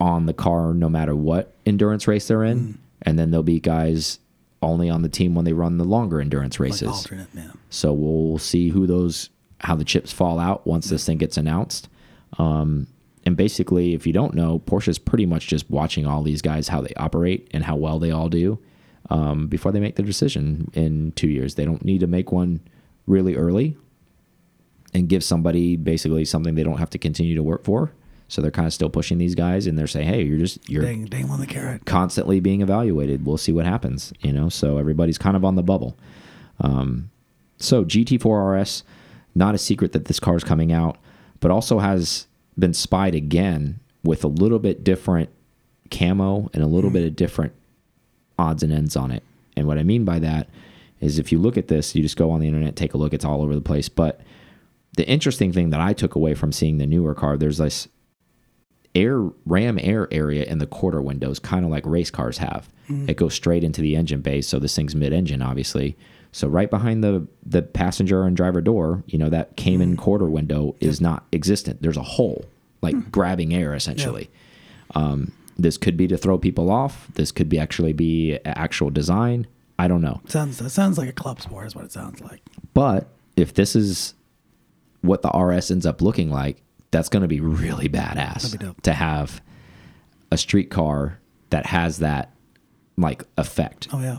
on 0.00 0.26
the 0.26 0.32
car 0.32 0.74
no 0.74 0.88
matter 0.88 1.14
what 1.14 1.54
endurance 1.64 2.06
race 2.08 2.26
they're 2.28 2.44
in, 2.44 2.58
Mm. 2.60 2.74
and 3.02 3.18
then 3.18 3.30
there'll 3.30 3.42
be 3.44 3.60
guys 3.60 4.18
only 4.60 4.90
on 4.90 5.02
the 5.02 5.08
team 5.08 5.34
when 5.36 5.44
they 5.44 5.52
run 5.52 5.78
the 5.78 5.84
longer 5.84 6.20
endurance 6.20 6.58
like 6.58 6.70
races. 6.70 6.88
alternate, 6.88 7.32
man. 7.34 7.52
So 7.70 7.92
we'll 7.92 8.38
see 8.38 8.70
who 8.70 8.86
those 8.86 9.30
how 9.60 9.74
the 9.76 9.84
chips 9.84 10.12
fall 10.12 10.38
out 10.38 10.66
once 10.66 10.88
this 10.88 11.04
thing 11.06 11.18
gets 11.18 11.36
announced. 11.36 11.88
Um, 12.38 12.86
and 13.24 13.36
basically, 13.36 13.94
if 13.94 14.06
you 14.06 14.12
don't 14.12 14.34
know, 14.34 14.60
Porsche 14.60 14.88
is 14.88 14.98
pretty 14.98 15.26
much 15.26 15.46
just 15.48 15.68
watching 15.70 16.06
all 16.06 16.22
these 16.22 16.42
guys 16.42 16.68
how 16.68 16.80
they 16.80 16.92
operate 16.96 17.48
and 17.52 17.64
how 17.64 17.76
well 17.76 17.98
they 17.98 18.10
all 18.12 18.28
do 18.28 18.58
um, 19.10 19.46
before 19.48 19.72
they 19.72 19.80
make 19.80 19.96
their 19.96 20.06
decision 20.06 20.70
in 20.74 21.12
two 21.12 21.28
years. 21.28 21.54
They 21.56 21.64
don't 21.64 21.84
need 21.84 22.00
to 22.00 22.06
make 22.06 22.30
one 22.32 22.60
really 23.06 23.34
early 23.36 23.76
and 24.94 25.08
give 25.08 25.22
somebody 25.22 25.76
basically 25.76 26.24
something 26.24 26.54
they 26.54 26.62
don't 26.64 26.78
have 26.78 26.90
to 26.90 26.98
continue 26.98 27.34
to 27.34 27.42
work 27.42 27.64
for. 27.64 27.92
So 28.30 28.42
they're 28.42 28.50
kind 28.50 28.66
of 28.66 28.74
still 28.74 28.90
pushing 28.90 29.16
these 29.18 29.34
guys, 29.34 29.66
and 29.66 29.78
they're 29.78 29.86
saying, 29.86 30.06
"Hey, 30.08 30.22
you're 30.22 30.38
just 30.38 30.68
you're 30.68 30.82
Dang, 30.82 31.06
dang 31.06 31.30
on 31.30 31.40
the 31.40 31.46
carrot. 31.46 31.86
constantly 31.86 32.40
being 32.40 32.60
evaluated. 32.60 33.24
We'll 33.24 33.38
see 33.38 33.52
what 33.52 33.64
happens, 33.64 34.12
you 34.20 34.32
know. 34.32 34.48
So 34.50 34.76
everybody's 34.76 35.16
kind 35.16 35.34
of 35.36 35.44
on 35.46 35.54
the 35.54 35.62
bubble. 35.62 35.96
Um, 36.60 37.10
so 37.58 37.84
GT4 37.84 38.60
RS, 38.60 38.84
not 39.34 39.54
a 39.54 39.58
secret 39.58 39.92
that 39.92 40.04
this 40.06 40.20
car 40.20 40.36
is 40.36 40.44
coming 40.44 40.72
out, 40.72 40.98
but 41.40 41.50
also 41.50 41.78
has 41.78 42.26
been 42.58 42.74
spied 42.74 43.14
again 43.14 43.80
with 44.04 44.24
a 44.24 44.28
little 44.28 44.58
bit 44.58 44.84
different 44.84 45.30
camo 45.90 46.50
and 46.52 46.62
a 46.62 46.66
little 46.66 46.90
bit 46.90 47.06
of 47.06 47.16
different 47.16 47.52
odds 48.38 48.62
and 48.62 48.72
ends 48.72 48.94
on 48.94 49.10
it. 49.10 49.22
And 49.56 49.66
what 49.66 49.78
I 49.78 49.82
mean 49.82 50.04
by 50.04 50.18
that 50.18 50.48
is 51.00 51.18
if 51.18 51.32
you 51.32 51.38
look 51.38 51.56
at 51.56 51.68
this, 51.68 51.94
you 51.94 52.02
just 52.02 52.16
go 52.16 52.30
on 52.30 52.40
the 52.40 52.46
internet, 52.46 52.76
take 52.76 52.92
a 52.94 52.98
look, 52.98 53.14
it's 53.14 53.24
all 53.24 53.42
over 53.42 53.54
the 53.54 53.60
place. 53.60 53.88
But 53.88 54.20
the 54.96 55.08
interesting 55.08 55.52
thing 55.52 55.70
that 55.70 55.80
I 55.80 55.92
took 55.92 56.14
away 56.14 56.34
from 56.34 56.52
seeing 56.52 56.78
the 56.78 56.86
newer 56.86 57.14
car, 57.14 57.36
there's 57.36 57.58
this 57.58 57.88
air 58.94 59.20
ram 59.46 59.78
air 59.80 60.08
area 60.10 60.44
in 60.44 60.58
the 60.58 60.66
quarter 60.66 61.00
windows, 61.00 61.38
kind 61.38 61.64
of 61.64 61.70
like 61.70 61.86
race 61.86 62.10
cars 62.10 62.38
have. 62.38 62.68
Mm-hmm. 62.88 63.10
It 63.10 63.16
goes 63.16 63.34
straight 63.34 63.64
into 63.64 63.80
the 63.80 63.96
engine 63.96 64.20
bay, 64.20 64.40
so 64.40 64.58
this 64.58 64.74
thing's 64.74 64.94
mid-engine, 64.94 65.42
obviously. 65.42 65.96
So 66.32 66.48
right 66.48 66.70
behind 66.70 67.02
the 67.02 67.26
the 67.44 67.62
passenger 67.62 68.24
and 68.24 68.36
driver 68.36 68.60
door, 68.60 69.02
you 69.06 69.18
know 69.18 69.28
that 69.30 69.56
Cayman 69.56 69.92
mm-hmm. 69.92 70.02
quarter 70.02 70.26
window 70.26 70.74
is 70.80 71.00
not 71.00 71.24
existent. 71.32 71.82
There's 71.82 71.96
a 71.96 72.02
hole, 72.02 72.44
like 72.82 72.94
hmm. 72.94 73.08
grabbing 73.10 73.54
air, 73.54 73.74
essentially. 73.74 74.30
Um, 74.94 75.32
this 75.58 75.76
could 75.76 75.96
be 75.96 76.06
to 76.08 76.16
throw 76.16 76.38
people 76.38 76.70
off. 76.70 77.08
This 77.14 77.32
could 77.32 77.48
be 77.48 77.58
actually 77.58 77.92
be 77.92 78.38
actual 78.44 78.90
design. 78.90 79.46
I 79.78 79.88
don't 79.88 80.02
know. 80.02 80.20
Sounds 80.26 80.58
that 80.58 80.70
sounds 80.70 80.98
like 80.98 81.08
a 81.08 81.12
club 81.12 81.40
sport 81.40 81.66
is 81.66 81.74
what 81.74 81.84
it 81.84 81.92
sounds 81.92 82.20
like. 82.20 82.42
But 82.74 83.08
if 83.36 83.54
this 83.54 83.74
is 83.74 84.14
what 85.02 85.22
the 85.22 85.30
RS 85.30 85.70
ends 85.70 85.86
up 85.86 86.02
looking 86.02 86.30
like, 86.30 86.62
that's 86.90 87.08
going 87.08 87.22
to 87.22 87.28
be 87.28 87.40
really 87.40 87.88
badass 87.88 88.58
be 88.58 88.74
to 88.82 88.92
have 88.92 89.42
a 90.30 90.38
street 90.38 90.70
car 90.70 91.20
that 91.50 91.66
has 91.66 91.98
that 91.98 92.32
like 92.96 93.24
effect. 93.36 93.88
Oh 93.92 94.00
yeah. 94.00 94.18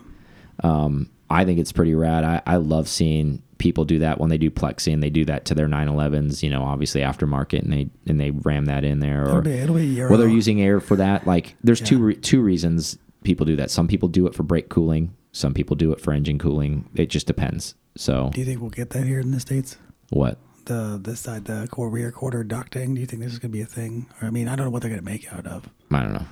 Um, 0.63 1.09
I 1.30 1.45
think 1.45 1.59
it's 1.59 1.71
pretty 1.71 1.93
rad. 1.95 2.23
I, 2.23 2.41
I 2.45 2.55
love 2.57 2.88
seeing 2.88 3.41
people 3.59 3.86
do 3.86 3.99
that 3.99 4.19
when 4.19 4.30
they 4.30 4.38
do 4.38 4.49
plexi 4.49 4.91
and 4.93 5.03
they 5.03 5.09
do 5.09 5.25
that 5.25 5.45
to 5.45 5.53
their 5.53 5.67
911s, 5.67 6.41
you 6.41 6.49
know, 6.49 6.63
obviously 6.63 7.01
aftermarket 7.01 7.59
and 7.61 7.71
they 7.71 7.89
and 8.07 8.19
they 8.19 8.32
ram 8.32 8.65
that 8.65 8.84
in 8.84 8.99
there 8.99 9.25
It'll 9.25 9.41
be 9.41 9.51
it'll 9.51 9.75
be 9.75 10.01
whether 10.01 10.17
they're 10.17 10.27
using 10.27 10.61
air 10.61 10.80
for 10.80 10.95
that. 10.95 11.27
Like 11.27 11.55
there's 11.63 11.82
two 11.82 11.99
re 11.99 12.15
two 12.15 12.41
reasons 12.41 12.97
people 13.23 13.45
do 13.45 13.55
that. 13.57 13.69
Some 13.69 13.88
people 13.88 14.09
do 14.09 14.27
it 14.27 14.34
for 14.34 14.43
brake 14.43 14.69
cooling, 14.69 15.13
some 15.32 15.53
people 15.53 15.75
do 15.75 15.91
it 15.91 16.01
for 16.01 16.13
engine 16.13 16.39
cooling. 16.39 16.89
It 16.95 17.09
just 17.09 17.27
depends. 17.27 17.75
So 17.95 18.32
Do 18.34 18.39
you 18.39 18.45
think 18.45 18.61
we'll 18.61 18.69
get 18.69 18.91
that 18.91 19.05
here 19.05 19.19
in 19.19 19.32
the 19.32 19.39
states? 19.39 19.77
what? 20.09 20.38
The 20.70 20.99
this 21.01 21.20
side 21.20 21.45
the 21.45 21.67
core 21.72 21.89
rear 21.89 22.11
quarter 22.11 22.43
ducting. 22.43 22.93
Do 22.93 23.01
you 23.01 23.07
think 23.07 23.24
this 23.24 23.34
is 23.34 23.39
gonna 23.39 23.51
be 23.51 23.61
a 23.61 23.65
thing? 23.65 24.05
Or 24.22 24.28
I 24.28 24.32
mean, 24.32 24.47
I 24.47 24.55
don't 24.55 24.67
know 24.67 24.70
what 24.70 24.84
they're 24.84 24.91
gonna 24.91 25.01
make 25.01 25.32
out 25.34 25.47
of. 25.47 25.67
I 25.91 26.03
don't 26.03 26.13
know. 26.13 26.26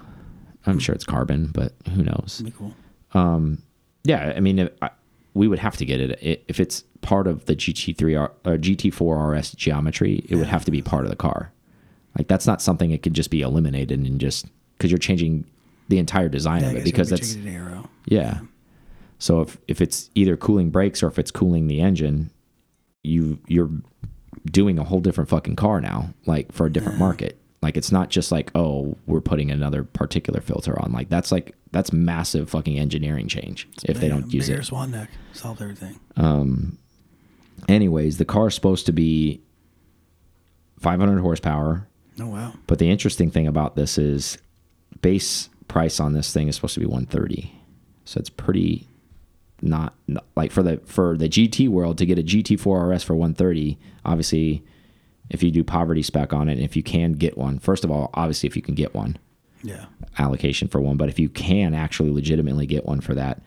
I'm 0.68 0.78
sure 0.78 0.94
it's 0.94 1.06
carbon, 1.06 1.50
but 1.52 1.74
who 1.94 2.04
knows? 2.04 2.42
Be 2.46 2.52
cool. 2.52 2.76
Um, 3.14 3.64
yeah, 4.04 4.34
I 4.36 4.40
mean, 4.40 4.60
if, 4.60 4.70
I, 4.82 4.92
we 5.34 5.48
would 5.48 5.58
have 5.60 5.76
to 5.78 5.86
get 5.86 6.00
it 6.00 6.44
if 6.48 6.60
it's 6.60 6.84
part 7.02 7.26
of 7.26 7.46
the 7.46 7.56
GT3 7.56 8.20
R, 8.20 8.32
or 8.46 8.58
GT4 8.58 9.38
RS 9.38 9.52
geometry. 9.54 10.24
It 10.30 10.36
would 10.36 10.48
have 10.48 10.66
to 10.66 10.72
be 10.72 10.82
part 10.82 11.06
of 11.06 11.10
the 11.10 11.16
car. 11.16 11.52
Like 12.18 12.28
that's 12.28 12.46
not 12.46 12.62
something 12.62 12.92
that 12.92 13.02
could 13.02 13.14
just 13.14 13.32
be 13.32 13.42
eliminated 13.42 14.00
and 14.00 14.20
just 14.20 14.46
because 14.78 14.92
you're 14.92 14.98
changing 14.98 15.46
the 15.90 15.98
entire 15.98 16.30
design 16.30 16.62
Yeah, 16.62 16.70
of 16.70 16.76
it 16.78 16.84
because 16.84 17.10
that's 17.10 17.34
it 17.34 17.44
to 17.44 17.84
yeah. 18.06 18.40
So 19.20 19.42
if 19.42 19.58
if 19.68 19.82
it's 19.82 20.10
either 20.16 20.38
cooling 20.38 20.70
brakes 20.70 21.02
or 21.02 21.08
if 21.08 21.18
it's 21.18 21.32
cooling 21.32 21.68
the 21.68 21.82
engine, 21.82 22.30
you 23.04 23.40
you're 23.48 23.70
doing 24.52 24.80
a 24.80 24.84
whole 24.84 25.00
different 25.02 25.30
fucking 25.30 25.56
car 25.56 25.80
now, 25.82 26.10
like 26.26 26.52
for 26.52 26.66
a 26.66 26.72
different 26.72 26.98
market. 27.08 27.38
Like 27.62 27.76
it's 27.76 27.92
not 27.92 28.10
just 28.10 28.32
like 28.32 28.52
oh 28.56 28.98
we're 29.08 29.20
putting 29.22 29.50
another 29.52 29.84
particulate 29.84 30.44
filter 30.44 30.80
on. 30.82 30.92
Like 30.92 31.10
that's 31.10 31.32
like 31.32 31.56
that's 31.72 31.92
massive 31.92 32.50
fucking 32.50 32.78
engineering 32.78 33.28
change 33.28 33.68
if 33.84 34.00
they 34.00 34.08
don't 34.10 34.32
use 34.34 34.48
it. 34.50 34.64
Swan 34.64 34.92
neck 34.92 35.10
solved 35.34 35.62
everything. 35.62 36.00
Um. 36.16 36.78
Anyways, 37.68 38.18
the 38.20 38.26
car 38.26 38.48
is 38.48 38.56
supposed 38.56 38.86
to 38.86 38.92
be 38.92 39.42
500 40.80 41.20
horsepower, 41.20 41.88
Oh 42.20 42.28
wow. 42.28 42.54
but 42.68 42.78
the 42.80 42.90
interesting 42.90 43.32
thing 43.32 43.48
about 43.48 43.76
this 43.76 43.98
is 43.98 44.38
base 45.02 45.50
price 45.68 46.00
on 46.00 46.14
this 46.14 46.32
thing 46.32 46.48
is 46.48 46.56
supposed 46.56 46.76
to 46.76 46.80
be 46.80 46.86
130. 46.86 47.52
So 48.06 48.20
it's 48.20 48.30
pretty 48.30 48.88
not, 49.62 49.96
not- 50.08 50.26
like 50.36 50.52
for 50.52 50.62
the 50.64 50.78
for 50.86 51.18
the 51.18 51.28
GT 51.30 51.68
world 51.70 51.98
to 51.98 52.06
get 52.06 52.20
a 52.20 52.24
GT4 52.24 52.90
RS 52.94 53.04
for 53.04 53.16
130. 53.16 53.78
Obviously, 54.06 54.64
if 55.30 55.42
you 55.44 55.52
do 55.52 55.64
poverty 55.64 56.04
spec 56.04 56.32
on 56.34 56.48
it, 56.50 56.60
if 56.60 56.76
you 56.76 56.84
can 56.84 57.14
get 57.14 57.38
one, 57.38 57.60
first 57.60 57.84
of 57.84 57.92
all, 57.92 58.10
obviously 58.14 58.48
if 58.48 58.56
you 58.56 58.62
can 58.62 58.76
get 58.76 58.94
one 58.96 59.18
Yeah. 59.64 59.86
allocation 60.20 60.68
for 60.68 60.80
one, 60.80 60.96
but 60.98 61.10
if 61.10 61.20
you 61.20 61.28
can 61.30 61.74
actually 61.74 62.12
legitimately 62.12 62.66
get 62.66 62.86
one 62.86 63.02
for 63.02 63.14
that, 63.16 63.42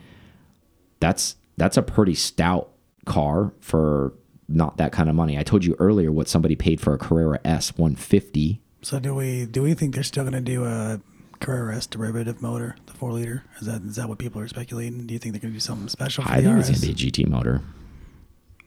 that's 1.01 1.37
that's 1.57 1.77
a 1.77 1.83
pretty 1.83 2.15
stout 2.15 2.71
car 3.07 3.53
for 3.61 4.13
not 4.49 4.77
that 4.79 4.93
kind 4.93 5.09
of 5.09 5.15
money. 5.15 5.39
I 5.39 5.43
told 5.43 5.65
you 5.65 5.77
earlier 5.79 6.11
what 6.11 6.29
somebody 6.29 6.57
paid 6.57 6.81
for 6.81 6.93
a 6.95 6.99
Carrera 6.99 7.39
S 7.45 7.77
150. 7.79 8.61
So 8.83 8.99
do 8.99 9.15
we 9.15 9.47
do 9.47 9.63
we 9.63 9.75
think 9.75 9.95
they're 9.95 10.03
still 10.03 10.25
gonna 10.25 10.41
do 10.41 10.65
a 10.65 11.01
Carrera 11.39 11.77
S 11.77 11.87
derivative 11.87 12.43
motor, 12.43 12.77
four 13.01 13.13
liter? 13.13 13.43
Is 13.61 13.67
that 13.67 13.83
is 13.83 13.97
that 13.97 14.09
what 14.09 14.19
people 14.19 14.41
are 14.41 14.47
speculating? 14.49 15.07
Do 15.07 15.15
you 15.15 15.19
think 15.19 15.33
they're 15.33 15.41
gonna 15.41 15.55
do 15.55 15.61
something 15.61 15.89
special 15.89 16.23
for 16.23 16.31
I 16.31 16.37
the 16.41 16.49
think 16.49 16.59
RS? 16.61 16.69
it's 16.69 16.81
gonna 16.81 16.93
be 16.95 17.07
a 17.07 17.11
GT 17.11 17.27
motor. 17.29 17.63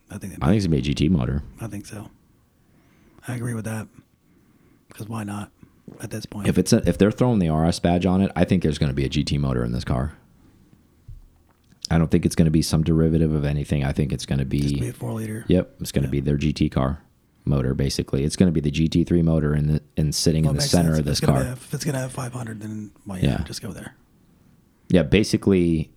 I 0.10 0.18
think 0.18 0.34
I 0.42 0.48
think 0.48 0.58
it's 0.58 0.66
gonna 0.66 0.82
be 0.82 0.90
a 0.90 0.94
GT 0.94 1.10
motor. 1.10 1.44
I 1.62 1.68
think 1.68 1.86
so. 1.86 2.10
I 3.28 3.36
agree 3.36 3.54
with 3.54 3.66
that. 3.66 3.88
Because 4.90 5.08
why 5.08 5.24
not? 5.24 5.52
At 6.02 6.10
this 6.12 6.26
point, 6.26 6.48
If 6.48 6.58
it's 6.58 6.72
a, 6.74 6.78
if 6.88 6.98
they're 6.98 7.12
throwing 7.12 7.40
the 7.40 7.50
RS 7.50 7.80
badge 7.80 8.06
on 8.06 8.22
it, 8.22 8.32
I 8.36 8.44
think 8.46 8.64
there's 8.64 8.78
gonna 8.78 8.94
be 8.94 9.06
a 9.06 9.10
GT 9.10 9.38
motor 9.40 9.64
in 9.64 9.72
this 9.72 9.84
car. 9.84 10.14
I 11.92 11.98
don't 11.98 12.10
think 12.10 12.26
it's 12.26 12.36
gonna 12.36 12.50
be 12.52 12.62
some 12.62 12.84
derivative 12.84 13.34
of 13.34 13.46
anything. 13.46 13.84
I 13.84 13.92
think 13.92 14.12
it's 14.12 14.26
gonna 14.26 14.46
be 14.46 14.80
be 14.80 14.90
a 14.90 14.94
four 14.94 15.14
liter. 15.14 15.46
yep, 15.48 15.76
it's 15.80 15.92
gonna 15.92 16.08
Yeah. 16.08 16.12
be 16.12 16.20
their 16.22 16.38
GT 16.38 16.70
car. 16.72 17.00
motor. 17.46 17.74
Basically, 17.74 18.24
it's 18.24 18.38
going 18.38 18.48
to 18.48 18.54
be 18.54 18.62
the 18.62 18.72
GT3 18.72 19.22
motor 19.22 19.54
in 19.54 19.68
the 19.68 19.82
and 19.98 20.16
sitting 20.16 20.46
Well, 20.46 20.52
in 20.52 20.56
the 20.56 20.62
center 20.64 20.92
sense. 20.92 21.00
of 21.00 21.04
this 21.06 21.20
car. 21.20 21.44
Be, 21.44 21.50
if 21.50 21.74
it's 21.74 21.84
gonna 21.84 21.98
have 22.00 22.14
500, 22.14 22.62
then 22.62 22.92
well, 23.06 23.20
yeah, 23.20 23.32
Yeah. 23.32 23.44
just 23.44 23.62
go 23.62 23.74
there. 23.74 23.96
Yeah, 24.94 25.02
basically, 25.02 25.92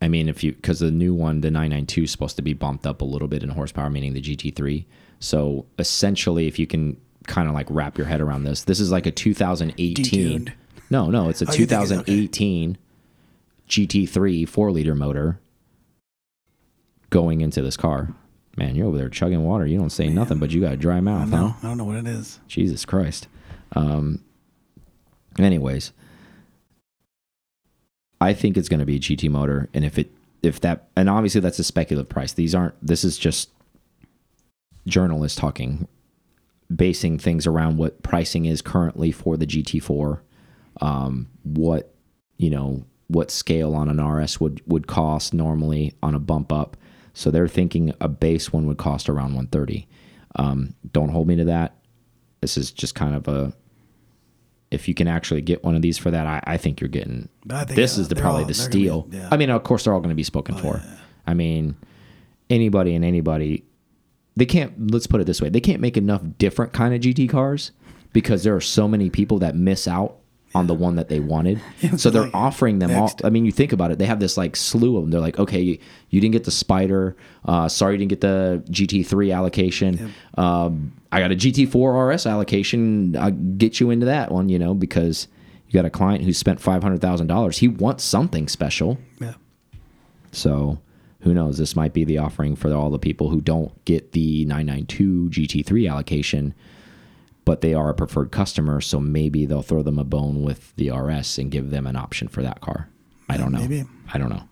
I 0.00 0.06
mean, 0.06 0.28
if 0.28 0.44
you 0.44 0.52
because 0.52 0.78
the 0.78 0.92
new 0.92 1.12
one, 1.12 1.40
the 1.40 1.50
992, 1.50 2.04
is 2.04 2.12
supposed 2.12 2.36
to 2.36 2.42
be 2.42 2.54
bumped 2.54 2.86
up 2.86 3.00
a 3.00 3.04
little 3.04 3.26
bit 3.26 3.42
in 3.42 3.48
horsepower, 3.48 3.90
meaning 3.90 4.14
the 4.14 4.20
GT3. 4.20 4.84
So 5.18 5.66
essentially, 5.80 6.46
if 6.46 6.56
you 6.56 6.68
can 6.68 6.96
kind 7.26 7.48
of 7.48 7.54
like 7.54 7.66
wrap 7.68 7.98
your 7.98 8.06
head 8.06 8.20
around 8.20 8.44
this, 8.44 8.62
this 8.62 8.78
is 8.78 8.92
like 8.92 9.06
a 9.06 9.10
2018. 9.10 9.96
Detuned. 9.96 10.52
No, 10.90 11.10
no, 11.10 11.28
it's 11.28 11.42
a 11.42 11.46
Oh, 11.48 11.54
you 11.54 11.66
think 11.66 11.80
okay. 11.82 11.88
2018 11.88 12.78
GT3 13.68 14.48
four 14.48 14.70
liter 14.70 14.94
motor 14.94 15.40
going 17.10 17.40
into 17.40 17.62
this 17.62 17.76
car. 17.76 18.14
Man, 18.56 18.76
you're 18.76 18.86
over 18.86 18.96
there 18.96 19.08
chugging 19.08 19.42
water. 19.42 19.66
You 19.66 19.76
don't 19.76 19.90
say 19.90 20.08
nothing, 20.08 20.38
but 20.38 20.52
you 20.52 20.60
got 20.60 20.74
a 20.74 20.76
dry 20.76 21.00
mouth, 21.00 21.30
know. 21.30 21.48
huh? 21.48 21.54
I 21.64 21.66
don't 21.66 21.78
know 21.78 21.84
what 21.84 21.96
it 21.96 22.06
is. 22.06 22.38
Jesus 22.46 22.84
Christ. 22.84 23.26
Um, 23.72 24.22
anyways, 25.36 25.90
I 28.24 28.32
think 28.32 28.56
it's 28.56 28.70
going 28.70 28.80
to 28.80 28.86
be 28.86 28.96
a 28.96 29.00
GT 29.00 29.30
motor, 29.30 29.68
and 29.74 29.84
if 29.84 29.98
it 29.98 30.10
if 30.42 30.60
that 30.60 30.88
and 30.96 31.10
obviously 31.10 31.42
that's 31.42 31.58
a 31.58 31.64
speculative 31.64 32.08
price. 32.08 32.32
These 32.32 32.54
aren't. 32.54 32.74
This 32.84 33.04
is 33.04 33.18
just 33.18 33.50
journalists 34.86 35.38
talking, 35.38 35.86
basing 36.74 37.18
things 37.18 37.46
around 37.46 37.76
what 37.76 38.02
pricing 38.02 38.46
is 38.46 38.62
currently 38.62 39.12
for 39.12 39.36
the 39.36 39.46
GT4, 39.46 40.20
um, 40.80 41.28
what 41.42 41.94
you 42.38 42.48
know 42.48 42.86
what 43.08 43.30
scale 43.30 43.74
on 43.74 43.90
an 43.90 44.02
RS 44.02 44.40
would 44.40 44.62
would 44.66 44.86
cost 44.86 45.34
normally 45.34 45.92
on 46.02 46.14
a 46.14 46.18
bump 46.18 46.50
up. 46.50 46.78
So 47.12 47.30
they're 47.30 47.46
thinking 47.46 47.92
a 48.00 48.08
base 48.08 48.54
one 48.54 48.66
would 48.66 48.78
cost 48.78 49.10
around 49.10 49.34
130. 49.34 49.86
Um, 50.36 50.74
don't 50.92 51.10
hold 51.10 51.28
me 51.28 51.36
to 51.36 51.44
that. 51.44 51.76
This 52.40 52.56
is 52.56 52.72
just 52.72 52.94
kind 52.94 53.14
of 53.14 53.28
a. 53.28 53.52
If 54.74 54.88
you 54.88 54.94
can 54.94 55.08
actually 55.08 55.40
get 55.40 55.64
one 55.64 55.74
of 55.74 55.82
these 55.82 55.96
for 55.96 56.10
that, 56.10 56.26
I, 56.26 56.42
I 56.44 56.56
think 56.58 56.80
you're 56.80 56.88
getting. 56.88 57.28
Think, 57.48 57.68
This 57.70 57.96
uh, 57.96 58.02
is 58.02 58.08
the 58.08 58.16
probably 58.16 58.42
all- 58.42 58.48
the 58.48 58.52
they're 58.54 58.68
be- 58.68 58.72
steal. 58.72 59.08
yeah. 59.10 59.28
I 59.30 59.36
mean, 59.36 59.48
of 59.50 59.62
course, 59.62 59.84
they're 59.84 59.94
all 59.94 60.00
going 60.00 60.10
to 60.10 60.14
be 60.16 60.22
spoken 60.24 60.56
for. 60.56 60.82
I 61.26 61.32
mean, 61.34 61.76
anybody 62.50 62.94
and 62.94 63.04
anybody, 63.04 63.64
they 64.36 64.46
can't. 64.46 64.90
Let's 64.90 65.06
put 65.06 65.20
it 65.20 65.24
this 65.26 65.40
way: 65.40 65.48
they 65.48 65.60
can't 65.60 65.80
make 65.80 65.96
enough 65.96 66.22
different 66.38 66.72
kind 66.72 66.94
of 66.94 67.00
GT 67.00 67.28
cars 67.28 67.70
because 68.12 68.44
there 68.44 68.54
are 68.54 68.60
so 68.60 68.86
many 68.88 69.10
people 69.10 69.38
that 69.40 69.54
miss 69.56 69.88
out 69.88 70.16
on 70.54 70.68
the 70.68 70.74
one 70.74 70.94
that 70.96 71.08
they 71.08 71.18
wanted. 71.20 71.60
So 71.96 72.10
they're 72.10 72.22
like, 72.24 72.34
offering 72.34 72.78
them 72.78 72.90
next. 72.90 73.22
all. 73.22 73.26
I 73.26 73.30
mean, 73.30 73.44
you 73.44 73.52
think 73.52 73.72
about 73.72 73.90
it; 73.90 73.98
they 73.98 74.06
have 74.06 74.20
this 74.20 74.36
like 74.36 74.56
slew 74.56 74.96
of 74.96 75.04
them. 75.04 75.10
They're 75.10 75.20
like, 75.20 75.38
okay, 75.38 75.60
you, 75.60 75.78
you 76.10 76.20
didn't 76.20 76.32
get 76.32 76.44
the 76.44 76.50
Spider. 76.50 77.16
Uh, 77.44 77.68
sorry, 77.68 77.94
you 77.94 77.98
didn't 77.98 78.10
get 78.10 78.20
the 78.20 78.62
GT3 78.70 79.34
allocation. 79.34 80.12
Um, 80.36 80.92
I 81.14 81.20
got 81.20 81.30
a 81.32 81.36
GT4 81.36 82.12
RS 82.12 82.26
allocation. 82.26 83.16
I'll 83.16 83.30
get 83.30 83.78
you 83.78 83.90
into 83.90 84.06
that 84.06 84.32
one, 84.32 84.48
you 84.48 84.58
know, 84.58 84.74
because 84.74 85.28
you 85.68 85.72
got 85.72 85.84
a 85.84 85.90
client 85.90 86.24
who 86.24 86.32
spent 86.32 86.60
five 86.60 86.82
hundred 86.82 87.00
thousand 87.00 87.28
dollars. 87.28 87.58
He 87.58 87.68
wants 87.68 88.02
something 88.04 88.48
special. 88.48 88.98
yeah. 89.20 89.34
So 90.32 90.80
who 91.20 91.32
knows? 91.32 91.56
This 91.58 91.76
might 91.76 91.92
be 91.92 92.04
the 92.04 92.18
offering 92.18 92.56
for 92.56 92.72
all 92.74 92.90
the 92.90 92.98
people 92.98 93.30
who 93.30 93.40
don't 93.40 93.84
get 93.84 94.12
the 94.12 94.44
992 94.44 95.30
GT3 95.30 95.90
allocation, 95.90 96.52
but 97.44 97.60
they 97.60 97.72
are 97.74 97.88
a 97.88 97.94
preferred 97.94 98.30
customer. 98.32 98.80
So 98.80 99.00
maybe 99.00 99.46
they'll 99.46 99.62
throw 99.62 99.82
them 99.82 99.98
a 99.98 100.04
bone 100.04 100.42
with 100.42 100.74
the 100.76 100.90
RS 100.90 101.38
and 101.38 101.50
give 101.50 101.70
them 101.70 101.86
an 101.86 101.96
option 101.96 102.28
for 102.28 102.42
that 102.42 102.60
car. 102.60 102.88
I 103.28 103.36
don't 103.36 103.52
know. 103.52 103.60
Maybe. 103.60 103.84
I 104.12 104.18
don't 104.18 104.28
know. 104.28 104.42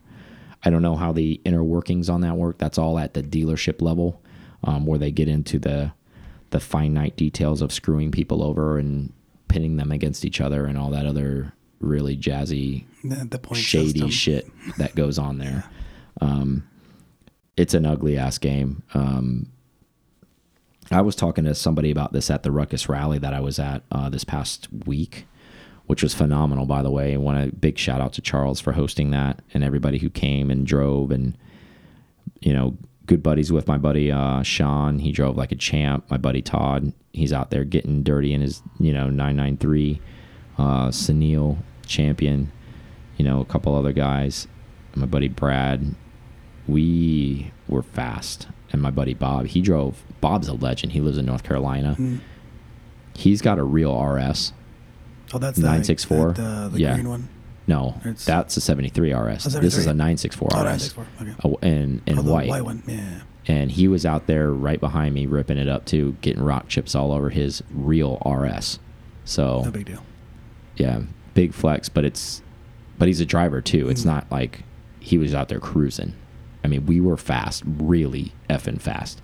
I 0.63 0.69
don't 0.69 0.81
know 0.81 0.95
how 0.95 1.11
the 1.11 1.41
inner 1.43 1.63
workings 1.63 2.09
on 2.09 2.21
that 2.21 2.37
work. 2.37 2.57
That's 2.57 2.77
all 2.77 2.97
at 2.97 3.13
the 3.13 3.21
dealership 3.21 3.81
level, 3.81 4.21
um, 4.63 4.85
where 4.85 4.97
they 4.97 5.11
get 5.11 5.27
into 5.27 5.59
the 5.59 5.91
the 6.53 6.59
finite 6.59 7.17
details 7.17 7.61
of 7.63 7.73
screwing 7.73 8.11
people 8.11 8.43
over 8.43 8.77
and 8.77 9.11
pinning 9.47 9.77
them 9.77 9.91
against 9.91 10.23
each 10.23 10.39
other 10.39 10.65
and 10.67 10.77
all 10.77 10.91
that 10.91 11.05
other 11.07 11.51
really 11.79 12.15
jazzy 12.15 12.85
The, 13.03 13.25
the 13.29 13.39
point 13.39 13.59
shady 13.59 13.87
system. 13.91 14.09
shit 14.09 14.77
that 14.77 14.93
goes 15.03 15.17
on 15.17 15.39
there. 15.39 15.65
Um, 16.21 16.67
it's 17.57 17.73
an 17.73 17.87
ugly 17.87 18.17
ass 18.19 18.37
game. 18.37 18.83
Um, 18.93 19.47
I 20.91 21.01
was 21.01 21.15
talking 21.15 21.43
to 21.45 21.55
somebody 21.55 21.89
about 21.89 22.13
this 22.13 22.29
at 22.29 22.43
the 22.43 22.51
Ruckus 22.51 22.87
rally 22.87 23.17
that 23.17 23.33
I 23.33 23.39
was 23.39 23.57
at 23.57 23.81
uh, 23.91 24.09
this 24.09 24.23
past 24.23 24.67
week, 24.85 25.25
which 25.87 26.03
was 26.03 26.13
phenomenal, 26.13 26.67
by 26.67 26.83
the 26.83 26.91
way. 26.91 27.15
I 27.15 27.17
want 27.17 27.47
a 27.49 27.55
big 27.55 27.79
shout 27.79 27.99
out 27.99 28.13
to 28.13 28.21
Charles 28.21 28.59
for 28.59 28.73
hosting 28.73 29.09
that 29.09 29.41
and 29.55 29.63
everybody 29.63 29.97
who 29.97 30.11
came 30.11 30.51
and 30.51 30.67
drove 30.67 31.09
and, 31.09 31.35
you 32.41 32.53
know, 32.53 32.77
good 33.05 33.21
buddies 33.21 33.51
with 33.51 33.67
my 33.67 33.77
buddy 33.77 34.11
uh, 34.11 34.41
Sean. 34.43 34.99
He 34.99 35.11
drove 35.11 35.35
like 35.35 35.51
a 35.51 35.55
champ. 35.55 36.09
My 36.09 36.17
buddy 36.17 36.41
Todd, 36.41 36.93
he's 37.11 37.33
out 37.33 37.49
there 37.51 37.63
getting 37.63 38.03
dirty 38.03 38.33
in 38.33 38.41
his, 38.41 38.61
you 38.79 38.93
know, 38.93 39.09
993. 39.09 40.01
Uh, 40.57 40.87
Sunil, 40.89 41.57
champion. 41.85 42.51
You 43.17 43.25
know, 43.25 43.41
a 43.41 43.45
couple 43.45 43.75
other 43.75 43.93
guys. 43.93 44.47
My 44.95 45.05
buddy 45.05 45.27
Brad. 45.27 45.95
We 46.67 47.51
were 47.67 47.83
fast. 47.83 48.47
And 48.71 48.81
my 48.81 48.89
buddy 48.91 49.13
Bob, 49.13 49.47
he 49.47 49.61
drove. 49.61 50.03
Bob's 50.21 50.47
a 50.47 50.53
legend. 50.53 50.93
He 50.93 51.01
lives 51.01 51.17
in 51.17 51.25
North 51.25 51.43
Carolina. 51.43 51.95
Mm. 51.99 52.21
He's 53.13 53.41
got 53.41 53.59
a 53.59 53.63
real 53.63 53.91
RS. 54.01 54.53
Oh, 55.33 55.37
that's 55.37 55.57
964? 55.57 56.33
that, 56.33 56.41
uh, 56.41 56.67
the 56.69 56.79
Yeah. 56.79 56.97
No, 57.67 57.95
It's- 58.01 58.25
that's 58.25 58.57
a 58.57 58.61
73 58.61 59.13
RS. 59.13 59.45
A 59.55 59.59
This 59.61 59.77
is 59.77 59.85
a 59.85 59.93
964 59.93 60.49
Oh, 60.53 60.57
RS. 60.57 60.93
964. 60.95 61.05
Okay. 61.21 61.55
And 61.61 62.01
in 62.05 62.19
Oh, 62.19 62.21
the 62.21 62.31
white. 62.31 62.49
white 62.49 62.65
one. 62.65 62.83
Yeah. 62.87 63.21
and 63.45 63.71
he 63.71 63.87
was 63.89 64.05
out 64.05 64.25
there 64.27 64.51
right 64.53 64.79
behind 64.79 65.13
me 65.13 65.25
ripping 65.25 65.57
it 65.57 65.67
up 65.67 65.83
too 65.85 66.15
getting 66.21 66.41
rock 66.41 66.69
chips 66.69 66.95
all 66.95 67.11
over 67.11 67.29
his 67.29 67.61
real 67.73 68.17
rs 68.25 68.79
so 69.25 69.63
No 69.65 69.71
big 69.71 69.85
deal. 69.85 70.01
yeah 70.77 71.01
big 71.33 71.53
flex 71.53 71.89
but 71.89 72.05
it's 72.05 72.41
but 72.97 73.09
he's 73.09 73.19
a 73.19 73.25
driver 73.25 73.59
too 73.59 73.89
it's 73.89 74.03
Mm. 74.03 74.05
not 74.05 74.27
like 74.31 74.63
he 75.01 75.17
was 75.17 75.33
out 75.33 75.49
there 75.49 75.59
cruising 75.59 76.13
i 76.63 76.69
mean 76.69 76.85
we 76.85 77.01
were 77.01 77.17
fast 77.17 77.63
really 77.65 78.31
effing 78.49 78.79
fast 78.79 79.21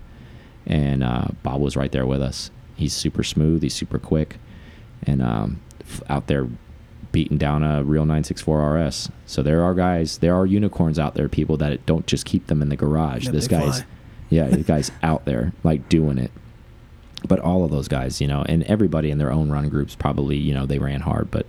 and 0.66 1.02
uh, 1.02 1.28
bob 1.42 1.58
was 1.62 1.74
right 1.74 1.90
there 1.92 2.04
with 2.04 2.20
us 2.20 2.50
he's 2.76 2.92
super 2.92 3.22
smooth 3.24 3.62
he's 3.62 3.72
super 3.72 3.98
quick 3.98 4.36
and 5.04 5.22
um, 5.22 5.60
f- 5.80 6.02
out 6.10 6.26
there 6.26 6.46
beating 7.12 7.38
down 7.38 7.62
a 7.62 7.82
real 7.82 8.02
964 8.04 8.78
rs 8.78 9.08
so 9.26 9.42
there 9.42 9.62
are 9.62 9.74
guys 9.74 10.18
there 10.18 10.34
are 10.34 10.46
unicorns 10.46 10.98
out 10.98 11.14
there 11.14 11.28
people 11.28 11.56
that 11.56 11.84
don't 11.86 12.06
just 12.06 12.24
keep 12.24 12.46
them 12.46 12.62
in 12.62 12.68
the 12.68 12.76
garage. 12.76 13.24
Yeah, 13.26 13.32
this 13.32 13.48
guy's 13.48 13.80
fly. 13.80 13.86
yeah 14.30 14.48
the 14.48 14.62
guy's 14.62 14.90
out 15.02 15.24
there 15.24 15.52
like 15.64 15.88
doing 15.88 16.18
it. 16.18 16.30
But 17.26 17.40
all 17.40 17.64
of 17.64 17.70
those 17.70 17.88
guys 17.88 18.20
you 18.20 18.26
know 18.26 18.44
and 18.48 18.62
everybody 18.64 19.10
in 19.10 19.18
their 19.18 19.32
own 19.32 19.50
run 19.50 19.68
groups 19.68 19.94
probably 19.94 20.36
you 20.36 20.54
know 20.54 20.66
they 20.66 20.78
ran 20.78 21.00
hard 21.00 21.30
but 21.30 21.46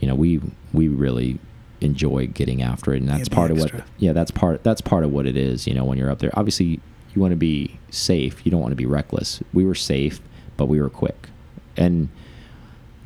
you 0.00 0.08
know 0.08 0.14
we 0.14 0.40
we 0.72 0.88
really 0.88 1.38
enjoy 1.80 2.26
getting 2.28 2.62
after 2.62 2.94
it. 2.94 2.98
And 3.02 3.08
that's 3.08 3.28
Yeah, 3.28 3.34
part 3.34 3.50
of 3.50 3.58
what 3.58 3.72
yeah 3.98 4.12
that's 4.12 4.30
part 4.30 4.62
that's 4.62 4.80
part 4.80 5.04
of 5.04 5.10
what 5.12 5.26
it 5.26 5.36
is 5.36 5.66
you 5.66 5.74
know 5.74 5.84
when 5.84 5.98
you're 5.98 6.10
up 6.10 6.20
there. 6.20 6.30
Obviously 6.34 6.80
you 7.14 7.20
want 7.20 7.32
to 7.32 7.36
be 7.36 7.78
safe. 7.90 8.44
You 8.44 8.50
don't 8.50 8.60
want 8.60 8.72
to 8.72 8.76
be 8.76 8.86
reckless. 8.86 9.42
We 9.52 9.64
were 9.64 9.74
safe 9.74 10.20
but 10.56 10.66
we 10.66 10.80
were 10.80 10.88
quick. 10.90 11.28
And 11.76 12.08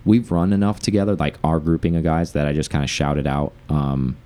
we've 0.05 0.31
run 0.33 0.53
enough 0.53 0.81
together 0.81 1.15
like 1.17 1.37
our 1.45 1.61
grouping 1.61 1.95
of 1.97 2.03
guys 2.03 2.33
that 2.33 2.47
i 2.47 2.53
just 2.53 2.71
kind 2.71 2.83
of 2.85 2.89
shouted 2.91 3.27
out 3.27 3.53
um, 3.69 4.17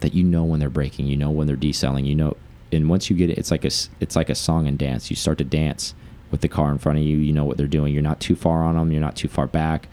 that 0.00 0.12
you 0.14 0.24
know 0.24 0.44
when 0.44 0.60
they're 0.60 0.68
braking 0.70 1.06
you 1.06 1.16
know 1.16 1.30
when 1.30 1.46
they're 1.46 1.56
deselling 1.56 2.04
you 2.04 2.14
know 2.14 2.36
and 2.72 2.88
once 2.88 3.08
you 3.08 3.16
get 3.16 3.30
it 3.30 3.38
it's 3.38 3.50
like 3.50 3.64
a 3.64 3.70
it's 4.00 4.16
like 4.16 4.28
a 4.28 4.34
song 4.34 4.66
and 4.66 4.78
dance. 4.78 5.08
You 5.10 5.14
start 5.16 5.38
to 5.38 5.44
dance 5.44 5.94
with 6.32 6.40
the 6.40 6.48
car 6.48 6.72
in 6.72 6.78
front 6.78 6.98
of 6.98 7.04
you 7.04 7.16
you 7.18 7.32
know 7.32 7.44
what 7.44 7.56
they're 7.56 7.68
doing. 7.68 7.92
You're 7.94 8.02
not 8.02 8.18
too 8.18 8.34
far 8.34 8.64
on 8.64 8.74
them 8.74 8.90
you're 8.90 9.00
not 9.00 9.14
too 9.14 9.28
far 9.28 9.46
back. 9.46 9.86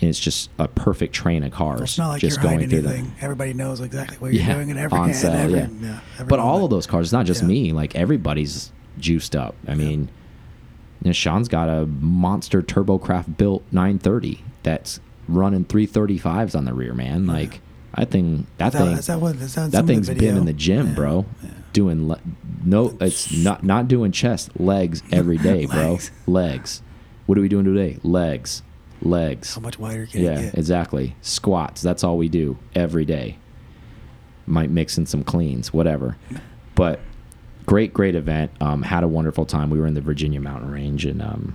And 0.00 0.08
it's 0.08 0.18
just 0.18 0.48
a 0.58 0.68
perfect 0.68 1.12
train 1.12 1.42
of 1.42 1.52
cars 1.52 1.80
It's 1.82 1.98
not 1.98 2.08
like 2.10 2.20
just 2.22 2.36
you're 2.36 2.42
going 2.44 2.66
through 2.68 2.82
them. 2.82 3.12
Everybody 3.20 3.52
knows 3.52 3.80
exactly 3.80 4.16
what 4.18 4.32
you're 4.32 4.42
Yeah, 4.42 4.54
doing 4.54 4.70
and 4.70 4.78
every, 4.78 4.96
on 4.98 5.12
sale, 5.12 5.32
every, 5.34 5.58
yeah. 5.58 5.68
yeah, 5.82 6.00
every 6.14 6.26
but 6.30 6.38
all 6.38 6.64
of 6.64 6.70
those 6.70 6.86
cars 6.86 7.12
not 7.12 7.26
just 7.26 7.42
Yeah. 7.42 7.48
me 7.48 7.72
like 7.72 7.94
everybody's 7.94 8.72
juiced 8.98 9.36
up. 9.36 9.54
I 9.66 9.74
mean 9.74 10.08
know, 11.06 11.12
sean's 11.12 11.48
got 11.48 11.68
a 11.68 11.86
monster 11.86 12.62
turbocraft 12.62 13.36
built 13.36 13.62
930 13.72 14.42
that's 14.62 15.00
running 15.28 15.64
335s 15.64 16.56
on 16.56 16.64
the 16.64 16.74
rear 16.74 16.94
man. 16.94 17.26
Like 17.26 17.60
i 17.94 18.04
think 18.04 18.46
that 18.58 18.72
that, 18.72 18.78
thing 18.78 18.88
is 18.98 19.06
that 19.06 19.18
what 19.18 19.32
that, 19.32 19.38
that 19.40 19.48
some 19.48 19.64
of 19.64 19.72
the 19.72 19.82
thing's 19.82 20.08
been 20.10 20.36
in 20.36 20.44
the 20.44 20.52
gym 20.52 20.88
Yeah, 20.88 20.94
bro. 20.94 21.26
Yeah. 21.42 21.50
doing 21.72 22.06
le 22.06 22.20
no 22.62 22.94
it's 23.00 23.32
not 23.32 23.64
not 23.64 23.88
doing 23.88 24.12
chest 24.12 24.60
legs 24.60 25.02
every 25.10 25.38
day 25.50 25.64
bro. 25.66 25.92
Legs. 25.92 26.10
legs. 26.26 26.82
What 27.26 27.38
are 27.38 27.40
we 27.40 27.48
doing 27.48 27.64
today? 27.64 27.98
Legs. 28.02 28.62
Legs. 29.00 29.54
How 29.54 29.60
much 29.62 29.78
wider 29.78 30.06
can 30.06 30.22
yeah 30.22 30.38
it 30.38 30.42
get? 30.42 30.58
exactly. 30.58 31.16
Squats. 31.22 31.80
That's 31.80 32.04
all 32.04 32.18
we 32.18 32.28
do 32.28 32.58
every 32.74 33.04
day. 33.06 33.38
Might 34.46 34.70
mix 34.70 34.98
in 34.98 35.06
some 35.06 35.24
cleans 35.24 35.72
whatever. 35.72 36.16
But 36.74 37.00
great 37.68 37.92
great 37.92 38.14
event 38.14 38.50
um, 38.60 38.82
had 38.82 39.02
a 39.04 39.08
wonderful 39.08 39.44
time 39.46 39.70
we 39.70 39.78
were 39.78 39.86
in 39.86 39.94
the 39.94 40.00
virginia 40.00 40.40
mountain 40.40 40.70
range 40.70 41.04
and 41.04 41.20
um, 41.22 41.54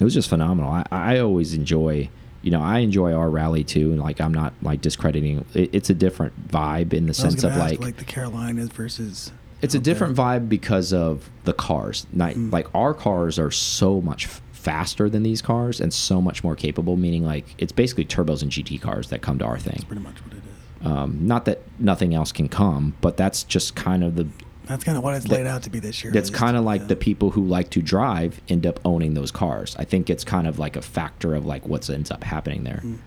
it 0.00 0.04
was 0.04 0.14
just 0.14 0.28
phenomenal 0.28 0.70
I, 0.72 0.86
I 0.90 1.18
always 1.18 1.54
enjoy 1.54 2.08
you 2.42 2.50
know 2.50 2.62
i 2.62 2.78
enjoy 2.78 3.12
our 3.12 3.28
rally 3.28 3.62
too 3.64 3.92
and 3.92 4.00
like 4.00 4.20
i'm 4.20 4.32
not 4.32 4.52
like 4.62 4.80
discrediting 4.80 5.44
it, 5.54 5.70
it's 5.72 5.90
a 5.90 5.94
different 5.94 6.48
vibe 6.48 6.92
in 6.94 7.06
the 7.06 7.14
sense 7.14 7.44
of 7.44 7.52
ask, 7.52 7.60
like, 7.60 7.80
like 7.80 7.96
the 7.98 8.04
Carolinas 8.04 8.70
versus 8.70 9.30
It's 9.62 9.74
a 9.74 9.78
different 9.78 10.16
vibe 10.16 10.48
because 10.48 10.90
of 10.92 11.28
the 11.44 11.52
cars. 11.52 12.06
Not, 12.12 12.32
Mm. 12.32 12.50
Like 12.50 12.74
our 12.74 12.94
cars 12.94 13.38
are 13.38 13.50
so 13.50 14.00
much 14.00 14.24
faster 14.52 15.10
than 15.10 15.22
these 15.22 15.42
cars 15.42 15.80
and 15.80 15.92
so 15.92 16.20
much 16.22 16.42
more 16.42 16.56
capable. 16.56 16.96
Meaning, 16.96 17.26
like 17.26 17.44
it's 17.58 17.72
basically 17.72 18.06
turbos 18.06 18.40
and 18.42 18.50
GT 18.50 18.80
cars 18.80 19.08
that 19.08 19.20
come 19.20 19.38
to 19.38 19.44
our 19.44 19.58
thing. 19.58 19.74
That's 19.74 19.84
pretty 19.84 20.02
much 20.02 20.16
what 20.24 20.32
it 20.32 20.38
is. 20.38 20.86
Um, 20.86 21.26
not 21.26 21.44
that 21.44 21.60
nothing 21.78 22.14
else 22.14 22.32
can 22.32 22.48
come, 22.48 22.94
but 23.02 23.18
that's 23.18 23.42
just 23.44 23.74
kind 23.74 24.02
of 24.02 24.16
the. 24.16 24.28
That's 24.70 24.84
kind 24.84 24.96
of 24.96 25.04
what 25.04 25.14
it's 25.14 25.26
That- 25.26 25.34
laid 25.34 25.46
out 25.46 25.62
to 25.64 25.70
be 25.70 25.80
this 25.80 26.02
year. 26.02 26.10
at 26.10 26.14
That's 26.14 26.30
kind 26.30 26.56
of 26.56 26.64
like 26.64 26.82
Yeah. 26.82 26.86
the 26.88 26.96
people 26.96 27.30
who 27.32 27.44
like 27.44 27.70
to 27.70 27.82
drive 27.82 28.40
end 28.48 28.66
up 28.66 28.80
owning 28.84 29.14
those 29.14 29.30
cars. 29.30 29.74
I 29.78 29.84
think 29.84 30.08
it's 30.08 30.24
kind 30.24 30.46
of 30.46 30.58
like 30.58 30.76
a 30.76 30.82
factor 30.82 31.34
of 31.34 31.44
like 31.44 31.66
what 31.68 31.88
ends 31.90 32.10
up 32.10 32.24
happening 32.24 32.64
there. 32.64 32.80
Mm. 32.84 32.98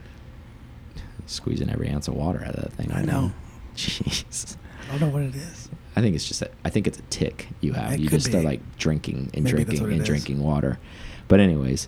Squeezing 1.25 1.69
every 1.69 1.89
ounce 1.89 2.07
of 2.07 2.15
water 2.15 2.43
out 2.45 2.55
of 2.55 2.61
that 2.63 2.73
thing. 2.73 2.91
I 2.91 2.97
right 2.97 3.05
know. 3.05 3.21
now. 3.27 3.33
Jeez. 3.75 4.57
I 4.89 4.97
don't 4.97 5.01
know 5.09 5.13
what 5.13 5.23
it 5.23 5.35
is. 5.35 5.69
I 5.95 6.01
think 6.01 6.15
it's 6.15 6.27
just 6.27 6.39
that 6.41 6.51
I 6.65 6.69
think 6.69 6.85
it's 6.87 6.99
a 6.99 7.03
tick 7.03 7.47
you 7.61 7.73
have. 7.73 7.93
It 7.93 7.99
you 8.01 8.09
just 8.09 8.31
be. 8.31 8.37
are 8.37 8.41
like 8.41 8.59
drinking 8.77 9.29
and 9.33 9.43
Maybe 9.45 9.63
drinking 9.63 9.83
and 9.91 10.01
is. 10.01 10.07
drinking 10.07 10.39
water. 10.43 10.79
But 11.27 11.39
anyways, 11.39 11.87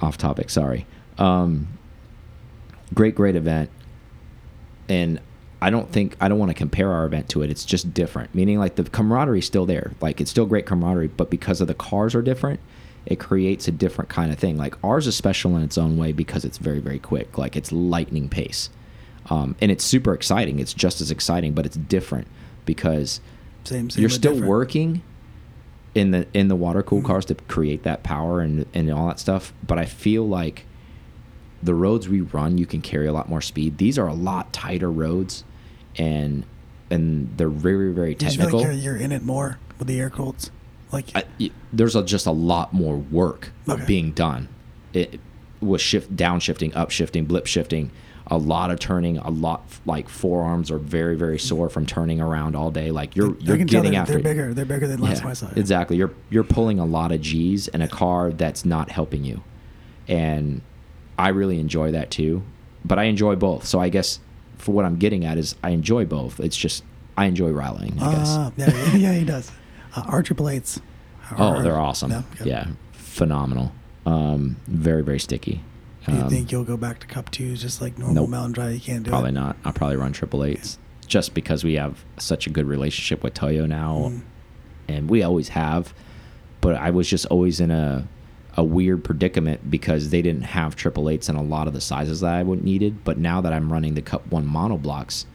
off 0.00 0.16
topic. 0.18 0.50
Sorry. 0.50 0.86
Um, 1.18 1.66
great, 2.94 3.14
great 3.14 3.34
event, 3.34 3.70
and 4.88 5.20
I 5.60 5.70
don't 5.70 5.90
think 5.90 6.16
I 6.20 6.28
don't 6.28 6.38
want 6.38 6.50
to 6.50 6.54
compare 6.54 6.90
our 6.92 7.06
event 7.06 7.28
to 7.30 7.42
it. 7.42 7.50
It's 7.50 7.64
just 7.64 7.94
different. 7.94 8.34
Meaning 8.34 8.58
like 8.58 8.74
the 8.76 8.84
camaraderie 8.84 9.38
is 9.38 9.46
still 9.46 9.66
there. 9.66 9.92
Like 10.00 10.20
it's 10.20 10.30
still 10.30 10.46
great 10.46 10.66
camaraderie, 10.66 11.08
but 11.08 11.30
because 11.30 11.60
of 11.60 11.66
the 11.68 11.74
cars 11.74 12.14
are 12.14 12.22
different, 12.22 12.60
it 13.06 13.18
creates 13.18 13.66
a 13.66 13.72
different 13.72 14.10
kind 14.10 14.30
of 14.32 14.38
thing. 14.38 14.56
Like 14.58 14.74
ours 14.84 15.06
is 15.06 15.16
special 15.16 15.56
in 15.56 15.62
its 15.62 15.78
own 15.78 15.96
way 15.96 16.12
because 16.12 16.44
it's 16.44 16.58
very 16.58 16.80
very 16.80 16.98
quick. 16.98 17.38
Like 17.38 17.56
it's 17.56 17.72
lightning 17.72 18.28
pace, 18.28 18.68
um, 19.30 19.56
and 19.60 19.70
it's 19.72 19.82
super 19.84 20.12
exciting. 20.12 20.58
It's 20.58 20.74
just 20.74 21.00
as 21.00 21.10
exciting, 21.10 21.52
but 21.54 21.64
it's 21.64 21.76
different 21.76 22.26
because 22.66 23.20
Same, 23.64 23.88
same. 23.88 24.00
you're 24.02 24.10
still 24.10 24.32
different. 24.32 24.50
working 24.50 25.02
in 25.94 26.10
the 26.10 26.26
in 26.34 26.48
the 26.48 26.56
water 26.56 26.82
cooled 26.82 27.04
Mhm. 27.04 27.06
cars 27.06 27.24
to 27.26 27.34
create 27.34 27.82
that 27.84 28.02
power 28.02 28.40
and 28.42 28.66
and 28.74 28.90
all 28.90 29.06
that 29.08 29.18
stuff 29.18 29.54
but 29.66 29.78
i 29.78 29.86
feel 29.86 30.28
like 30.28 30.66
the 31.66 31.74
roads 31.74 32.08
we 32.08 32.20
run 32.20 32.56
you 32.58 32.64
can 32.66 32.80
carry 32.80 33.06
a 33.06 33.12
lot 33.12 33.28
more 33.28 33.40
speed 33.40 33.76
these 33.78 33.98
are 33.98 34.06
a 34.06 34.14
lot 34.14 34.52
tighter 34.52 34.90
roads 34.90 35.44
and 35.96 36.44
and 36.90 37.36
they're 37.36 37.48
very 37.48 37.92
very 37.92 38.10
You 38.12 38.16
feel 38.16 38.30
technical 38.30 38.58
like 38.60 38.68
you're, 38.68 38.76
you're 38.76 38.96
in 38.96 39.12
it 39.12 39.22
more 39.22 39.58
with 39.78 39.88
the 39.88 40.00
air 40.00 40.08
cooleds. 40.10 40.50
Like 40.92 41.06
I, 41.14 41.24
there's 41.72 41.96
a, 41.96 42.02
just 42.04 42.26
a 42.26 42.30
lot 42.30 42.72
more 42.72 42.96
work 42.96 43.50
Okay. 43.68 43.84
being 43.84 44.12
done 44.12 44.48
it 44.92 45.20
was 45.60 45.80
shift 45.80 46.14
downshifting 46.14 46.72
upshifting 46.74 47.26
blip 47.26 47.46
shifting 47.46 47.90
a 48.28 48.38
lot 48.38 48.70
of 48.70 48.78
turning 48.78 49.18
a 49.18 49.30
lot 49.30 49.62
like 49.84 50.08
forearms 50.08 50.70
are 50.70 50.78
very 50.78 51.16
very 51.16 51.38
sore 51.38 51.68
from 51.68 51.86
turning 51.86 52.20
around 52.20 52.54
all 52.56 52.70
day 52.70 52.90
like 52.90 53.14
you're 53.16 53.36
you're 53.38 53.56
getting 53.56 53.92
they're, 53.92 54.00
after 54.02 54.14
they're 54.14 54.22
bigger. 54.22 54.54
They're 54.54 54.64
bigger 54.64 54.86
than 54.88 55.00
last 55.00 55.22
saw. 55.40 55.48
Exactly. 55.56 55.96
You're 55.96 56.12
you're 56.30 56.44
pulling 56.44 56.78
a 56.78 56.84
lot 56.84 57.12
of 57.12 57.20
G's 57.20 57.68
in 57.68 57.82
a 57.82 57.88
car 57.88 58.32
that's 58.32 58.64
not 58.64 58.90
helping 58.90 59.24
you. 59.24 59.42
And 60.08 60.60
I 61.18 61.28
really 61.28 61.58
enjoy 61.60 61.92
that 61.92 62.10
too. 62.10 62.42
But 62.84 62.98
I 62.98 63.04
enjoy 63.04 63.36
both. 63.36 63.66
So 63.66 63.80
I 63.80 63.88
guess 63.88 64.20
for 64.58 64.72
what 64.72 64.84
I'm 64.84 64.96
getting 64.96 65.24
at 65.24 65.38
is 65.38 65.54
I 65.62 65.70
enjoy 65.70 66.04
both. 66.04 66.38
It's 66.40 66.56
just 66.56 66.84
I 67.16 67.26
enjoy 67.26 67.50
rallying, 67.50 67.98
I 68.00 68.12
guess. 68.14 68.28
Ah, 68.28 68.52
yeah, 68.56 68.94
yeah, 68.94 69.12
he 69.14 69.24
does. 69.24 69.50
Uh, 69.94 70.02
R 70.06 70.22
triple 70.22 70.48
eights. 70.48 70.80
oh, 71.38 71.62
they're 71.62 71.78
awesome. 71.78 72.10
No? 72.10 72.24
Okay. 72.40 72.50
Yeah. 72.50 72.68
Phenomenal. 72.92 73.72
Um 74.04 74.56
very, 74.66 75.02
very 75.02 75.18
sticky. 75.18 75.62
Do 76.06 76.12
you 76.12 76.18
Um, 76.22 76.28
think 76.30 76.52
you'll 76.52 76.62
go 76.64 76.76
back 76.76 77.00
to 77.00 77.06
Cup 77.08 77.30
Twos 77.32 77.60
just 77.60 77.80
like 77.80 77.98
normal 77.98 78.14
Nope. 78.22 78.30
mountain 78.30 78.52
dry? 78.52 78.70
You 78.70 78.80
can't 78.80 79.02
do 79.02 79.10
Probably 79.10 79.30
it. 79.30 79.34
not. 79.34 79.56
I'll 79.64 79.72
probably 79.72 79.96
run 79.96 80.12
triple 80.12 80.44
eights 80.44 80.78
just 81.08 81.34
because 81.34 81.64
we 81.64 81.74
have 81.74 82.04
such 82.18 82.46
a 82.46 82.50
good 82.50 82.66
relationship 82.66 83.24
with 83.24 83.34
Toyo 83.34 83.66
now, 83.66 84.10
Mm. 84.12 84.20
and 84.88 85.10
we 85.10 85.22
always 85.24 85.48
have. 85.50 85.92
But 86.60 86.76
I 86.76 86.90
was 86.90 87.08
just 87.08 87.26
always 87.26 87.58
in 87.60 87.70
a 87.72 88.06
a 88.56 88.64
weird 88.64 89.04
predicament 89.04 89.70
because 89.70 90.10
they 90.10 90.22
didn't 90.22 90.42
have 90.42 90.74
triple 90.76 91.10
eights 91.10 91.28
in 91.28 91.36
a 91.36 91.42
lot 91.42 91.66
of 91.66 91.74
the 91.74 91.80
sizes 91.80 92.20
that 92.20 92.34
I 92.34 92.42
would 92.42 92.64
needed. 92.64 93.04
But 93.04 93.18
now 93.18 93.40
that 93.42 93.52
I'm 93.52 93.72
running 93.72 93.94
the 93.94 94.02
Cup 94.02 94.26
One 94.28 94.48
monoblocks, 94.48 95.26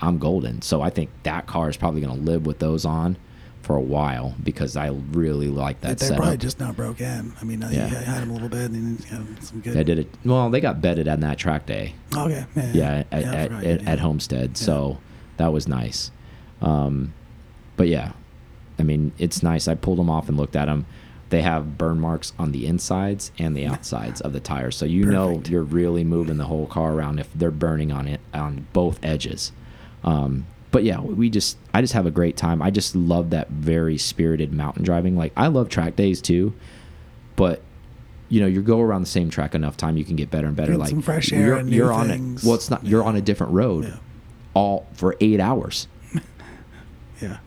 I'm 0.00 0.18
golden. 0.18 0.60
So 0.62 0.82
I 0.82 0.90
think 0.90 1.10
that 1.22 1.46
car 1.46 1.68
is 1.68 1.76
probably 1.76 2.00
going 2.00 2.16
to 2.16 2.20
live 2.22 2.46
with 2.46 2.58
those 2.58 2.84
on 2.84 3.16
for 3.62 3.76
a 3.76 3.80
while 3.80 4.34
because 4.42 4.76
I 4.76 4.88
really 4.88 5.48
like 5.48 5.80
that 5.80 5.98
They're 5.98 6.08
setup. 6.08 6.22
probably 6.22 6.36
just 6.36 6.60
not 6.60 6.76
broke 6.76 7.00
in. 7.00 7.32
I 7.40 7.44
mean, 7.44 7.62
uh, 7.62 7.70
Yeah. 7.70 7.88
you 7.88 7.94
had 7.96 8.22
them 8.22 8.30
a 8.30 8.32
little 8.34 8.48
bit, 8.50 8.70
and 8.70 8.98
then 8.98 9.26
you 9.28 9.36
some 9.40 9.60
good. 9.60 9.76
I 9.76 9.82
did 9.82 9.98
it. 10.00 10.08
Well, 10.24 10.50
they 10.50 10.60
got 10.60 10.82
bedded 10.82 11.08
on 11.08 11.20
that 11.20 11.38
track 11.38 11.64
day. 11.66 11.94
Okay. 12.14 12.44
Yeah. 12.56 12.72
yeah, 12.74 13.04
at, 13.10 13.24
I 13.24 13.28
at, 13.36 13.52
at, 13.52 13.82
yeah. 13.82 13.90
at 13.90 14.00
Homestead. 14.00 14.56
So 14.58 14.98
that 15.38 15.52
was 15.52 15.66
nice. 15.66 16.10
Um, 16.60 17.14
but 17.76 17.88
yeah, 17.88 18.12
I 18.78 18.82
mean, 18.82 19.12
it's 19.18 19.42
nice. 19.42 19.68
I 19.68 19.74
pulled 19.76 19.98
them 19.98 20.10
off 20.10 20.28
and 20.28 20.36
looked 20.36 20.56
at 20.56 20.66
them. 20.66 20.86
They 21.34 21.42
have 21.42 21.76
burn 21.76 21.98
marks 21.98 22.32
on 22.38 22.52
the 22.52 22.64
insides 22.64 23.32
and 23.40 23.56
the 23.56 23.66
outsides 23.66 24.20
of 24.20 24.32
the 24.32 24.38
tires, 24.38 24.76
so 24.76 24.84
you 24.86 25.04
know 25.04 25.42
you're 25.48 25.64
really 25.64 26.04
moving 26.04 26.36
the 26.36 26.44
whole 26.44 26.68
car 26.68 26.92
around 26.92 27.18
if 27.18 27.28
they're 27.34 27.50
burning 27.50 27.90
on 27.90 28.06
it 28.06 28.20
on 28.32 28.68
both 28.72 29.00
edges. 29.02 29.50
Um, 30.04 30.46
but 30.70 30.84
yeah, 30.84 31.00
we 31.00 31.28
just 31.30 31.56
I 31.74 31.80
just 31.80 31.92
have 31.94 32.06
a 32.06 32.12
great 32.12 32.36
time. 32.36 32.62
I 32.62 32.70
just 32.70 32.94
love 32.94 33.30
that 33.30 33.48
very 33.48 33.98
spirited 33.98 34.52
mountain 34.52 34.84
driving. 34.84 35.16
Like 35.16 35.32
I 35.36 35.48
love 35.48 35.68
track 35.68 35.96
days 35.96 36.22
too, 36.22 36.54
but 37.34 37.62
you 38.28 38.40
know, 38.40 38.46
you 38.46 38.62
go 38.62 38.80
around 38.80 39.02
the 39.02 39.08
same 39.10 39.28
track 39.28 39.56
enough 39.56 39.76
time, 39.76 39.96
you 39.96 40.04
can 40.04 40.14
get 40.14 40.30
better 40.30 40.46
and 40.46 40.54
better. 40.54 40.70
Get 40.72 40.78
like 40.78 40.90
some 40.90 41.02
fresh 41.02 41.32
air 41.32 41.46
you're, 41.46 41.56
and 41.56 41.68
new 41.68 41.74
you're 41.76 41.92
on 41.92 42.10
it. 42.10 42.14
things. 42.14 42.44
Well, 42.44 42.54
it's 42.54 42.70
not. 42.70 42.86
You're 42.86 43.02
on 43.02 43.16
a 43.16 43.20
different 43.20 43.52
road, 43.54 43.86
Yeah. 43.86 43.96
all 44.54 44.86
for 44.92 45.16
eight 45.20 45.40
hours. 45.40 45.88
Yeah. 47.20 47.38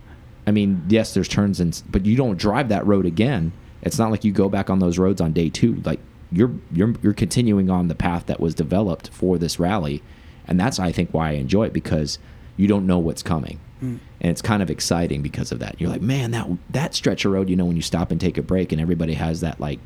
I 0.46 0.52
mean, 0.52 0.84
yes, 0.88 1.14
there's 1.14 1.28
turns 1.28 1.60
and, 1.60 1.82
but 1.90 2.06
you 2.06 2.16
don't 2.18 2.38
drive 2.38 2.68
that 2.70 2.86
road 2.86 3.06
again. 3.06 3.52
It's 3.82 3.98
not 4.00 4.12
like 4.12 4.24
you 4.24 4.32
go 4.32 4.50
back 4.50 4.70
on 4.70 4.80
those 4.80 4.98
roads 4.98 5.22
on 5.22 5.34
day 5.34 5.50
two. 5.50 5.76
Like 5.86 6.00
you're 6.32 6.52
you're 6.72 6.94
you're 7.02 7.14
continuing 7.14 7.70
on 7.70 7.88
the 7.88 7.96
path 7.96 8.26
that 8.26 8.40
was 8.40 8.54
developed 8.56 9.10
for 9.10 9.38
this 9.38 9.60
rally, 9.60 10.02
and 10.48 10.60
that's 10.60 10.80
I 10.80 10.92
think 10.92 11.14
why 11.14 11.30
I 11.30 11.32
enjoy 11.34 11.66
it 11.68 11.74
because 11.74 12.20
you 12.58 12.68
don't 12.68 12.86
know 12.88 12.98
what's 13.00 13.22
coming, 13.24 13.60
Mm. 13.82 14.00
and 14.22 14.32
it's 14.32 14.42
kind 14.42 14.64
of 14.64 14.72
exciting 14.72 15.22
because 15.22 15.52
of 15.52 15.60
that. 15.60 15.80
You're 15.80 15.90
like, 15.92 16.02
man, 16.02 16.32
that 16.32 16.48
that 16.72 16.96
stretch 16.96 17.24
of 17.26 17.32
road, 17.32 17.50
you 17.50 17.56
know, 17.56 17.66
when 17.66 17.76
you 17.76 17.82
stop 17.84 18.10
and 18.12 18.20
take 18.20 18.38
a 18.38 18.42
break, 18.42 18.72
and 18.72 18.82
everybody 18.82 19.14
has 19.14 19.42
that 19.42 19.60
like 19.60 19.80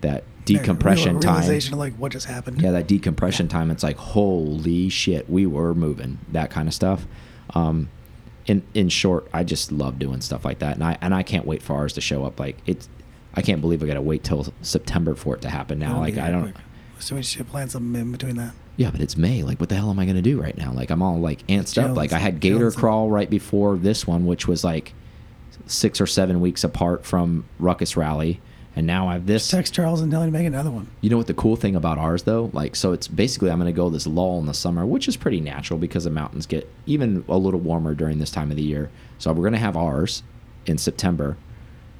that 0.00 0.22
decompression 0.44 1.14
Real- 1.14 1.20
time. 1.22 1.34
Realization 1.40 1.74
of 1.74 1.80
like 1.80 1.94
what 1.96 2.12
just 2.12 2.26
happened. 2.26 2.62
Yeah, 2.62 2.70
that 2.70 2.86
decompression 2.86 3.48
time. 3.48 3.70
It's 3.72 3.82
like 3.82 3.96
holy 3.96 4.88
shit, 4.88 5.28
we 5.28 5.44
were 5.46 5.74
moving. 5.74 6.18
That 6.30 6.50
kind 6.50 6.68
of 6.68 6.74
stuff. 6.74 7.06
Um, 7.54 7.88
in 8.46 8.62
in 8.74 8.88
short, 8.88 9.28
I 9.34 9.42
just 9.44 9.72
love 9.72 9.98
doing 9.98 10.20
stuff 10.20 10.44
like 10.44 10.60
that, 10.60 10.74
and 10.76 10.84
I 10.84 10.96
and 11.00 11.14
I 11.14 11.22
can't 11.24 11.44
wait 11.44 11.62
for 11.62 11.74
ours 11.74 11.92
to 11.94 12.00
show 12.00 12.24
up. 12.24 12.38
Like 12.40 12.56
it's, 12.64 12.88
I 13.38 13.42
can't 13.42 13.60
believe 13.60 13.82
I 13.82 13.86
got 13.86 13.94
to 13.94 14.02
wait 14.02 14.24
till 14.24 14.52
September 14.62 15.14
for 15.14 15.34
it 15.36 15.42
to 15.42 15.48
happen 15.48 15.78
now. 15.78 15.98
Like 16.00 16.18
I 16.18 16.30
don't. 16.30 16.42
quick. 16.52 16.56
So 16.98 17.14
we 17.14 17.22
should 17.22 17.46
plan 17.46 17.68
something 17.68 18.00
in 18.00 18.10
between 18.12 18.36
that. 18.36 18.52
Yeah, 18.76 18.90
but 18.90 19.00
it's 19.00 19.16
May. 19.16 19.42
Like, 19.44 19.60
what 19.60 19.68
the 19.68 19.76
hell 19.76 19.90
am 19.90 19.98
I 19.98 20.04
going 20.04 20.16
to 20.16 20.22
do 20.22 20.40
right 20.40 20.56
now? 20.56 20.72
Like, 20.72 20.90
I'm 20.90 21.02
all 21.02 21.18
like 21.18 21.46
antsed 21.46 21.82
up. 21.82 21.96
Like, 21.96 22.12
I 22.12 22.18
had 22.18 22.40
Gator 22.40 22.58
Jones- 22.58 22.76
Crawl 22.76 23.10
right 23.10 23.30
before 23.30 23.76
this 23.76 24.06
one, 24.06 24.26
which 24.26 24.48
was 24.48 24.64
like 24.64 24.92
six 25.66 26.00
or 26.00 26.06
seven 26.06 26.40
weeks 26.40 26.64
apart 26.64 27.04
from 27.04 27.44
Ruckus 27.58 27.96
Rally, 27.96 28.40
and 28.74 28.86
now 28.86 29.08
I 29.08 29.12
have 29.14 29.26
this. 29.26 29.48
Text 29.48 29.74
Charles 29.74 30.00
and 30.00 30.10
tell 30.10 30.22
him 30.22 30.32
to 30.32 30.38
make 30.38 30.46
another 30.46 30.70
one. 30.70 30.88
You 31.00 31.10
know 31.10 31.16
what 31.18 31.26
the 31.28 31.34
cool 31.34 31.56
thing 31.56 31.76
about 31.76 31.98
ours 31.98 32.22
though? 32.24 32.50
Like, 32.52 32.74
so 32.76 32.92
it's 32.92 33.06
basically 33.08 33.50
I'm 33.50 33.58
going 33.58 33.72
to 33.72 33.76
go 33.76 33.90
this 33.90 34.06
lull 34.06 34.38
in 34.40 34.46
the 34.46 34.54
summer, 34.54 34.86
which 34.86 35.06
is 35.08 35.16
pretty 35.16 35.40
natural 35.40 35.78
because 35.78 36.04
the 36.04 36.10
mountains 36.10 36.46
get 36.46 36.68
even 36.86 37.24
a 37.28 37.36
little 37.36 37.60
warmer 37.60 37.94
during 37.94 38.18
this 38.18 38.30
time 38.30 38.50
of 38.50 38.56
the 38.56 38.62
year. 38.62 38.90
So 39.18 39.30
we're 39.32 39.42
going 39.42 39.52
to 39.52 39.58
have 39.58 39.76
ours 39.76 40.22
in 40.66 40.78
September, 40.78 41.36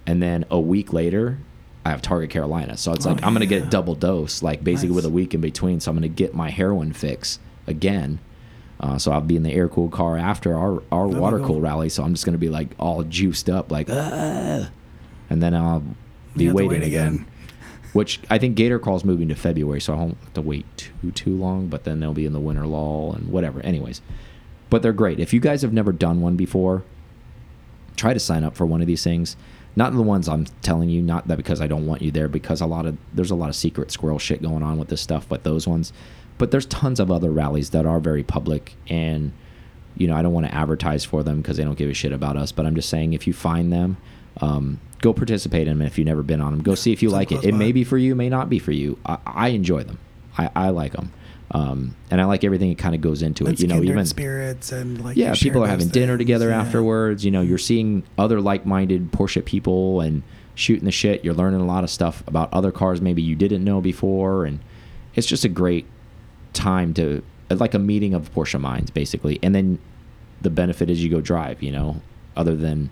and 0.08 0.20
then 0.22 0.44
a 0.50 0.58
week 0.58 0.92
later, 0.92 1.38
I 1.84 1.90
have 1.90 2.02
Target 2.02 2.30
Carolina. 2.30 2.76
So 2.76 2.92
it's 2.92 3.06
Oh, 3.06 3.10
like 3.10 3.22
I'm 3.22 3.32
going 3.32 3.40
to 3.40 3.46
get 3.46 3.60
yeah. 3.62 3.66
a 3.68 3.70
double 3.70 3.94
dose, 3.94 4.42
like 4.42 4.64
basically 4.64 4.88
Nice. 4.88 4.96
with 4.96 5.04
a 5.04 5.10
week 5.10 5.34
in 5.34 5.40
between. 5.40 5.78
So 5.80 5.90
I'm 5.90 5.96
going 5.96 6.02
to 6.02 6.08
get 6.08 6.34
my 6.34 6.50
heroin 6.50 6.92
fix 6.92 7.38
again. 7.66 8.18
Uh, 8.80 8.96
so 8.98 9.10
I'll 9.12 9.20
be 9.20 9.36
in 9.36 9.42
the 9.42 9.52
air 9.52 9.68
cooled 9.68 9.92
car 9.92 10.16
after 10.16 10.56
our 10.56 10.82
our 10.90 11.06
That'd 11.06 11.20
water 11.20 11.38
cool. 11.38 11.46
cool 11.46 11.60
rally. 11.60 11.88
So 11.88 12.02
I'm 12.02 12.12
just 12.14 12.24
going 12.24 12.32
to 12.34 12.38
be 12.38 12.48
like 12.48 12.68
all 12.78 13.02
juiced 13.04 13.48
up, 13.50 13.70
like, 13.70 13.88
ah, 13.90 14.70
and 15.30 15.42
then 15.42 15.54
I'll 15.54 15.82
be 16.36 16.44
You 16.44 16.48
have 16.50 16.56
to 16.56 16.64
waiting 16.66 16.80
wait 16.80 16.86
again. 16.86 17.06
again. 17.14 17.26
Which 17.94 18.20
I 18.30 18.38
think 18.38 18.54
Gator 18.54 18.78
Call's 18.78 19.02
moving 19.04 19.28
to 19.28 19.34
February, 19.34 19.80
so 19.80 19.94
I 19.94 19.96
won't 19.96 20.18
have 20.22 20.34
to 20.34 20.42
wait 20.42 20.64
too 20.76 21.10
too 21.12 21.34
long. 21.34 21.68
But 21.68 21.84
then 21.84 22.00
they'll 22.00 22.12
be 22.14 22.26
in 22.26 22.32
the 22.34 22.40
winter 22.40 22.66
lull 22.66 23.14
and 23.14 23.28
whatever. 23.30 23.60
Anyways, 23.62 24.00
but 24.70 24.82
they're 24.82 24.92
great. 24.92 25.18
If 25.20 25.32
you 25.32 25.40
guys 25.40 25.62
have 25.62 25.72
never 25.72 25.90
done 25.90 26.20
one 26.20 26.36
before, 26.36 26.84
try 27.96 28.12
to 28.14 28.20
sign 28.20 28.44
up 28.44 28.54
for 28.56 28.66
one 28.66 28.80
of 28.80 28.86
these 28.86 29.02
things. 29.02 29.36
Not 29.78 29.94
the 29.94 30.02
ones 30.02 30.28
I'm 30.28 30.44
telling 30.60 30.88
you, 30.88 31.00
not 31.00 31.28
that 31.28 31.36
because 31.36 31.60
I 31.60 31.68
don't 31.68 31.86
want 31.86 32.02
you 32.02 32.10
there, 32.10 32.26
because 32.26 32.60
a 32.60 32.66
lot 32.66 32.84
of 32.84 32.96
there's 33.14 33.30
a 33.30 33.36
lot 33.36 33.48
of 33.48 33.54
secret 33.54 33.92
squirrel 33.92 34.18
shit 34.18 34.42
going 34.42 34.64
on 34.64 34.76
with 34.76 34.88
this 34.88 35.00
stuff. 35.00 35.28
But 35.28 35.44
those 35.44 35.68
ones, 35.68 35.92
but 36.36 36.50
there's 36.50 36.66
tons 36.66 36.98
of 36.98 37.12
other 37.12 37.30
rallies 37.30 37.70
that 37.70 37.86
are 37.86 38.00
very 38.00 38.24
public, 38.24 38.74
and 38.88 39.30
you 39.96 40.08
know 40.08 40.16
I 40.16 40.22
don't 40.22 40.32
want 40.32 40.46
to 40.46 40.52
advertise 40.52 41.04
for 41.04 41.22
them 41.22 41.40
because 41.40 41.58
they 41.58 41.62
don't 41.62 41.78
give 41.78 41.88
a 41.88 41.94
shit 41.94 42.10
about 42.10 42.36
us. 42.36 42.50
But 42.50 42.66
I'm 42.66 42.74
just 42.74 42.88
saying 42.88 43.12
if 43.12 43.28
you 43.28 43.32
find 43.32 43.72
them. 43.72 43.98
Um, 44.40 44.80
go 45.00 45.12
participate 45.12 45.68
in 45.68 45.78
them 45.78 45.86
if 45.86 45.96
you've 45.96 46.06
never 46.06 46.24
been 46.24 46.40
on 46.40 46.52
them. 46.52 46.62
Go 46.62 46.74
see 46.74 46.92
if 46.92 47.00
you 47.00 47.10
like 47.10 47.30
it. 47.30 47.44
It 47.44 47.52
by. 47.52 47.58
may 47.58 47.70
be 47.70 47.84
for 47.84 47.98
you, 47.98 48.16
may 48.16 48.28
not 48.28 48.48
be 48.48 48.58
for 48.58 48.72
you. 48.72 48.98
I, 49.06 49.18
I 49.26 49.48
enjoy 49.48 49.84
them. 49.84 49.98
I, 50.36 50.50
I 50.56 50.68
like 50.70 50.92
them. 50.92 51.12
Um, 51.50 51.96
and 52.10 52.20
I 52.20 52.24
like 52.24 52.44
everything 52.44 52.68
that 52.70 52.78
kind 52.78 52.94
of 52.94 53.00
goes 53.00 53.22
into 53.22 53.46
it. 53.46 53.52
It's 53.52 53.62
You 53.62 53.68
know, 53.68 53.82
even 53.82 54.04
spirits 54.04 54.70
and 54.70 55.02
like 55.02 55.16
yeah, 55.16 55.34
people 55.34 55.64
are 55.64 55.68
having 55.68 55.88
dinner 55.88 56.12
things, 56.12 56.26
together 56.26 56.50
yeah. 56.50 56.60
afterwards. 56.60 57.24
You 57.24 57.30
know, 57.30 57.40
you're 57.40 57.58
seeing 57.58 58.02
other 58.18 58.40
like-minded 58.40 59.12
Porsche 59.12 59.44
people 59.44 60.00
and 60.00 60.22
shooting 60.54 60.84
the 60.84 60.92
shit. 60.92 61.24
You're 61.24 61.34
learning 61.34 61.60
a 61.60 61.66
lot 61.66 61.84
of 61.84 61.90
stuff 61.90 62.22
about 62.26 62.52
other 62.52 62.70
cars 62.70 63.00
maybe 63.00 63.22
you 63.22 63.34
didn't 63.34 63.64
know 63.64 63.80
before, 63.80 64.44
and 64.44 64.60
it's 65.14 65.26
just 65.26 65.44
a 65.44 65.48
great 65.48 65.86
time 66.52 66.92
to 66.94 67.22
like 67.50 67.72
a 67.72 67.78
meeting 67.78 68.12
of 68.12 68.32
Porsche 68.34 68.60
minds, 68.60 68.90
basically. 68.90 69.38
And 69.42 69.54
then 69.54 69.78
the 70.42 70.50
benefit 70.50 70.90
is 70.90 71.02
you 71.02 71.10
go 71.10 71.22
drive. 71.22 71.62
You 71.62 71.72
know, 71.72 72.02
other 72.36 72.56
than 72.56 72.90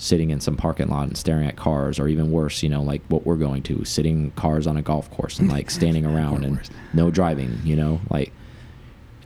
sitting 0.00 0.30
in 0.30 0.38
some 0.40 0.56
parking 0.56 0.88
lot 0.88 1.08
and 1.08 1.16
staring 1.16 1.46
at 1.48 1.56
cars, 1.56 1.98
or 1.98 2.06
even 2.06 2.30
worse, 2.30 2.62
you 2.62 2.68
know, 2.68 2.82
like 2.82 3.02
what 3.08 3.26
we're 3.26 3.36
going 3.36 3.62
to, 3.64 3.84
sitting 3.84 4.30
cars 4.32 4.66
on 4.66 4.76
a 4.76 4.82
golf 4.82 5.10
course 5.10 5.38
and 5.40 5.50
like 5.50 5.70
standing 5.70 6.06
around 6.14 6.44
and 6.44 6.60
no 6.94 7.10
driving. 7.10 7.58
You 7.64 7.76
know, 7.76 8.00
like 8.08 8.32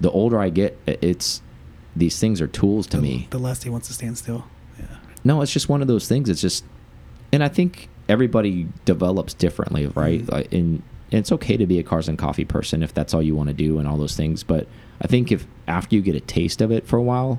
the 0.01 0.11
older 0.11 0.41
I 0.41 0.49
get, 0.49 0.79
it's 0.87 1.43
these 1.95 2.18
things 2.18 2.41
are 2.41 2.47
tools 2.47 2.87
to 2.89 2.97
the, 2.97 3.03
me. 3.03 3.27
The 3.31 3.39
less 3.39 3.62
he 3.62 3.70
wants 3.70 3.87
to 3.89 3.93
stand 3.95 4.16
still. 4.16 4.47
Yeah. 4.79 4.87
No, 5.25 5.43
it's 5.43 5.53
just 5.53 5.68
one 5.68 5.83
of 5.83 5.89
those 5.89 6.09
things. 6.09 6.31
It's 6.31 6.41
just, 6.41 6.64
and 7.33 7.45
I 7.45 7.49
think 7.49 7.91
everybody 8.09 8.66
develops 8.87 9.35
differently, 9.35 9.87
right? 9.89 10.23
Mhm. 10.23 10.33
Like, 10.33 10.53
and, 10.53 10.83
and 11.11 11.18
it's 11.18 11.31
okay 11.33 11.59
to 11.59 11.66
be 11.66 11.79
a 11.79 11.83
cars 11.83 12.09
and 12.09 12.16
coffee 12.18 12.47
person 12.47 12.83
if 12.83 12.95
that's 12.95 13.12
all 13.12 13.23
you 13.23 13.37
want 13.37 13.49
to 13.49 13.55
do 13.55 13.79
and 13.79 13.87
all 13.87 13.99
those 13.99 14.16
things. 14.16 14.43
But 14.43 14.66
I 15.03 15.07
think 15.07 15.31
if 15.31 15.47
after 15.68 15.95
you 15.95 16.01
get 16.01 16.14
a 16.14 16.20
taste 16.20 16.62
of 16.62 16.73
it 16.73 16.87
for 16.87 16.97
a 16.97 17.03
while, 17.03 17.39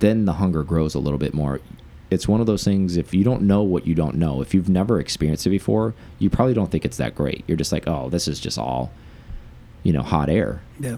then 0.00 0.24
the 0.24 0.34
hunger 0.34 0.64
grows 0.64 0.94
a 0.96 0.98
little 0.98 1.18
bit 1.20 1.32
more. 1.34 1.60
It's 2.14 2.26
one 2.28 2.40
of 2.40 2.46
those 2.46 2.64
things. 2.64 2.96
If 2.96 3.12
you 3.12 3.24
don't 3.24 3.42
know 3.42 3.62
what 3.62 3.86
you 3.86 3.94
don't 3.94 4.14
know, 4.16 4.40
if 4.40 4.54
you've 4.54 4.68
never 4.70 4.98
experienced 5.00 5.46
it 5.46 5.50
before, 5.50 5.92
you 6.18 6.30
probably 6.30 6.54
don't 6.54 6.70
think 6.70 6.84
it's 6.84 6.96
that 6.96 7.14
great. 7.14 7.44
You're 7.46 7.56
just 7.58 7.72
like, 7.72 7.86
oh, 7.86 8.08
this 8.08 8.26
is 8.28 8.40
just 8.40 8.56
all, 8.58 8.90
you 9.82 9.92
know, 9.92 10.02
hot 10.02 10.28
air 10.30 10.62
Yeah. 10.80 10.96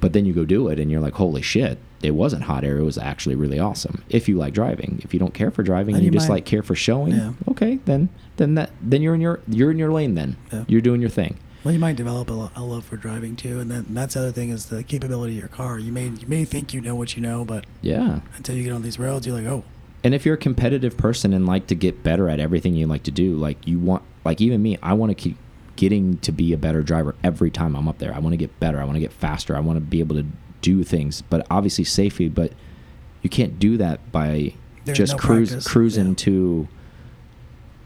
but 0.00 0.12
then 0.12 0.24
you 0.26 0.32
go 0.32 0.44
do 0.44 0.68
it 0.68 0.78
and 0.80 0.90
you're 0.90 1.00
like 1.00 1.14
holy 1.14 1.42
shit 1.42 1.78
it 2.02 2.10
wasn't 2.10 2.42
hot 2.42 2.62
air 2.64 2.76
it 2.78 2.82
was 2.84 2.98
actually 2.98 3.34
really 3.34 3.58
awesome 3.58 4.04
if 4.10 4.28
you 4.28 4.36
like 4.36 4.52
driving 4.52 5.00
if 5.02 5.14
you 5.14 5.18
don't 5.20 5.32
care 5.32 5.50
for 5.50 5.62
driving 5.62 5.94
and 5.94 6.04
you 6.04 6.08
you 6.08 6.18
just 6.18 6.28
like 6.28 6.44
care 6.44 6.62
for 6.62 6.74
showing 6.74 7.12
Yeah. 7.14 7.32
okay 7.48 7.76
then 7.86 8.10
then 8.36 8.54
that 8.56 8.70
then 8.82 9.00
you're 9.00 9.14
in 9.14 9.22
your 9.22 9.40
you're 9.48 9.70
in 9.70 9.78
your 9.78 9.90
lane 9.92 10.14
then 10.14 10.36
Yeah. 10.52 10.64
you're 10.68 10.82
doing 10.82 11.00
your 11.00 11.08
thing 11.10 11.38
Well, 11.64 11.72
you 11.72 11.80
might 11.80 11.96
develop 11.96 12.28
a, 12.30 12.50
a 12.54 12.62
love 12.62 12.84
for 12.84 12.96
driving 12.98 13.34
too, 13.36 13.58
and 13.60 13.70
then 13.70 13.86
that's 13.90 14.12
the 14.14 14.20
other 14.20 14.32
thing 14.32 14.50
is 14.50 14.66
the 14.66 14.82
capability 14.84 15.32
of 15.34 15.38
your 15.38 15.48
car. 15.48 15.78
You 15.80 15.90
may 15.92 16.08
you 16.22 16.28
may 16.28 16.44
think 16.44 16.74
you 16.74 16.80
know 16.82 16.94
what 16.94 17.16
you 17.16 17.22
know, 17.22 17.44
but 17.44 17.64
yeah 17.80 18.20
until 18.36 18.54
you 18.56 18.62
get 18.64 18.72
on 18.72 18.82
these 18.82 18.98
roads, 19.00 19.26
you're 19.26 19.34
like, 19.40 19.46
oh, 19.46 19.64
and 20.04 20.14
if 20.14 20.24
you're 20.24 20.34
a 20.34 20.38
competitive 20.38 20.96
person 20.96 21.32
and 21.32 21.46
like 21.46 21.66
to 21.66 21.74
get 21.74 22.02
better 22.02 22.28
at 22.28 22.38
everything 22.40 22.74
you 22.74 22.86
like 22.86 23.02
to 23.02 23.10
do 23.10 23.34
like 23.36 23.56
you 23.66 23.78
want 23.78 24.02
like 24.24 24.40
even 24.40 24.62
me 24.62 24.78
i 24.82 24.92
want 24.92 25.10
to 25.10 25.14
keep 25.14 25.36
getting 25.76 26.16
to 26.18 26.32
be 26.32 26.52
a 26.52 26.56
better 26.56 26.82
driver 26.82 27.14
every 27.24 27.50
time 27.50 27.74
i'm 27.76 27.88
up 27.88 27.98
there 27.98 28.14
i 28.14 28.18
want 28.18 28.32
to 28.32 28.36
get 28.36 28.58
better 28.60 28.80
i 28.80 28.84
want 28.84 28.94
to 28.96 29.00
get 29.00 29.12
faster 29.12 29.56
i 29.56 29.60
want 29.60 29.76
to 29.76 29.80
be 29.80 30.00
able 30.00 30.16
to 30.16 30.24
do 30.62 30.82
things 30.84 31.22
but 31.22 31.46
obviously 31.50 31.84
safely 31.84 32.28
but 32.28 32.52
you 33.22 33.30
can't 33.30 33.58
do 33.58 33.76
that 33.76 34.10
by 34.12 34.52
There's 34.84 34.98
just 34.98 35.12
no 35.14 35.18
cruise 35.18 35.50
practice. 35.50 35.66
cruising 35.72 36.08
Yeah. 36.08 36.14
to 36.16 36.68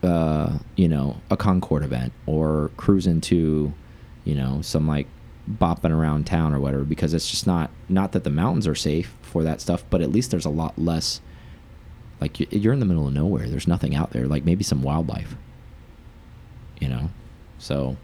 uh 0.02 0.58
you 0.76 0.88
know 0.88 1.20
a 1.30 1.36
Concours 1.36 1.84
event 1.84 2.12
or 2.26 2.70
cruising 2.76 3.20
to 3.22 3.72
you 4.24 4.34
know 4.34 4.62
some 4.62 4.86
like 4.88 5.06
bopping 5.50 5.90
around 5.90 6.26
town 6.26 6.54
or 6.54 6.60
whatever 6.60 6.84
because 6.84 7.12
it's 7.12 7.28
just 7.30 7.46
not 7.46 7.70
not 7.88 8.12
that 8.12 8.24
the 8.24 8.30
mountains 8.30 8.66
are 8.66 8.74
safe 8.74 9.14
for 9.20 9.42
that 9.42 9.60
stuff 9.60 9.84
but 9.90 10.00
at 10.00 10.10
least 10.10 10.30
there's 10.30 10.44
a 10.46 10.50
lot 10.50 10.78
less 10.78 11.20
like 12.20 12.40
you- 12.40 12.46
you're 12.50 12.72
in 12.72 12.80
the 12.80 12.86
middle 12.86 13.06
of 13.06 13.14
nowhere. 13.14 13.48
There's 13.48 13.68
nothing 13.68 13.94
out 13.94 14.10
there. 14.10 14.26
Like 14.26 14.44
maybe 14.44 14.62
some 14.64 14.82
wildlife. 14.82 15.36
You 16.80 16.88
know? 16.88 17.10
So 17.58 17.96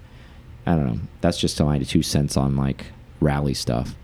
i 0.67 0.75
don't 0.75 0.87
know. 0.87 1.01
That's 1.21 1.39
just 1.39 1.61
my 1.63 1.79
two 1.79 2.03
cents 2.03 2.37
on 2.37 2.57
like 2.57 2.87
rally 3.21 3.55
stuff. 3.55 3.95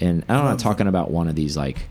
And 0.00 0.24
i'm 0.28 0.44
not 0.44 0.58
talking 0.58 0.86
about 0.86 1.10
one 1.10 1.28
of 1.28 1.34
these 1.34 1.56
like 1.56 1.88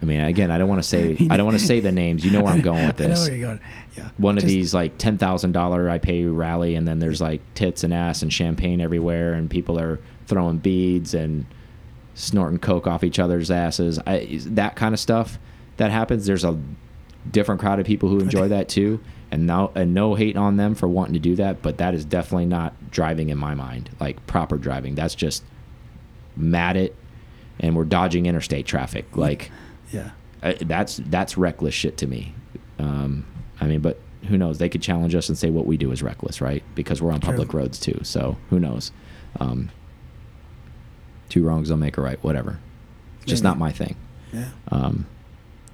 i 0.00 0.04
mean 0.04 0.20
again 0.20 0.50
i 0.50 0.58
don't 0.58 0.68
want 0.68 0.82
to 0.82 0.88
say 0.88 1.16
i 1.30 1.36
don't 1.36 1.46
want 1.46 1.58
to 1.58 1.64
say 1.64 1.80
the 1.80 1.92
names. 1.92 2.24
You 2.24 2.30
know 2.32 2.42
where 2.42 2.52
i'm 2.52 2.60
going 2.60 2.86
with 2.86 3.00
I 3.00 3.04
know 3.04 3.08
this. 3.10 3.28
where 3.28 3.36
you're 3.36 3.46
going. 3.48 3.60
Yeah. 3.96 4.08
one 4.16 4.36
of 4.38 4.44
these 4.44 4.72
like 4.74 4.96
ten 4.98 5.16
thousand 5.18 5.52
dollar 5.52 5.88
I 5.90 5.98
pay 5.98 6.18
you 6.20 6.32
rally, 6.32 6.74
and 6.76 6.88
then 6.88 6.98
there's 6.98 7.20
like 7.20 7.40
tits 7.54 7.84
and 7.84 7.92
ass 7.94 8.22
and 8.22 8.32
champagne 8.32 8.80
everywhere, 8.80 9.34
and 9.34 9.50
people 9.50 9.78
are 9.78 10.00
throwing 10.26 10.56
beads 10.58 11.12
and 11.14 11.44
snorting 12.14 12.58
coke 12.58 12.86
off 12.86 13.04
each 13.04 13.18
other's 13.18 13.50
asses. 13.50 13.98
I, 14.06 14.28
that 14.46 14.76
kind 14.76 14.94
of 14.94 15.00
stuff 15.00 15.38
that 15.76 15.90
happens. 15.90 16.26
There's 16.26 16.44
a 16.44 16.58
different 17.30 17.60
crowd 17.60 17.78
of 17.80 17.86
people 17.86 18.08
who 18.08 18.18
enjoy 18.20 18.48
that 18.48 18.68
too, 18.68 19.00
and 19.30 19.46
no 19.46 19.70
and 19.74 19.94
no 19.94 20.14
hate 20.14 20.36
on 20.36 20.56
them 20.56 20.74
for 20.74 20.88
wanting 20.88 21.14
to 21.14 21.20
do 21.20 21.36
that, 21.36 21.62
but 21.62 21.78
that 21.78 21.94
is 21.94 22.04
definitely 22.04 22.46
not 22.46 22.90
driving 22.90 23.28
in 23.30 23.38
my 23.38 23.54
mind. 23.54 23.90
Like 24.00 24.24
proper 24.26 24.56
driving. 24.58 24.94
That's 24.94 25.14
just 25.14 25.44
mad 26.36 26.76
it, 26.76 26.94
and 27.60 27.76
we're 27.76 27.84
dodging 27.84 28.26
interstate 28.26 28.66
traffic. 28.66 29.16
Like 29.16 29.50
Yeah. 29.92 30.10
uh, 30.42 30.54
that's 30.62 30.96
that's 31.06 31.36
reckless 31.38 31.74
shit 31.74 31.96
to 31.98 32.06
me. 32.06 32.34
Um, 32.78 33.24
I 33.60 33.66
mean, 33.66 33.80
but 33.80 34.00
who 34.28 34.36
knows? 34.38 34.58
They 34.58 34.68
could 34.68 34.82
challenge 34.82 35.14
us 35.14 35.28
and 35.28 35.36
say 35.38 35.50
what 35.50 35.66
we 35.66 35.76
do 35.76 35.90
is 35.92 36.02
reckless, 36.02 36.40
right? 36.40 36.62
Because 36.74 37.00
we're 37.02 37.12
on 37.12 37.20
True. 37.20 37.30
public 37.32 37.52
roads 37.54 37.78
too. 37.78 37.98
So 38.02 38.36
who 38.50 38.58
knows? 38.60 38.92
Um, 39.40 39.70
two 41.28 41.44
wrongs 41.44 41.68
don't 41.68 41.78
make 41.78 41.96
a 41.96 42.00
right. 42.02 42.22
Whatever. 42.22 42.58
Just 43.24 43.42
Maybe. 43.42 43.50
not 43.50 43.58
my 43.58 43.72
thing. 43.72 43.96
Yeah. 44.32 44.48
Um, 44.70 45.06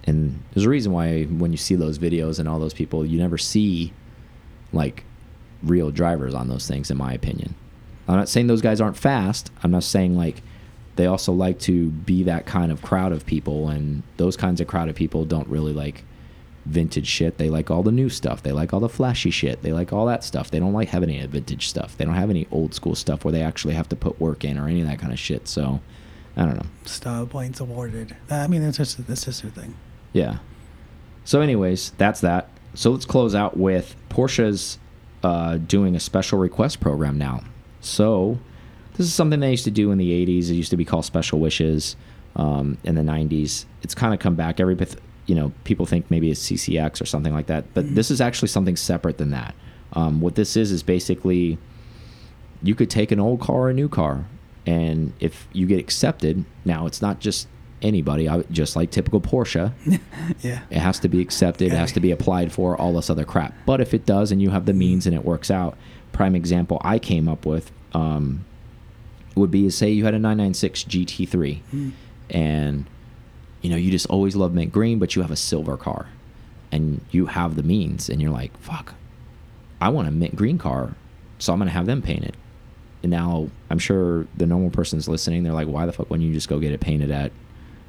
and 0.04 0.42
there's 0.52 0.66
a 0.66 0.70
reason 0.70 0.92
why 0.92 1.24
when 1.24 1.52
you 1.52 1.58
see 1.58 1.74
those 1.74 1.98
videos 1.98 2.38
and 2.38 2.48
all 2.48 2.58
those 2.58 2.74
people, 2.74 3.04
you 3.04 3.18
never 3.18 3.38
see 3.38 3.92
like 4.72 5.04
real 5.62 5.90
drivers 5.90 6.34
on 6.34 6.48
those 6.48 6.66
things, 6.66 6.90
in 6.90 6.96
my 6.96 7.12
opinion. 7.12 7.54
I'm 8.06 8.16
not 8.16 8.28
saying 8.28 8.46
those 8.46 8.62
guys 8.62 8.80
aren't 8.80 8.96
fast. 8.96 9.50
I'm 9.62 9.70
not 9.70 9.84
saying 9.84 10.16
like 10.16 10.42
they 10.96 11.06
also 11.06 11.32
like 11.32 11.58
to 11.60 11.90
be 11.90 12.24
that 12.24 12.46
kind 12.46 12.72
of 12.72 12.82
crowd 12.82 13.12
of 13.12 13.26
people, 13.26 13.68
and 13.68 14.02
those 14.16 14.36
kinds 14.36 14.60
of 14.60 14.66
crowd 14.66 14.88
of 14.88 14.96
people 14.96 15.24
don't 15.24 15.48
really 15.48 15.72
like 15.72 16.04
vintage 16.64 17.06
shit. 17.06 17.38
They 17.38 17.50
like 17.50 17.70
all 17.70 17.82
the 17.82 17.92
new 17.92 18.08
stuff. 18.08 18.42
They 18.42 18.52
like 18.52 18.72
all 18.72 18.80
the 18.80 18.88
flashy 18.88 19.30
shit. 19.30 19.62
They 19.62 19.72
like 19.72 19.92
all 19.92 20.06
that 20.06 20.24
stuff. 20.24 20.50
They 20.50 20.58
don't 20.58 20.72
like 20.72 20.88
having 20.88 21.10
any 21.10 21.24
vintage 21.26 21.68
stuff. 21.68 21.96
They 21.96 22.04
don't 22.04 22.14
have 22.14 22.30
any 22.30 22.46
old 22.50 22.74
school 22.74 22.94
stuff 22.94 23.24
where 23.24 23.32
they 23.32 23.42
actually 23.42 23.74
have 23.74 23.88
to 23.90 23.96
put 23.96 24.20
work 24.20 24.44
in 24.44 24.58
or 24.58 24.68
any 24.68 24.80
of 24.80 24.86
that 24.86 24.98
kind 24.98 25.12
of 25.12 25.18
shit. 25.18 25.48
So 25.48 25.80
I 26.36 26.44
don't 26.44 26.56
know. 26.56 26.66
Style 26.84 27.26
points 27.26 27.60
awarded. 27.60 28.16
I 28.30 28.46
mean, 28.46 28.62
that's 28.62 28.76
just 28.78 29.06
that's 29.06 29.24
just 29.24 29.42
their 29.42 29.50
thing. 29.50 29.74
Yeah. 30.12 30.38
So, 31.24 31.40
anyways, 31.40 31.90
that's 31.98 32.20
that. 32.20 32.48
So 32.74 32.90
let's 32.90 33.04
close 33.04 33.34
out 33.34 33.56
with 33.56 33.96
Porsche's 34.08 34.78
uh, 35.22 35.56
doing 35.56 35.96
a 35.96 36.00
special 36.00 36.38
request 36.38 36.80
program 36.80 37.18
now. 37.18 37.42
So 37.80 38.38
this 38.96 39.06
is 39.06 39.14
something 39.14 39.40
they 39.40 39.50
used 39.50 39.64
to 39.64 39.70
do 39.70 39.90
in 39.90 39.98
the 39.98 40.10
'80s. 40.26 40.50
It 40.50 40.54
used 40.54 40.70
to 40.70 40.76
be 40.76 40.84
called 40.84 41.04
Special 41.04 41.38
Wishes 41.38 41.96
um, 42.36 42.78
in 42.84 42.94
the 42.94 43.02
'90s. 43.02 43.64
It's 43.82 43.94
kind 43.94 44.14
of 44.14 44.20
come 44.20 44.34
back. 44.34 44.60
Every 44.60 44.76
you 45.26 45.34
know, 45.34 45.52
people 45.64 45.86
think 45.86 46.10
maybe 46.10 46.30
it's 46.30 46.42
CCX 46.48 47.02
or 47.02 47.04
something 47.04 47.34
like 47.34 47.46
that, 47.46 47.74
but 47.74 47.94
this 47.94 48.10
is 48.10 48.20
actually 48.20 48.48
something 48.48 48.76
separate 48.76 49.18
than 49.18 49.30
that. 49.30 49.54
Um, 49.92 50.20
what 50.20 50.36
this 50.36 50.56
is 50.56 50.72
is 50.72 50.82
basically 50.82 51.58
you 52.62 52.74
could 52.74 52.90
take 52.90 53.12
an 53.12 53.20
old 53.20 53.40
car 53.40 53.56
or 53.56 53.70
a 53.70 53.74
new 53.74 53.88
car, 53.88 54.26
and 54.66 55.12
if 55.20 55.46
you 55.52 55.66
get 55.66 55.78
accepted, 55.78 56.44
now 56.64 56.86
it's 56.86 57.02
not 57.02 57.20
just 57.20 57.46
anybody. 57.82 58.28
I, 58.28 58.42
just 58.50 58.76
like 58.76 58.90
typical 58.90 59.20
Porsche, 59.20 59.72
yeah. 60.42 60.60
it 60.70 60.78
has 60.78 60.98
to 61.00 61.08
be 61.08 61.20
accepted. 61.20 61.72
It 61.72 61.76
has 61.76 61.92
to 61.92 62.00
be 62.00 62.10
applied 62.10 62.52
for. 62.52 62.76
All 62.76 62.92
this 62.94 63.10
other 63.10 63.24
crap. 63.24 63.54
But 63.66 63.80
if 63.80 63.94
it 63.94 64.06
does, 64.06 64.30
and 64.32 64.40
you 64.42 64.50
have 64.50 64.66
the 64.66 64.72
means, 64.72 65.06
and 65.06 65.14
it 65.14 65.24
works 65.24 65.50
out, 65.50 65.76
prime 66.12 66.34
example 66.34 66.80
I 66.84 66.98
came 66.98 67.28
up 67.28 67.44
with 67.46 67.70
um, 67.92 68.44
would 69.34 69.50
be 69.50 69.68
say 69.70 69.90
you 69.90 70.04
had 70.04 70.14
a 70.14 70.18
996 70.18 70.84
GT3, 70.84 71.60
Mm. 71.72 71.92
and 72.30 72.84
you 73.62 73.70
know 73.70 73.76
you 73.76 73.90
just 73.90 74.06
always 74.06 74.36
love 74.36 74.52
mint 74.52 74.72
green, 74.72 74.98
but 74.98 75.14
you 75.16 75.22
have 75.22 75.30
a 75.30 75.36
silver 75.36 75.76
car, 75.76 76.06
and 76.72 77.00
you 77.10 77.26
have 77.26 77.56
the 77.56 77.62
means, 77.62 78.08
and 78.08 78.20
you're 78.20 78.30
like, 78.32 78.56
fuck, 78.58 78.94
I 79.80 79.88
want 79.90 80.08
a 80.08 80.10
mint 80.10 80.36
green 80.36 80.58
car, 80.58 80.94
so 81.38 81.52
I'm 81.52 81.58
gonna 81.58 81.70
have 81.70 81.86
them 81.86 82.02
paint 82.02 82.24
it. 82.24 82.34
And 83.02 83.10
now 83.12 83.48
I'm 83.70 83.78
sure 83.78 84.26
the 84.36 84.44
normal 84.44 84.70
person's 84.70 85.06
listening. 85.08 85.44
They're 85.44 85.52
like, 85.52 85.68
why 85.68 85.86
the 85.86 85.92
fuck 85.92 86.10
wouldn't 86.10 86.26
you 86.26 86.34
just 86.34 86.48
go 86.48 86.58
get 86.58 86.72
it 86.72 86.80
painted 86.80 87.12
at 87.12 87.30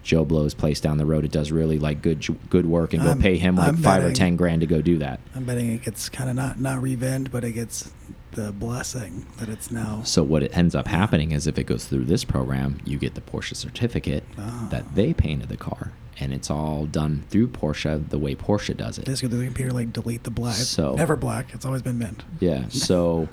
Joe 0.10 0.26
Blow's 0.26 0.56
place 0.56 0.80
down 0.80 0.98
the 0.98 1.06
road? 1.06 1.24
It 1.24 1.32
does 1.32 1.52
really 1.52 1.78
like 1.78 2.02
good 2.02 2.26
good 2.50 2.66
work, 2.66 2.94
and 2.94 3.04
go 3.04 3.10
I'm- 3.10 3.22
pay 3.22 3.38
him 3.38 3.56
like 3.58 3.68
I'm 3.68 3.78
five 3.78 4.04
or 4.04 4.12
ten 4.12 4.36
grand 4.36 4.62
to 4.62 4.68
go 4.68 4.82
do 4.82 4.98
that. 4.98 5.20
I'm 5.36 5.44
betting 5.44 5.72
it 5.72 5.84
gets 5.84 6.10
kind 6.10 6.32
of 6.32 6.36
not 6.36 6.60
not 6.60 6.82
revend, 6.82 7.32
but 7.32 7.44
it 7.44 7.52
gets 7.52 7.92
the 8.32 8.52
blessing 8.52 9.28
that 9.38 9.50
it's 9.50 9.70
now. 9.70 10.02
So 10.04 10.24
what 10.24 10.42
it 10.42 10.58
ends 10.58 10.74
up 10.74 10.88
happening 10.88 11.32
is 11.32 11.46
if 11.46 11.60
it 11.60 11.66
goes 11.66 11.86
through 11.86 12.06
this 12.06 12.24
program, 12.24 12.80
you 12.86 12.98
get 12.98 13.14
the 13.14 13.22
Porsche 13.22 13.56
certificate 13.56 14.24
Ah. 14.40 14.68
that 14.72 14.96
they 14.96 15.14
painted 15.14 15.48
the 15.50 15.58
car, 15.58 15.92
and 16.20 16.34
it's 16.34 16.50
all 16.50 16.88
done 16.88 17.26
through 17.30 17.50
Porsche 17.50 18.10
the 18.10 18.18
way 18.18 18.34
Porsche 18.34 18.76
does 18.76 18.98
it. 18.98 19.06
Through 19.06 19.30
the 19.30 19.46
computer, 19.46 19.72
like 19.72 19.94
delete 19.94 20.24
the 20.24 20.32
black. 20.32 20.58
It's 20.60 20.68
So- 20.70 20.96
never 20.96 21.16
black. 21.16 21.54
It's 21.54 21.66
always 21.66 21.84
been 21.84 22.00
mint. 22.00 22.24
Yeah, 22.40 22.68
so 22.70 23.28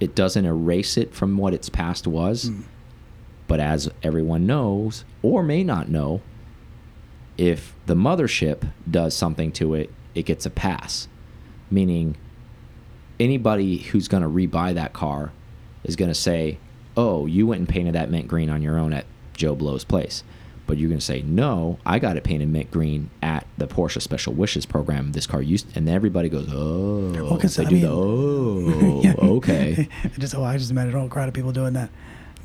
it 0.00 0.16
doesn't 0.16 0.44
erase 0.44 0.96
it 0.96 1.14
from 1.14 1.36
what 1.36 1.54
its 1.54 1.68
past 1.68 2.06
was, 2.08 2.50
Mm. 2.50 2.62
But 3.48 3.60
as 3.60 3.90
everyone 4.02 4.46
knows 4.46 5.04
or 5.22 5.42
may 5.42 5.62
not 5.64 5.88
know, 5.88 6.20
if 7.36 7.74
the 7.86 7.94
mothership 7.94 8.70
does 8.90 9.14
something 9.16 9.50
to 9.52 9.74
it, 9.74 9.90
it 10.14 10.22
gets 10.24 10.46
a 10.46 10.50
pass. 10.50 11.08
Meaning 11.70 12.16
anybody 13.18 13.78
who's 13.78 14.08
going 14.08 14.22
to 14.22 14.28
rebuy 14.28 14.74
that 14.74 14.92
car 14.92 15.32
is 15.82 15.96
going 15.96 16.10
to 16.10 16.14
say, 16.14 16.58
oh, 16.96 17.26
you 17.26 17.46
went 17.46 17.58
and 17.60 17.68
painted 17.68 17.94
that 17.94 18.10
mint 18.10 18.28
green 18.28 18.48
on 18.50 18.62
your 18.62 18.78
own 18.78 18.92
at 18.92 19.06
Joe 19.34 19.54
Blow's 19.54 19.84
place. 19.84 20.22
But 20.66 20.78
you're 20.78 20.88
going 20.88 21.00
to 21.00 21.04
say, 21.04 21.20
no, 21.20 21.78
I 21.84 21.98
got 21.98 22.16
it 22.16 22.24
painted 22.24 22.48
mint 22.48 22.70
green 22.70 23.10
at 23.20 23.46
the 23.58 23.66
Porsche 23.66 24.00
Special 24.00 24.32
Wishes 24.32 24.64
program. 24.64 25.12
This 25.12 25.26
car 25.26 25.42
used, 25.42 25.66
and 25.76 25.86
then 25.86 25.94
everybody 25.94 26.30
goes, 26.30 26.48
oh, 26.50 27.12
Well, 27.12 27.36
they 27.36 27.62
I 27.64 27.68
do 27.68 27.78
the, 27.80 27.86
mean- 27.86 27.86
oh, 27.86 29.00
Yeah. 29.04 29.14
okay. 29.18 29.88
I 30.04 30.08
just 30.18 30.34
oh, 30.34 30.42
I 30.44 30.56
just 30.56 30.70
imagine 30.70 30.94
a 30.94 31.00
whole 31.00 31.08
crowd 31.10 31.28
of 31.28 31.34
people 31.34 31.52
doing 31.52 31.74
that. 31.74 31.90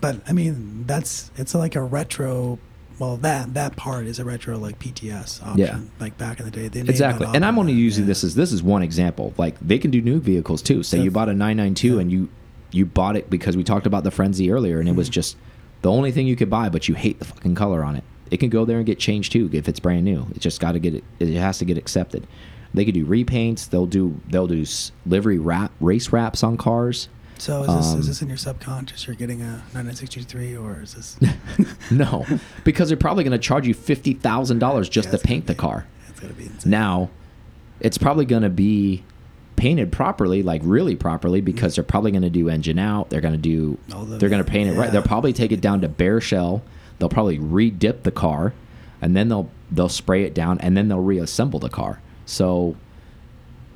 But 0.01 0.21
I 0.27 0.33
mean, 0.33 0.85
that's 0.87 1.31
it's 1.37 1.53
like 1.55 1.75
a 1.75 1.81
retro. 1.81 2.59
Well, 2.99 3.15
that 3.17 3.53
that 3.53 3.75
part 3.77 4.07
is 4.07 4.19
a 4.19 4.25
retro 4.25 4.57
like 4.57 4.77
PTS 4.79 5.41
option. 5.41 5.57
Yeah. 5.57 5.79
Like 5.99 6.17
back 6.17 6.39
in 6.39 6.45
the 6.45 6.51
day, 6.51 6.67
they 6.67 6.81
Exactly. 6.81 7.27
And 7.33 7.45
I'm 7.45 7.57
only 7.57 7.73
that, 7.73 7.79
using 7.79 8.03
yeah. 8.03 8.07
this 8.09 8.23
as 8.23 8.35
this 8.35 8.51
is 8.51 8.61
one 8.61 8.81
example. 8.83 9.33
Like 9.37 9.57
they 9.61 9.77
can 9.79 9.89
do 9.91 10.01
new 10.01 10.19
vehicles 10.19 10.61
too. 10.61 10.83
Say 10.83 10.97
So 10.97 11.03
you 11.03 11.11
bought 11.11 11.29
a 11.29 11.33
992 11.33 11.95
yeah. 11.95 12.01
and 12.01 12.11
you 12.11 12.29
you 12.71 12.85
bought 12.85 13.15
it 13.15 13.29
because 13.29 13.55
we 13.57 13.63
talked 13.63 13.87
about 13.87 14.03
the 14.03 14.11
frenzy 14.11 14.51
earlier 14.51 14.79
and 14.79 14.87
it 14.87 14.95
was 14.95 15.09
Mhm. 15.09 15.13
just 15.13 15.37
the 15.81 15.89
only 15.89 16.11
thing 16.11 16.27
you 16.27 16.35
could 16.35 16.49
buy 16.49 16.69
but 16.69 16.87
you 16.89 16.93
hate 16.95 17.19
the 17.19 17.25
fucking 17.25 17.55
color 17.55 17.83
on 17.83 17.95
it. 17.95 18.03
It 18.31 18.37
can 18.37 18.49
go 18.49 18.63
there 18.65 18.77
and 18.77 18.85
get 18.85 18.99
changed 18.99 19.31
too 19.31 19.49
if 19.53 19.67
it's 19.69 19.79
brand 19.79 20.03
new. 20.03 20.27
It 20.35 20.39
just 20.39 20.59
got 20.59 20.73
to 20.73 20.79
get 20.79 20.93
it 20.93 21.03
it 21.19 21.33
has 21.35 21.57
to 21.59 21.65
get 21.65 21.77
accepted. 21.77 22.27
They 22.73 22.83
could 22.85 22.93
do 22.93 23.05
repaints, 23.05 23.69
they'll 23.69 23.85
do 23.87 24.19
they'll 24.29 24.45
do 24.47 24.65
livery 25.05 25.39
wrap 25.39 25.71
race 25.79 26.11
wraps 26.11 26.43
on 26.43 26.57
cars. 26.57 27.07
So 27.39 27.63
is 27.63 27.67
this, 27.75 27.93
um, 27.93 27.99
is 28.01 28.07
this 28.07 28.21
in 28.21 28.27
your 28.27 28.37
subconscious? 28.37 29.07
You're 29.07 29.15
getting 29.15 29.41
a 29.41 29.63
9963, 29.73 30.57
or 30.57 30.81
is 30.81 30.93
this? 30.93 31.17
No, 31.91 32.25
because 32.63 32.89
they're 32.89 32.97
probably 32.97 33.23
going 33.23 33.31
to 33.31 33.37
charge 33.39 33.65
you 33.65 33.73
$50,000 33.73 34.89
just 34.89 35.07
Yeah, 35.07 35.11
to 35.11 35.17
paint 35.17 35.47
the 35.47 35.55
car. 35.55 35.87
It's 36.09 36.19
gonna 36.19 36.33
be 36.33 36.45
insane. 36.45 36.69
Now, 36.69 37.09
it's 37.79 37.97
probably 37.97 38.25
going 38.25 38.43
to 38.43 38.49
be 38.49 39.03
painted 39.55 39.91
properly, 39.91 40.43
like 40.43 40.61
really 40.63 40.95
properly, 40.95 41.41
because 41.41 41.75
they're 41.75 41.83
probably 41.83 42.11
going 42.11 42.23
to 42.23 42.29
do 42.29 42.49
engine 42.49 42.77
out. 42.77 43.09
They're 43.09 43.21
going 43.21 43.33
to 43.33 43.37
do. 43.39 43.77
The- 43.87 44.17
they're 44.17 44.29
going 44.29 44.43
to 44.43 44.49
paint 44.49 44.69
it 44.69 44.73
right. 44.73 44.91
They'll 44.91 45.01
probably 45.01 45.33
take 45.33 45.51
it 45.51 45.61
down 45.61 45.81
to 45.81 45.87
bare 45.89 46.21
shell. 46.21 46.61
They'll 46.99 47.09
probably 47.09 47.39
re-dip 47.39 48.03
the 48.03 48.11
car, 48.11 48.53
and 49.01 49.15
then 49.15 49.29
they'll 49.29 49.49
they'll 49.71 49.87
spray 49.89 50.23
it 50.23 50.33
down, 50.35 50.59
and 50.59 50.75
then 50.75 50.89
they'll 50.89 50.99
reassemble 50.99 51.59
the 51.59 51.69
car. 51.69 52.01
So, 52.25 52.75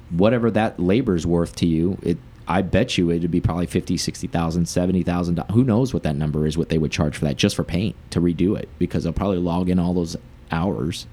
whatever 0.09 0.51
that 0.51 0.79
labor's 0.79 1.25
worth 1.25 1.55
to 1.57 1.65
you, 1.65 1.97
it. 2.01 2.17
I 2.47 2.61
bet 2.61 2.97
you 2.97 3.09
it'd 3.09 3.31
be 3.31 3.41
probably 3.41 3.67
fifty, 3.67 3.97
sixty 3.97 4.27
thousand, 4.27 4.67
seventy 4.67 5.03
thousand. 5.03 5.41
Who 5.51 5.63
knows 5.63 5.93
what 5.93 6.03
that 6.03 6.15
number 6.15 6.45
is? 6.45 6.57
What 6.57 6.69
they 6.69 6.77
would 6.77 6.91
charge 6.91 7.15
for 7.17 7.25
that 7.25 7.37
just 7.37 7.55
for 7.55 7.63
paint 7.63 7.95
to 8.11 8.19
redo 8.19 8.57
it? 8.57 8.67
Because 8.79 9.03
they'll 9.03 9.13
probably 9.13 9.37
log 9.37 9.69
in 9.69 9.79
all 9.79 9.93
those 9.93 10.17
hours. 10.51 11.07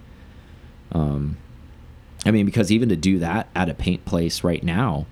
Um, 0.92 1.36
I 2.26 2.32
mean, 2.32 2.46
because 2.46 2.72
even 2.72 2.88
to 2.88 2.96
do 2.96 3.18
that 3.20 3.48
at 3.54 3.68
a 3.68 3.74
paint 3.74 4.04
place 4.04 4.42
right 4.42 4.62
now, 4.62 5.06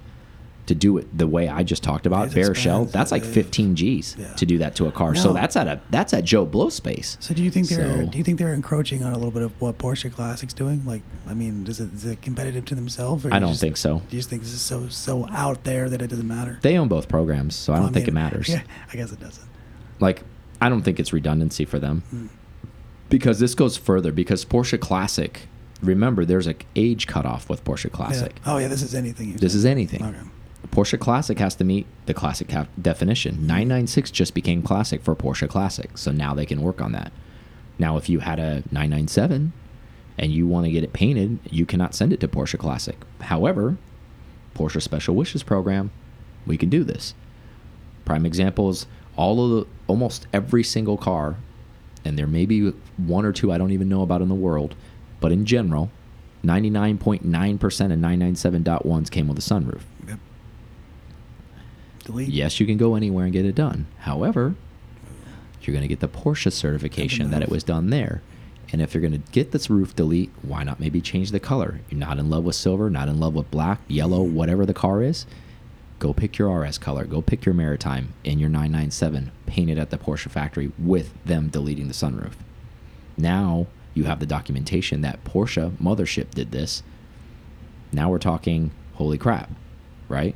to 0.69 0.75
do 0.75 0.97
it 0.99 1.19
the 1.19 1.27
way 1.27 1.49
I 1.49 1.63
just 1.63 1.83
talked 1.83 2.07
about, 2.07 2.27
It's 2.27 2.35
bare 2.35 2.55
shell, 2.55 2.85
that's 2.85 3.11
like 3.11 3.25
15 3.25 3.75
G's 3.75 4.17
Yeah. 4.19 4.33
to 4.35 4.47
do 4.47 4.59
that 4.59 4.75
to 4.77 4.87
a 4.87 4.93
car. 4.93 5.15
So 5.15 5.33
that's 5.33 5.57
at 5.57 5.67
a 5.67 5.81
that's 5.91 6.15
at 6.15 6.25
Joe 6.25 6.47
Blow 6.47 6.69
space. 6.69 7.17
So 7.21 7.35
do 7.35 7.43
you 7.43 7.51
think 7.51 7.69
they're 7.69 8.05
So- 8.05 8.07
do 8.07 8.17
you 8.19 8.25
think 8.25 8.39
they're 8.39 8.55
encroaching 8.55 9.03
on 9.03 9.13
a 9.13 9.17
little 9.17 9.31
bit 9.31 9.43
of 9.43 9.53
what 9.61 9.79
Porsche 9.79 10.13
Classic's 10.13 10.55
doing? 10.55 10.83
Like, 10.87 11.03
I 11.29 11.35
mean, 11.35 11.67
is 11.69 11.81
it, 11.81 11.93
is 11.95 12.05
it 12.05 12.23
competitive 12.23 12.65
to 12.67 12.75
themselves? 12.75 13.25
Or 13.27 13.35
I 13.35 13.39
don't 13.39 13.51
just- 13.51 13.61
think 13.61 13.77
so. 13.77 13.99
Do 14.09 14.17
you 14.17 14.21
just 14.21 14.31
think 14.31 14.43
this 14.43 14.53
is 14.53 14.61
so 14.61 14.89
so 14.89 15.27
out 15.31 15.65
there 15.65 15.89
that 15.91 16.01
it 16.01 16.09
doesn't 16.09 16.29
matter? 16.29 16.59
They 16.63 16.79
own 16.79 16.89
both 16.89 17.09
programs, 17.09 17.55
so 17.57 17.73
I 17.73 17.77
don't 17.77 17.87
Well, 17.87 17.93
think 17.95 18.09
it 18.09 18.15
matters. 18.23 18.49
Yeah, 18.49 18.63
I 18.93 18.97
guess 18.97 19.11
it 19.13 19.21
doesn't. 19.21 19.47
Like, 20.01 20.23
I 20.61 20.69
don't 20.69 20.83
think 20.83 21.01
it's 21.01 21.13
redundancy 21.13 21.65
for 21.65 21.79
them 21.79 22.03
Hmm. 22.11 22.27
because 23.09 23.39
this 23.39 23.55
goes 23.55 23.77
further. 23.77 24.13
Because 24.13 24.45
Porsche 24.45 24.79
Classic, 24.79 25.49
remember, 25.83 26.25
there's 26.25 26.47
a 26.47 26.55
age 26.77 27.07
cutoff 27.07 27.49
with 27.49 27.65
Porsche 27.65 27.91
Classic. 27.91 28.33
Yeah. 28.45 28.53
Oh 28.55 28.59
yeah, 28.59 28.69
this 28.69 28.83
is 28.83 28.95
anything. 28.95 29.35
This 29.37 29.55
is 29.55 29.65
anything. 29.65 30.03
Okay. 30.05 30.17
Porsche 30.67 30.99
Classic 30.99 31.39
has 31.39 31.55
to 31.57 31.65
meet 31.65 31.87
the 32.07 32.15
Classic 32.15 32.49
definition. 32.81 33.35
Mm-hmm. 33.35 33.47
996 33.47 34.11
just 34.11 34.35
became 34.35 34.63
Classic 34.63 35.03
for 35.03 35.15
Porsche 35.15 35.49
Classic, 35.49 35.97
so 35.97 36.11
now 36.13 36.35
they 36.35 36.47
can 36.47 36.61
work 36.61 36.81
on 36.81 36.93
that. 36.93 37.13
Now, 37.79 37.97
if 37.97 38.09
you 38.09 38.21
had 38.21 38.39
a 38.39 38.65
997 38.73 39.53
and 40.19 40.33
you 40.33 40.47
want 40.47 40.67
to 40.67 40.73
get 40.73 40.83
it 40.83 40.93
painted, 40.93 41.39
you 41.49 41.65
cannot 41.65 41.95
send 41.95 42.13
it 42.13 42.21
to 42.21 42.29
Porsche 42.29 42.59
Classic. 42.59 42.97
However, 43.21 43.79
Porsche 44.55 44.83
Special 44.83 45.15
Wishes 45.15 45.45
program, 45.45 45.91
we 46.47 46.57
can 46.57 46.69
do 46.69 46.83
this. 46.83 47.15
Prime 48.05 48.27
example 48.27 48.69
is 48.71 48.87
all 49.17 49.45
of 49.45 49.51
the 49.51 49.67
almost 49.87 50.27
every 50.33 50.65
single 50.65 50.97
car, 50.97 51.37
and 52.05 52.19
there 52.19 52.27
may 52.27 52.47
be 52.47 52.71
one 52.97 53.25
or 53.25 53.33
two 53.33 53.53
I 53.53 53.59
don't 53.59 53.73
even 53.73 53.89
know 53.89 54.03
about 54.03 54.23
in 54.23 54.29
the 54.29 54.35
world, 54.35 54.75
but 55.21 55.31
in 55.31 55.45
general, 55.45 55.91
99.9% 56.45 57.23
of 57.23 57.99
997.1s 57.99 59.11
came 59.11 59.29
with 59.29 59.39
a 59.39 59.43
sunroof. 59.43 59.83
Yes, 62.29 62.61
you 62.61 62.67
can 62.67 62.77
go 62.77 62.95
anywhere 62.95 63.25
and 63.25 63.33
get 63.33 63.45
it 63.45 63.55
done. 63.55 63.87
However, 63.99 64.55
you're 65.63 65.75
going 65.75 65.83
to 65.83 65.89
get 65.89 66.01
the 66.01 66.09
Porsche 66.09 66.53
certification 66.53 67.31
that 67.31 67.43
it 67.43 67.49
was 67.49 67.63
done 67.63 67.91
there. 67.91 68.23
And 68.73 68.83
if 68.83 68.93
you're 68.95 69.01
going 69.01 69.13
to 69.13 69.33
get 69.33 69.53
this 69.53 69.71
roof 69.71 69.95
delete, 69.97 70.31
why 70.43 70.63
not 70.63 70.81
maybe 70.81 71.01
change 71.01 71.31
the 71.31 71.41
color? 71.41 71.81
You're 71.89 72.01
not 72.01 72.19
in 72.19 72.29
love 72.31 72.45
with 72.45 72.55
silver, 72.55 72.91
not 72.91 73.09
in 73.09 73.19
love 73.19 73.35
with 73.35 73.51
black, 73.51 73.81
yellow, 73.89 74.23
whatever 74.23 74.67
the 74.67 74.75
car 74.75 75.03
is. 75.03 75.27
Go 75.99 76.13
pick 76.13 76.39
your 76.39 76.61
RS 76.61 76.79
color. 76.79 77.05
Go 77.05 77.21
pick 77.23 77.45
your 77.45 77.55
Maritime 77.55 78.13
in 78.25 78.39
your 78.39 78.49
997. 78.49 79.31
Paint 79.47 79.71
it 79.71 79.79
at 79.79 79.91
the 79.91 79.99
Porsche 79.99 80.31
factory 80.31 80.71
with 80.79 81.13
them 81.25 81.49
deleting 81.49 81.89
the 81.89 81.95
sunroof. 81.95 82.35
Now 83.17 83.67
you 83.95 84.05
have 84.05 84.21
the 84.21 84.27
documentation 84.27 85.01
that 85.01 85.25
Porsche 85.25 85.73
mothership 85.79 86.31
did 86.31 86.53
this. 86.53 86.83
Now 87.91 88.11
we're 88.11 88.19
talking, 88.19 88.71
holy 88.95 89.19
crap, 89.19 89.51
right? 90.09 90.35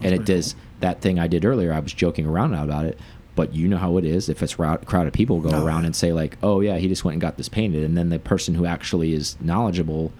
and 0.00 0.14
it 0.14 0.24
does. 0.24 0.54
That 0.80 1.00
thing 1.00 1.18
I 1.18 1.26
did 1.26 1.44
earlier. 1.44 1.72
I 1.72 1.78
was 1.80 1.92
joking 1.92 2.26
around 2.26 2.54
about 2.54 2.84
it, 2.84 2.98
but 3.36 3.54
you 3.54 3.68
know 3.68 3.78
how 3.78 3.96
it 3.98 4.04
is. 4.04 4.28
If 4.28 4.42
it's 4.42 4.54
a 4.54 4.78
crowd 4.84 5.06
of 5.06 5.12
people 5.12 5.40
go 5.40 5.50
Oh, 5.50 5.64
around 5.64 5.84
and 5.84 5.94
say 5.96 6.12
like, 6.12 6.36
"Oh 6.42 6.60
yeah, 6.60 6.76
he 6.78 6.88
just 6.88 7.04
went 7.04 7.14
and 7.14 7.20
got 7.20 7.36
this 7.36 7.48
painted," 7.48 7.84
and 7.84 7.96
then 7.96 8.10
the 8.10 8.18
person 8.18 8.54
who 8.54 8.66
actually 8.66 9.12
is 9.12 9.36
knowledgeable, 9.40 10.12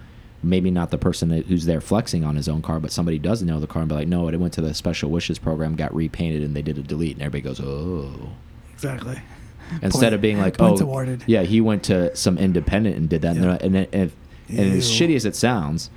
maybe 0.43 0.71
not 0.71 0.91
the 0.91 0.97
person 0.97 1.29
that, 1.29 1.45
who's 1.45 1.65
there 1.65 1.81
flexing 1.81 2.23
on 2.23 2.35
his 2.35 2.47
own 2.49 2.61
car, 2.61 2.79
but 2.79 2.91
somebody 2.91 3.17
does 3.19 3.41
know 3.43 3.59
the 3.59 3.67
car 3.67 3.81
and 3.81 3.89
be 3.89 3.95
like, 3.95 4.07
"No, 4.07 4.27
it 4.27 4.35
went 4.39 4.53
to 4.53 4.61
the 4.61 4.73
special 4.73 5.09
wishes 5.09 5.37
program, 5.39 5.75
got 5.75 5.93
repainted, 5.95 6.41
and 6.43 6.55
they 6.55 6.61
did 6.61 6.77
a 6.77 6.81
delete," 6.81 7.13
and 7.17 7.21
everybody 7.21 7.41
goes, 7.55 7.61
"Oh." 7.63 8.29
Exactly. 8.73 9.19
Instead 9.81 9.91
Point- 10.01 10.13
of 10.13 10.21
being 10.21 10.37
like, 10.39 10.55
"Oh, 10.59 10.77
awarded. 10.77 11.23
yeah, 11.27 11.43
he 11.43 11.59
went 11.61 11.83
to 11.83 12.15
some 12.15 12.37
independent 12.37 12.95
and 12.97 13.09
did 13.09 13.21
that," 13.23 13.35
Yeah. 13.35 13.57
and, 13.61 13.75
and, 13.75 13.87
and, 13.93 14.11
and 14.49 14.73
as 14.73 14.89
shitty 14.89 15.15
as 15.15 15.25
it 15.25 15.35
sounds, 15.35 15.89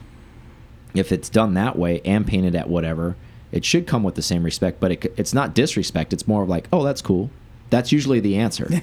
if 0.94 1.12
it's 1.12 1.28
done 1.28 1.54
that 1.54 1.76
way 1.78 2.00
and 2.04 2.26
painted 2.26 2.54
at 2.54 2.68
whatever, 2.68 3.16
it 3.52 3.64
should 3.64 3.86
come 3.86 4.02
with 4.02 4.14
the 4.14 4.22
same 4.22 4.42
respect. 4.42 4.80
But 4.80 4.92
it, 4.92 5.12
it's 5.16 5.32
not 5.34 5.54
disrespect. 5.54 6.12
It's 6.12 6.26
more 6.28 6.42
of 6.42 6.48
like, 6.48 6.68
oh, 6.72 6.84
that's 6.84 7.02
cool. 7.02 7.30
That's 7.70 7.92
usually 7.92 8.20
the 8.20 8.36
answer. 8.36 8.68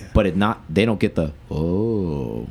Yeah. 0.00 0.08
But 0.12 0.26
it 0.26 0.36
not. 0.36 0.62
They 0.68 0.84
don't 0.84 0.98
get 0.98 1.14
the 1.14 1.32
oh, 1.50 2.48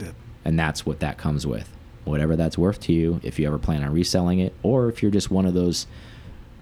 Yep. 0.00 0.14
and 0.44 0.58
that's 0.58 0.84
what 0.84 0.98
that 1.00 1.16
comes 1.16 1.46
with. 1.46 1.68
Whatever 2.04 2.34
that's 2.36 2.56
worth 2.58 2.80
to 2.82 2.92
you, 2.92 3.20
if 3.22 3.38
you 3.38 3.46
ever 3.46 3.58
plan 3.58 3.82
on 3.84 3.92
reselling 3.92 4.38
it, 4.40 4.52
or 4.62 4.88
if 4.88 5.00
you're 5.02 5.10
just 5.12 5.30
one 5.30 5.46
of 5.46 5.54
those, 5.54 5.86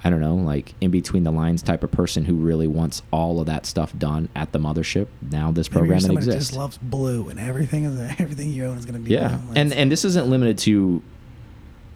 I 0.02 0.10
don't 0.10 0.20
know, 0.20 0.34
like 0.34 0.74
in 0.82 0.90
between 0.90 1.24
the 1.24 1.30
lines 1.30 1.62
type 1.62 1.82
of 1.82 1.90
person 1.90 2.24
who 2.26 2.34
really 2.34 2.66
wants 2.66 3.02
all 3.10 3.40
of 3.40 3.46
that 3.46 3.64
stuff 3.66 3.96
done 3.98 4.28
at 4.36 4.52
the 4.52 4.58
mothership. 4.58 5.06
Now 5.22 5.50
this 5.50 5.68
program 5.68 6.00
that 6.00 6.12
exists. 6.12 6.48
just 6.50 6.58
loves 6.58 6.78
blue, 6.78 7.28
and 7.30 7.38
everything 7.40 7.84
is 7.84 7.98
everything 8.18 8.50
you 8.50 8.66
own 8.66 8.76
is 8.78 8.84
going 8.84 8.94
to 8.96 9.00
be 9.00 9.10
Yeah, 9.12 9.36
blue. 9.36 9.54
and 9.56 9.72
and 9.72 9.90
this 9.90 10.04
isn't 10.04 10.26
limited 10.28 10.58
to 10.58 11.02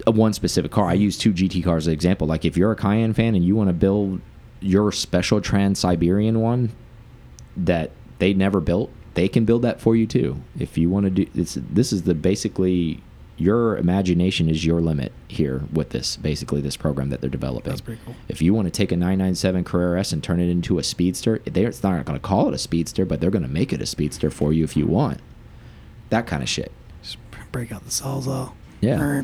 a 0.08 0.10
one 0.10 0.32
specific 0.32 0.72
car. 0.72 0.86
I 0.86 0.94
use 0.94 1.18
two 1.18 1.32
GT 1.32 1.62
cars 1.62 1.84
as 1.84 1.88
an 1.88 1.92
example. 1.92 2.26
Like 2.26 2.44
if 2.46 2.56
you're 2.56 2.72
a 2.72 2.76
Cayenne 2.76 3.12
fan 3.12 3.34
and 3.34 3.44
you 3.44 3.54
want 3.54 3.68
to 3.68 3.74
build 3.74 4.20
your 4.60 4.90
special 4.90 5.40
Trans 5.40 5.78
Siberian 5.78 6.40
one 6.40 6.70
that 7.56 7.90
they 8.18 8.32
never 8.32 8.60
built, 8.60 8.90
they 9.14 9.28
can 9.28 9.44
build 9.44 9.62
that 9.62 9.80
for 9.80 9.94
you 9.94 10.06
too. 10.06 10.42
If 10.58 10.78
you 10.78 10.88
want 10.88 11.04
to 11.04 11.10
do 11.10 11.26
this, 11.34 11.58
this 11.60 11.92
is 11.92 12.02
the 12.02 12.14
basically 12.14 13.02
your 13.36 13.76
imagination 13.76 14.48
is 14.48 14.64
your 14.64 14.80
limit 14.80 15.12
here 15.28 15.62
with 15.72 15.90
this 15.90 16.16
basically 16.16 16.62
this 16.62 16.76
program 16.76 17.10
that 17.10 17.20
they're 17.20 17.28
developing. 17.28 17.70
That's 17.70 17.82
pretty 17.82 18.00
cool. 18.06 18.16
If 18.28 18.40
you 18.40 18.54
want 18.54 18.66
to 18.66 18.70
take 18.70 18.90
a 18.90 18.96
997 18.96 19.62
Carrera 19.64 20.00
S 20.00 20.12
and 20.12 20.24
turn 20.24 20.40
it 20.40 20.48
into 20.48 20.78
a 20.78 20.82
speedster, 20.82 21.40
they're 21.44 21.68
it's 21.68 21.82
not 21.82 22.04
going 22.06 22.18
to 22.18 22.26
call 22.26 22.48
it 22.48 22.54
a 22.54 22.58
speedster, 22.58 23.04
but 23.04 23.20
they're 23.20 23.30
going 23.30 23.42
to 23.42 23.48
make 23.48 23.74
it 23.74 23.82
a 23.82 23.86
speedster 23.86 24.30
for 24.30 24.54
you 24.54 24.64
if 24.64 24.74
you 24.74 24.86
want. 24.86 25.20
That 26.08 26.26
kind 26.26 26.42
of 26.42 26.48
shit. 26.48 26.72
just 27.02 27.18
break 27.52 27.70
out 27.70 27.84
the 27.84 27.90
sawzall. 27.90 28.54
Yeah. 28.80 29.22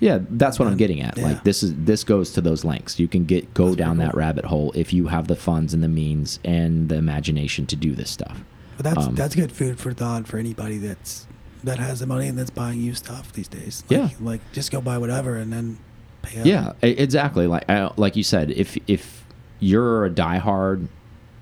Yeah, 0.00 0.18
that's 0.30 0.58
what 0.58 0.66
I'm 0.68 0.76
getting 0.76 1.00
at. 1.00 1.16
Yeah. 1.16 1.24
Like 1.24 1.44
this 1.44 1.62
is 1.62 1.74
this 1.76 2.02
goes 2.04 2.32
to 2.32 2.40
those 2.40 2.64
lengths. 2.64 2.98
You 2.98 3.08
can 3.08 3.24
get 3.24 3.52
go 3.54 3.66
That's 3.66 3.76
down 3.76 3.98
that 3.98 4.12
cool. 4.12 4.18
rabbit 4.20 4.44
hole 4.46 4.72
if 4.74 4.92
you 4.92 5.06
have 5.08 5.28
the 5.28 5.36
funds 5.36 5.72
and 5.74 5.82
the 5.82 5.88
means 5.88 6.40
and 6.44 6.88
the 6.88 6.96
imagination 6.96 7.66
to 7.66 7.76
do 7.76 7.94
this 7.94 8.10
stuff. 8.10 8.40
But 8.76 8.84
that's 8.84 9.06
Um, 9.06 9.14
that's 9.14 9.34
good 9.34 9.52
food 9.52 9.78
for 9.78 9.92
thought 9.92 10.26
for 10.26 10.38
anybody 10.38 10.78
that's 10.78 11.26
that 11.62 11.78
has 11.78 12.00
the 12.00 12.06
money 12.06 12.26
and 12.26 12.38
that's 12.38 12.50
buying 12.50 12.80
you 12.80 12.94
stuff 12.94 13.32
these 13.34 13.46
days. 13.48 13.84
Like, 13.90 13.98
Yeah. 13.98 14.08
like 14.20 14.40
just 14.52 14.72
go 14.72 14.80
buy 14.80 14.96
whatever 14.98 15.36
and 15.36 15.52
then 15.52 15.76
pay 16.22 16.40
up. 16.40 16.46
Yeah, 16.46 16.72
exactly. 16.82 17.46
Like 17.46 17.68
I, 17.68 17.90
like 17.96 18.16
you 18.16 18.22
said, 18.24 18.50
if 18.50 18.76
if 18.86 19.24
you're 19.60 20.06
a 20.06 20.10
diehard 20.10 20.88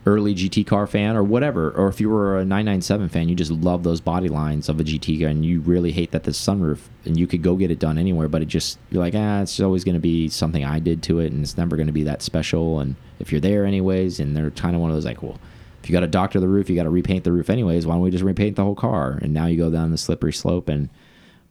early 0.09 0.35
GT 0.35 0.67
car 0.67 0.87
fan 0.87 1.17
or 1.17 1.23
whatever, 1.23 1.71
or 1.71 1.89
if 1.89 2.01
you 2.01 2.09
were 2.09 2.39
a 2.39 2.45
997 2.45 3.11
fan, 3.11 3.29
you 3.29 3.35
just 3.35 3.51
love 3.51 3.83
those 3.83 4.01
body 4.01 4.29
lines 4.29 4.71
of 4.71 4.81
a 4.81 4.85
GT 4.85 5.21
car 5.21 5.29
and 5.29 5.45
you 5.45 5.61
really 5.61 5.93
hate 5.93 6.13
that 6.13 6.25
the 6.25 6.31
sunroof 6.31 6.79
and 7.05 7.19
you 7.19 7.27
could 7.27 7.43
go 7.43 7.57
get 7.57 7.71
it 7.71 7.79
done 7.79 7.99
anywhere, 7.99 8.27
but 8.27 8.41
it 8.41 8.49
just, 8.49 8.79
you're 8.91 9.03
like, 9.03 9.15
ah, 9.15 9.43
it's 9.43 9.61
always 9.61 9.85
going 9.85 9.97
to 9.97 10.01
be 10.01 10.29
something 10.31 10.65
I 10.65 10.79
did 10.79 11.03
to 11.05 11.21
it 11.21 11.33
and 11.33 11.43
it's 11.43 11.59
never 11.59 11.77
going 11.77 11.89
to 11.89 11.93
be 11.93 12.05
that 12.05 12.23
special. 12.23 12.81
And 12.81 12.97
if 13.19 13.31
you're 13.31 13.41
there 13.41 13.67
anyways, 13.67 14.19
and 14.19 14.35
they're 14.35 14.51
kind 14.51 14.75
of 14.75 14.81
one 14.81 14.91
of 14.91 14.97
those 14.97 15.05
like, 15.05 15.23
well, 15.23 15.39
if 15.83 15.91
you 15.91 15.93
got 15.93 16.01
to 16.01 16.07
doctor 16.07 16.41
the 16.41 16.49
roof, 16.49 16.71
you 16.71 16.77
got 16.77 16.85
to 16.85 16.91
repaint 16.91 17.25
the 17.25 17.33
roof 17.33 17.51
anyways. 17.51 17.87
Why 17.87 17.95
don't 17.95 18.03
we 18.03 18.11
just 18.11 18.25
repaint 18.25 18.57
the 18.57 18.65
whole 18.65 18.75
car? 18.75 19.19
And 19.21 19.35
now 19.35 19.45
you 19.45 19.59
go 19.59 19.71
down 19.71 19.91
the 19.91 19.99
slippery 19.99 20.33
slope 20.33 20.71
and 20.71 20.89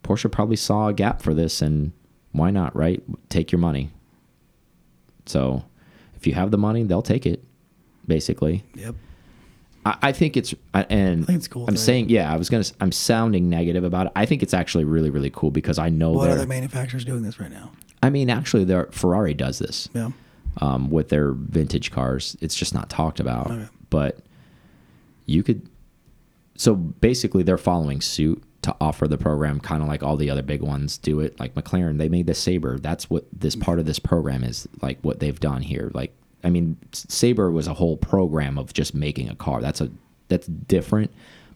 Porsche 0.03 0.31
probably 0.31 0.55
saw 0.55 0.87
a 0.87 0.93
gap 0.93 1.21
for 1.21 1.35
this 1.35 1.61
and 1.61 1.91
why 2.31 2.49
not, 2.49 2.75
right? 2.75 3.03
Take 3.29 3.51
your 3.51 3.59
money. 3.59 3.91
So 5.27 5.63
if 6.15 6.25
you 6.25 6.33
have 6.33 6.49
the 6.49 6.57
money, 6.57 6.83
they'll 6.83 7.03
take 7.03 7.27
it 7.27 7.43
basically. 8.07 8.63
Yep. 8.75 8.95
I, 9.85 9.97
I 10.03 10.11
think 10.11 10.37
it's 10.37 10.53
and 10.73 11.23
I 11.23 11.25
think 11.25 11.37
it's 11.37 11.47
cool, 11.47 11.65
I'm 11.67 11.75
too. 11.75 11.79
saying 11.79 12.09
yeah. 12.09 12.31
I 12.31 12.37
was 12.37 12.49
gonna. 12.49 12.65
I'm 12.81 12.91
sounding 12.91 13.49
negative 13.49 13.83
about 13.83 14.07
it. 14.07 14.11
I 14.15 14.25
think 14.25 14.43
it's 14.43 14.53
actually 14.53 14.83
really 14.85 15.09
really 15.09 15.29
cool 15.29 15.51
because 15.51 15.77
I 15.79 15.89
know 15.89 16.11
What 16.11 16.29
other 16.29 16.45
manufacturers 16.47 17.05
doing 17.05 17.23
this 17.23 17.39
right 17.39 17.51
now? 17.51 17.71
I 18.03 18.09
mean, 18.09 18.29
actually, 18.29 18.63
their 18.63 18.85
Ferrari 18.91 19.33
does 19.33 19.59
this 19.59 19.89
Yeah. 19.93 20.11
um, 20.61 20.89
with 20.91 21.09
their 21.09 21.31
vintage 21.31 21.91
cars. 21.91 22.37
It's 22.41 22.55
just 22.55 22.73
not 22.73 22.89
talked 22.89 23.19
about. 23.19 23.49
Okay. 23.51 23.67
But 23.89 24.19
you 25.25 25.43
could. 25.43 25.67
So 26.55 26.75
basically, 26.75 27.43
they're 27.43 27.57
following 27.57 28.01
suit 28.01 28.43
to 28.63 28.75
offer 28.81 29.07
the 29.07 29.17
program, 29.17 29.59
kind 29.59 29.81
of 29.83 29.87
like 29.87 30.01
all 30.03 30.17
the 30.17 30.29
other 30.29 30.41
big 30.41 30.61
ones 30.61 30.97
do 30.97 31.19
it. 31.19 31.39
Like 31.39 31.53
McLaren, 31.53 31.97
they 31.99 32.09
made 32.09 32.25
the 32.27 32.33
Sabre. 32.33 32.77
That's 32.79 33.09
what 33.09 33.25
this 33.31 33.55
part 33.55 33.79
of 33.79 33.85
this 33.85 33.99
program 33.99 34.43
is 34.43 34.67
like. 34.81 34.99
What 35.01 35.19
they've 35.19 35.39
done 35.39 35.61
here, 35.61 35.91
like 35.93 36.13
I 36.43 36.49
mean, 36.49 36.77
Sabre 36.91 37.51
was 37.51 37.67
a 37.67 37.73
whole 37.73 37.97
program 37.97 38.57
of 38.57 38.73
just 38.73 38.93
making 38.93 39.29
a 39.29 39.35
car. 39.35 39.61
That's 39.61 39.81
a 39.81 39.89
that's 40.27 40.47
different. 40.47 41.11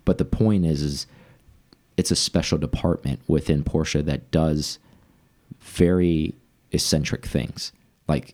But 0.06 0.18
the 0.18 0.26
point 0.26 0.66
is, 0.66 0.82
is 0.82 1.08
it's 1.98 2.12
a 2.12 2.16
special 2.16 2.58
department 2.58 3.20
within 3.28 3.64
Porsche 3.64 4.04
that 4.06 4.32
does 4.32 4.80
very 5.60 6.34
eccentric 6.72 7.26
things. 7.26 7.72
Like 8.08 8.34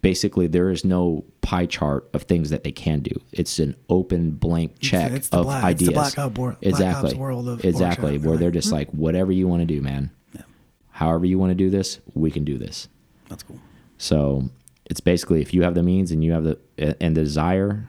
basically, 0.00 0.46
there 0.46 0.70
is 0.70 0.84
no 0.84 1.24
pie 1.42 1.66
chart 1.66 2.08
of 2.12 2.22
things 2.22 2.50
that 2.50 2.64
they 2.64 2.72
can 2.72 3.00
do. 3.00 3.12
It's 3.32 3.58
an 3.58 3.76
open 3.88 4.32
blank 4.32 4.78
check 4.80 5.12
it's 5.12 5.28
the 5.28 5.38
of 5.38 5.44
black- 5.46 5.72
it's 5.72 5.80
the 5.80 5.86
ideas. 5.86 6.14
Black 6.14 6.34
exactly. 6.62 7.18
World 7.18 7.48
of 7.48 7.64
exactly. 7.64 8.18
Porsche. 8.18 8.24
Where 8.24 8.36
they're 8.36 8.50
just 8.50 8.68
mm-hmm. 8.68 8.76
like, 8.76 8.90
whatever 8.90 9.32
you 9.32 9.46
want 9.48 9.60
to 9.60 9.66
do, 9.66 9.80
man. 9.82 10.10
Yeah. 10.34 10.42
However 10.90 11.26
you 11.26 11.38
want 11.38 11.50
to 11.50 11.54
do 11.54 11.70
this, 11.70 12.00
we 12.14 12.30
can 12.30 12.44
do 12.44 12.58
this. 12.58 12.88
That's 13.28 13.42
cool. 13.42 13.58
So 13.98 14.48
it's 14.86 15.00
basically 15.00 15.40
if 15.40 15.54
you 15.54 15.62
have 15.62 15.74
the 15.74 15.82
means 15.82 16.10
and 16.10 16.24
you 16.24 16.32
have 16.32 16.44
the 16.44 16.58
and 17.00 17.16
the 17.16 17.22
desire, 17.22 17.88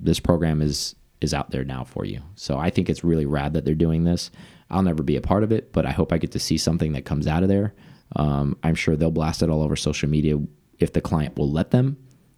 this 0.00 0.20
program 0.20 0.62
is 0.62 0.94
is 1.20 1.32
out 1.32 1.50
there 1.50 1.64
now 1.64 1.84
for 1.84 2.04
you. 2.04 2.20
So 2.34 2.58
I 2.58 2.70
think 2.70 2.88
it's 2.88 3.04
really 3.04 3.26
rad 3.26 3.54
that 3.54 3.64
they're 3.64 3.74
doing 3.74 4.04
this. 4.04 4.30
I'll 4.70 4.82
never 4.82 5.02
be 5.02 5.16
a 5.16 5.20
part 5.20 5.44
of 5.44 5.52
it, 5.52 5.72
but 5.72 5.86
I 5.86 5.92
hope 5.92 6.12
I 6.12 6.18
get 6.18 6.32
to 6.32 6.38
see 6.38 6.58
something 6.58 6.92
that 6.92 7.04
comes 7.04 7.26
out 7.26 7.42
of 7.42 7.48
there. 7.48 7.74
Um, 8.16 8.56
I'm 8.62 8.74
sure 8.74 8.96
they'll 8.96 9.10
blast 9.10 9.42
it 9.42 9.50
all 9.50 9.62
over 9.62 9.76
social 9.76 10.08
media 10.08 10.38
if 10.78 10.92
the 10.92 11.00
client 11.00 11.36
will 11.36 11.50
let 11.50 11.70
them. 11.70 11.96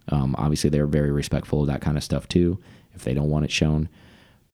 Um, 0.09 0.35
obviously, 0.37 0.69
they're 0.69 0.87
very 0.87 1.11
respectful 1.11 1.61
of 1.61 1.67
that 1.67 1.81
kind 1.81 1.97
of 1.97 2.03
stuff 2.03 2.27
too. 2.27 2.59
If 2.93 3.03
they 3.03 3.13
don't 3.13 3.29
want 3.29 3.45
it 3.45 3.51
shown, 3.51 3.89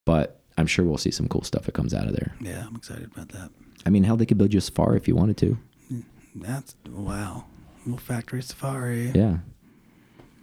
but 0.06 0.42
I'm 0.58 0.68
sure 0.68 0.86
we'll 0.86 0.98
see 0.98 1.12
some 1.12 1.28
cool 1.28 1.44
stuff 1.44 1.64
that 1.64 1.74
comes 1.74 1.94
out 1.94 2.08
of 2.08 2.14
there. 2.14 2.36
Yeah, 2.40 2.66
I'm 2.68 2.76
excited 2.76 3.12
about 3.12 3.30
that. 3.30 3.50
I 3.86 3.90
mean, 3.90 4.04
hell, 4.04 4.18
they 4.18 4.26
could 4.26 4.38
build 4.38 4.54
you 4.54 4.60
a 4.60 4.62
Safari 4.62 4.98
if 4.98 5.08
you 5.08 5.16
wanted 5.16 5.38
to. 5.38 5.58
That's 6.36 6.76
wow. 6.90 7.46
Factory 8.00 8.42
safari. 8.42 9.12
Yeah. 9.14 9.38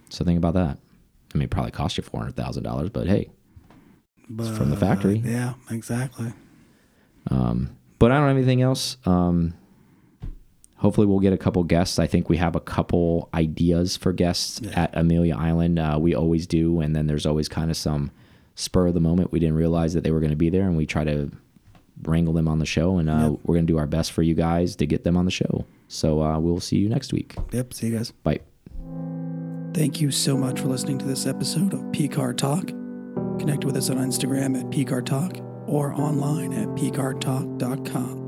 So 0.09 0.23
think 0.23 0.37
about 0.37 0.53
that. 0.53 0.77
I 1.33 1.37
mean, 1.37 1.43
it 1.45 1.49
probably 1.49 1.71
cost 1.71 1.97
you 1.97 2.03
four 2.03 2.19
hundred 2.21 2.35
thousand 2.35 2.63
dollars, 2.63 2.89
but 2.89 3.07
hey. 3.07 3.29
But, 4.29 4.55
from 4.55 4.69
the 4.69 4.77
factory. 4.77 5.21
Yeah, 5.25 5.53
exactly. 5.69 6.31
Um, 7.29 7.75
but 7.99 8.11
I 8.11 8.15
don't 8.15 8.27
have 8.27 8.37
anything 8.37 8.61
else. 8.61 8.97
Um, 9.05 9.53
hopefully, 10.77 11.07
we'll 11.07 11.19
get 11.19 11.33
a 11.33 11.37
couple 11.37 11.63
guests. 11.63 11.99
I 11.99 12.07
think 12.07 12.29
we 12.29 12.37
have 12.37 12.55
a 12.55 12.59
couple 12.61 13.29
ideas 13.33 13.97
for 13.97 14.13
guests 14.13 14.61
Yeah. 14.63 14.83
at 14.83 14.97
Amelia 14.97 15.35
Island. 15.35 15.79
Uh, 15.79 15.97
we 15.99 16.15
always 16.15 16.47
do, 16.47 16.79
and 16.79 16.95
then 16.95 17.07
there's 17.07 17.25
always 17.25 17.49
kind 17.49 17.69
of 17.69 17.77
some 17.77 18.11
spur 18.55 18.87
of 18.87 18.93
the 18.93 18.99
moment. 19.01 19.31
We 19.31 19.39
didn't 19.39 19.55
realize 19.55 19.93
that 19.93 20.03
they 20.03 20.11
were 20.11 20.19
going 20.19 20.29
to 20.31 20.35
be 20.37 20.49
there, 20.49 20.63
and 20.67 20.77
we 20.77 20.85
try 20.85 21.03
to 21.03 21.31
wrangle 22.03 22.33
them 22.33 22.47
on 22.47 22.59
the 22.59 22.65
show. 22.65 22.97
And 22.97 23.09
uh, 23.09 23.29
Yep. 23.31 23.39
we're 23.43 23.55
going 23.55 23.67
to 23.67 23.73
do 23.73 23.77
our 23.77 23.87
best 23.87 24.11
for 24.11 24.21
you 24.21 24.35
guys 24.35 24.75
to 24.77 24.85
get 24.85 25.03
them 25.03 25.17
on 25.17 25.25
the 25.25 25.31
show. 25.31 25.65
So 25.93 26.21
uh, 26.21 26.39
we'll 26.39 26.59
see 26.59 26.77
you 26.77 26.89
next 26.89 27.13
week. 27.13 27.35
Yep. 27.51 27.73
See 27.73 27.87
you 27.87 27.97
guys. 27.97 28.11
Bye. 28.11 28.39
Thank 29.73 30.01
you 30.01 30.11
so 30.11 30.35
much 30.37 30.59
for 30.59 30.67
listening 30.67 30.97
to 30.99 31.05
this 31.05 31.25
episode 31.25 31.73
of 31.73 31.79
PCAR 31.91 32.35
Talk. 32.35 32.67
Connect 33.39 33.65
with 33.65 33.77
us 33.77 33.89
on 33.89 33.97
Instagram 33.97 34.59
at 34.59 34.65
PCAR 34.67 35.05
Talk 35.05 35.37
or 35.67 35.93
online 35.93 36.53
at 36.53 36.67
PCARTalk.com. 36.69 38.22